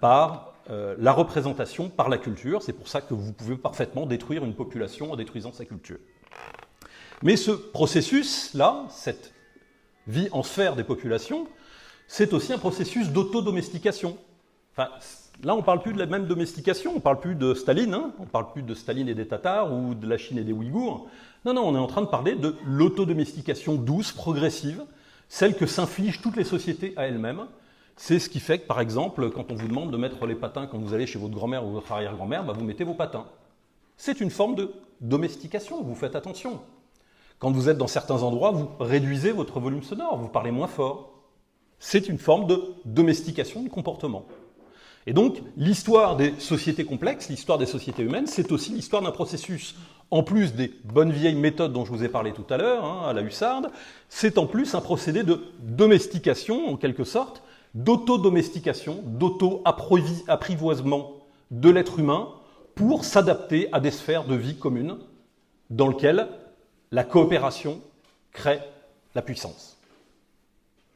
par 0.00 0.54
la 0.98 1.12
représentation, 1.12 1.90
par 1.90 2.08
la 2.08 2.16
culture. 2.16 2.62
C'est 2.62 2.72
pour 2.72 2.88
ça 2.88 3.02
que 3.02 3.12
vous 3.12 3.32
pouvez 3.32 3.56
parfaitement 3.56 4.06
détruire 4.06 4.42
une 4.42 4.54
population 4.54 5.12
en 5.12 5.16
détruisant 5.16 5.52
sa 5.52 5.66
culture. 5.66 5.98
Mais 7.22 7.36
ce 7.36 7.50
processus-là, 7.50 8.86
cette 8.88 9.34
vie 10.06 10.28
en 10.32 10.42
sphère 10.42 10.76
des 10.76 10.84
populations, 10.84 11.46
c'est 12.06 12.32
aussi 12.32 12.54
un 12.54 12.58
processus 12.58 13.10
d'autodomestication. 13.10 14.16
Enfin, 14.72 14.88
Là, 15.42 15.54
on 15.54 15.58
ne 15.58 15.62
parle 15.62 15.80
plus 15.80 15.94
de 15.94 15.98
la 15.98 16.06
même 16.06 16.26
domestication, 16.26 16.92
on 16.92 16.96
ne 16.96 17.00
parle 17.00 17.18
plus 17.18 17.34
de 17.34 17.54
Staline, 17.54 17.94
hein. 17.94 18.12
on 18.18 18.24
ne 18.24 18.28
parle 18.28 18.52
plus 18.52 18.62
de 18.62 18.74
Staline 18.74 19.08
et 19.08 19.14
des 19.14 19.26
Tatars 19.26 19.72
ou 19.72 19.94
de 19.94 20.06
la 20.06 20.18
Chine 20.18 20.36
et 20.36 20.44
des 20.44 20.52
Ouïghours. 20.52 21.08
Non, 21.46 21.54
non, 21.54 21.62
on 21.66 21.74
est 21.74 21.78
en 21.78 21.86
train 21.86 22.02
de 22.02 22.06
parler 22.06 22.34
de 22.34 22.54
l'autodomestication 22.66 23.76
douce, 23.76 24.12
progressive, 24.12 24.84
celle 25.30 25.56
que 25.56 25.64
s'infligent 25.64 26.20
toutes 26.20 26.36
les 26.36 26.44
sociétés 26.44 26.92
à 26.96 27.06
elles-mêmes. 27.06 27.46
C'est 27.96 28.18
ce 28.18 28.28
qui 28.28 28.40
fait 28.40 28.58
que, 28.58 28.66
par 28.66 28.80
exemple, 28.80 29.30
quand 29.30 29.50
on 29.50 29.54
vous 29.54 29.68
demande 29.68 29.90
de 29.90 29.96
mettre 29.96 30.26
les 30.26 30.34
patins 30.34 30.66
quand 30.66 30.78
vous 30.78 30.92
allez 30.92 31.06
chez 31.06 31.18
votre 31.18 31.34
grand-mère 31.34 31.64
ou 31.64 31.70
votre 31.70 31.90
arrière-grand-mère, 31.90 32.44
bah, 32.44 32.52
vous 32.54 32.64
mettez 32.64 32.84
vos 32.84 32.94
patins. 32.94 33.24
C'est 33.96 34.20
une 34.20 34.30
forme 34.30 34.54
de 34.54 34.70
domestication, 35.00 35.82
vous 35.82 35.94
faites 35.94 36.16
attention. 36.16 36.60
Quand 37.38 37.50
vous 37.50 37.70
êtes 37.70 37.78
dans 37.78 37.86
certains 37.86 38.22
endroits, 38.22 38.50
vous 38.50 38.68
réduisez 38.78 39.32
votre 39.32 39.58
volume 39.60 39.82
sonore, 39.82 40.18
vous 40.18 40.28
parlez 40.28 40.50
moins 40.50 40.66
fort. 40.66 41.12
C'est 41.78 42.08
une 42.08 42.18
forme 42.18 42.46
de 42.46 42.62
domestication 42.84 43.62
du 43.62 43.70
comportement. 43.70 44.26
Et 45.10 45.12
donc, 45.12 45.42
l'histoire 45.56 46.14
des 46.14 46.34
sociétés 46.38 46.84
complexes, 46.84 47.28
l'histoire 47.28 47.58
des 47.58 47.66
sociétés 47.66 48.04
humaines, 48.04 48.28
c'est 48.28 48.52
aussi 48.52 48.70
l'histoire 48.70 49.02
d'un 49.02 49.10
processus, 49.10 49.74
en 50.12 50.22
plus 50.22 50.54
des 50.54 50.72
bonnes 50.84 51.10
vieilles 51.10 51.34
méthodes 51.34 51.72
dont 51.72 51.84
je 51.84 51.90
vous 51.90 52.04
ai 52.04 52.08
parlé 52.08 52.32
tout 52.32 52.44
à 52.48 52.56
l'heure, 52.56 52.84
hein, 52.84 53.08
à 53.08 53.12
la 53.12 53.22
hussarde, 53.22 53.72
c'est 54.08 54.38
en 54.38 54.46
plus 54.46 54.76
un 54.76 54.80
procédé 54.80 55.24
de 55.24 55.42
domestication, 55.58 56.68
en 56.68 56.76
quelque 56.76 57.02
sorte, 57.02 57.42
d'autodomestication, 57.74 59.02
d'auto-apprivoisement 59.04 61.16
de 61.50 61.70
l'être 61.70 61.98
humain 61.98 62.28
pour 62.76 63.04
s'adapter 63.04 63.68
à 63.72 63.80
des 63.80 63.90
sphères 63.90 64.26
de 64.26 64.36
vie 64.36 64.58
communes 64.58 64.96
dans 65.70 65.88
lesquelles 65.88 66.28
la 66.92 67.02
coopération 67.02 67.80
crée 68.30 68.60
la 69.16 69.22
puissance. 69.22 69.76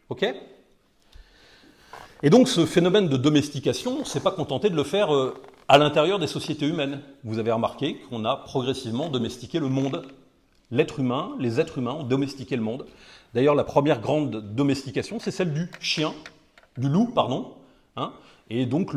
OK? 0.09 0.25
Et 2.25 2.31
donc 2.31 2.49
ce 2.49 2.65
phénomène 2.65 3.11
de 3.11 3.19
domestication, 3.19 3.97
on 3.99 4.01
ne 4.01 4.05
s'est 4.05 4.19
pas 4.19 4.31
contenté 4.31 4.71
de 4.71 4.75
le 4.75 4.83
faire 4.83 5.15
euh, 5.15 5.35
à 5.69 5.77
l'intérieur 5.77 6.19
des 6.19 6.27
sociétés 6.27 6.67
humaines. 6.67 7.03
Vous 7.23 7.39
avez 7.39 7.53
remarqué 7.53 7.99
qu'on 8.09 8.25
a 8.25 8.35
progressivement 8.35 9.11
domestiqué 9.11 9.59
le 9.59 9.69
monde. 9.69 10.07
L'être 10.71 11.01
humain, 11.01 11.33
les 11.39 11.61
êtres 11.61 11.77
humains 11.77 11.93
ont 11.93 12.03
domestiqué 12.03 12.57
le 12.57 12.63
monde. 12.63 12.87
D'ailleurs, 13.35 13.55
la 13.55 13.63
première 13.63 14.01
grande 14.01 14.55
domestication, 14.55 15.19
c'est 15.21 15.33
celle 15.33 15.53
du 15.53 15.71
chien, 15.81 16.15
du 16.79 16.89
loup, 16.89 17.13
pardon. 17.15 17.53
Hein. 17.97 18.15
et 18.49 18.65
donc, 18.65 18.93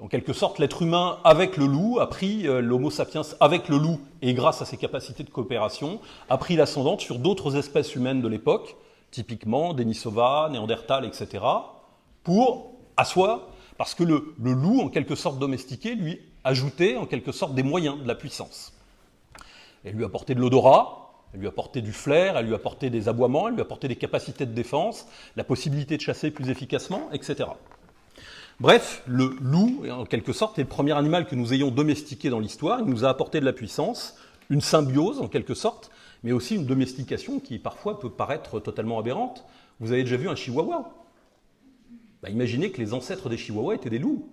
en 0.00 0.08
quelque 0.08 0.32
sorte, 0.32 0.58
l'être 0.58 0.80
humain 0.80 1.18
avec 1.22 1.58
le 1.58 1.66
loup 1.66 1.98
a 2.00 2.08
pris 2.08 2.48
euh, 2.48 2.62
l'Homo 2.62 2.90
sapiens 2.90 3.22
avec 3.40 3.68
le 3.68 3.76
loup 3.76 4.00
et 4.22 4.32
grâce 4.32 4.62
à 4.62 4.64
ses 4.64 4.78
capacités 4.78 5.22
de 5.22 5.28
coopération, 5.28 6.00
a 6.30 6.38
pris 6.38 6.56
l'ascendante 6.56 7.02
sur 7.02 7.18
d'autres 7.18 7.56
espèces 7.56 7.94
humaines 7.94 8.22
de 8.22 8.28
l'époque, 8.28 8.76
typiquement 9.10 9.74
Denisova, 9.74 10.48
Néandertal, 10.50 11.04
etc 11.04 11.40
pour 12.26 12.72
asseoir, 12.96 13.46
parce 13.78 13.94
que 13.94 14.02
le, 14.02 14.34
loup, 14.40 14.80
en 14.80 14.88
quelque 14.88 15.14
sorte 15.14 15.38
domestiqué, 15.38 15.94
lui 15.94 16.18
ajoutait 16.42 16.96
en 16.96 17.06
quelque 17.06 17.30
sorte 17.30 17.54
des 17.54 17.62
moyens, 17.62 18.02
de 18.02 18.08
la 18.08 18.16
puissance. 18.16 18.72
Elle 19.84 19.94
lui 19.94 20.04
apportait 20.04 20.34
de 20.34 20.40
l'odorat, 20.40 21.22
elle 21.32 21.38
lui 21.38 21.46
apportait 21.46 21.82
du 21.82 21.92
flair, 21.92 22.36
elle 22.36 22.46
lui 22.46 22.54
apportait 22.56 22.90
des 22.90 23.08
aboiements, 23.08 23.46
elle 23.46 23.54
lui 23.54 23.60
apportait 23.60 23.86
des 23.86 23.94
capacités 23.94 24.44
de 24.44 24.50
défense, 24.50 25.06
la 25.36 25.44
possibilité 25.44 25.96
de 25.96 26.02
chasser 26.02 26.32
plus 26.32 26.50
efficacement, 26.50 27.12
etc. 27.12 27.48
Bref, 28.58 29.04
le 29.06 29.36
loup, 29.40 29.84
en 29.88 30.04
quelque 30.04 30.32
sorte, 30.32 30.58
est 30.58 30.62
le 30.62 30.68
premier 30.68 30.94
animal 30.94 31.26
que 31.26 31.36
nous 31.36 31.54
ayons 31.54 31.70
domestiqué 31.70 32.28
dans 32.28 32.40
l'histoire. 32.40 32.80
Il 32.80 32.86
nous 32.86 33.04
a 33.04 33.08
apporté 33.08 33.38
de 33.38 33.44
la 33.44 33.52
puissance, 33.52 34.16
une 34.50 34.62
symbiose, 34.62 35.20
en 35.20 35.28
quelque 35.28 35.54
sorte, 35.54 35.92
mais 36.24 36.32
aussi 36.32 36.56
une 36.56 36.66
domestication 36.66 37.38
qui 37.38 37.60
parfois 37.60 38.00
peut 38.00 38.10
paraître 38.10 38.58
totalement 38.58 38.98
aberrante. 38.98 39.44
Vous 39.78 39.92
avez 39.92 40.02
déjà 40.02 40.16
vu 40.16 40.28
un 40.28 40.34
chihuahua? 40.34 41.05
Bah, 42.22 42.30
imaginez 42.30 42.70
que 42.70 42.80
les 42.80 42.94
ancêtres 42.94 43.28
des 43.28 43.36
chihuahuas 43.36 43.74
étaient 43.74 43.90
des 43.90 43.98
loups. 43.98 44.28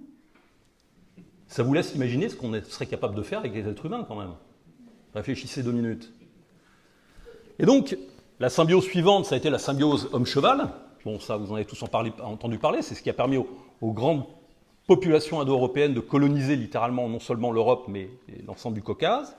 Ça 1.47 1.63
vous 1.63 1.73
laisse 1.73 1.93
imaginer 1.93 2.29
ce 2.29 2.35
qu'on 2.35 2.51
serait 2.63 2.87
capable 2.87 3.15
de 3.15 3.21
faire 3.21 3.39
avec 3.39 3.53
les 3.53 3.67
êtres 3.67 3.85
humains 3.85 4.05
quand 4.07 4.15
même. 4.15 4.33
Réfléchissez 5.13 5.61
deux 5.61 5.71
minutes. 5.71 6.11
Et 7.59 7.65
donc, 7.65 7.95
la 8.39 8.49
symbiose 8.49 8.85
suivante, 8.85 9.25
ça 9.25 9.35
a 9.35 9.37
été 9.37 9.49
la 9.49 9.59
symbiose 9.59 10.09
homme-cheval. 10.11 10.69
Bon, 11.05 11.19
ça, 11.19 11.37
vous 11.37 11.51
en 11.51 11.55
avez 11.55 11.65
tous 11.65 11.83
entendu 11.83 12.57
parler. 12.57 12.81
C'est 12.81 12.95
ce 12.95 13.01
qui 13.03 13.09
a 13.09 13.13
permis 13.13 13.37
aux, 13.37 13.47
grandes 13.91 14.25
populations 14.87 15.39
indo-européennes 15.39 15.93
de 15.93 15.99
coloniser 15.99 16.55
littéralement 16.55 17.07
non 17.07 17.19
seulement 17.19 17.51
l'Europe, 17.51 17.85
mais 17.87 18.09
l'ensemble 18.47 18.75
du 18.75 18.81
Caucase. 18.81 19.35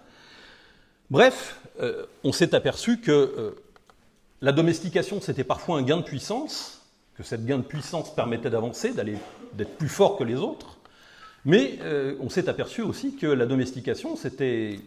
Bref, 1.11 1.61
euh, 1.80 2.07
on 2.22 2.32
s'est 2.32 2.55
aperçu 2.55 3.01
que 3.01 3.11
euh, 3.11 3.51
la 4.40 4.53
domestication, 4.53 5.20
c'était 5.20 5.45
parfois 5.45 5.78
un 5.78 5.82
gain 5.82 5.97
de 5.97 6.03
puissance, 6.03 6.84
que 7.17 7.23
cette 7.23 7.45
gain 7.47 7.59
de 7.59 7.62
puissance 7.62 8.15
permettait 8.15 8.51
d'avancer, 8.51 8.93
d'être 8.93 9.77
plus 9.77 9.89
fort 9.89 10.17
que 10.17 10.25
les 10.25 10.37
autres. 10.37 10.79
Mais 11.45 11.79
euh, 11.83 12.17
on 12.21 12.29
s'est 12.29 12.49
aperçu 12.49 12.83
aussi 12.83 13.17
que 13.17 13.27
la 13.27 13.47
domestication, 13.47 14.17
c'était 14.17 14.81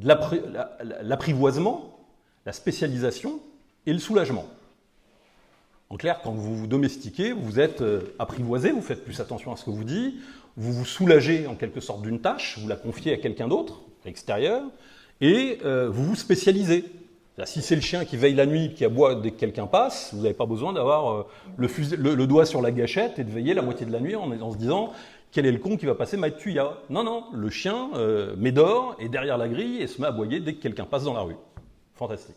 l'apprivoisement, 0.00 1.98
la 2.46 2.52
spécialisation 2.52 3.40
et 3.86 3.92
le 3.92 3.98
soulagement. 3.98 4.46
En 5.90 5.96
clair, 5.96 6.20
quand 6.22 6.32
vous 6.32 6.54
vous 6.54 6.66
domestiquez, 6.66 7.32
vous 7.32 7.58
êtes 7.58 7.80
euh, 7.80 8.14
apprivoisé, 8.18 8.70
vous 8.70 8.82
faites 8.82 9.04
plus 9.04 9.20
attention 9.20 9.52
à 9.52 9.56
ce 9.56 9.64
que 9.64 9.70
vous 9.70 9.84
dites, 9.84 10.16
vous 10.56 10.72
vous 10.72 10.84
soulagez 10.84 11.46
en 11.46 11.54
quelque 11.54 11.80
sorte 11.80 12.02
d'une 12.02 12.20
tâche, 12.20 12.58
vous 12.58 12.68
la 12.68 12.76
confiez 12.76 13.14
à 13.14 13.16
quelqu'un 13.16 13.48
d'autre, 13.48 13.80
extérieur, 14.04 14.62
et 15.20 15.58
euh, 15.64 15.88
vous 15.88 16.04
vous 16.04 16.16
spécialisez. 16.16 16.84
Si 17.44 17.62
c'est 17.62 17.76
le 17.76 17.80
chien 17.80 18.04
qui 18.04 18.16
veille 18.16 18.34
la 18.34 18.46
nuit, 18.46 18.74
qui 18.74 18.84
aboie 18.84 19.14
dès 19.14 19.30
que 19.30 19.38
quelqu'un 19.38 19.66
passe, 19.66 20.10
vous 20.12 20.22
n'avez 20.22 20.34
pas 20.34 20.46
besoin 20.46 20.72
d'avoir 20.72 21.12
euh, 21.12 21.26
le, 21.56 22.26
doigt 22.26 22.46
sur 22.46 22.60
la 22.60 22.72
gâchette 22.72 23.18
et 23.18 23.24
de 23.24 23.30
veiller 23.30 23.54
la 23.54 23.62
moitié 23.62 23.86
de 23.86 23.92
la 23.92 24.00
nuit 24.00 24.16
en, 24.16 24.52
se 24.52 24.56
disant 24.56 24.92
quel 25.30 25.46
est 25.46 25.52
le 25.52 25.58
con 25.58 25.76
qui 25.76 25.86
va 25.86 25.94
passer 25.94 26.16
ma 26.16 26.30
tuya? 26.30 26.78
Non, 26.90 27.04
non, 27.04 27.24
le 27.32 27.50
chien 27.50 27.90
euh, 27.94 28.34
médore 28.36 28.96
est 28.98 29.08
derrière 29.08 29.38
la 29.38 29.48
grille 29.48 29.80
et 29.80 29.86
se 29.86 30.00
met 30.00 30.06
à 30.06 30.10
aboyer 30.10 30.40
dès 30.40 30.54
que 30.54 30.62
quelqu'un 30.62 30.84
passe 30.84 31.04
dans 31.04 31.14
la 31.14 31.20
rue. 31.20 31.36
Fantastique. 31.94 32.36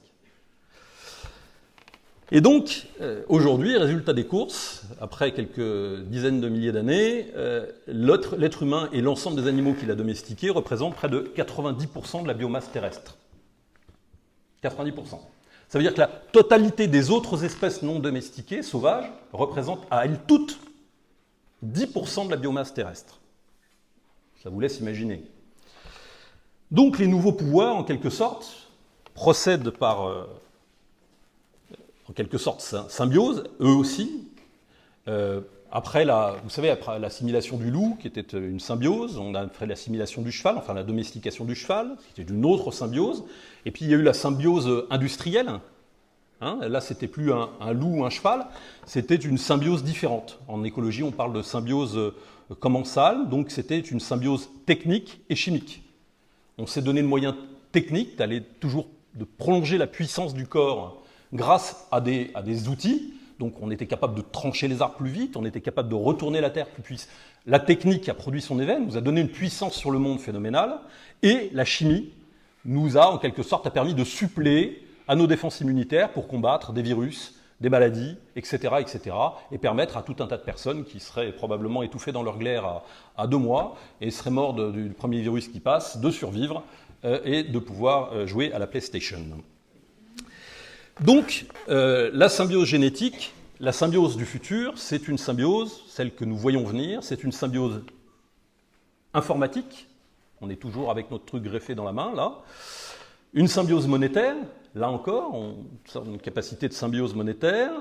Et 2.33 2.39
donc, 2.39 2.87
euh, 3.01 3.23
aujourd'hui, 3.27 3.77
résultat 3.77 4.13
des 4.13 4.25
courses, 4.25 4.83
après 5.01 5.33
quelques 5.33 6.01
dizaines 6.05 6.39
de 6.39 6.47
milliers 6.47 6.71
d'années, 6.71 7.27
euh, 7.35 7.65
l'être 7.87 8.63
humain 8.63 8.87
et 8.93 9.01
l'ensemble 9.01 9.41
des 9.41 9.49
animaux 9.49 9.73
qu'il 9.73 9.91
a 9.91 9.95
domestiqués 9.95 10.49
représentent 10.49 10.95
près 10.95 11.09
de 11.09 11.29
90% 11.35 12.23
de 12.23 12.27
la 12.27 12.33
biomasse 12.33 12.71
terrestre. 12.71 13.17
90%. 14.63 15.19
Ça 15.67 15.77
veut 15.77 15.83
dire 15.83 15.93
que 15.93 15.99
la 15.99 16.07
totalité 16.07 16.87
des 16.87 17.11
autres 17.11 17.43
espèces 17.45 17.81
non 17.81 17.99
domestiquées, 17.99 18.61
sauvages, 18.61 19.09
représente 19.31 19.85
à 19.89 20.05
elles 20.05 20.19
toutes 20.27 20.59
10% 21.65 22.25
de 22.25 22.31
la 22.31 22.37
biomasse 22.37 22.73
terrestre. 22.73 23.19
Ça 24.43 24.49
vous 24.49 24.59
laisse 24.59 24.79
imaginer. 24.79 25.23
Donc 26.71 26.99
les 26.99 27.07
nouveaux 27.07 27.31
pouvoirs, 27.31 27.75
en 27.75 27.83
quelque 27.83 28.09
sorte, 28.09 28.69
procèdent 29.13 29.69
par, 29.69 30.07
euh, 30.07 30.25
en 32.09 32.13
quelque 32.13 32.37
sorte, 32.37 32.61
symbiose, 32.89 33.43
eux 33.59 33.75
aussi. 33.75 34.27
Euh, 35.07 35.41
après 35.71 36.03
la, 36.03 36.35
vous 36.43 36.49
savez, 36.49 36.69
après 36.69 36.99
l'assimilation 36.99 37.57
du 37.57 37.71
loup, 37.71 37.97
qui 37.99 38.07
était 38.07 38.37
une 38.37 38.59
symbiose, 38.59 39.17
on 39.17 39.33
a 39.35 39.47
fait 39.47 39.65
l'assimilation 39.65 40.21
du 40.21 40.31
cheval, 40.31 40.57
enfin 40.57 40.73
la 40.73 40.83
domestication 40.83 41.45
du 41.45 41.55
cheval, 41.55 41.95
qui 42.13 42.21
était 42.21 42.31
une 42.31 42.45
autre 42.45 42.71
symbiose. 42.71 43.23
Et 43.65 43.71
puis 43.71 43.85
il 43.85 43.91
y 43.91 43.93
a 43.93 43.97
eu 43.97 44.01
la 44.01 44.13
symbiose 44.13 44.85
industrielle. 44.89 45.59
Hein, 46.41 46.59
là, 46.67 46.81
c'était 46.81 47.07
plus 47.07 47.31
un, 47.31 47.73
loup 47.73 47.99
ou 47.99 48.05
un 48.05 48.09
cheval, 48.09 48.47
c'était 48.85 49.15
une 49.15 49.37
symbiose 49.37 49.83
différente. 49.83 50.39
En 50.47 50.63
écologie, 50.63 51.03
on 51.03 51.11
parle 51.11 51.33
de 51.33 51.43
symbiose 51.43 51.97
euh, 51.97 52.15
commensale, 52.59 53.29
donc 53.29 53.51
c'était 53.51 53.79
une 53.79 53.99
symbiose 53.99 54.49
technique 54.65 55.21
et 55.29 55.35
chimique. 55.35 55.83
On 56.57 56.65
s'est 56.65 56.81
donné 56.81 57.01
le 57.01 57.07
moyen 57.07 57.37
technique 57.71 58.17
d'aller 58.17 58.41
toujours 58.41 58.87
de 59.13 59.23
prolonger 59.23 59.77
la 59.77 59.87
puissance 59.87 60.33
du 60.33 60.47
corps 60.47 61.03
grâce 61.31 61.87
à 61.91 62.01
des 62.01 62.67
outils. 62.67 63.13
Donc 63.41 63.55
on 63.59 63.71
était 63.71 63.87
capable 63.87 64.13
de 64.13 64.21
trancher 64.21 64.67
les 64.67 64.83
arbres 64.83 64.97
plus 64.97 65.09
vite, 65.09 65.35
on 65.35 65.45
était 65.45 65.61
capable 65.61 65.89
de 65.89 65.95
retourner 65.95 66.41
la 66.41 66.51
Terre 66.51 66.67
plus 66.67 66.83
puissante. 66.83 67.09
La 67.47 67.59
technique 67.59 68.07
a 68.07 68.13
produit 68.13 68.39
son 68.39 68.59
événement, 68.59 68.85
nous 68.85 68.97
a 68.97 69.01
donné 69.01 69.19
une 69.19 69.29
puissance 69.29 69.73
sur 69.73 69.89
le 69.89 69.97
monde 69.97 70.19
phénoménale, 70.19 70.77
et 71.23 71.49
la 71.51 71.65
chimie 71.65 72.11
nous 72.65 72.99
a 72.99 73.11
en 73.11 73.17
quelque 73.17 73.41
sorte 73.41 73.67
permis 73.71 73.95
de 73.95 74.03
suppléer 74.03 74.85
à 75.07 75.15
nos 75.15 75.25
défenses 75.25 75.59
immunitaires 75.59 76.11
pour 76.11 76.27
combattre 76.27 76.71
des 76.71 76.83
virus, 76.83 77.33
des 77.61 77.69
maladies, 77.69 78.15
etc., 78.35 78.75
etc., 78.79 79.15
et 79.51 79.57
permettre 79.57 79.97
à 79.97 80.03
tout 80.03 80.17
un 80.19 80.27
tas 80.27 80.37
de 80.37 80.43
personnes 80.43 80.83
qui 80.83 80.99
seraient 80.99 81.31
probablement 81.31 81.81
étouffées 81.81 82.11
dans 82.11 82.21
leur 82.21 82.37
glaire 82.37 82.83
à, 83.17 83.25
deux 83.25 83.37
mois 83.39 83.75
et 84.01 84.11
seraient 84.11 84.29
morts 84.29 84.53
du 84.53 84.89
premier 84.89 85.19
virus 85.19 85.47
qui 85.47 85.59
passe, 85.59 85.97
de 85.97 86.11
survivre 86.11 86.61
euh, 87.05 87.19
et 87.25 87.41
de 87.41 87.57
pouvoir 87.57 88.13
euh, 88.13 88.27
jouer 88.27 88.53
à 88.53 88.59
la 88.59 88.67
PlayStation. 88.67 89.17
Donc, 90.99 91.45
euh, 91.69 92.11
la 92.13 92.29
symbiose 92.29 92.67
génétique, 92.67 93.33
la 93.59 93.71
symbiose 93.71 94.17
du 94.17 94.25
futur, 94.25 94.73
c'est 94.77 95.07
une 95.07 95.17
symbiose, 95.17 95.83
celle 95.87 96.13
que 96.13 96.25
nous 96.25 96.37
voyons 96.37 96.63
venir, 96.63 97.03
c'est 97.03 97.23
une 97.23 97.31
symbiose 97.31 97.81
informatique, 99.13 99.87
on 100.41 100.49
est 100.49 100.57
toujours 100.57 100.91
avec 100.91 101.09
notre 101.09 101.25
truc 101.25 101.43
greffé 101.43 101.75
dans 101.75 101.83
la 101.83 101.93
main, 101.93 102.13
là, 102.13 102.39
une 103.33 103.47
symbiose 103.47 103.87
monétaire, 103.87 104.35
là 104.75 104.89
encore, 104.89 105.33
on 105.33 105.65
a 105.95 106.05
une 106.05 106.19
capacité 106.19 106.67
de 106.67 106.73
symbiose 106.73 107.15
monétaire, 107.15 107.71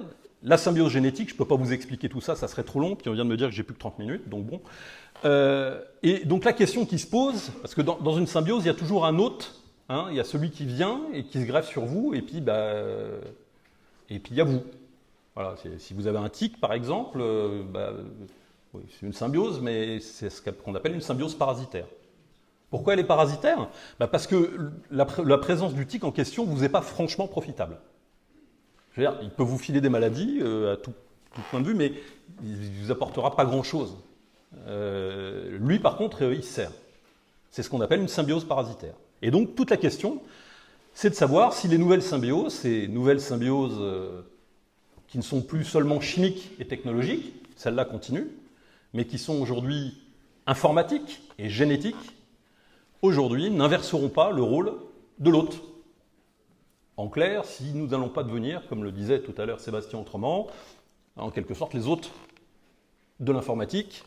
la 0.42 0.56
symbiose 0.56 0.92
génétique, 0.92 1.28
je 1.28 1.34
ne 1.34 1.38
peux 1.38 1.44
pas 1.44 1.56
vous 1.56 1.72
expliquer 1.72 2.08
tout 2.08 2.20
ça, 2.20 2.36
ça 2.36 2.48
serait 2.48 2.62
trop 2.62 2.80
long, 2.80 2.96
puis 2.96 3.10
on 3.10 3.12
vient 3.12 3.24
de 3.24 3.30
me 3.30 3.36
dire 3.36 3.48
que 3.48 3.54
j'ai 3.54 3.62
plus 3.62 3.74
que 3.74 3.80
30 3.80 3.98
minutes, 3.98 4.28
donc 4.28 4.46
bon. 4.46 4.60
Euh, 5.26 5.82
et 6.02 6.24
donc 6.24 6.44
la 6.44 6.54
question 6.54 6.86
qui 6.86 6.98
se 6.98 7.06
pose, 7.06 7.50
parce 7.60 7.74
que 7.74 7.82
dans, 7.82 7.98
dans 7.98 8.16
une 8.16 8.26
symbiose, 8.26 8.64
il 8.64 8.68
y 8.68 8.70
a 8.70 8.74
toujours 8.74 9.04
un 9.04 9.18
hôte 9.18 9.59
Hein, 9.90 10.06
il 10.10 10.16
y 10.16 10.20
a 10.20 10.24
celui 10.24 10.52
qui 10.52 10.64
vient 10.64 11.00
et 11.12 11.24
qui 11.24 11.40
se 11.40 11.46
greffe 11.46 11.68
sur 11.68 11.84
vous, 11.84 12.14
et 12.14 12.22
puis, 12.22 12.40
bah, 12.40 12.74
puis 14.06 14.22
il 14.30 14.36
y 14.36 14.40
a 14.40 14.44
vous. 14.44 14.62
Si 15.78 15.94
vous 15.94 16.06
avez 16.06 16.18
un 16.18 16.28
tic, 16.28 16.60
par 16.60 16.72
exemple, 16.72 17.18
euh, 17.20 17.64
bah, 17.64 17.92
c'est 18.72 19.04
une 19.04 19.12
symbiose, 19.12 19.60
mais 19.60 19.98
c'est 19.98 20.30
ce 20.30 20.42
qu'on 20.42 20.76
appelle 20.76 20.94
une 20.94 21.00
symbiose 21.00 21.34
parasitaire. 21.34 21.86
Pourquoi 22.70 22.92
elle 22.92 23.00
est 23.00 23.04
parasitaire? 23.04 23.68
Bah 23.98 24.06
Parce 24.06 24.28
que 24.28 24.70
la, 24.92 25.06
présence 25.38 25.74
du 25.74 25.88
tic 25.88 26.04
en 26.04 26.12
question 26.12 26.46
ne 26.46 26.50
vous 26.50 26.62
est 26.62 26.68
pas 26.68 26.82
franchement 26.82 27.26
profitable. 27.26 27.78
Il 28.96 29.30
peut 29.36 29.42
vous 29.42 29.58
filer 29.58 29.80
des 29.80 29.88
maladies 29.88 30.38
euh, 30.40 30.74
à 30.74 30.76
tout, 30.76 30.92
point 31.50 31.60
de 31.60 31.66
vue, 31.66 31.74
mais 31.74 31.94
il 32.44 32.52
ne 32.52 32.84
vous 32.84 32.92
apportera 32.92 33.34
pas 33.34 33.44
grand-chose. 33.44 33.96
Euh, 34.68 35.58
lui, 35.58 35.80
par 35.80 35.96
contre, 35.96 36.22
il 36.22 36.44
sert. 36.44 36.70
C'est 37.50 37.64
ce 37.64 37.70
qu'on 37.70 37.80
appelle 37.80 38.00
une 38.00 38.08
symbiose 38.08 38.44
parasitaire. 38.44 38.94
Et 39.22 39.30
donc 39.30 39.54
toute 39.54 39.70
la 39.70 39.76
question, 39.76 40.22
c'est 40.94 41.10
de 41.10 41.14
savoir 41.14 41.52
si 41.52 41.68
les 41.68 41.78
nouvelles 41.78 42.02
symbioses, 42.02 42.54
ces 42.54 42.88
nouvelles 42.88 43.20
symbioses 43.20 43.78
euh, 43.80 44.22
qui 45.08 45.18
ne 45.18 45.22
sont 45.22 45.42
plus 45.42 45.64
seulement 45.64 46.00
chimiques 46.00 46.50
et 46.58 46.66
technologiques, 46.66 47.34
celles-là 47.56 47.84
continuent, 47.84 48.28
mais 48.94 49.04
qui 49.04 49.18
sont 49.18 49.40
aujourd'hui 49.40 49.98
informatiques 50.46 51.22
et 51.38 51.48
génétiques, 51.48 52.16
aujourd'hui 53.02 53.50
n'inverseront 53.50 54.08
pas 54.08 54.30
le 54.30 54.42
rôle 54.42 54.72
de 55.18 55.30
l'autre. 55.30 55.58
En 56.96 57.08
clair, 57.08 57.44
si 57.44 57.72
nous 57.72 57.86
n'allons 57.86 58.08
pas 58.08 58.22
devenir, 58.22 58.66
comme 58.68 58.84
le 58.84 58.92
disait 58.92 59.20
tout 59.20 59.34
à 59.38 59.46
l'heure 59.46 59.60
Sébastien 59.60 59.98
Autrement, 59.98 60.48
en 61.16 61.30
quelque 61.30 61.54
sorte 61.54 61.74
les 61.74 61.86
hôtes 61.86 62.10
de 63.20 63.32
l'informatique, 63.32 64.04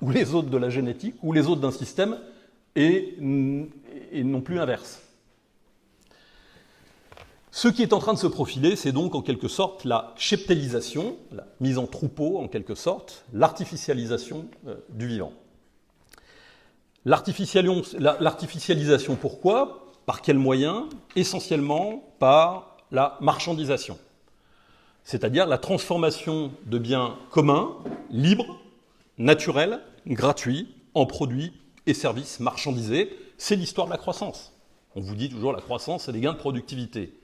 ou 0.00 0.10
les 0.10 0.34
hôtes 0.34 0.50
de 0.50 0.56
la 0.56 0.70
génétique, 0.70 1.16
ou 1.22 1.32
les 1.32 1.46
hôtes 1.46 1.60
d'un 1.60 1.70
système, 1.70 2.16
et 2.80 4.24
non 4.24 4.40
plus 4.40 4.56
l'inverse. 4.56 5.00
Ce 7.52 7.68
qui 7.68 7.82
est 7.82 7.92
en 7.92 7.98
train 7.98 8.14
de 8.14 8.18
se 8.18 8.28
profiler, 8.28 8.76
c'est 8.76 8.92
donc 8.92 9.16
en 9.16 9.22
quelque 9.22 9.48
sorte 9.48 9.84
la 9.84 10.14
cheptélisation, 10.16 11.16
la 11.32 11.48
mise 11.60 11.78
en 11.78 11.86
troupeau 11.86 12.38
en 12.38 12.46
quelque 12.46 12.76
sorte, 12.76 13.24
l'artificialisation 13.32 14.46
euh, 14.68 14.76
du 14.90 15.08
vivant. 15.08 15.32
L'artificialisation, 17.04 19.16
pourquoi? 19.16 19.88
Par 20.06 20.22
quels 20.22 20.38
moyens? 20.38 20.84
Essentiellement 21.16 22.04
par 22.18 22.76
la 22.92 23.18
marchandisation, 23.20 23.98
c'est-à-dire 25.04 25.46
la 25.46 25.58
transformation 25.58 26.52
de 26.66 26.78
biens 26.78 27.16
communs, 27.30 27.76
libres, 28.10 28.60
naturels, 29.18 29.80
gratuits, 30.06 30.68
en 30.94 31.06
produits 31.06 31.52
et 31.86 31.94
services 31.94 32.40
marchandisés, 32.40 33.10
c'est 33.38 33.56
l'histoire 33.56 33.86
de 33.86 33.92
la 33.92 33.98
croissance. 33.98 34.52
On 34.96 35.00
vous 35.00 35.14
dit 35.14 35.28
toujours 35.28 35.52
la 35.52 35.60
croissance, 35.60 36.04
c'est 36.04 36.12
des 36.12 36.20
gains 36.20 36.32
de 36.32 36.38
productivité. 36.38 37.14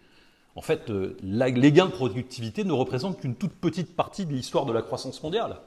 En 0.54 0.62
fait, 0.62 0.88
euh, 0.90 1.16
les 1.22 1.72
gains 1.72 1.86
de 1.86 1.90
productivité 1.90 2.64
ne 2.64 2.72
représentent 2.72 3.20
qu'une 3.20 3.34
toute 3.34 3.52
petite 3.52 3.94
partie 3.94 4.24
de 4.24 4.32
l'histoire 4.32 4.64
de 4.64 4.72
la 4.72 4.82
croissance 4.82 5.22
mondiale. 5.22 5.58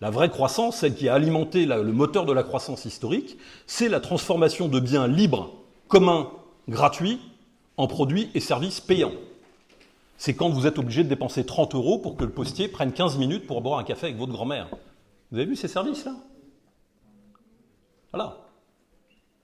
La 0.00 0.10
vraie 0.10 0.30
croissance, 0.30 0.78
celle 0.78 0.94
qui 0.94 1.08
a 1.08 1.14
alimenté 1.14 1.66
le 1.66 1.92
moteur 1.92 2.24
de 2.24 2.32
la 2.32 2.42
croissance 2.42 2.84
historique, 2.84 3.36
c'est 3.66 3.88
la 3.88 4.00
transformation 4.00 4.68
de 4.68 4.78
biens 4.80 5.08
libres, 5.08 5.52
communs, 5.88 6.30
gratuits, 6.68 7.20
en 7.76 7.86
produits 7.86 8.30
et 8.34 8.40
services 8.40 8.80
payants. 8.80 9.12
C'est 10.16 10.34
quand 10.34 10.50
vous 10.50 10.66
êtes 10.66 10.78
obligé 10.78 11.04
de 11.04 11.08
dépenser 11.08 11.46
30 11.46 11.74
euros 11.74 11.98
pour 11.98 12.16
que 12.16 12.24
le 12.24 12.30
postier 12.30 12.68
prenne 12.68 12.92
15 12.92 13.18
minutes 13.18 13.46
pour 13.46 13.60
boire 13.60 13.78
un 13.78 13.84
café 13.84 14.06
avec 14.06 14.18
votre 14.18 14.32
grand-mère. 14.32 14.68
Vous 15.30 15.38
avez 15.38 15.46
vu 15.46 15.56
ces 15.56 15.68
services-là? 15.68 16.14
Voilà. 18.12 18.38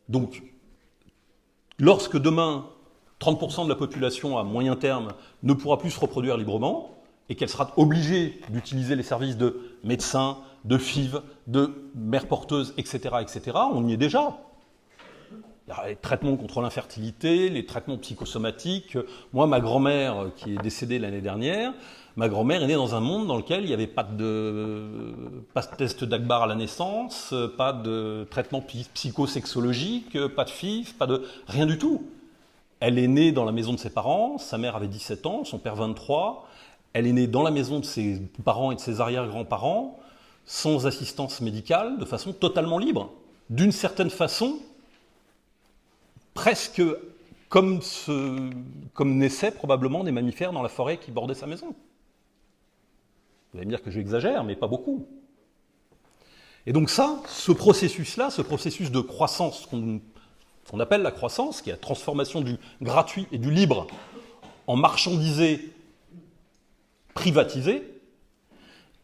Donc, 0.08 0.42
lorsque 1.78 2.18
demain, 2.18 2.66
30% 3.20 3.64
de 3.64 3.68
la 3.68 3.74
population 3.74 4.38
à 4.38 4.44
moyen 4.44 4.76
terme 4.76 5.12
ne 5.42 5.52
pourra 5.52 5.78
plus 5.78 5.90
se 5.90 6.00
reproduire 6.00 6.36
librement, 6.36 6.94
et 7.28 7.36
qu'elle 7.36 7.48
sera 7.48 7.72
obligée 7.76 8.40
d'utiliser 8.50 8.96
les 8.96 9.02
services 9.02 9.36
de 9.36 9.78
médecins, 9.82 10.38
de 10.64 10.76
FIV, 10.76 11.20
de 11.46 11.90
mères 11.94 12.28
porteuses, 12.28 12.74
etc., 12.76 13.16
etc., 13.20 13.56
on 13.72 13.86
y 13.88 13.94
est 13.94 13.96
déjà. 13.96 14.38
Il 15.66 15.70
y 15.70 15.72
a 15.72 15.88
les 15.88 15.96
traitements 15.96 16.36
contre 16.36 16.60
l'infertilité, 16.60 17.48
les 17.48 17.64
traitements 17.64 17.96
psychosomatiques. 17.96 18.98
Moi, 19.32 19.46
ma 19.46 19.60
grand-mère, 19.60 20.26
qui 20.36 20.54
est 20.54 20.62
décédée 20.62 20.98
l'année 20.98 21.22
dernière, 21.22 21.72
Ma 22.16 22.28
grand-mère 22.28 22.62
est 22.62 22.68
née 22.68 22.74
dans 22.74 22.94
un 22.94 23.00
monde 23.00 23.26
dans 23.26 23.36
lequel 23.36 23.62
il 23.64 23.66
n'y 23.66 23.72
avait 23.72 23.88
pas 23.88 24.04
de, 24.04 24.84
test 25.76 26.04
d'Akbar 26.04 26.44
à 26.44 26.46
la 26.46 26.54
naissance, 26.54 27.34
pas 27.56 27.72
de 27.72 28.24
traitement 28.30 28.64
psychosexologique, 28.94 30.16
pas 30.28 30.44
de 30.44 30.50
FIF, 30.50 30.96
pas 30.96 31.06
de 31.06 31.24
rien 31.48 31.66
du 31.66 31.76
tout. 31.76 32.06
Elle 32.78 33.00
est 33.00 33.08
née 33.08 33.32
dans 33.32 33.44
la 33.44 33.50
maison 33.50 33.72
de 33.72 33.78
ses 33.78 33.90
parents, 33.90 34.38
sa 34.38 34.58
mère 34.58 34.76
avait 34.76 34.86
17 34.86 35.26
ans, 35.26 35.44
son 35.44 35.58
père 35.58 35.74
23. 35.74 36.48
Elle 36.92 37.08
est 37.08 37.12
née 37.12 37.26
dans 37.26 37.42
la 37.42 37.50
maison 37.50 37.80
de 37.80 37.84
ses 37.84 38.22
parents 38.44 38.70
et 38.70 38.76
de 38.76 38.80
ses 38.80 39.00
arrière-grands-parents, 39.00 39.98
sans 40.46 40.86
assistance 40.86 41.40
médicale, 41.40 41.98
de 41.98 42.04
façon 42.04 42.32
totalement 42.32 42.78
libre. 42.78 43.10
D'une 43.50 43.72
certaine 43.72 44.10
façon, 44.10 44.58
presque 46.34 46.82
comme, 47.48 47.80
comme 48.92 49.16
naissaient 49.16 49.50
probablement 49.50 50.04
des 50.04 50.12
mammifères 50.12 50.52
dans 50.52 50.62
la 50.62 50.68
forêt 50.68 50.98
qui 50.98 51.10
bordait 51.10 51.34
sa 51.34 51.46
maison. 51.46 51.74
Vous 53.54 53.58
allez 53.58 53.66
me 53.66 53.70
dire 53.70 53.82
que 53.82 53.92
j'exagère, 53.92 54.42
mais 54.42 54.56
pas 54.56 54.66
beaucoup. 54.66 55.06
Et 56.66 56.72
donc 56.72 56.90
ça, 56.90 57.22
ce 57.28 57.52
processus-là, 57.52 58.30
ce 58.30 58.42
processus 58.42 58.90
de 58.90 58.98
croissance 59.00 59.66
qu'on 59.66 60.80
appelle 60.80 61.02
la 61.02 61.12
croissance, 61.12 61.62
qui 61.62 61.70
est 61.70 61.74
la 61.74 61.78
transformation 61.78 62.40
du 62.40 62.56
gratuit 62.82 63.28
et 63.30 63.38
du 63.38 63.52
libre 63.52 63.86
en 64.66 64.74
marchandisé 64.74 65.72
privatisé, 67.14 67.84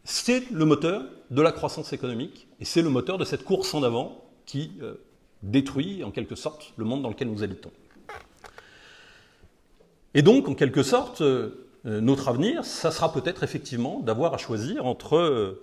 c'est 0.03 0.51
le 0.51 0.65
moteur 0.65 1.05
de 1.29 1.41
la 1.41 1.53
croissance 1.53 1.93
économique 1.93 2.47
et 2.59 2.65
c'est 2.65 2.81
le 2.81 2.89
moteur 2.89 3.17
de 3.17 3.23
cette 3.23 3.45
course 3.45 3.73
en 3.73 3.83
avant 3.83 4.21
qui 4.45 4.73
euh, 4.81 4.95
détruit 5.43 6.03
en 6.03 6.11
quelque 6.11 6.35
sorte 6.35 6.73
le 6.75 6.83
monde 6.83 7.03
dans 7.03 7.09
lequel 7.09 7.29
nous 7.29 7.41
habitons. 7.41 7.71
Et 10.13 10.23
donc, 10.23 10.49
en 10.49 10.55
quelque 10.55 10.83
sorte, 10.83 11.21
euh, 11.21 11.69
notre 11.83 12.27
avenir, 12.27 12.63
ça 12.63 12.91
sera 12.91 13.11
peut-être 13.11 13.43
effectivement 13.43 13.99
d'avoir 13.99 14.33
à 14.33 14.37
choisir 14.37 14.85
entre 14.85 15.59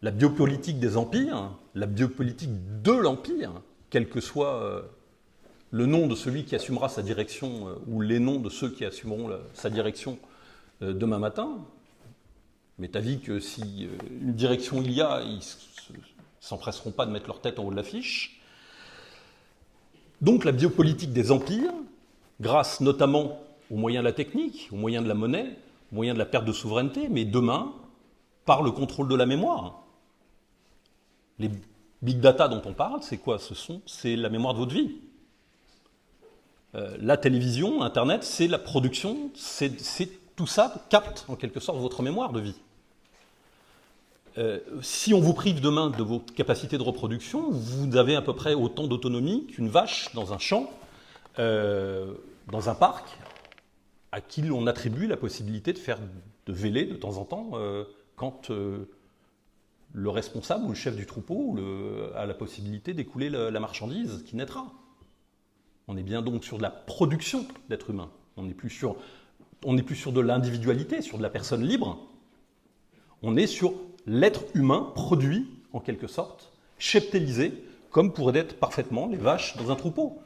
la 0.00 0.10
biopolitique 0.10 0.78
des 0.78 0.96
empires, 0.96 1.50
la 1.74 1.86
biopolitique 1.86 2.82
de 2.82 2.92
l'empire, 2.92 3.52
quel 3.90 4.08
que 4.08 4.20
soit 4.20 4.82
le 5.70 5.86
nom 5.86 6.06
de 6.06 6.14
celui 6.14 6.44
qui 6.44 6.54
assumera 6.54 6.88
sa 6.88 7.02
direction 7.02 7.76
ou 7.86 8.00
les 8.00 8.18
noms 8.18 8.40
de 8.40 8.48
ceux 8.48 8.70
qui 8.70 8.84
assumeront 8.84 9.30
sa 9.52 9.68
direction 9.68 10.18
demain 10.80 11.18
matin, 11.18 11.58
mais 12.78 12.96
avis 12.96 13.20
que 13.20 13.40
si 13.40 13.86
euh, 13.86 13.96
une 14.20 14.34
direction 14.34 14.82
il 14.82 14.92
y 14.92 15.00
a, 15.00 15.22
ils 15.22 15.40
s'empresseront 16.40 16.90
pas 16.90 17.06
de 17.06 17.12
mettre 17.12 17.26
leur 17.26 17.40
tête 17.40 17.58
en 17.58 17.64
haut 17.64 17.70
de 17.70 17.76
l'affiche. 17.76 18.40
Donc 20.20 20.44
la 20.44 20.52
biopolitique 20.52 21.12
des 21.12 21.30
empires, 21.30 21.72
grâce 22.40 22.80
notamment 22.80 23.40
aux 23.70 23.76
moyens 23.76 24.02
de 24.02 24.08
la 24.08 24.12
technique, 24.12 24.68
aux 24.72 24.76
moyens 24.76 25.04
de 25.04 25.08
la 25.08 25.14
monnaie, 25.14 25.56
aux 25.92 25.96
moyens 25.96 26.14
de 26.14 26.18
la 26.18 26.26
perte 26.26 26.44
de 26.44 26.52
souveraineté, 26.52 27.08
mais 27.08 27.24
demain, 27.24 27.72
par 28.44 28.62
le 28.62 28.70
contrôle 28.70 29.08
de 29.08 29.14
la 29.14 29.26
mémoire. 29.26 29.82
Les 31.38 31.50
big 32.02 32.20
data 32.20 32.48
dont 32.48 32.62
on 32.64 32.74
parle, 32.74 33.02
c'est 33.02 33.16
quoi 33.16 33.38
Ce 33.38 33.54
sont, 33.54 33.80
c'est 33.86 34.16
la 34.16 34.28
mémoire 34.28 34.54
de 34.54 34.58
votre 34.58 34.74
vie. 34.74 34.96
Euh, 36.74 36.96
la 37.00 37.16
télévision, 37.16 37.82
Internet, 37.82 38.24
c'est 38.24 38.48
la 38.48 38.58
production, 38.58 39.30
c'est 39.34 39.70
tout 40.36 40.46
ça 40.46 40.74
capte 40.90 41.24
en 41.28 41.36
quelque 41.36 41.60
sorte 41.60 41.78
votre 41.78 42.02
mémoire 42.02 42.32
de 42.32 42.40
vie. 42.40 42.56
Euh, 44.36 44.58
si 44.82 45.14
on 45.14 45.20
vous 45.20 45.32
prive 45.32 45.60
demain 45.60 45.90
de 45.90 46.02
vos 46.02 46.18
capacités 46.18 46.76
de 46.76 46.82
reproduction, 46.82 47.50
vous 47.50 47.96
avez 47.96 48.16
à 48.16 48.22
peu 48.22 48.34
près 48.34 48.54
autant 48.54 48.88
d'autonomie 48.88 49.46
qu'une 49.46 49.68
vache 49.68 50.12
dans 50.14 50.32
un 50.32 50.38
champ, 50.38 50.70
euh, 51.38 52.12
dans 52.50 52.68
un 52.68 52.74
parc, 52.74 53.16
à 54.14 54.20
qui 54.20 54.44
on 54.52 54.68
attribue 54.68 55.08
la 55.08 55.16
possibilité 55.16 55.72
de 55.72 55.78
faire 55.78 55.98
de 56.46 56.52
véler 56.52 56.84
de 56.84 56.94
temps 56.94 57.16
en 57.16 57.24
temps 57.24 57.50
euh, 57.54 57.82
quand 58.14 58.48
le 58.48 60.08
responsable 60.08 60.66
ou 60.66 60.68
le 60.68 60.74
chef 60.76 60.94
du 60.94 61.04
troupeau 61.04 61.58
a 62.14 62.24
la 62.24 62.34
possibilité 62.34 62.94
d'écouler 62.94 63.28
la, 63.28 63.58
marchandise 63.58 64.22
qui 64.24 64.36
naîtra. 64.36 64.72
On 65.88 65.96
est 65.96 66.04
bien 66.04 66.22
donc 66.22 66.44
sur 66.44 66.58
de 66.58 66.62
la 66.62 66.70
production 66.70 67.44
d'êtres 67.68 67.90
humains. 67.90 68.10
On 68.36 68.44
n'est 68.44 68.54
plus 68.54 68.70
sur 68.70 68.96
on 69.64 69.76
plus 69.78 69.96
sur 69.96 70.12
de 70.12 70.20
l'individualité, 70.20 71.02
sur 71.02 71.18
de 71.18 71.22
la 71.22 71.30
personne 71.30 71.64
libre. 71.64 72.06
On 73.22 73.36
est 73.36 73.48
sur 73.48 73.74
l'être 74.06 74.44
humain 74.54 74.92
produit, 74.94 75.48
en 75.72 75.80
quelque 75.80 76.06
sorte, 76.06 76.52
cheptélisé, 76.78 77.64
comme 77.90 78.12
pourraient 78.12 78.38
être 78.38 78.58
parfaitement 78.60 79.08
les 79.08 79.16
vaches 79.16 79.56
dans 79.56 79.72
un 79.72 79.76
troupeau. 79.76 80.18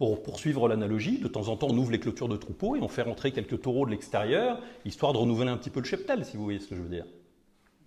Pour 0.00 0.22
poursuivre 0.22 0.66
l'analogie, 0.66 1.18
de 1.18 1.28
temps 1.28 1.48
en 1.48 1.58
temps, 1.58 1.66
on 1.68 1.76
ouvre 1.76 1.90
les 1.90 2.00
clôtures 2.00 2.30
de 2.30 2.38
troupeau 2.38 2.74
et 2.74 2.80
on 2.80 2.88
fait 2.88 3.02
rentrer 3.02 3.32
quelques 3.32 3.60
taureaux 3.60 3.84
de 3.84 3.90
l'extérieur, 3.90 4.58
histoire 4.86 5.12
de 5.12 5.18
renouveler 5.18 5.50
un 5.50 5.58
petit 5.58 5.68
peu 5.68 5.80
le 5.80 5.84
cheptel, 5.84 6.24
si 6.24 6.38
vous 6.38 6.44
voyez 6.44 6.58
ce 6.58 6.68
que 6.68 6.74
je 6.74 6.80
veux 6.80 6.88
dire. 6.88 7.04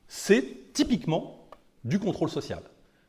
C'est 0.08 0.72
typiquement 0.74 1.48
du 1.84 1.98
contrôle 1.98 2.30
social. 2.30 2.62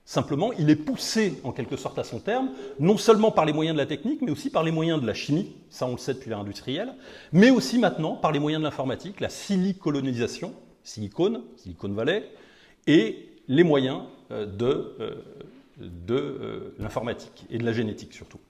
Simplement, 0.06 0.54
il 0.54 0.70
est 0.70 0.76
poussé 0.76 1.38
en 1.44 1.52
quelque 1.52 1.76
sorte 1.76 1.98
à 1.98 2.02
son 2.02 2.18
terme, 2.18 2.48
non 2.80 2.96
seulement 2.96 3.30
par 3.30 3.44
les 3.44 3.52
moyens 3.52 3.76
de 3.76 3.78
la 3.82 3.84
technique, 3.84 4.22
mais 4.22 4.30
aussi 4.30 4.48
par 4.48 4.62
les 4.62 4.72
moyens 4.72 5.02
de 5.02 5.06
la 5.06 5.12
chimie, 5.12 5.54
ça 5.68 5.86
on 5.86 5.92
le 5.92 5.98
sait 5.98 6.14
depuis 6.14 6.30
l'ère 6.30 6.40
industrielle, 6.40 6.94
mais 7.30 7.50
aussi 7.50 7.78
maintenant 7.78 8.16
par 8.16 8.32
les 8.32 8.38
moyens 8.38 8.62
de 8.62 8.64
l'informatique, 8.64 9.20
la 9.20 9.28
silicolonisation, 9.28 10.54
silicone, 10.82 11.42
Silicon 11.56 11.90
Valley, 11.90 12.26
et 12.86 13.28
les 13.48 13.64
moyens 13.64 14.00
euh, 14.30 14.46
de, 14.46 14.94
euh, 14.98 15.14
euh, 16.08 16.74
l'informatique 16.78 17.44
et 17.50 17.58
de 17.58 17.66
la 17.66 17.74
génétique 17.74 18.14
surtout. 18.14 18.40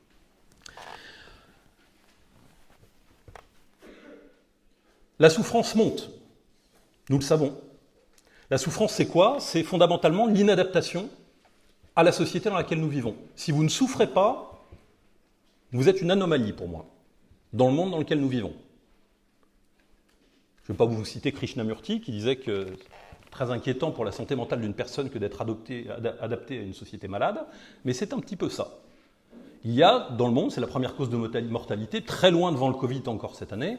La 5.19 5.31
souffrance 5.31 5.75
monte, 5.75 6.11
nous 7.09 7.19
le 7.19 7.23
savons. 7.23 7.57
La 8.51 8.59
souffrance, 8.59 8.93
c'est 8.93 9.07
quoi? 9.07 9.39
C'est 9.41 9.63
fondamentalement 9.63 10.27
l'inadaptation 10.27 11.09
à 11.97 12.03
la 12.03 12.13
société 12.13 12.49
dans 12.49 12.57
laquelle 12.57 12.81
nous 12.81 12.89
vivons. 12.89 13.17
Si 13.37 13.53
vous 13.53 13.63
ne 13.63 13.69
souffrez 13.69 14.09
pas, 14.09 14.65
vous 15.73 15.89
êtes 15.89 16.01
une 16.03 16.11
anomalie 16.11 16.53
pour 16.53 16.69
moi, 16.69 16.87
dans 17.53 17.69
le 17.69 17.75
monde 17.75 17.93
dans 17.93 17.99
lequel 17.99 18.21
nous 18.21 18.29
vivons. 18.29 18.53
Je 20.65 20.73
ne 20.73 20.75
vais 20.75 20.79
pas 20.79 20.85
vous 20.87 21.05
citer 21.05 21.31
Krishnamurti 21.31 22.01
qui 22.01 22.11
disait 22.11 22.37
que 22.37 22.67
très 23.31 23.51
inquiétant 23.51 23.91
pour 23.91 24.05
la 24.05 24.13
santé 24.13 24.35
mentale 24.35 24.61
d'une 24.61 24.75
personne 24.75 25.11
que 25.11 25.19
d'être 25.19 25.41
adapté 25.41 26.59
à 26.59 26.63
une 26.63 26.75
société 26.75 27.07
malade, 27.09 27.45
mais 27.85 27.93
c'est 27.93 28.13
un 28.13 28.21
petit 28.21 28.37
peu 28.37 28.49
ça. 28.49 28.79
Il 29.65 29.73
y 29.73 29.83
a 29.83 30.11
dans 30.11 30.27
le 30.27 30.33
monde, 30.33 30.53
c'est 30.53 30.61
la 30.61 30.67
première 30.67 30.95
cause 30.95 31.09
de 31.09 31.17
mortalité, 31.17 32.03
très 32.03 32.31
loin 32.31 32.53
devant 32.53 32.69
le 32.69 32.75
Covid 32.75 33.03
encore 33.07 33.35
cette 33.35 33.53
année, 33.53 33.79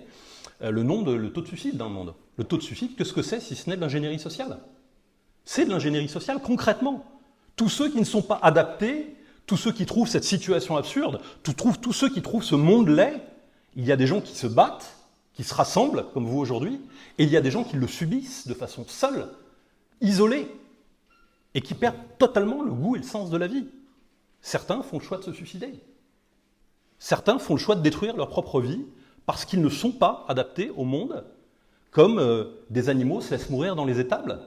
euh, 0.64 0.72
le, 0.72 0.84
nom 0.84 1.04
de, 1.04 1.14
le 1.14 1.32
taux 1.32 1.42
de 1.42 1.48
suicide 1.48 1.78
dans 1.78 1.86
le 1.86 1.94
monde. 1.94 2.16
Le 2.38 2.44
taux 2.44 2.58
de 2.58 2.64
suicide, 2.64 2.96
qu'est-ce 2.98 3.14
que 3.14 3.22
c'est 3.22 3.40
si 3.40 3.56
ce 3.56 3.70
n'est 3.70 3.76
de 3.76 3.82
l'ingénierie 3.82 4.20
sociale? 4.20 4.58
C'est 5.44 5.66
de 5.66 5.70
l'ingénierie 5.70 6.10
sociale 6.10 6.40
concrètement. 6.42 7.06
Tous 7.56 7.70
ceux 7.70 7.90
qui 7.90 8.00
ne 8.00 8.06
sont 8.06 8.24
pas 8.24 8.40
adaptés, 8.42 9.16
tous 9.46 9.58
ceux 9.58 9.72
qui 9.72 9.86
trouvent 9.86 10.08
cette 10.08 10.24
situation 10.24 10.76
absurde, 10.76 11.22
tous 11.44 11.94
ceux 11.94 12.10
qui 12.10 12.22
trouvent 12.22 12.44
ce 12.44 12.56
monde 12.56 12.90
laid, 12.90 13.22
il 13.76 13.86
y 13.86 13.92
a 13.92 13.96
des 13.96 14.08
gens 14.08 14.22
qui 14.22 14.36
se 14.36 14.48
battent, 14.48 14.96
qui 15.36 15.44
se 15.44 15.54
rassemblent, 15.54 16.06
comme 16.14 16.26
vous 16.26 16.40
aujourd'hui, 16.40 16.82
et 17.20 17.24
il 17.26 17.30
y 17.30 17.38
a 17.38 17.42
des 17.42 17.52
gens 17.52 17.64
qui 17.64 17.76
le 17.76 17.88
subissent 17.88 18.48
de 18.48 18.54
façon 18.54 18.86
seule, 18.88 19.28
isolée, 20.02 20.48
et 21.54 21.62
qui 21.62 21.74
perdent 21.74 21.96
totalement 22.18 22.64
le 22.64 22.72
goût 22.72 22.96
et 22.96 23.00
le 23.00 23.06
sens 23.06 23.30
de 23.30 23.38
la 23.38 23.48
vie. 23.48 23.68
Certains 24.46 24.84
font 24.84 25.00
le 25.00 25.04
choix 25.04 25.18
de 25.18 25.24
se 25.24 25.34
suicider. 25.34 25.74
Certains 27.00 27.40
font 27.40 27.56
le 27.56 27.60
choix 27.60 27.74
de 27.74 27.82
détruire 27.82 28.16
leur 28.16 28.30
propre 28.30 28.62
vie 28.62 28.86
parce 29.26 29.44
qu'ils 29.44 29.60
ne 29.60 29.70
sont 29.70 29.92
pas 29.92 30.24
adaptés 30.28 30.70
au 30.70 30.84
monde, 30.84 31.26
comme 31.90 32.20
euh, 32.20 32.44
des 32.70 32.90
animaux 32.90 33.22
se 33.22 33.32
laissent 33.32 33.50
mourir 33.50 33.76
dans 33.76 33.86
les 33.86 34.00
étables. 34.00 34.40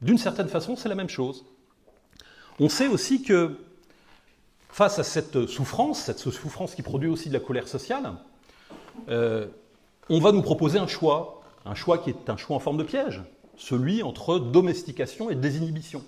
D'une 0.00 0.18
certaine 0.18 0.48
façon, 0.48 0.74
c'est 0.74 0.88
la 0.88 0.96
même 0.96 1.08
chose. 1.08 1.44
On 2.58 2.68
sait 2.68 2.88
aussi 2.88 3.22
que 3.22 3.56
face 4.68 4.98
à 4.98 5.04
cette 5.04 5.46
souffrance, 5.46 6.00
cette 6.00 6.18
souffrance 6.18 6.74
qui 6.74 6.82
produit 6.82 7.08
aussi 7.08 7.28
de 7.28 7.34
la 7.34 7.40
colère 7.40 7.68
sociale, 7.68 8.14
euh, 9.10 9.46
on 10.08 10.18
va 10.18 10.32
nous 10.32 10.42
proposer 10.42 10.80
un 10.80 10.88
choix, 10.88 11.44
un 11.66 11.76
choix 11.76 11.98
qui 11.98 12.10
est 12.10 12.28
un 12.28 12.36
choix 12.36 12.56
en 12.56 12.60
forme 12.60 12.78
de 12.78 12.82
piège, 12.82 13.22
celui 13.56 14.02
entre 14.02 14.40
domestication 14.40 15.30
et 15.30 15.36
désinhibition. 15.36 16.02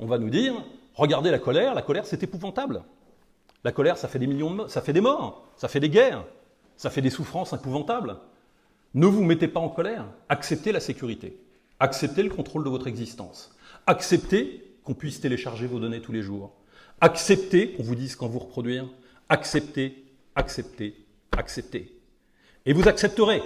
On 0.00 0.06
va 0.06 0.18
nous 0.18 0.30
dire, 0.30 0.54
regardez 0.94 1.30
la 1.30 1.38
colère, 1.38 1.74
la 1.74 1.82
colère 1.82 2.06
c'est 2.06 2.22
épouvantable. 2.22 2.82
La 3.62 3.72
colère, 3.72 3.98
ça 3.98 4.08
fait 4.08 4.18
des 4.18 4.26
millions 4.26 4.54
de 4.54 4.68
ça 4.68 4.80
fait 4.80 4.94
des 4.94 5.02
morts, 5.02 5.46
ça 5.56 5.68
fait 5.68 5.80
des 5.80 5.90
guerres, 5.90 6.24
ça 6.76 6.88
fait 6.88 7.02
des 7.02 7.10
souffrances 7.10 7.52
épouvantables. 7.52 8.16
Ne 8.94 9.06
vous 9.06 9.22
mettez 9.22 9.46
pas 9.46 9.60
en 9.60 9.68
colère, 9.68 10.06
acceptez 10.30 10.72
la 10.72 10.80
sécurité. 10.80 11.38
Acceptez 11.78 12.22
le 12.22 12.30
contrôle 12.30 12.64
de 12.64 12.70
votre 12.70 12.86
existence. 12.86 13.54
Acceptez 13.86 14.76
qu'on 14.84 14.94
puisse 14.94 15.20
télécharger 15.20 15.66
vos 15.66 15.78
données 15.78 16.00
tous 16.00 16.12
les 16.12 16.22
jours. 16.22 16.52
Acceptez 17.00 17.72
qu'on 17.72 17.82
vous 17.82 17.94
dise 17.94 18.16
quand 18.16 18.28
vous 18.28 18.38
reproduire. 18.38 18.86
Acceptez, 19.28 20.04
acceptez, 20.34 20.94
acceptez. 21.32 21.94
Et 22.66 22.72
vous 22.72 22.88
accepterez. 22.88 23.42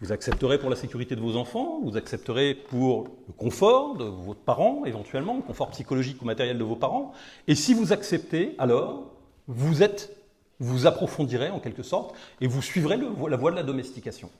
Vous 0.00 0.12
accepterez 0.12 0.58
pour 0.58 0.70
la 0.70 0.76
sécurité 0.76 1.16
de 1.16 1.20
vos 1.20 1.36
enfants, 1.36 1.80
vous 1.82 1.96
accepterez 1.96 2.54
pour 2.54 3.08
le 3.26 3.32
confort 3.32 3.96
de 3.96 4.04
votre 4.04 4.38
parents, 4.38 4.84
éventuellement, 4.84 5.36
le 5.36 5.42
confort 5.42 5.70
psychologique 5.70 6.22
ou 6.22 6.24
matériel 6.24 6.56
de 6.56 6.62
vos 6.62 6.76
parents. 6.76 7.12
Et 7.48 7.56
si 7.56 7.74
vous 7.74 7.92
acceptez, 7.92 8.54
alors, 8.58 9.10
vous 9.48 9.82
êtes, 9.82 10.16
vous 10.60 10.86
approfondirez 10.86 11.50
en 11.50 11.58
quelque 11.58 11.82
sorte, 11.82 12.14
et 12.40 12.46
vous 12.46 12.62
suivrez 12.62 12.96
la 12.96 13.36
voie 13.36 13.50
de 13.50 13.56
la 13.56 13.64
domestication. 13.64 14.30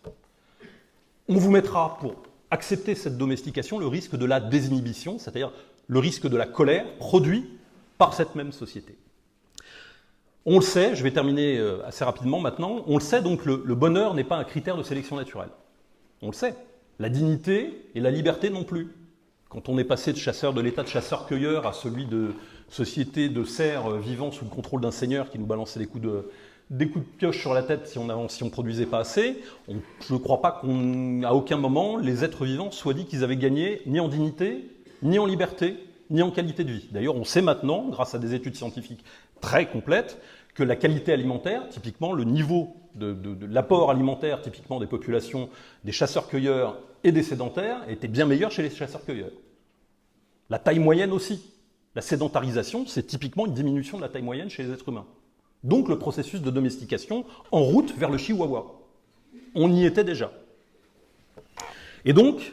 On 1.28 1.36
vous 1.36 1.50
mettra 1.50 1.98
pour 1.98 2.14
accepter 2.52 2.94
cette 2.94 3.18
domestication 3.18 3.80
le 3.80 3.88
risque 3.88 4.14
de 4.14 4.24
la 4.26 4.40
désinhibition, 4.40 5.18
c'est-à-dire 5.18 5.52
le 5.88 5.98
risque 5.98 6.28
de 6.28 6.36
la 6.36 6.46
colère 6.46 6.86
produit 6.98 7.58
par 7.98 8.14
cette 8.14 8.36
même 8.36 8.52
société. 8.52 8.96
On 10.46 10.56
le 10.56 10.64
sait, 10.64 10.94
je 10.94 11.02
vais 11.02 11.10
terminer 11.10 11.58
euh, 11.58 11.84
assez 11.86 12.04
rapidement 12.04 12.40
maintenant, 12.40 12.82
on 12.86 12.94
le 12.94 13.02
sait 13.02 13.22
donc 13.22 13.44
le, 13.44 13.56
bonheur 13.74 14.14
n'est 14.14 14.24
pas 14.24 14.36
un 14.36 14.44
critère 14.44 14.76
de 14.76 14.82
sélection 14.82 15.16
naturelle. 15.16 15.50
On 16.22 16.28
le 16.28 16.32
sait. 16.32 16.54
La 16.98 17.08
dignité 17.08 17.90
et 17.94 18.00
la 18.00 18.10
liberté 18.10 18.50
non 18.50 18.64
plus. 18.64 18.88
Quand 19.48 19.68
on 19.68 19.78
est 19.78 19.84
passé 19.84 20.12
de 20.12 20.18
chasseur 20.18 20.52
de 20.52 20.60
l'état 20.60 20.82
de 20.82 20.88
chasseur-cueilleur 20.88 21.66
à 21.66 21.72
celui 21.72 22.06
de 22.06 22.32
société 22.68 23.28
de 23.28 23.44
cerfs 23.44 23.86
euh, 23.86 23.98
vivant 23.98 24.30
sous 24.30 24.44
le 24.44 24.50
contrôle 24.50 24.80
d'un 24.80 24.90
seigneur 24.90 25.30
qui 25.30 25.38
nous 25.38 25.46
balançait 25.46 25.80
des 25.80 25.86
coups 25.86 26.04
de, 26.04 26.30
des 26.70 26.88
coups 26.88 27.04
de 27.04 27.10
pioche 27.18 27.40
sur 27.40 27.54
la 27.54 27.62
tête 27.62 27.86
si 27.86 27.98
on 27.98 28.04
ne 28.06 28.50
produisait 28.50 28.86
pas 28.86 28.98
assez. 28.98 29.40
je 29.68 30.12
ne 30.12 30.18
crois 30.18 30.42
pas 30.42 30.60
qu'à 30.60 31.34
aucun 31.34 31.56
moment 31.56 31.96
les 31.96 32.24
êtres 32.24 32.44
vivants 32.44 32.70
soient 32.70 32.94
dit 32.94 33.06
qu'ils 33.06 33.24
avaient 33.24 33.36
gagné 33.36 33.80
ni 33.86 34.00
en 34.00 34.08
dignité, 34.08 34.70
ni 35.02 35.18
en 35.18 35.26
liberté, 35.26 35.76
ni 36.10 36.22
en 36.22 36.30
qualité 36.30 36.64
de 36.64 36.72
vie. 36.72 36.88
D'ailleurs, 36.90 37.16
on 37.16 37.24
sait 37.24 37.42
maintenant, 37.42 37.88
grâce 37.88 38.14
à 38.14 38.18
des 38.18 38.34
études 38.34 38.54
scientifiques 38.54 39.04
très 39.40 39.68
complètes, 39.68 40.20
que 40.54 40.62
la 40.64 40.76
qualité 40.76 41.12
alimentaire, 41.12 41.68
typiquement 41.68 42.12
le 42.12 42.24
niveau 42.24 42.74
de, 42.96 43.16
l'apport 43.46 43.92
alimentaire 43.92 44.42
typiquement 44.42 44.80
des 44.80 44.86
populations 44.86 45.48
des 45.84 45.92
chasseurs-cueilleurs 45.92 46.80
et 47.04 47.12
des 47.12 47.22
sédentaires 47.22 47.88
était 47.88 48.08
bien 48.08 48.26
meilleur 48.26 48.50
chez 48.50 48.62
les 48.62 48.70
chasseurs-cueilleurs. 48.70 49.30
La 50.50 50.58
taille 50.58 50.80
moyenne 50.80 51.12
aussi. 51.12 51.52
La 51.94 52.02
sédentarisation, 52.02 52.86
c'est 52.86 53.06
typiquement 53.06 53.46
une 53.46 53.54
diminution 53.54 53.98
de 53.98 54.02
la 54.02 54.08
taille 54.08 54.22
moyenne 54.22 54.50
chez 54.50 54.64
les 54.64 54.72
êtres 54.72 54.88
humains. 54.88 55.06
Donc 55.62 55.88
le 55.88 55.98
processus 55.98 56.40
de 56.42 56.50
domestication 56.50 57.24
en 57.52 57.62
route 57.62 57.96
vers 57.96 58.10
le 58.10 58.18
chihuahua. 58.18 58.66
On 59.54 59.72
y 59.72 59.84
était 59.84 60.04
déjà. 60.04 60.32
Et 62.04 62.12
donc, 62.12 62.52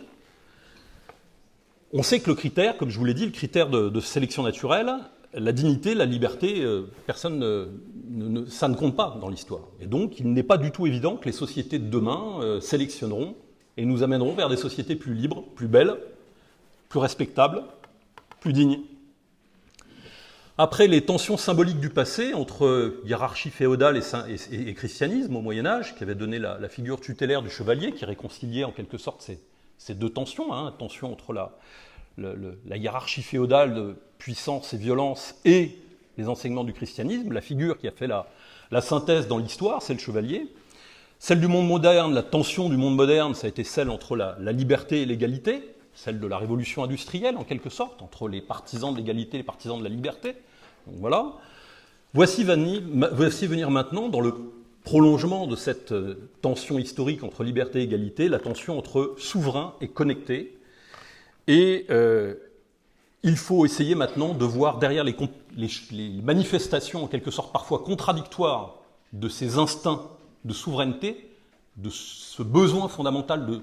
on 1.95 2.03
sait 2.03 2.19
que 2.19 2.29
le 2.29 2.35
critère, 2.35 2.75
comme 2.77 2.89
je 2.89 2.99
vous 2.99 3.05
l'ai 3.05 3.13
dit, 3.13 3.25
le 3.25 3.31
critère 3.31 3.69
de, 3.69 3.99
sélection 4.01 4.43
naturelle, 4.43 4.91
la 5.33 5.51
dignité, 5.53 5.95
la 5.95 6.05
liberté, 6.05 6.61
euh, 6.61 6.91
personne 7.07 7.39
ne, 7.39 8.45
ça 8.45 8.67
ne 8.67 8.75
compte 8.75 8.97
pas 8.97 9.17
dans 9.21 9.29
l'histoire. 9.29 9.61
Et 9.79 9.85
donc, 9.85 10.19
il 10.19 10.31
n'est 10.33 10.43
pas 10.43 10.57
du 10.57 10.71
tout 10.71 10.87
évident 10.87 11.15
que 11.15 11.25
les 11.25 11.31
sociétés 11.31 11.79
de 11.79 11.87
demain 11.87 12.39
euh, 12.41 12.59
sélectionneront 12.59 13.35
et 13.77 13.85
nous 13.85 14.03
amèneront 14.03 14.33
vers 14.33 14.49
des 14.49 14.57
sociétés 14.57 14.95
plus 14.97 15.13
libres, 15.13 15.43
plus 15.55 15.67
belles, 15.67 15.95
plus 16.89 16.99
respectables, 16.99 17.63
plus 18.41 18.51
dignes. 18.51 18.81
Après 20.57 20.87
les 20.87 21.01
tensions 21.01 21.35
symboliques 21.35 21.81
du 21.81 21.89
passé 21.89 22.33
entre 22.33 23.01
hiérarchie 23.05 23.49
féodale 23.49 24.01
et, 24.51 24.73
christianisme 24.73 25.35
au 25.35 25.41
Moyen 25.41 25.65
Âge, 25.65 25.95
qui 25.95 26.03
avait 26.03 26.15
donné 26.15 26.39
la, 26.39 26.69
figure 26.69 26.99
tutélaire 27.01 27.41
du 27.41 27.49
chevalier, 27.49 27.91
qui 27.91 28.05
réconciliait 28.05 28.63
en 28.63 28.71
quelque 28.71 28.97
sorte 28.97 29.29
ces, 29.77 29.93
deux 29.93 30.09
tensions, 30.09 30.53
hein, 30.53 30.73
tension 30.77 31.11
entre 31.11 31.33
la, 31.33 31.57
la, 32.17 32.77
hiérarchie 32.77 33.21
féodale 33.21 33.73
de 33.73 33.95
puissance 34.17 34.73
et 34.73 34.77
violence 34.77 35.35
et 35.45 35.77
les 36.17 36.29
enseignements 36.29 36.63
du 36.63 36.73
christianisme, 36.73 37.31
la 37.31 37.41
figure 37.41 37.77
qui 37.77 37.87
a 37.87 37.91
fait 37.91 38.07
la, 38.07 38.27
synthèse 38.81 39.27
dans 39.27 39.37
l'histoire, 39.37 39.81
c'est 39.81 39.93
le 39.93 39.99
chevalier. 39.99 40.47
Celle 41.19 41.39
du 41.39 41.47
monde 41.47 41.67
moderne, 41.67 42.13
la 42.13 42.23
tension 42.23 42.69
du 42.69 42.77
monde 42.77 42.95
moderne, 42.95 43.35
ça 43.35 43.47
a 43.47 43.49
été 43.49 43.63
celle 43.63 43.89
entre 43.89 44.15
la, 44.15 44.35
liberté 44.51 45.01
et 45.01 45.05
l'égalité, 45.05 45.75
celle 45.93 46.19
de 46.19 46.27
la 46.27 46.37
révolution 46.37 46.83
industrielle 46.83 47.37
en 47.37 47.43
quelque 47.43 47.69
sorte, 47.69 48.01
entre 48.01 48.27
les 48.27 48.41
partisans 48.41 48.91
de 48.91 48.97
l'égalité 48.97 49.37
et 49.37 49.39
les 49.39 49.45
partisans 49.45 49.77
de 49.77 49.83
la 49.83 49.89
liberté. 49.89 50.35
Donc 50.87 50.97
voilà. 50.99 51.33
Voici 52.13 52.43
venir, 52.43 52.81
voici 53.13 53.47
venir 53.47 53.71
maintenant, 53.71 54.09
dans 54.09 54.21
le 54.21 54.33
prolongement 54.85 55.47
de 55.47 55.55
cette 55.55 55.91
euh, 55.91 56.29
tension 56.41 56.77
historique 56.77 57.23
entre 57.23 57.43
liberté 57.43 57.79
et 57.79 57.83
égalité, 57.83 58.29
la 58.29 58.39
tension 58.39 58.77
entre 58.77 59.15
souverain 59.17 59.73
et 59.81 59.87
connecté. 59.89 60.54
Et 61.47 61.85
euh, 61.89 62.35
il 63.23 63.37
faut 63.37 63.65
essayer 63.65 63.95
maintenant 63.95 64.33
de 64.33 64.45
voir 64.45 64.79
derrière 64.79 65.03
les, 65.03 65.15
manifestations, 66.23 67.03
en 67.03 67.07
quelque 67.07 67.31
sorte 67.31 67.51
parfois 67.51 67.79
contradictoires, 67.79 68.75
de 69.13 69.29
ces 69.29 69.57
instincts 69.57 70.03
de 70.43 70.53
souveraineté, 70.53 71.31
de 71.77 71.89
ce 71.89 72.43
besoin 72.43 72.87
fondamental 72.87 73.61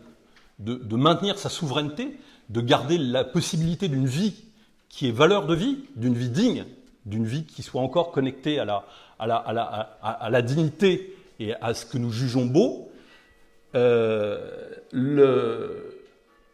de 0.58 0.96
maintenir 0.96 1.38
sa 1.38 1.48
souveraineté, 1.48 2.16
de 2.48 2.60
garder 2.60 2.98
la 2.98 3.24
possibilité 3.24 3.88
d'une 3.88 4.06
vie 4.06 4.44
qui 4.88 5.08
est 5.08 5.12
valeur 5.12 5.46
de 5.46 5.54
vie, 5.54 5.78
d'une 5.96 6.14
vie 6.14 6.28
digne, 6.28 6.66
d'une 7.06 7.24
vie 7.24 7.44
qui 7.44 7.62
soit 7.62 7.80
encore 7.80 8.12
connectée 8.12 8.58
à 8.58 8.64
la, 8.64 8.84
à 9.18 9.26
la, 9.26 9.36
à 9.36 9.52
la, 9.52 9.64
à, 10.02 10.30
la 10.30 10.42
dignité 10.42 11.16
et 11.40 11.54
à 11.54 11.74
ce 11.74 11.86
que 11.86 11.98
nous 11.98 12.12
jugeons 12.12 12.44
beau, 12.44 12.90
euh, 13.74 14.70
le, 14.92 15.91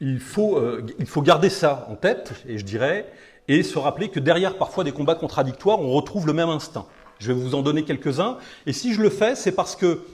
il, 0.00 0.20
faut, 0.20 0.56
euh, 0.56 0.84
il 0.98 1.06
faut 1.06 1.22
garder 1.22 1.50
ça 1.50 1.86
en 1.90 1.96
tête, 1.96 2.32
et 2.46 2.58
je 2.58 2.64
dirais, 2.64 3.10
et 3.48 3.62
se 3.62 3.78
rappeler 3.78 4.08
que 4.08 4.20
derrière 4.20 4.58
parfois 4.58 4.84
des 4.84 4.92
combats 4.92 5.14
contradictoires, 5.14 5.80
on 5.80 5.90
retrouve 5.90 6.26
le 6.26 6.32
même 6.32 6.50
instinct. 6.50 6.86
Je 7.18 7.32
vais 7.32 7.38
vous 7.38 7.54
en 7.54 7.62
donner 7.62 7.84
quelques-uns, 7.84 8.38
et 8.66 8.72
si 8.72 8.94
je 8.94 9.02
le 9.02 9.10
fais, 9.10 9.34
c'est 9.34 9.52
parce 9.52 9.74
que 9.74 10.04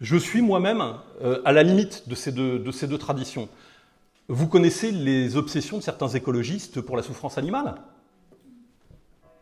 je 0.00 0.16
suis 0.16 0.42
moi-même 0.42 0.82
euh, 1.22 1.40
à 1.44 1.52
la 1.52 1.62
limite 1.62 2.08
de 2.08 2.14
ces, 2.14 2.32
deux, 2.32 2.58
de 2.58 2.70
ces 2.70 2.86
deux 2.86 2.98
traditions. 2.98 3.48
Vous 4.28 4.46
connaissez 4.46 4.92
les 4.92 5.36
obsessions 5.36 5.78
de 5.78 5.82
certains 5.82 6.08
écologistes 6.08 6.80
pour 6.80 6.96
la 6.96 7.02
souffrance 7.02 7.36
animale? 7.36 7.74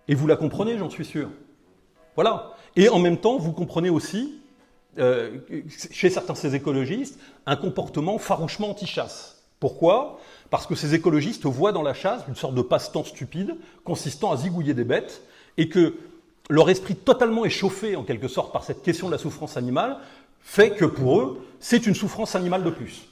Et 0.08 0.14
vous 0.14 0.26
la 0.26 0.36
comprenez, 0.36 0.78
j'en 0.78 0.90
suis 0.90 1.04
sûr. 1.04 1.28
Voilà. 2.14 2.54
Et 2.74 2.88
en 2.88 2.98
même 2.98 3.18
temps, 3.18 3.36
vous 3.38 3.52
comprenez 3.52 3.90
aussi, 3.90 4.40
euh, 4.98 5.38
chez 5.68 6.10
certains 6.10 6.32
de 6.32 6.38
ces 6.38 6.54
écologistes, 6.54 7.20
un 7.46 7.56
comportement 7.56 8.18
farouchement 8.18 8.70
anti-chasse. 8.70 9.37
Pourquoi? 9.60 10.20
Parce 10.50 10.66
que 10.66 10.74
ces 10.74 10.94
écologistes 10.94 11.46
voient 11.46 11.72
dans 11.72 11.82
la 11.82 11.94
chasse 11.94 12.22
une 12.28 12.36
sorte 12.36 12.54
de 12.54 12.62
passe-temps 12.62 13.04
stupide 13.04 13.56
consistant 13.84 14.32
à 14.32 14.36
zigouiller 14.36 14.74
des 14.74 14.84
bêtes 14.84 15.22
et 15.56 15.68
que 15.68 15.94
leur 16.48 16.70
esprit 16.70 16.94
totalement 16.96 17.44
échauffé 17.44 17.96
en 17.96 18.04
quelque 18.04 18.28
sorte 18.28 18.52
par 18.52 18.64
cette 18.64 18.82
question 18.82 19.08
de 19.08 19.12
la 19.12 19.18
souffrance 19.18 19.56
animale 19.56 19.98
fait 20.40 20.70
que 20.70 20.84
pour 20.84 21.20
eux, 21.20 21.46
c'est 21.60 21.86
une 21.86 21.94
souffrance 21.94 22.34
animale 22.34 22.64
de 22.64 22.70
plus. 22.70 23.08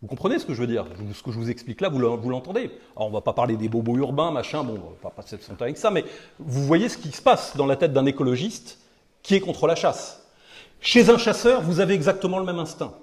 Vous 0.00 0.06
comprenez 0.06 0.38
ce 0.38 0.46
que 0.46 0.54
je 0.54 0.60
veux 0.60 0.68
dire? 0.68 0.86
Ce 1.12 1.22
que 1.24 1.32
je 1.32 1.38
vous 1.38 1.50
explique 1.50 1.80
là, 1.80 1.88
vous 1.88 1.98
l'entendez. 1.98 2.70
Alors, 2.94 3.08
on 3.08 3.10
va 3.10 3.20
pas 3.20 3.32
parler 3.32 3.56
des 3.56 3.68
bobos 3.68 3.96
urbains, 3.96 4.30
machin, 4.30 4.62
bon, 4.62 4.74
on 4.74 4.90
va 4.90 4.96
pas 5.02 5.10
passer 5.10 5.36
son 5.40 5.54
temps 5.54 5.64
avec 5.64 5.76
ça, 5.76 5.90
mais 5.90 6.04
vous 6.38 6.64
voyez 6.64 6.88
ce 6.88 6.98
qui 6.98 7.10
se 7.10 7.20
passe 7.20 7.56
dans 7.56 7.66
la 7.66 7.74
tête 7.74 7.92
d'un 7.92 8.06
écologiste 8.06 8.78
qui 9.24 9.34
est 9.34 9.40
contre 9.40 9.66
la 9.66 9.74
chasse. 9.74 10.24
Chez 10.80 11.10
un 11.10 11.18
chasseur, 11.18 11.62
vous 11.62 11.80
avez 11.80 11.94
exactement 11.94 12.38
le 12.38 12.44
même 12.44 12.60
instinct. 12.60 12.94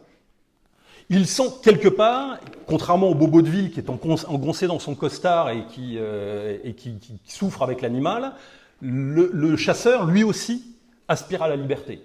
Il 1.10 1.28
sent 1.28 1.50
quelque 1.64 1.88
part, 1.88 2.40
contrairement 2.66 3.10
au 3.10 3.16
bobo 3.16 3.42
de 3.42 3.50
ville 3.50 3.72
qui 3.72 3.80
est 3.80 3.90
engoncé 3.90 4.68
dans 4.68 4.80
son 4.80 4.96
costard 4.96 5.50
et 5.52 5.66
qui, 5.68 5.98
euh, 5.98 6.58
et 6.64 6.74
qui, 6.74 6.98
souffre 7.26 7.62
avec 7.62 7.82
l'animal, 7.82 8.34
le, 8.82 9.56
chasseur, 9.56 10.06
lui 10.06 10.24
aussi, 10.24 10.76
aspire 11.08 11.44
à 11.44 11.48
la 11.48 11.56
liberté. 11.56 12.02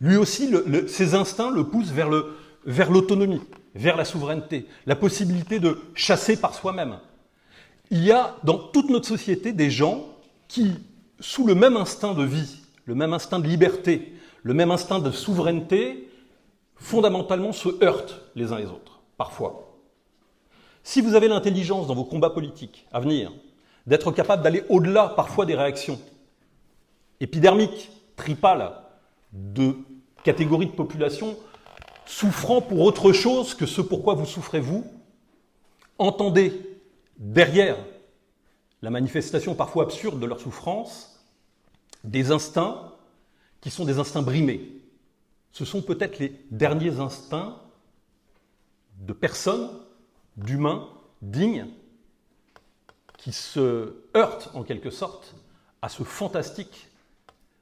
Lui 0.00 0.16
aussi, 0.16 0.52
ses 0.88 1.14
instincts 1.14 1.50
le 1.50 1.64
poussent 1.64 1.92
vers 1.92 2.90
l'autonomie 2.90 3.40
vers 3.74 3.96
la 3.96 4.04
souveraineté, 4.04 4.66
la 4.86 4.96
possibilité 4.96 5.58
de 5.58 5.80
chasser 5.94 6.36
par 6.36 6.54
soi-même. 6.54 6.98
Il 7.90 8.02
y 8.02 8.12
a 8.12 8.36
dans 8.44 8.58
toute 8.58 8.88
notre 8.88 9.06
société 9.06 9.52
des 9.52 9.70
gens 9.70 10.06
qui, 10.48 10.72
sous 11.20 11.46
le 11.46 11.54
même 11.54 11.76
instinct 11.76 12.14
de 12.14 12.24
vie, 12.24 12.60
le 12.86 12.94
même 12.94 13.12
instinct 13.12 13.40
de 13.40 13.48
liberté, 13.48 14.14
le 14.42 14.54
même 14.54 14.70
instinct 14.70 15.00
de 15.00 15.10
souveraineté, 15.10 16.08
fondamentalement 16.76 17.52
se 17.52 17.82
heurtent 17.82 18.20
les 18.34 18.52
uns 18.52 18.58
les 18.58 18.66
autres, 18.66 19.00
parfois. 19.16 19.78
Si 20.82 21.00
vous 21.00 21.14
avez 21.14 21.28
l'intelligence 21.28 21.86
dans 21.86 21.94
vos 21.94 22.04
combats 22.04 22.30
politiques 22.30 22.86
à 22.92 23.00
venir, 23.00 23.32
d'être 23.86 24.12
capable 24.12 24.42
d'aller 24.42 24.64
au-delà 24.68 25.08
parfois 25.08 25.46
des 25.46 25.54
réactions 25.54 25.98
épidermiques, 27.20 27.90
tripales, 28.16 28.72
de 29.32 29.76
catégories 30.22 30.66
de 30.66 30.72
population 30.72 31.36
souffrant 32.06 32.60
pour 32.60 32.80
autre 32.80 33.12
chose 33.12 33.54
que 33.54 33.66
ce 33.66 33.80
pourquoi 33.80 34.14
vous 34.14 34.26
souffrez 34.26 34.60
vous, 34.60 34.84
entendez 35.98 36.78
derrière 37.18 37.76
la 38.82 38.90
manifestation 38.90 39.54
parfois 39.54 39.84
absurde 39.84 40.20
de 40.20 40.26
leur 40.26 40.40
souffrance 40.40 41.24
des 42.04 42.30
instincts 42.30 42.92
qui 43.60 43.70
sont 43.70 43.84
des 43.84 43.98
instincts 43.98 44.22
brimés. 44.22 44.73
Ce 45.54 45.64
sont 45.64 45.82
peut-être 45.82 46.18
les 46.18 46.32
derniers 46.50 46.98
instincts 46.98 47.56
de 48.98 49.12
personnes, 49.12 49.70
d'humains 50.36 50.88
dignes, 51.22 51.68
qui 53.18 53.30
se 53.30 53.94
heurtent 54.16 54.50
en 54.54 54.64
quelque 54.64 54.90
sorte 54.90 55.36
à 55.80 55.88
ce 55.88 56.02
fantastique, 56.02 56.88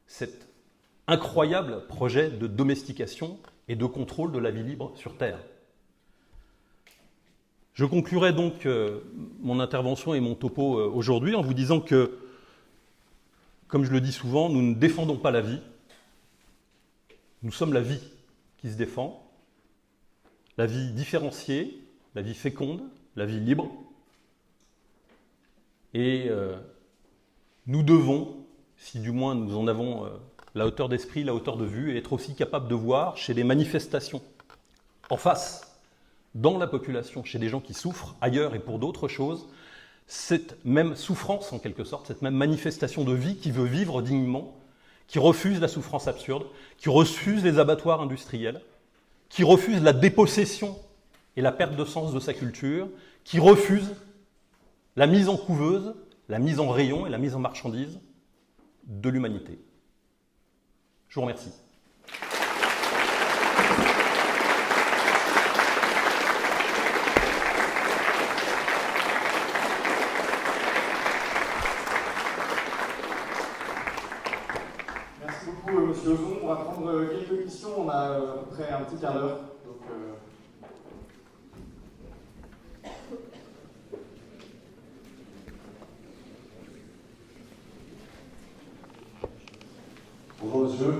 cet 0.06 0.48
incroyable 1.06 1.86
projet 1.86 2.30
de 2.30 2.46
domestication 2.46 3.38
et 3.68 3.76
de 3.76 3.84
contrôle 3.84 4.32
de 4.32 4.38
la 4.38 4.50
vie 4.50 4.62
libre 4.62 4.92
sur 4.96 5.18
Terre. 5.18 5.38
Je 7.74 7.84
conclurai 7.84 8.32
donc 8.32 8.64
euh, 8.64 9.00
mon 9.40 9.60
intervention 9.60 10.14
et 10.14 10.20
mon 10.20 10.34
topo 10.34 10.78
euh, 10.78 10.86
aujourd'hui 10.86 11.34
en 11.34 11.42
vous 11.42 11.52
disant 11.52 11.80
que, 11.80 12.18
comme 13.68 13.84
je 13.84 13.92
le 13.92 14.00
dis 14.00 14.12
souvent, 14.12 14.48
nous 14.48 14.62
ne 14.62 14.74
défendons 14.74 15.18
pas 15.18 15.30
la 15.30 15.42
vie, 15.42 15.60
nous 17.42 17.52
sommes 17.52 17.72
la 17.72 17.80
vie 17.80 18.02
qui 18.58 18.70
se 18.70 18.76
défend, 18.76 19.28
la 20.58 20.66
vie 20.66 20.92
différenciée, 20.92 21.82
la 22.14 22.22
vie 22.22 22.34
féconde, 22.34 22.82
la 23.16 23.26
vie 23.26 23.40
libre. 23.40 23.70
Et 25.94 26.26
euh, 26.28 26.56
nous 27.66 27.82
devons, 27.82 28.36
si 28.76 29.00
du 29.00 29.10
moins 29.10 29.34
nous 29.34 29.56
en 29.56 29.66
avons 29.66 30.08
la 30.54 30.66
hauteur 30.66 30.88
d'esprit, 30.88 31.24
la 31.24 31.34
hauteur 31.34 31.56
de 31.56 31.64
vue, 31.64 31.96
être 31.96 32.12
aussi 32.12 32.34
capable 32.34 32.68
de 32.68 32.74
voir 32.74 33.16
chez 33.16 33.34
des 33.34 33.44
manifestations 33.44 34.22
en 35.10 35.16
face, 35.16 35.72
dans 36.34 36.58
la 36.58 36.66
population, 36.66 37.24
chez 37.24 37.38
des 37.38 37.48
gens 37.48 37.60
qui 37.60 37.74
souffrent 37.74 38.16
ailleurs 38.20 38.54
et 38.54 38.58
pour 38.58 38.78
d'autres 38.78 39.08
choses, 39.08 39.48
cette 40.06 40.62
même 40.64 40.96
souffrance 40.96 41.52
en 41.52 41.58
quelque 41.58 41.84
sorte, 41.84 42.06
cette 42.06 42.22
même 42.22 42.34
manifestation 42.34 43.04
de 43.04 43.12
vie 43.12 43.36
qui 43.36 43.50
veut 43.50 43.64
vivre 43.64 44.02
dignement, 44.02 44.56
qui 45.12 45.18
refuse 45.18 45.60
la 45.60 45.68
souffrance 45.68 46.08
absurde, 46.08 46.46
qui 46.78 46.88
refuse 46.88 47.44
les 47.44 47.58
abattoirs 47.58 48.00
industriels, 48.00 48.62
qui 49.28 49.44
refuse 49.44 49.82
la 49.82 49.92
dépossession 49.92 50.74
et 51.36 51.42
la 51.42 51.52
perte 51.52 51.76
de 51.76 51.84
sens 51.84 52.14
de 52.14 52.18
sa 52.18 52.32
culture, 52.32 52.88
qui 53.22 53.38
refuse 53.38 53.94
la 54.96 55.06
mise 55.06 55.28
en 55.28 55.36
couveuse, 55.36 55.94
la 56.30 56.38
mise 56.38 56.60
en 56.60 56.70
rayon 56.70 57.06
et 57.06 57.10
la 57.10 57.18
mise 57.18 57.34
en 57.34 57.40
marchandise 57.40 58.00
de 58.86 59.10
l'humanité. 59.10 59.58
Je 61.10 61.16
vous 61.16 61.20
remercie. 61.20 61.52
coup, 75.64 75.78
euh, 75.78 75.86
Monsieur 75.86 76.10
Ozon, 76.10 76.38
on 76.42 76.46
va 76.48 76.56
prendre 76.56 76.81
euh, 76.92 77.06
quelques 77.06 77.44
questions. 77.44 77.70
On 77.78 77.88
a 77.88 77.94
à 77.94 78.20
peu 78.20 78.54
près 78.54 78.70
un 78.70 78.82
petit 78.82 78.96
quart 78.96 79.14
d'heure. 79.14 79.40
Donc, 79.64 79.80
Bonjour 90.42 90.64
monsieur. 90.64 90.94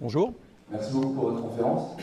Bonjour. 0.00 0.34
Merci 0.70 0.92
beaucoup 0.92 1.14
pour 1.14 1.30
votre 1.30 1.42
conférence. 1.42 1.96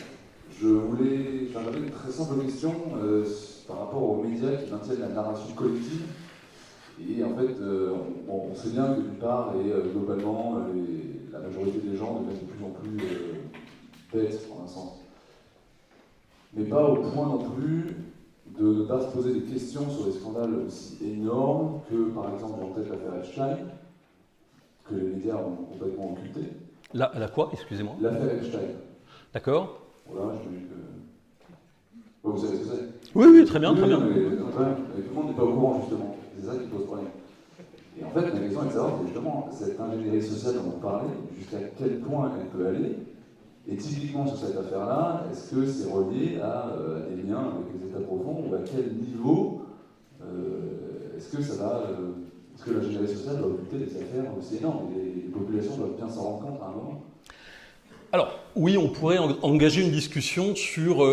Je 0.62 0.68
voulais, 0.68 1.48
j'avais 1.54 1.78
une 1.78 1.92
très 1.92 2.12
simple 2.12 2.44
question 2.44 2.74
euh, 3.02 3.26
par 3.68 3.80
rapport 3.80 4.04
aux 4.04 4.24
médias 4.24 4.58
qui 4.58 4.72
maintiennent 4.72 5.00
la 5.00 5.08
narration 5.10 5.54
collective. 5.56 6.02
Et 7.00 7.24
en 7.24 7.36
fait, 7.36 7.62
euh, 7.62 7.94
on, 8.28 8.54
sait 8.56 8.70
bien 8.70 8.94
que 8.94 9.02
d'une 9.02 9.20
part, 9.20 9.54
et 9.56 9.72
euh, 9.72 9.84
globalement, 9.94 10.58
la 11.32 11.40
majorité 11.40 11.80
des 11.80 11.96
gens 11.96 12.22
deviennent 12.22 12.46
de 12.46 12.52
plus 12.52 12.64
en 12.64 12.70
plus 12.70 12.98
bêtes, 14.14 14.50
en 14.58 14.64
un 14.64 14.68
sens. 14.68 15.00
Mais 16.54 16.66
pas 16.66 16.84
au 16.84 16.96
point 16.98 17.28
non 17.28 17.50
plus 17.52 17.96
de 18.58 18.66
ne 18.66 18.84
pas 18.86 19.02
se 19.02 19.14
poser 19.16 19.34
des 19.34 19.42
questions 19.42 19.90
sur 19.90 20.06
des 20.06 20.12
scandales 20.14 20.54
aussi 20.66 20.98
énormes 21.06 21.82
que, 21.90 22.10
par 22.10 22.34
exemple, 22.34 22.64
en 22.64 22.68
tête 22.70 22.90
l'affaire 22.90 23.16
Epstein, 23.20 23.58
que 24.90 24.96
les 24.96 25.04
médias 25.04 25.36
ont 25.36 25.66
complètement 25.72 26.14
occulté. 26.14 26.42
La, 26.94 27.12
la 27.16 27.28
quoi, 27.28 27.50
excusez-moi 27.54 27.96
L'affaire 28.02 28.34
Epstein. 28.34 28.60
D'accord. 29.34 29.82
Voilà, 30.08 30.34
je 30.44 30.50
me 30.50 30.60
vous 32.24 32.38
savez 32.38 32.58
ce 32.58 32.62
que 32.62 32.76
c'est? 32.76 33.12
Oui, 33.16 33.28
oui, 33.32 33.46
très 33.46 33.60
bien, 33.60 33.74
très 33.74 33.88
bien. 33.88 34.00
Mais, 34.00 34.14
tout 34.14 35.10
le 35.10 35.16
monde 35.16 35.28
n'est 35.30 35.36
pas 35.36 35.44
au 35.44 35.54
courant, 35.54 35.80
justement. 35.82 36.18
C'est 36.38 36.46
ça 36.46 36.54
qui 36.58 36.68
pose 36.68 36.86
problème. 36.86 37.08
Et 38.00 38.06
en 38.06 38.10
fait, 38.12 38.22
la 38.22 38.40
question 38.40 38.64
est 38.64 38.68
de 38.68 38.72
savoir, 38.72 38.94
justement, 39.06 39.50
cette 39.52 39.80
ingénierie 39.80 40.22
sociale 40.22 40.56
dont 40.56 40.74
on 40.78 40.80
parlait, 40.80 41.10
jusqu'à 41.38 41.58
quel 41.78 42.00
point 42.00 42.32
elle 42.40 42.48
peut 42.48 42.68
aller. 42.68 42.96
Et 43.68 43.76
typiquement 43.76 44.26
sur 44.26 44.38
cette 44.38 44.58
affaire-là, 44.58 45.26
est-ce 45.32 45.54
que 45.54 45.66
c'est 45.66 45.92
relié 45.92 46.40
à, 46.42 46.70
euh, 46.70 47.10
des 47.10 47.22
liens 47.22 47.54
avec 47.56 47.80
les 47.80 47.90
États 47.90 48.00
profonds 48.00 48.46
ou 48.50 48.56
à 48.56 48.60
quel 48.60 48.94
niveau 48.96 49.62
euh, 50.22 51.18
est-ce 51.18 51.36
que 51.36 51.44
ça 51.44 51.56
va. 51.62 51.84
Euh, 51.90 52.12
est-ce 52.56 52.66
que 52.66 52.72
l'ingénierie 52.72 53.08
sociale 53.08 53.38
va 53.38 53.48
occulter 53.48 53.78
des 53.78 53.96
affaires 53.98 54.32
aussi 54.38 54.58
énormes 54.58 54.88
les, 54.96 55.22
les 55.22 55.30
populations 55.30 55.78
doivent 55.78 55.96
bien 55.96 56.10
s'en 56.10 56.24
rendre 56.24 56.40
compte 56.42 56.62
à 56.62 56.66
un 56.66 56.72
moment? 56.72 57.04
Alors, 58.12 58.40
oui, 58.56 58.76
on 58.78 58.90
pourrait 58.90 59.20
engager 59.44 59.84
une 59.84 59.92
discussion 59.92 60.56
sur 60.56 61.06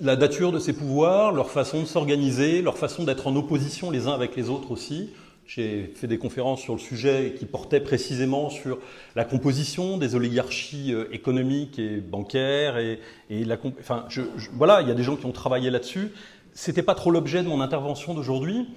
la 0.00 0.16
nature 0.16 0.52
de 0.52 0.58
ces 0.58 0.72
pouvoirs, 0.72 1.32
leur 1.32 1.50
façon 1.50 1.80
de 1.80 1.86
s'organiser, 1.86 2.62
leur 2.62 2.78
façon 2.78 3.04
d'être 3.04 3.26
en 3.26 3.36
opposition 3.36 3.90
les 3.90 4.06
uns 4.06 4.12
avec 4.12 4.36
les 4.36 4.48
autres 4.48 4.70
aussi. 4.70 5.10
J'ai 5.46 5.92
fait 5.94 6.06
des 6.06 6.16
conférences 6.16 6.62
sur 6.62 6.72
le 6.72 6.78
sujet 6.78 7.34
qui 7.38 7.44
portaient 7.44 7.80
précisément 7.80 8.48
sur 8.48 8.78
la 9.14 9.24
composition 9.24 9.98
des 9.98 10.14
oligarchies 10.14 10.94
euh, 10.94 11.04
économiques 11.12 11.78
et 11.78 11.98
bancaires. 11.98 12.78
Et, 12.78 12.98
la, 13.28 13.58
enfin, 13.78 14.06
voilà, 14.54 14.80
il 14.80 14.88
y 14.88 14.90
a 14.90 14.94
des 14.94 15.02
gens 15.02 15.16
qui 15.16 15.26
ont 15.26 15.32
travaillé 15.32 15.70
là-dessus. 15.70 16.12
C'était 16.54 16.82
pas 16.82 16.94
trop 16.94 17.10
l'objet 17.10 17.42
de 17.42 17.48
mon 17.48 17.60
intervention 17.60 18.14
d'aujourd'hui. 18.14 18.68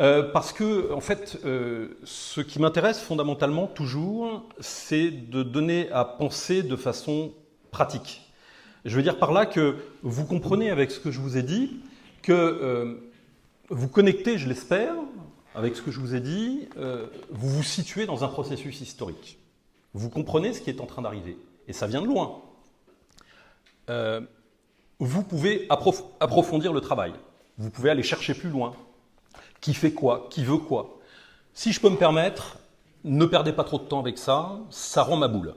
Euh, 0.00 0.22
parce 0.32 0.52
que, 0.52 0.92
en 0.92 1.00
fait, 1.00 1.38
euh, 1.44 1.88
ce 2.04 2.40
qui 2.40 2.58
m'intéresse 2.58 3.00
fondamentalement 3.00 3.66
toujours, 3.66 4.44
c'est 4.60 5.10
de 5.10 5.42
donner 5.42 5.90
à 5.90 6.04
penser 6.04 6.62
de 6.62 6.74
façon 6.74 7.32
pratique. 7.70 8.22
Je 8.86 8.96
veux 8.96 9.02
dire 9.02 9.18
par 9.18 9.30
là 9.30 9.46
que 9.46 9.76
vous 10.02 10.24
comprenez 10.24 10.70
avec 10.70 10.90
ce 10.90 11.00
que 11.00 11.10
je 11.10 11.20
vous 11.20 11.36
ai 11.36 11.42
dit, 11.42 11.80
que 12.22 12.98
vous 13.70 13.88
connectez, 13.88 14.36
je 14.36 14.46
l'espère, 14.48 14.94
avec 15.54 15.76
ce 15.76 15.82
que 15.82 15.90
je 15.90 16.00
vous 16.00 16.14
ai 16.14 16.20
dit, 16.20 16.68
vous 17.30 17.48
vous 17.48 17.62
situez 17.62 18.06
dans 18.06 18.24
un 18.24 18.28
processus 18.28 18.80
historique. 18.80 19.38
Vous 19.92 20.10
comprenez 20.10 20.52
ce 20.52 20.60
qui 20.60 20.70
est 20.70 20.80
en 20.80 20.86
train 20.86 21.02
d'arriver. 21.02 21.38
Et 21.68 21.72
ça 21.72 21.86
vient 21.86 22.02
de 22.02 22.06
loin. 22.06 22.42
vous 24.98 25.22
pouvez 25.22 25.66
approfondir 26.20 26.72
le 26.72 26.80
travail. 26.80 27.12
Vous 27.58 27.70
pouvez 27.70 27.90
aller 27.90 28.02
chercher 28.02 28.34
plus 28.34 28.50
loin 28.50 28.74
qui 29.60 29.72
fait 29.72 29.92
quoi, 29.92 30.26
qui 30.28 30.44
veut 30.44 30.58
quoi? 30.58 30.98
Si 31.54 31.72
je 31.72 31.80
peux 31.80 31.88
me 31.88 31.96
permettre, 31.96 32.58
ne 33.04 33.24
perdez 33.24 33.52
pas 33.52 33.64
trop 33.64 33.78
de 33.78 33.84
temps 33.84 34.00
avec 34.00 34.18
ça, 34.18 34.58
ça 34.68 35.02
rend 35.02 35.16
ma 35.16 35.28
boule. 35.28 35.54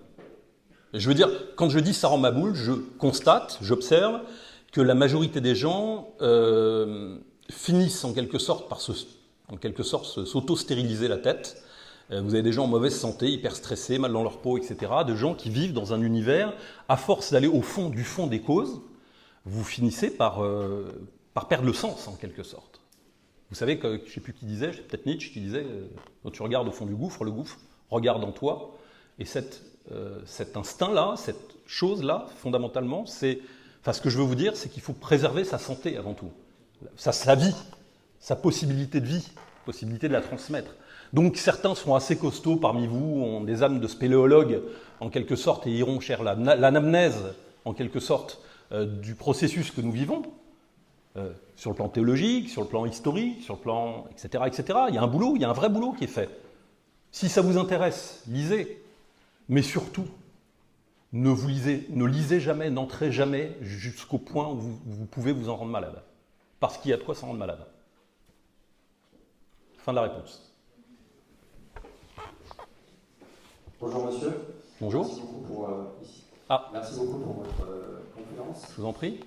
Je 0.93 1.09
veux 1.09 1.13
dire, 1.13 1.29
quand 1.55 1.69
je 1.69 1.79
dis 1.79 1.93
ça 1.93 2.07
rend 2.07 2.17
ma 2.17 2.31
boule, 2.31 2.55
je 2.55 2.71
constate, 2.71 3.57
j'observe 3.61 4.21
que 4.71 4.79
la 4.79 4.95
majorité 4.95 5.41
des 5.41 5.55
gens 5.55 6.09
euh, 6.21 7.17
finissent 7.49 8.05
en 8.05 8.13
quelque 8.13 8.37
sorte 8.37 8.69
par 8.69 8.79
se, 8.79 8.93
en 9.51 9.57
quelque 9.57 9.83
sorte 9.83 10.25
s'auto-stériliser 10.25 11.07
la 11.07 11.17
tête. 11.17 11.63
Euh, 12.11 12.21
vous 12.21 12.33
avez 12.33 12.43
des 12.43 12.51
gens 12.51 12.65
en 12.65 12.67
mauvaise 12.67 12.97
santé, 12.97 13.29
hyper 13.29 13.55
stressés, 13.55 13.97
mal 13.97 14.13
dans 14.13 14.23
leur 14.23 14.39
peau, 14.39 14.57
etc. 14.57 14.91
De 15.05 15.15
gens 15.15 15.33
qui 15.33 15.49
vivent 15.49 15.73
dans 15.73 15.93
un 15.93 16.01
univers, 16.01 16.53
à 16.87 16.97
force 16.97 17.31
d'aller 17.31 17.47
au 17.47 17.61
fond 17.61 17.89
du 17.89 18.03
fond 18.03 18.27
des 18.27 18.41
causes, 18.41 18.81
vous 19.45 19.63
finissez 19.63 20.09
par, 20.09 20.43
euh, 20.43 21.09
par 21.33 21.47
perdre 21.47 21.65
le 21.65 21.73
sens 21.73 22.07
en 22.07 22.13
quelque 22.13 22.43
sorte. 22.43 22.81
Vous 23.49 23.55
savez 23.55 23.79
que, 23.79 23.97
je 23.97 24.03
ne 24.03 24.09
sais 24.09 24.19
plus 24.19 24.33
qui 24.33 24.45
disait, 24.45 24.71
peut-être 24.71 25.05
Nietzsche 25.05 25.31
qui 25.31 25.39
disait, 25.39 25.65
euh, 25.65 25.87
quand 26.23 26.31
tu 26.31 26.41
regardes 26.41 26.67
au 26.67 26.71
fond 26.71 26.85
du 26.85 26.95
gouffre, 26.95 27.23
le 27.23 27.31
gouffre 27.31 27.57
regarde 27.89 28.23
en 28.23 28.31
toi. 28.31 28.77
Et 29.19 29.25
cette, 29.25 29.63
cet 30.25 30.57
instinct-là, 30.57 31.15
cette 31.15 31.55
chose-là, 31.65 32.27
fondamentalement, 32.35 33.05
c'est, 33.05 33.39
enfin, 33.81 33.93
ce 33.93 34.01
que 34.01 34.09
je 34.09 34.17
veux 34.17 34.25
vous 34.25 34.35
dire, 34.35 34.55
c'est 34.55 34.69
qu'il 34.69 34.83
faut 34.83 34.93
préserver 34.93 35.45
sa 35.45 35.57
santé 35.57 35.97
avant 35.97 36.13
tout, 36.13 36.29
sa, 36.97 37.13
sa 37.13 37.33
vie, 37.33 37.55
sa 38.27 38.35
possibilité 38.35 38.99
de 38.99 39.05
vie, 39.05 39.25
possibilité 39.63 40.09
de 40.09 40.13
la 40.13 40.19
transmettre. 40.19 40.71
Donc 41.13 41.37
certains 41.37 41.75
sont 41.75 41.95
assez 41.95 42.17
costauds 42.17 42.57
parmi 42.57 42.85
vous, 42.85 43.21
ont 43.23 43.39
des 43.39 43.63
âmes 43.63 43.79
de 43.79 43.87
spéléologues 43.87 44.59
en 44.99 45.09
quelque 45.09 45.37
sorte 45.37 45.65
et 45.65 45.71
iront 45.71 46.01
chercher 46.01 46.25
l'anamnèse 46.25 47.23
en 47.63 47.71
quelque 47.71 48.01
sorte 48.01 48.41
euh, 48.73 48.85
du 48.85 49.15
processus 49.15 49.71
que 49.71 49.79
nous 49.79 49.93
vivons, 49.93 50.23
euh, 51.15 51.31
sur 51.55 51.69
le 51.69 51.77
plan 51.77 51.87
théologique, 51.87 52.49
sur 52.49 52.63
le 52.63 52.67
plan 52.67 52.85
historique, 52.85 53.43
sur 53.43 53.53
le 53.53 53.61
plan, 53.61 54.07
etc., 54.11 54.43
etc. 54.45 54.77
Il 54.89 54.95
y 54.95 54.97
a 54.97 55.03
un 55.03 55.07
boulot, 55.07 55.37
il 55.37 55.41
y 55.41 55.45
a 55.45 55.49
un 55.49 55.53
vrai 55.53 55.69
boulot 55.69 55.93
qui 55.93 56.03
est 56.03 56.07
fait. 56.07 56.29
Si 57.13 57.29
ça 57.29 57.39
vous 57.39 57.57
intéresse, 57.57 58.23
lisez. 58.27 58.83
Mais 59.47 59.61
surtout, 59.61 60.07
ne 61.13 61.29
vous 61.29 61.47
lisez, 61.47 61.87
ne 61.91 62.03
lisez 62.03 62.41
jamais, 62.41 62.71
n'entrez 62.71 63.09
jamais 63.09 63.55
jusqu'au 63.61 64.17
point 64.17 64.49
où 64.49 64.57
vous, 64.57 65.05
pouvez 65.05 65.31
vous 65.31 65.47
en 65.47 65.55
rendre 65.55 65.71
malade. 65.71 66.03
Parce 66.59 66.77
qu'il 66.77 66.91
y 66.91 66.93
a 66.93 66.97
de 66.97 67.03
quoi 67.03 67.15
s'en 67.15 67.27
rendre 67.27 67.39
malade. 67.39 67.65
Fin 69.87 69.93
de 69.93 69.99
la 69.99 70.03
réponse. 70.03 70.53
Bonjour 73.79 74.05
monsieur. 74.07 74.33
Bonjour. 74.81 75.05
Merci 75.05 75.21
beaucoup 75.21 75.41
pour, 75.47 75.69
euh, 75.69 75.83
ah. 76.49 76.69
Merci 76.73 76.99
beaucoup 76.99 77.19
pour 77.19 77.33
votre 77.35 77.71
euh, 77.71 77.99
conférence. 78.13 78.65
Je 78.69 78.81
vous 78.81 78.85
en 78.85 78.91
prie 78.91 79.21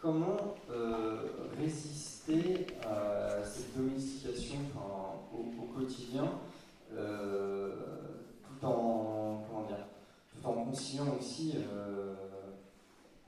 comment 0.00 0.54
euh, 0.70 1.16
résister 1.60 2.68
à 2.86 3.42
cette 3.42 3.76
domestication 3.76 4.60
au, 5.34 5.64
quotidien 5.76 6.30
euh, 6.96 7.74
tout 8.46 8.66
en 8.66 9.42
comment 9.48 9.66
dire, 9.66 9.84
tout 10.30 10.46
en 10.46 10.64
conciliant 10.64 11.16
aussi 11.18 11.56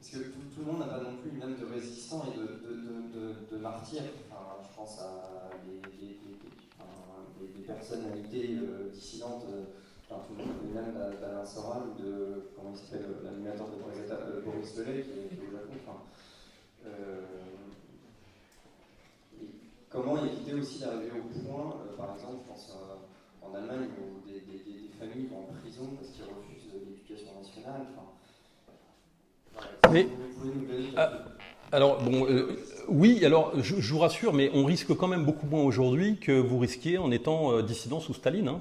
parce 0.01 0.13
que 0.13 0.31
tout, 0.31 0.61
le 0.61 0.65
monde 0.65 0.81
n'a 0.81 0.87
pas 0.87 1.03
non 1.03 1.17
plus 1.19 1.31
une 1.31 1.43
âme 1.43 1.57
de 1.61 1.67
résistant 1.67 2.25
et 2.33 2.39
de, 2.39 2.43
de, 2.43 3.35
de, 3.51 3.57
martyr. 3.59 4.01
Enfin, 4.31 4.57
je 4.63 4.75
pense 4.75 4.99
à 4.99 5.51
des, 5.67 5.81
des, 6.01 7.63
personnalités 7.67 8.59
dissidentes. 8.93 9.45
Enfin, 10.03 10.23
tout 10.27 10.35
le 10.35 10.45
monde 10.45 10.57
connaît 10.59 10.83
même 10.83 11.21
d'Alain 11.21 11.45
Soral 11.45 11.83
ou 11.91 12.03
de 12.03 12.51
comment 12.57 12.71
il 12.73 12.79
s'appelle 12.79 13.07
l'animateur 13.23 13.69
de 13.69 14.41
Boris 14.41 14.75
Belay 14.75 15.03
qui, 15.03 15.11
est 15.11 15.39
au 15.47 15.53
Japon. 15.53 16.01
Euh, 16.87 17.21
comment 19.89 20.25
éviter 20.25 20.55
aussi 20.55 20.81
d'arriver 20.81 21.13
au 21.13 21.29
point, 21.45 21.77
euh, 21.77 21.97
par 21.97 22.15
exemple, 22.15 22.39
je 22.43 22.49
pense 22.49 22.73
en 23.43 23.55
Allemagne, 23.55 23.89
où 24.01 24.27
des, 24.27 24.41
familles 24.99 25.29
vont 25.29 25.49
en 25.49 25.53
prison 25.61 25.97
parce 25.97 26.11
qu'ils 26.11 26.25
refusent 26.25 26.73
l'éducation 26.75 27.39
nationale. 27.39 27.87
Mais, 29.93 30.09
ah, 30.97 31.11
alors, 31.73 32.03
bon, 32.03 32.27
euh, 32.29 32.59
oui, 32.89 33.25
alors 33.25 33.53
je, 33.63 33.75
vous 33.75 33.99
rassure, 33.99 34.33
mais 34.33 34.51
on 34.55 34.65
risque 34.65 34.95
quand 34.95 35.09
même 35.09 35.25
beaucoup 35.25 35.47
moins 35.47 35.63
aujourd'hui 35.63 36.17
que 36.17 36.33
vous 36.33 36.59
risquiez 36.59 36.99
en 36.99 37.11
étant 37.11 37.61
dissident 37.63 38.01
sous 38.01 38.15
Staline. 38.15 38.49
Hein. 38.49 38.61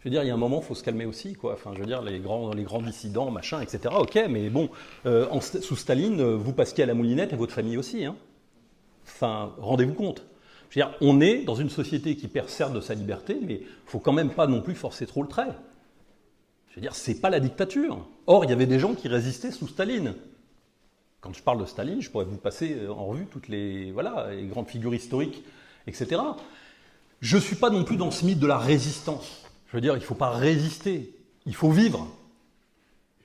Je 0.00 0.08
veux 0.08 0.10
dire, 0.10 0.22
il 0.22 0.28
y 0.28 0.30
a 0.30 0.34
un 0.34 0.38
moment, 0.38 0.60
il 0.62 0.66
faut 0.66 0.74
se 0.74 0.82
calmer 0.82 1.04
aussi, 1.04 1.34
quoi. 1.34 1.52
Enfin, 1.52 1.72
je 1.74 1.80
veux 1.80 1.86
dire, 1.86 2.00
les 2.00 2.20
grands, 2.20 2.54
dissidents, 2.80 3.30
machin, 3.30 3.60
etc. 3.60 3.94
Ok, 3.98 4.18
mais 4.30 4.48
bon, 4.48 4.70
euh, 5.04 5.26
sous 5.40 5.76
Staline, 5.76 6.20
euh, 6.20 6.36
vous 6.36 6.54
passiez 6.54 6.84
à 6.84 6.86
la 6.86 6.94
moulinette 6.94 7.34
et 7.34 7.36
votre 7.36 7.52
famille 7.52 7.76
aussi. 7.76 8.06
Hein. 8.06 8.16
Enfin, 9.04 9.52
rendez-vous 9.58 9.92
compte. 9.92 10.24
Je 10.70 10.80
veux 10.80 10.86
dire, 10.86 10.96
on 11.02 11.20
est 11.20 11.44
dans 11.44 11.54
une 11.54 11.68
société 11.68 12.16
qui 12.16 12.28
perd 12.28 12.48
certes 12.48 12.72
de 12.72 12.80
sa 12.80 12.94
liberté, 12.94 13.36
mais 13.46 13.54
il 13.56 13.66
faut 13.84 13.98
quand 13.98 14.12
même 14.12 14.30
pas 14.30 14.46
non 14.46 14.62
plus 14.62 14.74
forcer 14.74 15.04
trop 15.04 15.22
le 15.22 15.28
trait. 15.28 15.48
Je 16.70 16.76
veux 16.76 16.82
dire, 16.82 16.94
c'est 16.94 17.20
pas 17.20 17.30
la 17.30 17.40
dictature. 17.40 18.06
Or, 18.26 18.44
il 18.44 18.50
y 18.50 18.52
avait 18.52 18.66
des 18.66 18.78
gens 18.78 18.94
qui 18.94 19.08
résistaient 19.08 19.50
sous 19.50 19.66
Staline. 19.66 20.14
Quand 21.20 21.34
je 21.34 21.42
parle 21.42 21.60
de 21.60 21.66
Staline, 21.66 22.00
je 22.00 22.10
pourrais 22.10 22.24
vous 22.24 22.36
passer 22.36 22.86
en 22.88 23.06
revue 23.06 23.26
toutes 23.26 23.48
les, 23.48 23.90
voilà, 23.90 24.28
les 24.30 24.46
grandes 24.46 24.68
figures 24.68 24.94
historiques, 24.94 25.44
etc. 25.86 26.22
Je 27.20 27.36
ne 27.36 27.42
suis 27.42 27.56
pas 27.56 27.70
non 27.70 27.84
plus 27.84 27.96
dans 27.96 28.10
ce 28.10 28.24
mythe 28.24 28.38
de 28.38 28.46
la 28.46 28.56
résistance. 28.56 29.44
Je 29.66 29.76
veux 29.76 29.80
dire, 29.80 29.94
il 29.94 30.00
ne 30.00 30.04
faut 30.04 30.14
pas 30.14 30.30
résister. 30.30 31.14
il 31.44 31.54
faut 31.54 31.70
vivre. 31.70 32.06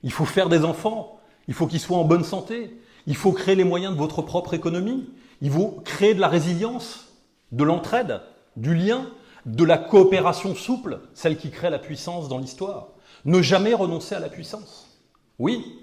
Il 0.04 0.12
faut 0.12 0.26
faire 0.26 0.50
des 0.50 0.66
enfants. 0.66 1.20
Il 1.48 1.54
faut 1.54 1.68
qu'ils 1.68 1.80
soient 1.80 1.98
en 1.98 2.04
bonne 2.04 2.24
santé. 2.24 2.80
Il 3.08 3.16
faut 3.16 3.32
créer 3.32 3.56
les 3.56 3.64
moyens 3.64 3.93
de 3.93 4.00
votre 4.00 4.24
propre 4.24 4.56
économie. 4.56 5.10
Il 5.41 5.52
faut 5.52 5.82
créer 5.86 6.16
de 6.16 6.20
la 6.20 6.28
résilience, 6.28 7.14
de 7.52 7.64
l'entraide, 7.64 8.22
du 8.58 8.74
lien, 8.74 9.08
de 9.46 9.64
la 9.64 9.78
coopération 9.78 10.56
souple, 10.56 11.00
celle 11.14 11.38
qui 11.38 11.52
crée 11.52 11.70
la 11.70 11.80
puissance 11.80 12.28
dans 12.28 12.39
l'histoire. 12.39 12.89
Ne 13.26 13.41
jamais 13.41 13.73
renoncer 13.73 14.15
à 14.15 14.19
la 14.19 14.30
puissance. 14.30 14.99
Oui, 15.39 15.80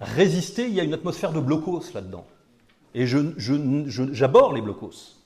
résister, 0.00 0.66
il 0.66 0.74
y 0.74 0.80
a 0.80 0.84
une 0.84 0.94
atmosphère 0.94 1.32
de 1.32 1.40
blocos 1.40 1.84
là-dedans. 1.94 2.26
Et 2.94 3.06
j'aborde 3.06 4.56
les 4.56 4.60
blocos. 4.60 5.16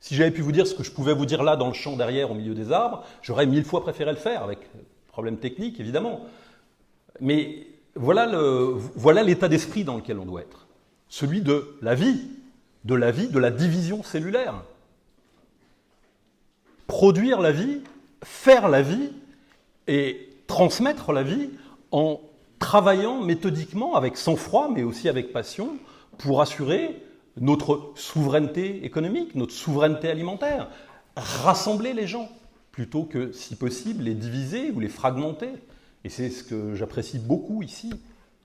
Si 0.00 0.14
j'avais 0.14 0.30
pu 0.30 0.40
vous 0.40 0.52
dire 0.52 0.66
ce 0.66 0.74
que 0.74 0.82
je 0.82 0.90
pouvais 0.90 1.12
vous 1.12 1.26
dire 1.26 1.42
là 1.42 1.56
dans 1.56 1.68
le 1.68 1.74
champ 1.74 1.96
derrière, 1.96 2.30
au 2.30 2.34
milieu 2.34 2.54
des 2.54 2.72
arbres, 2.72 3.04
j'aurais 3.20 3.44
mille 3.44 3.64
fois 3.64 3.82
préféré 3.82 4.10
le 4.10 4.16
faire, 4.16 4.42
avec 4.42 4.58
problème 5.08 5.36
technique 5.36 5.78
évidemment. 5.78 6.24
Mais 7.20 7.66
voilà 7.94 8.24
l'état 9.22 9.48
d'esprit 9.48 9.84
dans 9.84 9.96
lequel 9.96 10.18
on 10.18 10.24
doit 10.24 10.40
être. 10.40 10.66
Celui 11.10 11.42
de 11.42 11.76
la 11.82 11.94
vie, 11.94 12.28
de 12.84 12.94
la 12.94 13.10
vie, 13.10 13.28
de 13.28 13.38
la 13.38 13.50
division 13.50 14.02
cellulaire. 14.02 14.62
Produire 16.86 17.40
la 17.40 17.52
vie, 17.52 17.82
faire 18.24 18.70
la 18.70 18.80
vie 18.80 19.10
et 19.86 20.29
transmettre 20.50 21.12
la 21.12 21.22
vie 21.22 21.48
en 21.92 22.20
travaillant 22.58 23.22
méthodiquement, 23.22 23.94
avec 23.94 24.16
sang-froid, 24.16 24.68
mais 24.68 24.82
aussi 24.82 25.08
avec 25.08 25.32
passion, 25.32 25.76
pour 26.18 26.42
assurer 26.42 27.00
notre 27.40 27.92
souveraineté 27.94 28.84
économique, 28.84 29.36
notre 29.36 29.52
souveraineté 29.52 30.08
alimentaire, 30.08 30.68
rassembler 31.16 31.92
les 31.92 32.08
gens, 32.08 32.28
plutôt 32.72 33.04
que, 33.04 33.30
si 33.30 33.54
possible, 33.54 34.02
les 34.02 34.14
diviser 34.14 34.72
ou 34.72 34.80
les 34.80 34.88
fragmenter. 34.88 35.50
Et 36.02 36.08
c'est 36.08 36.30
ce 36.30 36.42
que 36.42 36.74
j'apprécie 36.74 37.20
beaucoup 37.20 37.62
ici. 37.62 37.92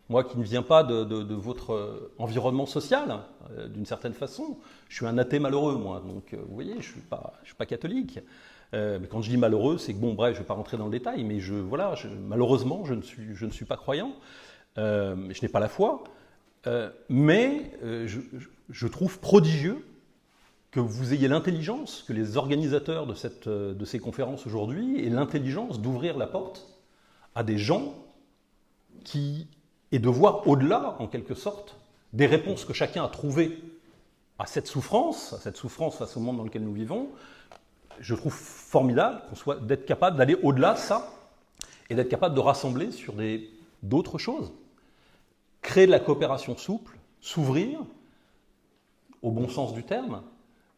Moi 0.08 0.24
qui 0.24 0.38
ne 0.38 0.44
viens 0.44 0.62
pas 0.62 0.84
de, 0.84 1.34
votre 1.34 2.12
environnement 2.20 2.68
social, 2.68 3.22
euh, 3.58 3.68
d'une 3.68 3.88
certaine 3.88 4.14
façon, 4.14 4.60
je 4.90 4.98
suis 4.98 5.08
un 5.08 5.18
athée 5.18 5.40
malheureux, 5.40 5.78
moi. 5.78 6.04
Donc, 6.06 6.36
euh, 6.36 6.38
vous 6.48 6.54
voyez, 6.54 6.74
je 6.74 6.78
ne 6.78 7.02
suis 7.44 7.56
pas 7.58 7.66
catholique. 7.66 8.20
Euh, 8.76 9.00
quand 9.10 9.22
je 9.22 9.30
dis 9.30 9.38
malheureux, 9.38 9.78
c'est 9.78 9.94
que, 9.94 10.00
bon, 10.00 10.14
bref, 10.14 10.34
je 10.34 10.40
ne 10.40 10.44
vais 10.44 10.48
pas 10.48 10.54
rentrer 10.54 10.78
dans 10.78 10.86
le 10.86 10.92
détail, 10.92 11.24
mais 11.24 11.40
je, 11.40 11.56
voilà, 11.56 11.96
malheureusement, 12.28 12.84
je 12.86 12.94
ne, 12.94 13.02
suis, 13.52 13.66
pas 13.66 13.78
croyant. 13.78 14.14
je 14.76 15.42
n'ai 15.42 15.48
pas 15.48 15.60
la 15.60 15.70
foi. 15.70 16.04
mais 17.10 17.72
je, 17.82 18.88
trouve 18.88 19.20
prodigieux 19.20 19.86
que 20.72 20.82
vous 20.82 21.14
ayez 21.14 21.30
l'intelligence, 21.30 22.04
que 22.06 22.12
les 22.12 22.36
organisateurs 22.36 23.08
de 23.08 23.86
ces 23.86 24.00
conférences 24.00 24.46
aujourd'hui 24.46 25.06
aient 25.06 25.10
l'intelligence 25.10 25.80
d'ouvrir 25.80 26.18
la 26.18 26.28
porte 26.28 26.68
à 27.34 27.44
des 27.44 27.58
gens 27.58 27.94
qui 29.06 29.48
et 29.92 30.00
de 30.00 30.10
voir 30.10 30.48
au-delà, 30.48 30.98
en 31.00 31.08
quelque 31.08 31.36
sorte, 31.36 31.78
des 32.12 32.26
réponses 32.26 32.66
que 32.66 32.74
chacun 32.74 33.06
a 33.06 33.08
trouvées 33.08 33.62
à 34.40 34.46
cette 34.46 34.68
souffrance, 34.68 35.34
à 35.34 35.38
cette 35.38 35.56
souffrance 35.56 35.98
face 35.98 36.18
au 36.18 36.20
monde 36.20 36.38
dans 36.38 36.44
lequel 36.44 36.64
nous 36.64 36.74
vivons, 36.74 37.10
je 38.00 38.16
trouve 38.16 38.34
formidable 38.34 39.22
qu'on 39.30 39.36
soit 39.36 39.60
d'être 39.66 39.86
capable 39.86 40.18
d'aller 40.18 40.38
au-delà 40.44 40.74
de 40.74 40.80
ça 40.80 41.12
et 41.90 41.96
d'être 41.96 42.10
capable 42.10 42.36
de 42.36 42.40
rassembler 42.40 42.92
sur 42.92 43.14
d'autres 43.84 44.18
choses. 44.18 44.52
Créer 45.62 45.86
de 45.86 45.92
la 45.92 46.00
coopération 46.00 46.58
souple, 46.58 46.98
s'ouvrir, 47.22 47.80
au 49.22 49.32
bon 49.32 49.50
sens 49.50 49.74
du 49.74 49.84
terme, 49.84 50.22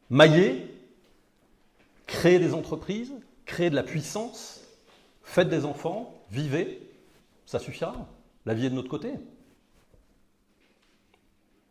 mailler, 0.10 0.74
créer 2.06 2.40
des 2.40 2.54
entreprises, 2.54 3.14
créer 3.46 3.70
de 3.70 3.76
la 3.76 3.84
puissance, 3.84 4.62
faites 5.24 5.50
des 5.50 5.66
enfants, 5.66 6.14
vivez, 6.32 6.82
ça 7.46 7.60
suffira. 7.60 7.96
La 8.46 8.54
vie 8.54 8.66
est 8.66 8.70
de 8.70 8.76
notre 8.76 8.90
côté. 8.90 9.14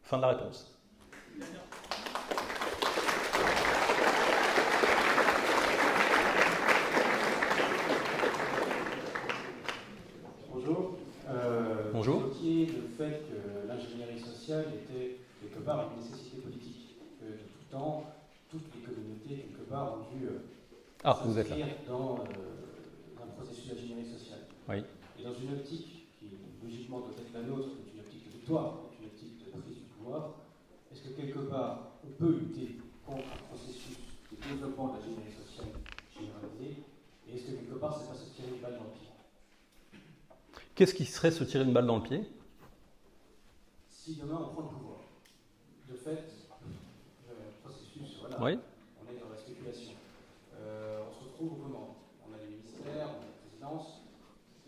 Fin 0.03 0.19
de 0.19 0.23
la 0.23 0.29
réponse. 0.29 0.79
Bonjour. 10.53 10.99
Euh, 11.29 11.91
Bonjour. 12.07 12.31
Le 12.41 12.87
fait 12.97 13.27
que 13.27 13.67
l'ingénierie 13.67 14.21
sociale 14.21 14.67
était 14.79 15.19
quelque 15.41 15.59
part 15.65 15.91
une 15.91 16.05
nécessité 16.05 16.37
politique, 16.39 16.95
que 17.19 17.27
de 17.27 17.39
tout 17.51 17.67
temps, 17.69 18.05
toutes 18.49 18.71
les 18.77 18.83
communautés, 18.83 19.43
quelque 19.43 19.69
part, 19.69 19.95
ont 19.95 20.15
dû 20.15 20.27
euh, 20.27 20.39
ah, 21.03 21.19
vous 21.25 21.37
êtes 21.37 21.51
dans 21.89 22.19
euh, 22.21 23.21
un 23.21 23.27
processus 23.35 23.71
d'ingénierie 23.71 24.07
sociale. 24.07 24.47
Oui. 24.69 24.85
Et 25.19 25.25
dans 25.25 25.35
une 25.35 25.59
optique 25.59 26.07
logiquement 26.63 27.01
doit 27.01 27.19
être 27.19 27.35
la 27.35 27.43
nôtre, 27.43 27.75
une 27.93 27.99
optique 27.99 28.25
de 28.25 28.39
victoire, 28.39 28.87
une 29.01 29.07
optique 29.07 29.43
de 29.45 29.51
prise 29.51 29.75
du 29.75 29.91
pouvoir, 29.99 30.47
est-ce 30.93 31.03
que 31.03 31.09
quelque 31.09 31.41
part 31.51 31.99
on 32.07 32.11
peut 32.23 32.39
lutter 32.39 32.79
contre 33.05 33.27
un 33.35 33.43
processus 33.51 33.99
de 34.31 34.37
développement 34.47 34.95
de 34.95 35.03
génération 35.03 35.43
sociale 35.43 35.75
généralisée? 36.15 36.87
Et 37.27 37.35
est-ce 37.35 37.51
que 37.51 37.57
quelque 37.59 37.75
part 37.75 37.99
c'est 37.99 38.07
pas 38.07 38.15
se 38.15 38.31
tirer 38.31 38.55
une 38.55 38.63
balle 38.63 38.79
dans 38.79 38.95
le 38.95 38.95
pied 38.95 39.16
Qu'est-ce 40.77 40.93
qui 40.93 41.07
serait 41.07 41.31
se 41.31 41.43
tirer 41.43 41.65
une 41.65 41.73
balle 41.73 41.87
dans 41.87 41.97
le 41.97 42.03
pied? 42.03 42.21
Si 43.89 44.15
demain 44.17 44.37
on 44.45 44.53
prend 44.53 44.61
le 44.61 44.77
pouvoir, 44.77 45.01
de 45.89 45.97
fait, 45.97 46.21
le 47.27 47.35
processus, 47.65 48.21
voilà, 48.21 48.37
oui. 48.45 48.61
on 49.01 49.11
est 49.11 49.19
dans 49.19 49.31
la 49.33 49.39
spéculation. 49.41 49.97
Euh, 50.61 51.01
on 51.09 51.13
se 51.17 51.25
retrouve 51.25 51.53
au 51.55 51.57
commandes. 51.65 51.97
On 52.29 52.35
a 52.35 52.39
des 52.45 52.61
ministères, 52.61 53.09
on 53.09 53.17
a 53.17 53.25
des 53.25 53.41
présidences, 53.41 54.05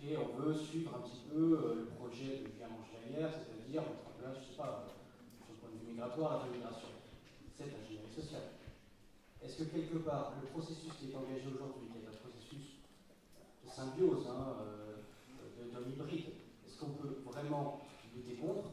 et 0.01 0.17
on 0.17 0.33
veut 0.41 0.57
suivre 0.57 0.97
un 0.97 1.05
petit 1.05 1.21
peu 1.29 1.61
euh, 1.61 1.75
le 1.77 1.85
projet 2.01 2.41
de 2.41 2.49
Pierre 2.57 2.73
Manchelière, 2.73 3.29
c'est-à-dire 3.29 3.83
mettre 3.85 4.09
en 4.09 4.17
place, 4.17 4.41
je 4.41 4.49
ne 4.49 4.49
sais 4.49 4.57
pas, 4.57 4.89
sur 5.37 5.53
le 5.53 5.61
point 5.61 5.69
de 5.69 5.77
vue 5.77 5.93
migratoire, 5.93 6.41
la 6.41 6.45
rémunération. 6.49 6.89
C'est 7.53 7.69
ingénierie 7.69 8.09
sociale. 8.09 8.57
Est-ce 9.45 9.61
que 9.61 9.65
quelque 9.69 10.01
part, 10.01 10.33
le 10.41 10.49
processus 10.49 10.89
qui 10.97 11.13
est 11.13 11.15
engagé 11.15 11.53
aujourd'hui, 11.53 11.85
qui 11.93 12.01
est 12.01 12.09
un 12.09 12.17
processus 12.17 12.81
de 13.61 13.69
symbiose, 13.69 14.25
hein, 14.25 14.57
euh, 14.65 14.88
est-ce 16.07 16.79
qu'on 16.79 16.91
peut 16.91 17.23
vraiment 17.27 17.81
lutter 18.15 18.35
contre? 18.35 18.71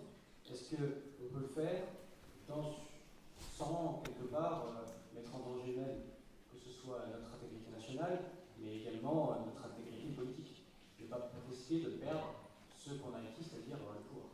Est-ce 0.51 0.75
qu'on 0.75 1.33
peut 1.33 1.41
le 1.41 1.47
faire 1.47 1.83
sans 3.57 4.03
quelque 4.03 4.31
part 4.31 4.65
euh, 4.67 5.15
mettre 5.15 5.35
en 5.35 5.39
danger 5.39 5.75
même 5.75 6.01
que 6.51 6.57
ce 6.57 6.69
soit 6.69 7.05
notre 7.07 7.33
intégrité 7.35 7.71
nationale, 7.71 8.19
mais 8.59 8.77
également 8.77 9.37
notre 9.45 9.65
intégrité 9.65 10.09
politique? 10.15 10.61
De 11.69 11.89
perdre 11.89 12.35
ce 12.77 12.91
qu'on 12.91 13.09
a 13.09 13.17
acquis, 13.17 13.43
c'est-à-dire 13.43 13.77
le 13.79 14.01
pouvoir. 14.05 14.29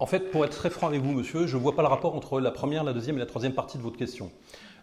En 0.00 0.06
fait, 0.06 0.30
pour 0.32 0.44
être 0.44 0.56
très 0.56 0.70
franc 0.70 0.88
avec 0.88 1.02
vous, 1.02 1.12
monsieur, 1.12 1.46
je 1.46 1.56
ne 1.56 1.62
vois 1.62 1.76
pas 1.76 1.82
le 1.82 1.88
rapport 1.88 2.16
entre 2.16 2.40
la 2.40 2.50
première, 2.50 2.82
la 2.82 2.92
deuxième 2.92 3.14
et 3.16 3.20
la 3.20 3.26
troisième 3.26 3.54
partie 3.54 3.78
de 3.78 3.82
votre 3.82 3.96
question. 3.96 4.32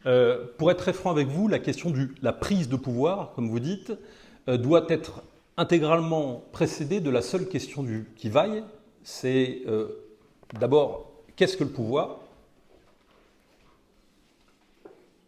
Euh, 0.06 0.46
pour 0.58 0.72
être 0.72 0.78
très 0.78 0.94
franc 0.94 1.12
avec 1.12 1.28
vous, 1.28 1.50
la 1.50 1.60
question 1.60 1.90
de 1.92 2.08
la 2.22 2.32
prise 2.32 2.70
de 2.70 2.78
pouvoir, 2.78 3.34
comme 3.34 3.50
vous 3.50 3.60
dites, 3.60 3.92
euh, 4.48 4.58
doit 4.58 4.86
être 4.88 5.22
intégralement 5.58 6.44
précédée 6.52 7.00
de 7.00 7.10
la 7.10 7.22
seule 7.22 7.48
question 7.48 7.86
qui 8.16 8.30
vaille. 8.30 8.64
C'est 9.04 9.62
euh, 9.68 9.88
d'abord, 10.60 11.12
qu'est-ce 11.36 11.58
que 11.58 11.64
le 11.64 11.70
pouvoir? 11.70 12.20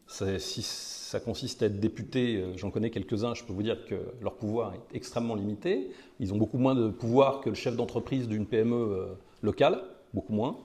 Si 0.07 0.61
ça 0.61 1.19
consiste 1.19 1.63
à 1.63 1.65
être 1.65 1.79
député, 1.79 2.37
euh, 2.37 2.55
j'en 2.55 2.69
connais 2.69 2.91
quelques-uns, 2.91 3.33
je 3.33 3.43
peux 3.43 3.53
vous 3.53 3.63
dire 3.63 3.83
que 3.85 3.95
leur 4.21 4.35
pouvoir 4.35 4.73
est 4.75 4.95
extrêmement 4.95 5.33
limité. 5.33 5.91
Ils 6.19 6.33
ont 6.33 6.37
beaucoup 6.37 6.59
moins 6.59 6.75
de 6.75 6.89
pouvoir 6.89 7.41
que 7.41 7.49
le 7.49 7.55
chef 7.55 7.75
d'entreprise 7.75 8.27
d'une 8.27 8.45
PME 8.45 8.75
euh, 8.75 9.05
locale, 9.41 9.83
beaucoup 10.13 10.33
moins. 10.33 10.57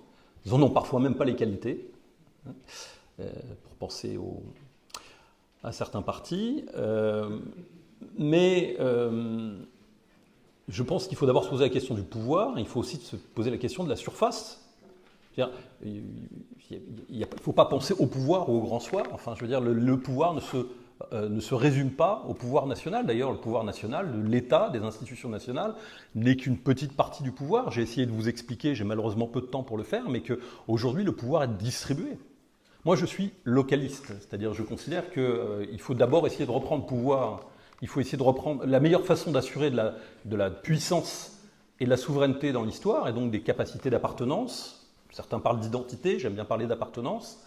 Ils 0.45 0.53
n'en 0.53 0.63
ont 0.63 0.71
parfois 0.71 1.01
même 1.01 1.15
pas 1.15 1.25
les 1.25 1.35
qualités, 1.35 1.91
hein, 2.47 2.53
pour 3.65 3.75
penser 3.79 4.19
à 5.63 5.73
certains 5.73 6.03
partis. 6.03 6.65
Mais 8.19 8.77
je 10.69 10.83
pense 10.83 11.07
qu'il 11.07 11.17
faut 11.17 11.27
d'abord 11.27 11.45
se 11.45 11.51
poser 11.51 11.65
la 11.65 11.71
question 11.71 11.95
du 11.95 12.03
pouvoir, 12.03 12.59
il 12.59 12.67
faut 12.67 12.81
aussi 12.81 12.97
se 12.97 13.17
poser 13.17 13.51
la 13.51 13.59
question 13.59 13.85
de 13.85 13.89
la 13.89 13.97
surface 13.97 14.69
il 15.81 16.03
ne 17.11 17.25
faut 17.41 17.53
pas 17.53 17.67
penser 17.67 17.95
au 17.99 18.07
pouvoir 18.07 18.49
ou 18.49 18.59
au 18.59 18.61
grand 18.61 18.81
soir. 18.81 19.05
Enfin, 19.13 19.35
je 19.37 19.43
veux 19.43 19.49
dire, 19.49 19.61
le, 19.61 19.97
pouvoir 19.99 20.35
ne 20.35 20.41
se, 20.41 20.57
euh, 21.13 21.29
ne 21.29 21.41
se 21.41 21.55
résume 21.55 21.91
pas 21.91 22.25
au 22.29 22.35
pouvoir 22.35 22.67
national. 22.67 23.07
D'ailleurs, 23.07 23.31
le 23.31 23.39
pouvoir 23.39 23.65
national, 23.65 24.25
l'État, 24.27 24.71
des 24.71 24.81
institutions 24.81 25.29
nationales, 25.29 25.75
n'est 26.15 26.37
qu'une 26.37 26.59
petite 26.59 26.95
partie 26.95 27.23
du 27.23 27.33
pouvoir. 27.33 27.71
J'ai 27.71 27.83
essayé 27.83 28.07
de 28.07 28.13
vous 28.13 28.29
expliquer, 28.29 28.75
j'ai 28.75 28.85
malheureusement 28.85 29.27
peu 29.27 29.41
de 29.41 29.47
temps 29.47 29.63
pour 29.63 29.77
le 29.79 29.85
faire, 29.85 30.09
mais 30.09 30.23
qu'aujourd'hui, 30.23 31.05
le 31.05 31.13
pouvoir 31.13 31.45
est 31.45 31.57
distribué. 31.57 32.19
Moi, 32.85 32.97
je 32.97 33.07
suis 33.07 33.33
localiste, 33.45 34.07
c'est-à-dire 34.07 34.55
je 34.55 34.63
considère 34.63 35.11
qu'il 35.11 35.23
euh, 35.23 35.79
faut 35.79 35.95
d'abord 35.95 36.27
essayer 36.27 36.47
de 36.47 36.51
reprendre 36.51 36.87
pouvoir. 36.87 37.43
Il 37.83 37.89
faut 37.89 38.01
essayer 38.01 38.19
de 38.19 38.23
reprendre 38.23 38.65
la 38.67 38.81
meilleure 38.81 39.05
façon 39.05 39.31
d'assurer 39.31 39.71
de 39.71 40.37
la, 40.37 40.51
puissance 40.51 41.39
et 41.81 41.85
de 41.85 41.91
la 41.91 41.97
souveraineté 41.97 42.53
dans 42.53 42.65
l'histoire, 42.65 43.09
et 43.09 43.13
donc 43.13 43.31
des 43.31 43.41
capacités 43.41 43.91
d'appartenance, 43.91 44.79
Certains 45.11 45.41
parlent 45.41 45.61
d'identité, 45.61 46.19
j'aime 46.19 46.35
bien 46.35 46.45
parler 46.45 46.67
d'appartenance. 46.67 47.41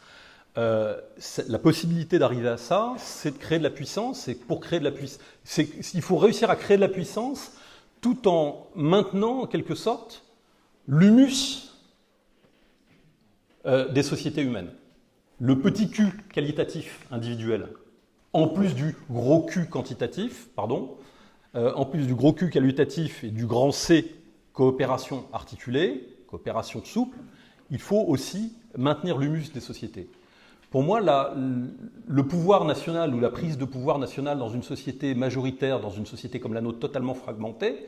Euh, 0.58 1.00
la 1.48 1.60
possibilité 1.60 2.20
d'arriver 2.20 2.50
à 2.50 2.58
ça, 2.58 2.94
c'est 2.98 3.32
de 3.32 3.38
créer 3.38 3.60
de 3.60 3.64
la 3.64 3.70
puissance. 3.70 4.28
Et 4.28 4.36
pour 4.36 4.60
créer 4.60 4.80
de 4.80 4.84
la 4.84 4.92
puissance, 4.92 5.22
il 5.94 6.02
faut 6.02 6.18
réussir 6.18 6.50
à 6.50 6.56
créer 6.56 6.78
de 6.78 6.82
la 6.82 6.90
puissance 6.90 7.54
tout 8.02 8.28
en 8.28 8.68
maintenant, 8.76 9.42
en 9.42 9.48
quelque 9.48 9.76
sorte, 9.76 10.24
l'humus 10.88 11.70
euh, 13.66 13.88
des 13.90 14.04
sociétés 14.04 14.42
humaines. 14.42 14.74
Le 15.40 15.60
petit 15.60 15.90
Q 15.90 16.12
qualitatif 16.34 17.06
individuel, 17.12 17.68
en 18.34 18.48
plus 18.48 18.76
du 18.76 18.96
gros 19.10 19.42
Q 19.42 19.68
quantitatif, 19.68 20.50
pardon, 20.56 20.98
euh, 21.56 21.74
en 21.76 21.86
plus 21.86 22.08
du 22.08 22.16
gros 22.16 22.34
Q 22.34 22.50
qualitatif 22.50 23.24
et 23.24 23.30
du 23.30 23.46
grand 23.46 23.72
C 23.72 24.16
coopération 24.54 25.26
articulée, 25.34 26.08
coopération 26.28 26.84
souple, 26.84 27.18
il 27.70 27.80
faut 27.80 28.04
aussi 28.08 28.54
maintenir 28.78 29.18
l'humus 29.18 29.52
des 29.54 29.60
sociétés. 29.60 30.10
Pour 30.70 30.84
moi, 30.84 31.02
le 31.02 32.24
pouvoir 32.24 32.64
national 32.64 33.14
ou 33.14 33.20
la 33.20 33.30
prise 33.30 33.58
de 33.58 33.66
pouvoir 33.66 34.00
national 34.00 34.40
dans 34.40 34.48
une 34.48 34.64
société 34.64 35.16
majoritaire, 35.16 35.82
dans 35.82 35.90
une 35.90 36.06
société 36.06 36.40
comme 36.40 36.54
la 36.54 36.62
nôtre 36.62 36.80
totalement 36.80 37.14
fragmentée, 37.14 37.86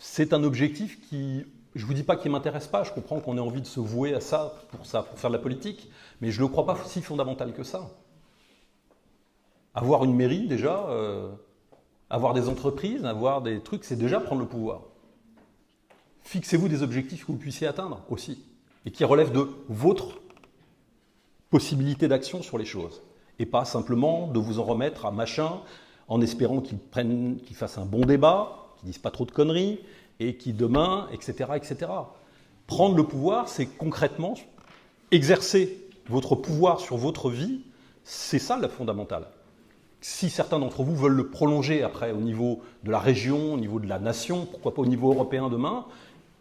c'est 0.00 0.32
un 0.32 0.42
objectif 0.42 1.00
qui, 1.08 1.44
je 1.76 1.82
ne 1.82 1.86
vous 1.86 1.94
dis 1.94 2.02
pas 2.02 2.16
qu'il 2.16 2.32
ne 2.32 2.36
m'intéresse 2.36 2.66
pas, 2.66 2.82
je 2.82 2.90
comprends 2.90 3.20
qu'on 3.20 3.36
ait 3.36 3.40
envie 3.40 3.60
de 3.60 3.66
se 3.66 3.78
vouer 3.78 4.14
à 4.14 4.20
ça 4.20 4.54
pour, 4.72 4.84
ça, 4.84 5.02
pour 5.02 5.16
faire 5.16 5.30
de 5.30 5.36
la 5.36 5.42
politique, 5.42 5.88
mais 6.20 6.32
je 6.32 6.42
ne 6.42 6.46
le 6.46 6.48
crois 6.50 6.66
pas 6.66 6.76
si 6.84 7.02
fondamental 7.02 7.52
que 7.52 7.62
ça. 7.62 7.88
Avoir 9.74 10.04
une 10.04 10.14
mairie, 10.14 10.46
déjà, 10.46 10.86
euh, 10.88 11.30
avoir 12.10 12.34
des 12.34 12.48
entreprises, 12.48 13.04
avoir 13.04 13.42
des 13.42 13.60
trucs, 13.60 13.84
c'est 13.84 13.96
déjà 13.96 14.20
prendre 14.20 14.40
le 14.40 14.46
pouvoir. 14.46 14.82
Fixez-vous 16.22 16.68
des 16.68 16.82
objectifs 16.82 17.26
que 17.26 17.32
vous 17.32 17.38
puissiez 17.38 17.66
atteindre 17.66 18.02
aussi, 18.08 18.44
et 18.86 18.90
qui 18.90 19.04
relèvent 19.04 19.32
de 19.32 19.48
votre 19.68 20.20
possibilité 21.50 22.08
d'action 22.08 22.42
sur 22.42 22.58
les 22.58 22.64
choses, 22.64 23.02
et 23.38 23.46
pas 23.46 23.64
simplement 23.64 24.28
de 24.28 24.38
vous 24.38 24.58
en 24.58 24.64
remettre 24.64 25.06
à 25.06 25.10
machin 25.10 25.60
en 26.08 26.20
espérant 26.20 26.60
qu'il 26.60 27.56
fasse 27.56 27.78
un 27.78 27.86
bon 27.86 28.00
débat, 28.00 28.68
qu'il 28.76 28.86
dise 28.86 28.98
pas 28.98 29.10
trop 29.10 29.24
de 29.24 29.30
conneries, 29.30 29.80
et 30.20 30.36
qui 30.36 30.52
demain, 30.52 31.08
etc., 31.12 31.50
etc. 31.56 31.90
Prendre 32.66 32.96
le 32.96 33.04
pouvoir, 33.04 33.48
c'est 33.48 33.66
concrètement 33.66 34.34
exercer 35.10 35.80
votre 36.08 36.34
pouvoir 36.34 36.80
sur 36.80 36.96
votre 36.96 37.30
vie, 37.30 37.62
c'est 38.04 38.38
ça 38.38 38.58
la 38.58 38.68
fondamentale. 38.68 39.26
Si 40.06 40.28
certains 40.28 40.58
d'entre 40.58 40.82
vous 40.82 40.94
veulent 40.94 41.14
le 41.14 41.30
prolonger 41.30 41.82
après 41.82 42.12
au 42.12 42.20
niveau 42.20 42.60
de 42.82 42.90
la 42.90 42.98
région, 42.98 43.54
au 43.54 43.56
niveau 43.56 43.80
de 43.80 43.86
la 43.86 43.98
nation, 43.98 44.44
pourquoi 44.44 44.74
pas 44.74 44.82
au 44.82 44.86
niveau 44.86 45.10
européen 45.10 45.48
demain, 45.48 45.86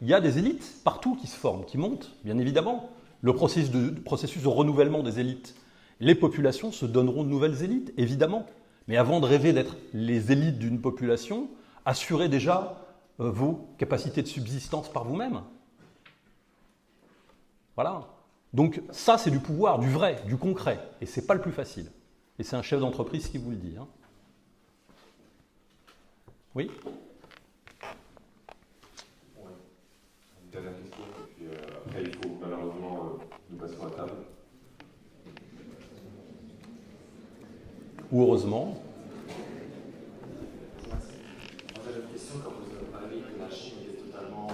il 0.02 0.10
y 0.10 0.14
a 0.14 0.20
des 0.20 0.38
élites 0.38 0.82
partout 0.84 1.16
qui 1.16 1.28
se 1.28 1.38
forment, 1.38 1.64
qui 1.64 1.78
montent, 1.78 2.12
bien 2.26 2.38
évidemment. 2.40 2.90
Le 3.22 3.34
processus 3.34 3.72
de, 3.72 4.48
renouvellement 4.50 5.02
des 5.02 5.22
élites. 5.22 5.56
Les 6.02 6.14
populations 6.14 6.74
se 6.74 6.86
donneront 6.86 7.24
de 7.24 7.30
nouvelles 7.30 7.64
élites, 7.64 7.94
évidemment. 7.96 8.48
Mais 8.90 8.98
avant 8.98 9.22
de 9.22 9.28
rêver 9.28 9.54
d'être 9.54 9.78
les 9.94 10.34
élites 10.34 10.60
d'une 10.60 10.82
population, 10.82 11.48
assurez 11.86 12.28
déjà 12.28 12.82
euh, 13.22 13.32
vos 13.32 13.70
capacités 13.78 14.22
de 14.24 14.28
subsistance 14.28 14.92
par 14.92 15.06
vous-même. 15.06 15.40
Voilà. 17.76 18.10
Donc 18.52 18.82
ça, 18.92 19.18
c'est 19.18 19.32
du 19.32 19.40
pouvoir, 19.40 19.80
du 19.80 19.90
vrai, 19.90 20.22
du 20.28 20.36
concret. 20.36 20.82
Et 21.00 21.06
ce 21.06 21.22
n'est 21.22 21.26
pas 21.26 21.34
le 21.34 21.40
plus 21.42 21.54
facile. 21.54 21.90
Et 22.40 22.44
c'est 22.44 22.56
un 22.56 22.62
chef 22.62 22.80
d'entreprise 22.80 23.30
qui 23.30 23.38
vous 23.38 23.52
le 23.52 23.58
dit. 23.58 23.76
Hein. 23.78 23.88
Oui 26.56 26.70
dernière 30.54 30.74
question, 30.78 31.04
et 31.04 31.34
puis 31.36 31.46
euh, 31.48 31.56
après 31.86 32.04
il 32.04 32.14
faut 32.14 32.38
malheureusement 32.40 32.98
euh, 32.98 33.36
nous 33.50 33.58
passer 33.58 33.76
à 33.82 33.86
la 33.86 33.92
table. 33.92 34.12
Ou 38.12 38.22
heureusement. 38.22 38.84
J'avais 41.84 42.06
une 42.06 42.12
question 42.12 42.36
quand 42.44 42.52
vous 42.52 42.78
avez 42.78 42.86
parlé 42.92 43.18
que 43.22 43.40
la 43.40 43.50
Chine 43.50 43.80
était 43.82 44.04
totalement, 44.04 44.48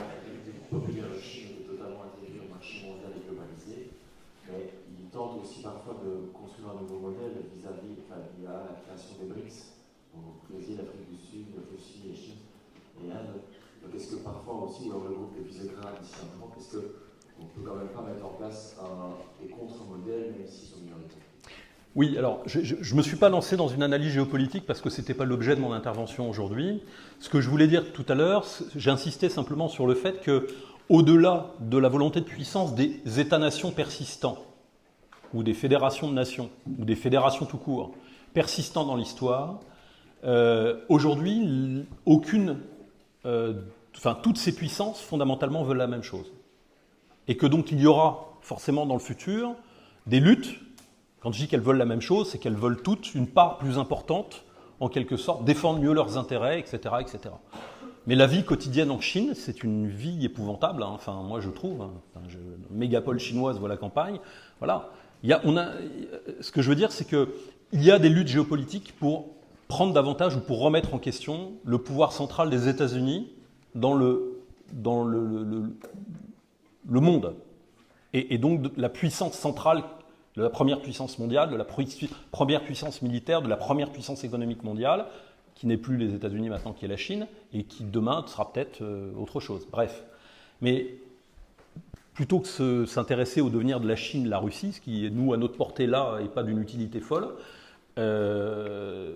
populaire 0.71 1.09
de 1.09 1.19
Chine 1.19 1.49
était 1.59 1.75
totalement 1.75 2.03
intégrée 2.03 2.47
au 2.47 2.53
marché 2.53 2.87
mondial 2.87 3.11
et 3.17 3.27
globalisé, 3.27 3.89
mais 5.09 5.15
il 5.15 5.17
tente 5.17 5.41
aussi 5.41 5.61
parfois 5.61 5.95
de 6.03 6.31
construire 6.33 6.69
un 6.69 6.81
nouveau 6.81 6.99
modèle 7.09 7.33
vis-à-vis, 7.55 7.97
enfin, 8.05 8.21
il 8.37 8.43
y 8.43 8.47
a 8.47 8.51
la 8.51 8.75
création 8.85 9.15
des 9.21 9.27
BRICS, 9.27 9.73
donc 10.13 10.23
Brésil, 10.49 10.79
Afrique 10.79 11.09
du 11.09 11.17
Sud, 11.17 11.45
Russie 11.71 12.01
et 12.11 12.15
Chine 12.15 12.41
et 13.03 13.11
Inde. 13.11 13.41
Donc 13.83 13.95
est-ce 13.95 14.15
que 14.15 14.21
parfois 14.21 14.67
aussi, 14.67 14.89
ou 14.89 15.01
le 15.07 15.15
groupe 15.15 15.35
des 15.35 15.43
Visegrad 15.43 15.93
ici 16.03 16.15
en 16.21 16.59
est-ce 16.59 16.77
qu'on 16.77 17.43
ne 17.43 17.49
peut 17.55 17.61
quand 17.65 17.75
même 17.75 17.87
pas 17.87 18.01
mettre 18.01 18.25
en 18.25 18.33
place 18.37 18.75
des 19.41 19.47
contre-modèles, 19.47 20.33
même 20.37 20.47
s'ils 20.47 20.69
sont 20.69 20.81
minoritaires? 20.81 21.17
Oui, 21.95 22.17
alors 22.17 22.43
je 22.45 22.59
ne 22.59 22.97
me 22.97 23.01
suis 23.01 23.17
pas 23.17 23.29
lancé 23.29 23.57
dans 23.57 23.67
une 23.67 23.81
analyse 23.81 24.11
géopolitique 24.11 24.65
parce 24.65 24.79
que 24.79 24.89
ce 24.89 25.01
n'était 25.01 25.15
pas 25.15 25.25
l'objet 25.25 25.55
de 25.55 25.61
mon 25.61 25.73
intervention 25.73 26.29
aujourd'hui. 26.29 26.83
Ce 27.19 27.29
que 27.29 27.41
je 27.41 27.49
voulais 27.49 27.67
dire 27.67 27.91
tout 27.93 28.05
à 28.09 28.15
l'heure, 28.15 28.45
j'insistais 28.75 29.29
simplement 29.29 29.67
sur 29.67 29.87
le 29.87 29.95
fait 29.95 30.21
que, 30.21 30.47
au-delà 30.87 31.53
de 31.59 31.77
la 31.77 31.89
volonté 31.89 32.19
de 32.19 32.25
puissance 32.25 32.75
des 32.75 33.01
États-nations 33.19 33.71
persistants, 33.71 34.37
ou 35.33 35.43
des 35.43 35.53
fédérations 35.53 36.09
de 36.09 36.13
nations, 36.13 36.49
ou 36.79 36.85
des 36.85 36.95
fédérations 36.95 37.45
tout 37.45 37.57
court, 37.57 37.91
persistants 38.33 38.85
dans 38.85 38.95
l'histoire, 38.95 39.59
euh, 40.23 40.79
aujourd'hui, 40.89 41.85
aucune 42.05 42.57
euh, 43.25 43.53
enfin, 43.95 44.17
toutes 44.21 44.37
ces 44.37 44.55
puissances, 44.55 45.01
fondamentalement, 45.01 45.63
veulent 45.63 45.77
la 45.77 45.87
même 45.87 46.03
chose. 46.03 46.31
Et 47.27 47.37
que 47.37 47.45
donc 47.45 47.71
il 47.71 47.79
y 47.79 47.87
aura 47.87 48.37
forcément 48.41 48.85
dans 48.85 48.95
le 48.95 48.99
futur 48.99 49.55
des 50.07 50.19
luttes. 50.19 50.59
Quand 51.19 51.31
je 51.31 51.39
dis 51.39 51.47
qu'elles 51.47 51.61
veulent 51.61 51.77
la 51.77 51.85
même 51.85 52.01
chose, 52.01 52.29
c'est 52.29 52.39
qu'elles 52.39 52.55
veulent 52.55 52.81
toutes 52.81 53.13
une 53.13 53.27
part 53.27 53.57
plus 53.57 53.77
importante, 53.77 54.45
en 54.79 54.87
quelque 54.87 55.17
sorte, 55.17 55.43
défendre 55.43 55.79
mieux 55.79 55.93
leurs 55.93 56.17
intérêts, 56.17 56.59
etc. 56.59 56.95
etc. 57.01 57.35
Mais 58.07 58.15
la 58.15 58.27
vie 58.27 58.45
quotidienne 58.45 58.91
en 58.91 59.01
Chine, 59.01 59.33
c'est 59.35 59.61
une 59.63 59.87
vie 59.87 60.25
épouvantable. 60.25 60.81
Hein. 60.81 60.91
Enfin, 60.93 61.21
moi, 61.21 61.41
je 61.41 61.49
trouve. 61.49 61.81
Hein. 61.81 61.91
mégapole 62.71 63.19
chinoise, 63.19 63.59
voilà 63.59 63.75
campagne. 63.75 64.19
Voilà. 64.59 64.89
On 65.23 65.57
a, 65.57 65.71
ce 66.41 66.51
que 66.51 66.61
je 66.61 66.69
veux 66.69 66.75
dire, 66.75 66.91
c'est 66.91 67.07
qu'il 67.07 67.27
y 67.73 67.91
a 67.91 67.99
des 67.99 68.09
luttes 68.09 68.27
géopolitiques 68.27 68.93
pour 68.97 69.27
prendre 69.67 69.93
davantage 69.93 70.35
ou 70.35 70.39
pour 70.39 70.59
remettre 70.59 70.93
en 70.93 70.99
question 70.99 71.53
le 71.63 71.77
pouvoir 71.77 72.11
central 72.11 72.49
des 72.49 72.67
États-Unis 72.67 73.31
dans 73.75 73.93
le, 73.93 74.41
dans 74.73 75.03
le, 75.03 75.71
le, 76.87 76.99
monde. 76.99 77.35
Et, 78.13 78.37
donc 78.37 78.65
la 78.77 78.89
puissance 78.89 79.33
centrale 79.33 79.83
de 80.35 80.41
la 80.41 80.49
première 80.49 80.81
puissance 80.81 81.19
mondiale, 81.19 81.51
de 81.51 81.55
la 81.55 81.65
première 81.65 82.63
puissance 82.63 83.01
militaire, 83.01 83.41
de 83.41 83.47
la 83.47 83.57
première 83.57 83.91
puissance 83.91 84.23
économique 84.23 84.63
mondiale, 84.63 85.05
qui 85.53 85.67
n'est 85.67 85.77
plus 85.77 85.97
les 85.97 86.15
États-Unis 86.15 86.49
maintenant, 86.49 86.73
qui 86.73 86.85
est 86.85 86.87
la 86.87 86.97
Chine, 86.97 87.27
et 87.53 87.63
qui 87.63 87.83
demain 87.83 88.23
sera 88.27 88.51
peut-être 88.51 88.81
euh, 88.81 89.11
autre 89.17 89.39
chose. 89.39 89.67
Bref. 89.69 90.03
Mais 90.61 90.95
plutôt 92.19 92.41
que 92.41 92.83
s'intéresser 92.85 93.39
au 93.39 93.49
devenir 93.49 93.79
de 93.79 93.87
la 93.87 93.95
Chine, 93.95 94.27
la 94.27 94.39
Russie, 94.39 94.73
ce 94.73 94.81
qui, 94.81 95.09
nous, 95.09 95.31
à 95.31 95.37
notre 95.37 95.55
portée 95.55 95.87
là, 95.87 96.19
n'est 96.21 96.27
pas 96.27 96.43
d'une 96.43 96.61
utilité 96.61 96.99
folle, 96.99 97.29
euh, 97.97 99.15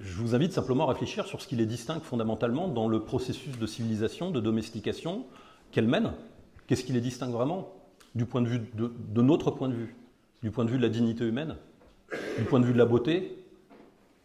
je 0.00 0.14
vous 0.14 0.34
invite 0.34 0.54
simplement 0.54 0.88
à 0.88 0.92
réfléchir 0.94 1.26
sur 1.26 1.42
ce 1.42 1.46
qui 1.46 1.56
les 1.56 1.66
distingue 1.66 2.00
fondamentalement 2.00 2.68
dans 2.68 2.88
le 2.88 3.00
processus 3.00 3.58
de 3.58 3.66
civilisation, 3.66 4.30
de 4.30 4.40
domestication 4.40 5.26
qu'elles 5.72 5.88
mènent. 5.88 6.12
Qu'est-ce 6.66 6.84
qui 6.84 6.94
les 6.94 7.02
distingue 7.02 7.32
vraiment 7.32 7.70
du 8.14 8.24
point 8.24 8.40
de 8.40 8.48
vue 8.48 8.60
de, 8.72 9.20
notre 9.20 9.50
point 9.50 9.68
de 9.68 9.74
vue, 9.74 9.94
du 10.42 10.50
point 10.50 10.64
de 10.64 10.70
vue 10.70 10.78
de 10.78 10.82
la 10.82 10.88
dignité 10.88 11.26
humaine, 11.26 11.54
du 12.38 12.44
point 12.44 12.60
de 12.60 12.64
vue 12.64 12.72
de 12.72 12.78
la 12.78 12.86
beauté? 12.86 13.44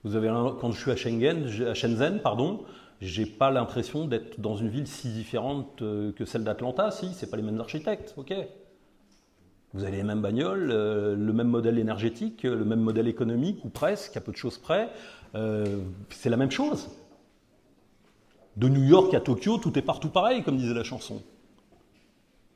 Vous 0.06 0.16
avez 0.16 0.30
quand 0.62 0.72
je 0.72 0.80
suis 0.80 0.92
à 0.92 1.70
à 1.70 1.74
Shenzhen, 1.74 2.22
pardon, 2.22 2.64
j'ai 3.04 3.26
pas 3.26 3.52
l'impression 3.52 4.06
d'être 4.06 4.40
dans 4.40 4.56
une 4.56 4.70
ville 4.70 4.88
si 4.88 5.10
différente 5.10 5.82
euh, 5.82 6.12
que 6.14 6.26
celle 6.26 6.44
d'Atlanta. 6.44 6.92
Si, 6.92 7.14
c'est 7.14 7.30
pas 7.30 7.38
les 7.38 7.44
mêmes 7.44 7.60
architectes, 7.60 8.14
ok. 8.18 8.34
Vous 9.74 9.84
avez 9.84 9.98
les 9.98 10.04
mêmes 10.04 10.22
bagnoles, 10.22 10.72
euh, 10.72 11.16
le 11.16 11.34
même 11.34 11.48
modèle 11.48 11.80
énergétique, 11.80 12.44
le 12.44 12.64
même 12.64 12.82
modèle 12.82 13.08
économique, 13.08 13.64
ou 13.66 13.70
presque, 13.70 14.16
à 14.18 14.22
peu 14.22 14.32
de 14.32 14.38
choses 14.38 14.58
près. 14.58 14.90
Euh, 15.36 15.80
c'est 16.10 16.30
la 16.30 16.38
même 16.38 16.52
chose. 16.52 16.90
De 18.56 18.70
New 18.70 18.84
York 18.84 19.14
à 19.14 19.20
Tokyo, 19.20 19.58
tout 19.58 19.78
est 19.78 19.82
partout 19.82 20.10
pareil, 20.10 20.44
comme 20.44 20.58
disait 20.58 20.76
la 20.76 20.84
chanson. 20.84 21.22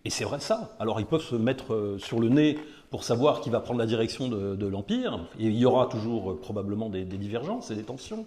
Et 0.08 0.10
c'est 0.10 0.24
vrai 0.24 0.40
ça. 0.40 0.76
Alors 0.80 1.02
ils 1.02 1.06
peuvent 1.06 1.22
se 1.22 1.36
mettre 1.36 1.74
euh, 1.74 1.98
sur 2.00 2.20
le 2.20 2.30
nez 2.30 2.58
pour 2.92 3.04
savoir 3.04 3.42
qui 3.42 3.50
va 3.50 3.60
prendre 3.60 3.80
la 3.80 3.86
direction 3.86 4.30
de, 4.30 4.66
l'Empire, 4.66 5.28
et 5.38 5.48
il 5.48 5.58
y 5.58 5.66
aura 5.66 5.88
toujours 5.88 6.32
euh, 6.32 6.40
probablement 6.40 6.90
des, 6.90 7.04
divergences 7.04 7.72
et 7.72 7.76
des 7.76 7.84
tensions. 7.84 8.26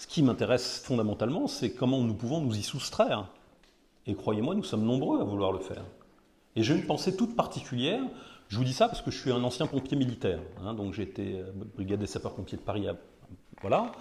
Ce 0.00 0.06
qui 0.06 0.22
m'intéresse 0.22 0.80
fondamentalement, 0.82 1.46
c'est 1.46 1.74
comment 1.74 2.00
nous 2.00 2.14
pouvons 2.14 2.40
nous 2.40 2.56
y 2.56 2.62
soustraire. 2.62 3.28
Et 4.06 4.14
croyez-moi, 4.14 4.54
nous 4.54 4.64
sommes 4.64 4.86
nombreux 4.86 5.20
à 5.20 5.24
vouloir 5.24 5.52
le 5.52 5.58
faire. 5.58 5.84
Et 6.56 6.62
j'ai 6.62 6.74
une 6.74 6.86
pensée 6.86 7.14
toute 7.14 7.36
particulière. 7.36 8.00
Je 8.48 8.56
vous 8.56 8.64
dis 8.64 8.72
ça 8.72 8.88
parce 8.88 9.02
que 9.02 9.10
je 9.10 9.18
suis 9.18 9.30
un 9.30 9.44
ancien 9.44 9.66
pompier 9.66 9.98
militaire. 9.98 10.40
Hein, 10.64 10.72
donc 10.72 10.94
j'ai 10.94 11.02
été 11.02 11.44
brigade 11.74 12.00
des 12.00 12.06
sapeurs-pompiers 12.06 12.56
de 12.56 12.62
Paris 12.62 12.86
voilà. 13.60 13.92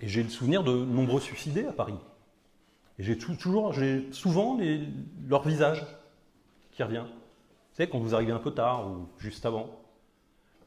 Et 0.00 0.06
j'ai 0.06 0.22
le 0.22 0.28
souvenir 0.28 0.62
de 0.62 0.70
nombreux 0.70 1.20
suicidés 1.20 1.64
à 1.64 1.72
Paris. 1.72 1.98
Et 3.00 3.02
j'ai 3.02 3.18
toujours, 3.18 3.72
j'ai 3.72 4.06
souvent 4.12 4.60
leur 5.26 5.42
visage 5.42 5.84
qui 6.70 6.84
revient. 6.84 7.02
Vous 7.08 7.76
savez, 7.76 7.90
quand 7.90 7.98
vous 7.98 8.14
arrivez 8.14 8.30
un 8.30 8.38
peu 8.38 8.52
tard 8.52 8.86
ou 8.86 9.08
juste 9.18 9.44
avant. 9.44 9.68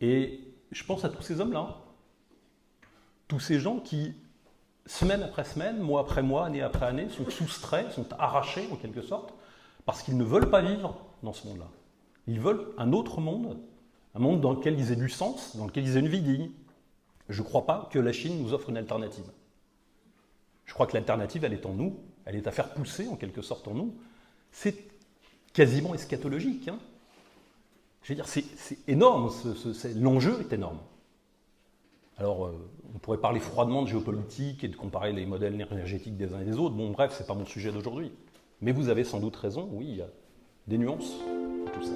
Et 0.01 0.41
je 0.73 0.83
pense 0.83 1.05
à 1.05 1.09
tous 1.09 1.21
ces 1.21 1.39
hommes-là. 1.39 1.77
Tous 3.29 3.39
ces 3.39 3.57
gens 3.57 3.79
qui, 3.79 4.15
semaine 4.91 5.23
après 5.23 5.45
semaine, 5.45 5.79
mois 5.79 6.01
après 6.01 6.21
mois, 6.21 6.45
année 6.45 6.61
après 6.61 6.85
année, 6.85 7.07
sont 7.09 7.29
soustraits, 7.29 7.91
sont 7.91 8.07
arrachés 8.19 8.67
en 8.71 8.75
quelque 8.75 9.01
sorte, 9.01 9.33
parce 9.85 10.03
qu'ils 10.03 10.17
ne 10.17 10.23
veulent 10.23 10.49
pas 10.49 10.61
vivre 10.61 10.97
dans 11.23 11.33
ce 11.33 11.47
monde-là. 11.47 11.67
Ils 12.27 12.39
veulent 12.39 12.67
un 12.77 12.91
autre 12.91 13.21
monde, 13.21 13.57
un 14.15 14.19
monde 14.19 14.41
dans 14.41 14.51
lequel 14.51 14.77
ils 14.77 14.91
aient 14.91 14.97
du 14.97 15.09
sens, 15.09 15.55
dans 15.55 15.65
lequel 15.65 15.85
ils 15.85 15.95
aient 15.95 16.01
une 16.01 16.09
vie 16.09 16.21
digne. 16.21 16.51
Je 17.29 17.41
ne 17.41 17.47
crois 17.47 17.65
pas 17.65 17.89
que 17.91 17.99
la 17.99 18.11
Chine 18.11 18.43
nous 18.43 18.53
offre 18.53 18.69
une 18.69 18.77
alternative. 18.77 19.23
Je 20.65 20.73
crois 20.73 20.87
que 20.87 20.93
l'alternative, 20.93 21.45
elle 21.45 21.53
est 21.53 21.65
en 21.65 21.73
nous, 21.73 21.97
elle 22.25 22.35
est 22.35 22.47
à 22.47 22.51
faire 22.51 22.73
pousser 22.73 23.07
en 23.07 23.15
quelque 23.15 23.41
sorte 23.41 23.67
en 23.69 23.73
nous. 23.73 23.95
C'est 24.51 24.75
quasiment 25.53 25.93
eschatologique. 25.93 26.67
Hein. 26.67 26.79
Je 28.03 28.09
veux 28.09 28.15
dire, 28.15 28.27
c'est 28.27 28.43
énorme, 28.89 29.31
l'enjeu 29.95 30.41
est 30.41 30.53
énorme. 30.53 30.79
Alors, 32.17 32.45
euh, 32.45 32.69
on 32.93 32.99
pourrait 32.99 33.17
parler 33.17 33.39
froidement 33.39 33.83
de 33.83 33.87
géopolitique 33.87 34.63
et 34.63 34.67
de 34.67 34.75
comparer 34.75 35.13
les 35.13 35.25
modèles 35.25 35.53
énergétiques 35.53 36.17
des 36.17 36.33
uns 36.33 36.41
et 36.41 36.45
des 36.45 36.57
autres. 36.57 36.75
Bon, 36.75 36.91
bref, 36.91 37.13
c'est 37.17 37.27
pas 37.27 37.33
mon 37.33 37.45
sujet 37.45 37.71
d'aujourd'hui. 37.71 38.11
Mais 38.61 38.71
vous 38.71 38.89
avez 38.89 39.03
sans 39.03 39.19
doute 39.19 39.35
raison, 39.35 39.69
oui, 39.71 39.85
il 39.89 39.95
y 39.97 40.01
a 40.01 40.09
des 40.67 40.77
nuances 40.77 41.15
à 41.67 41.71
tout 41.71 41.83
ça. 41.83 41.93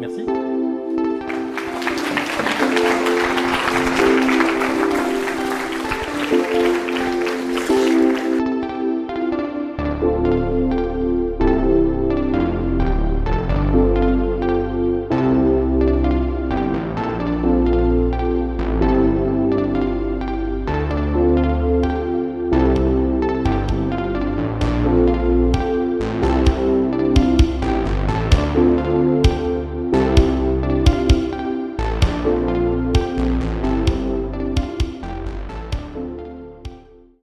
Merci. 0.00 0.51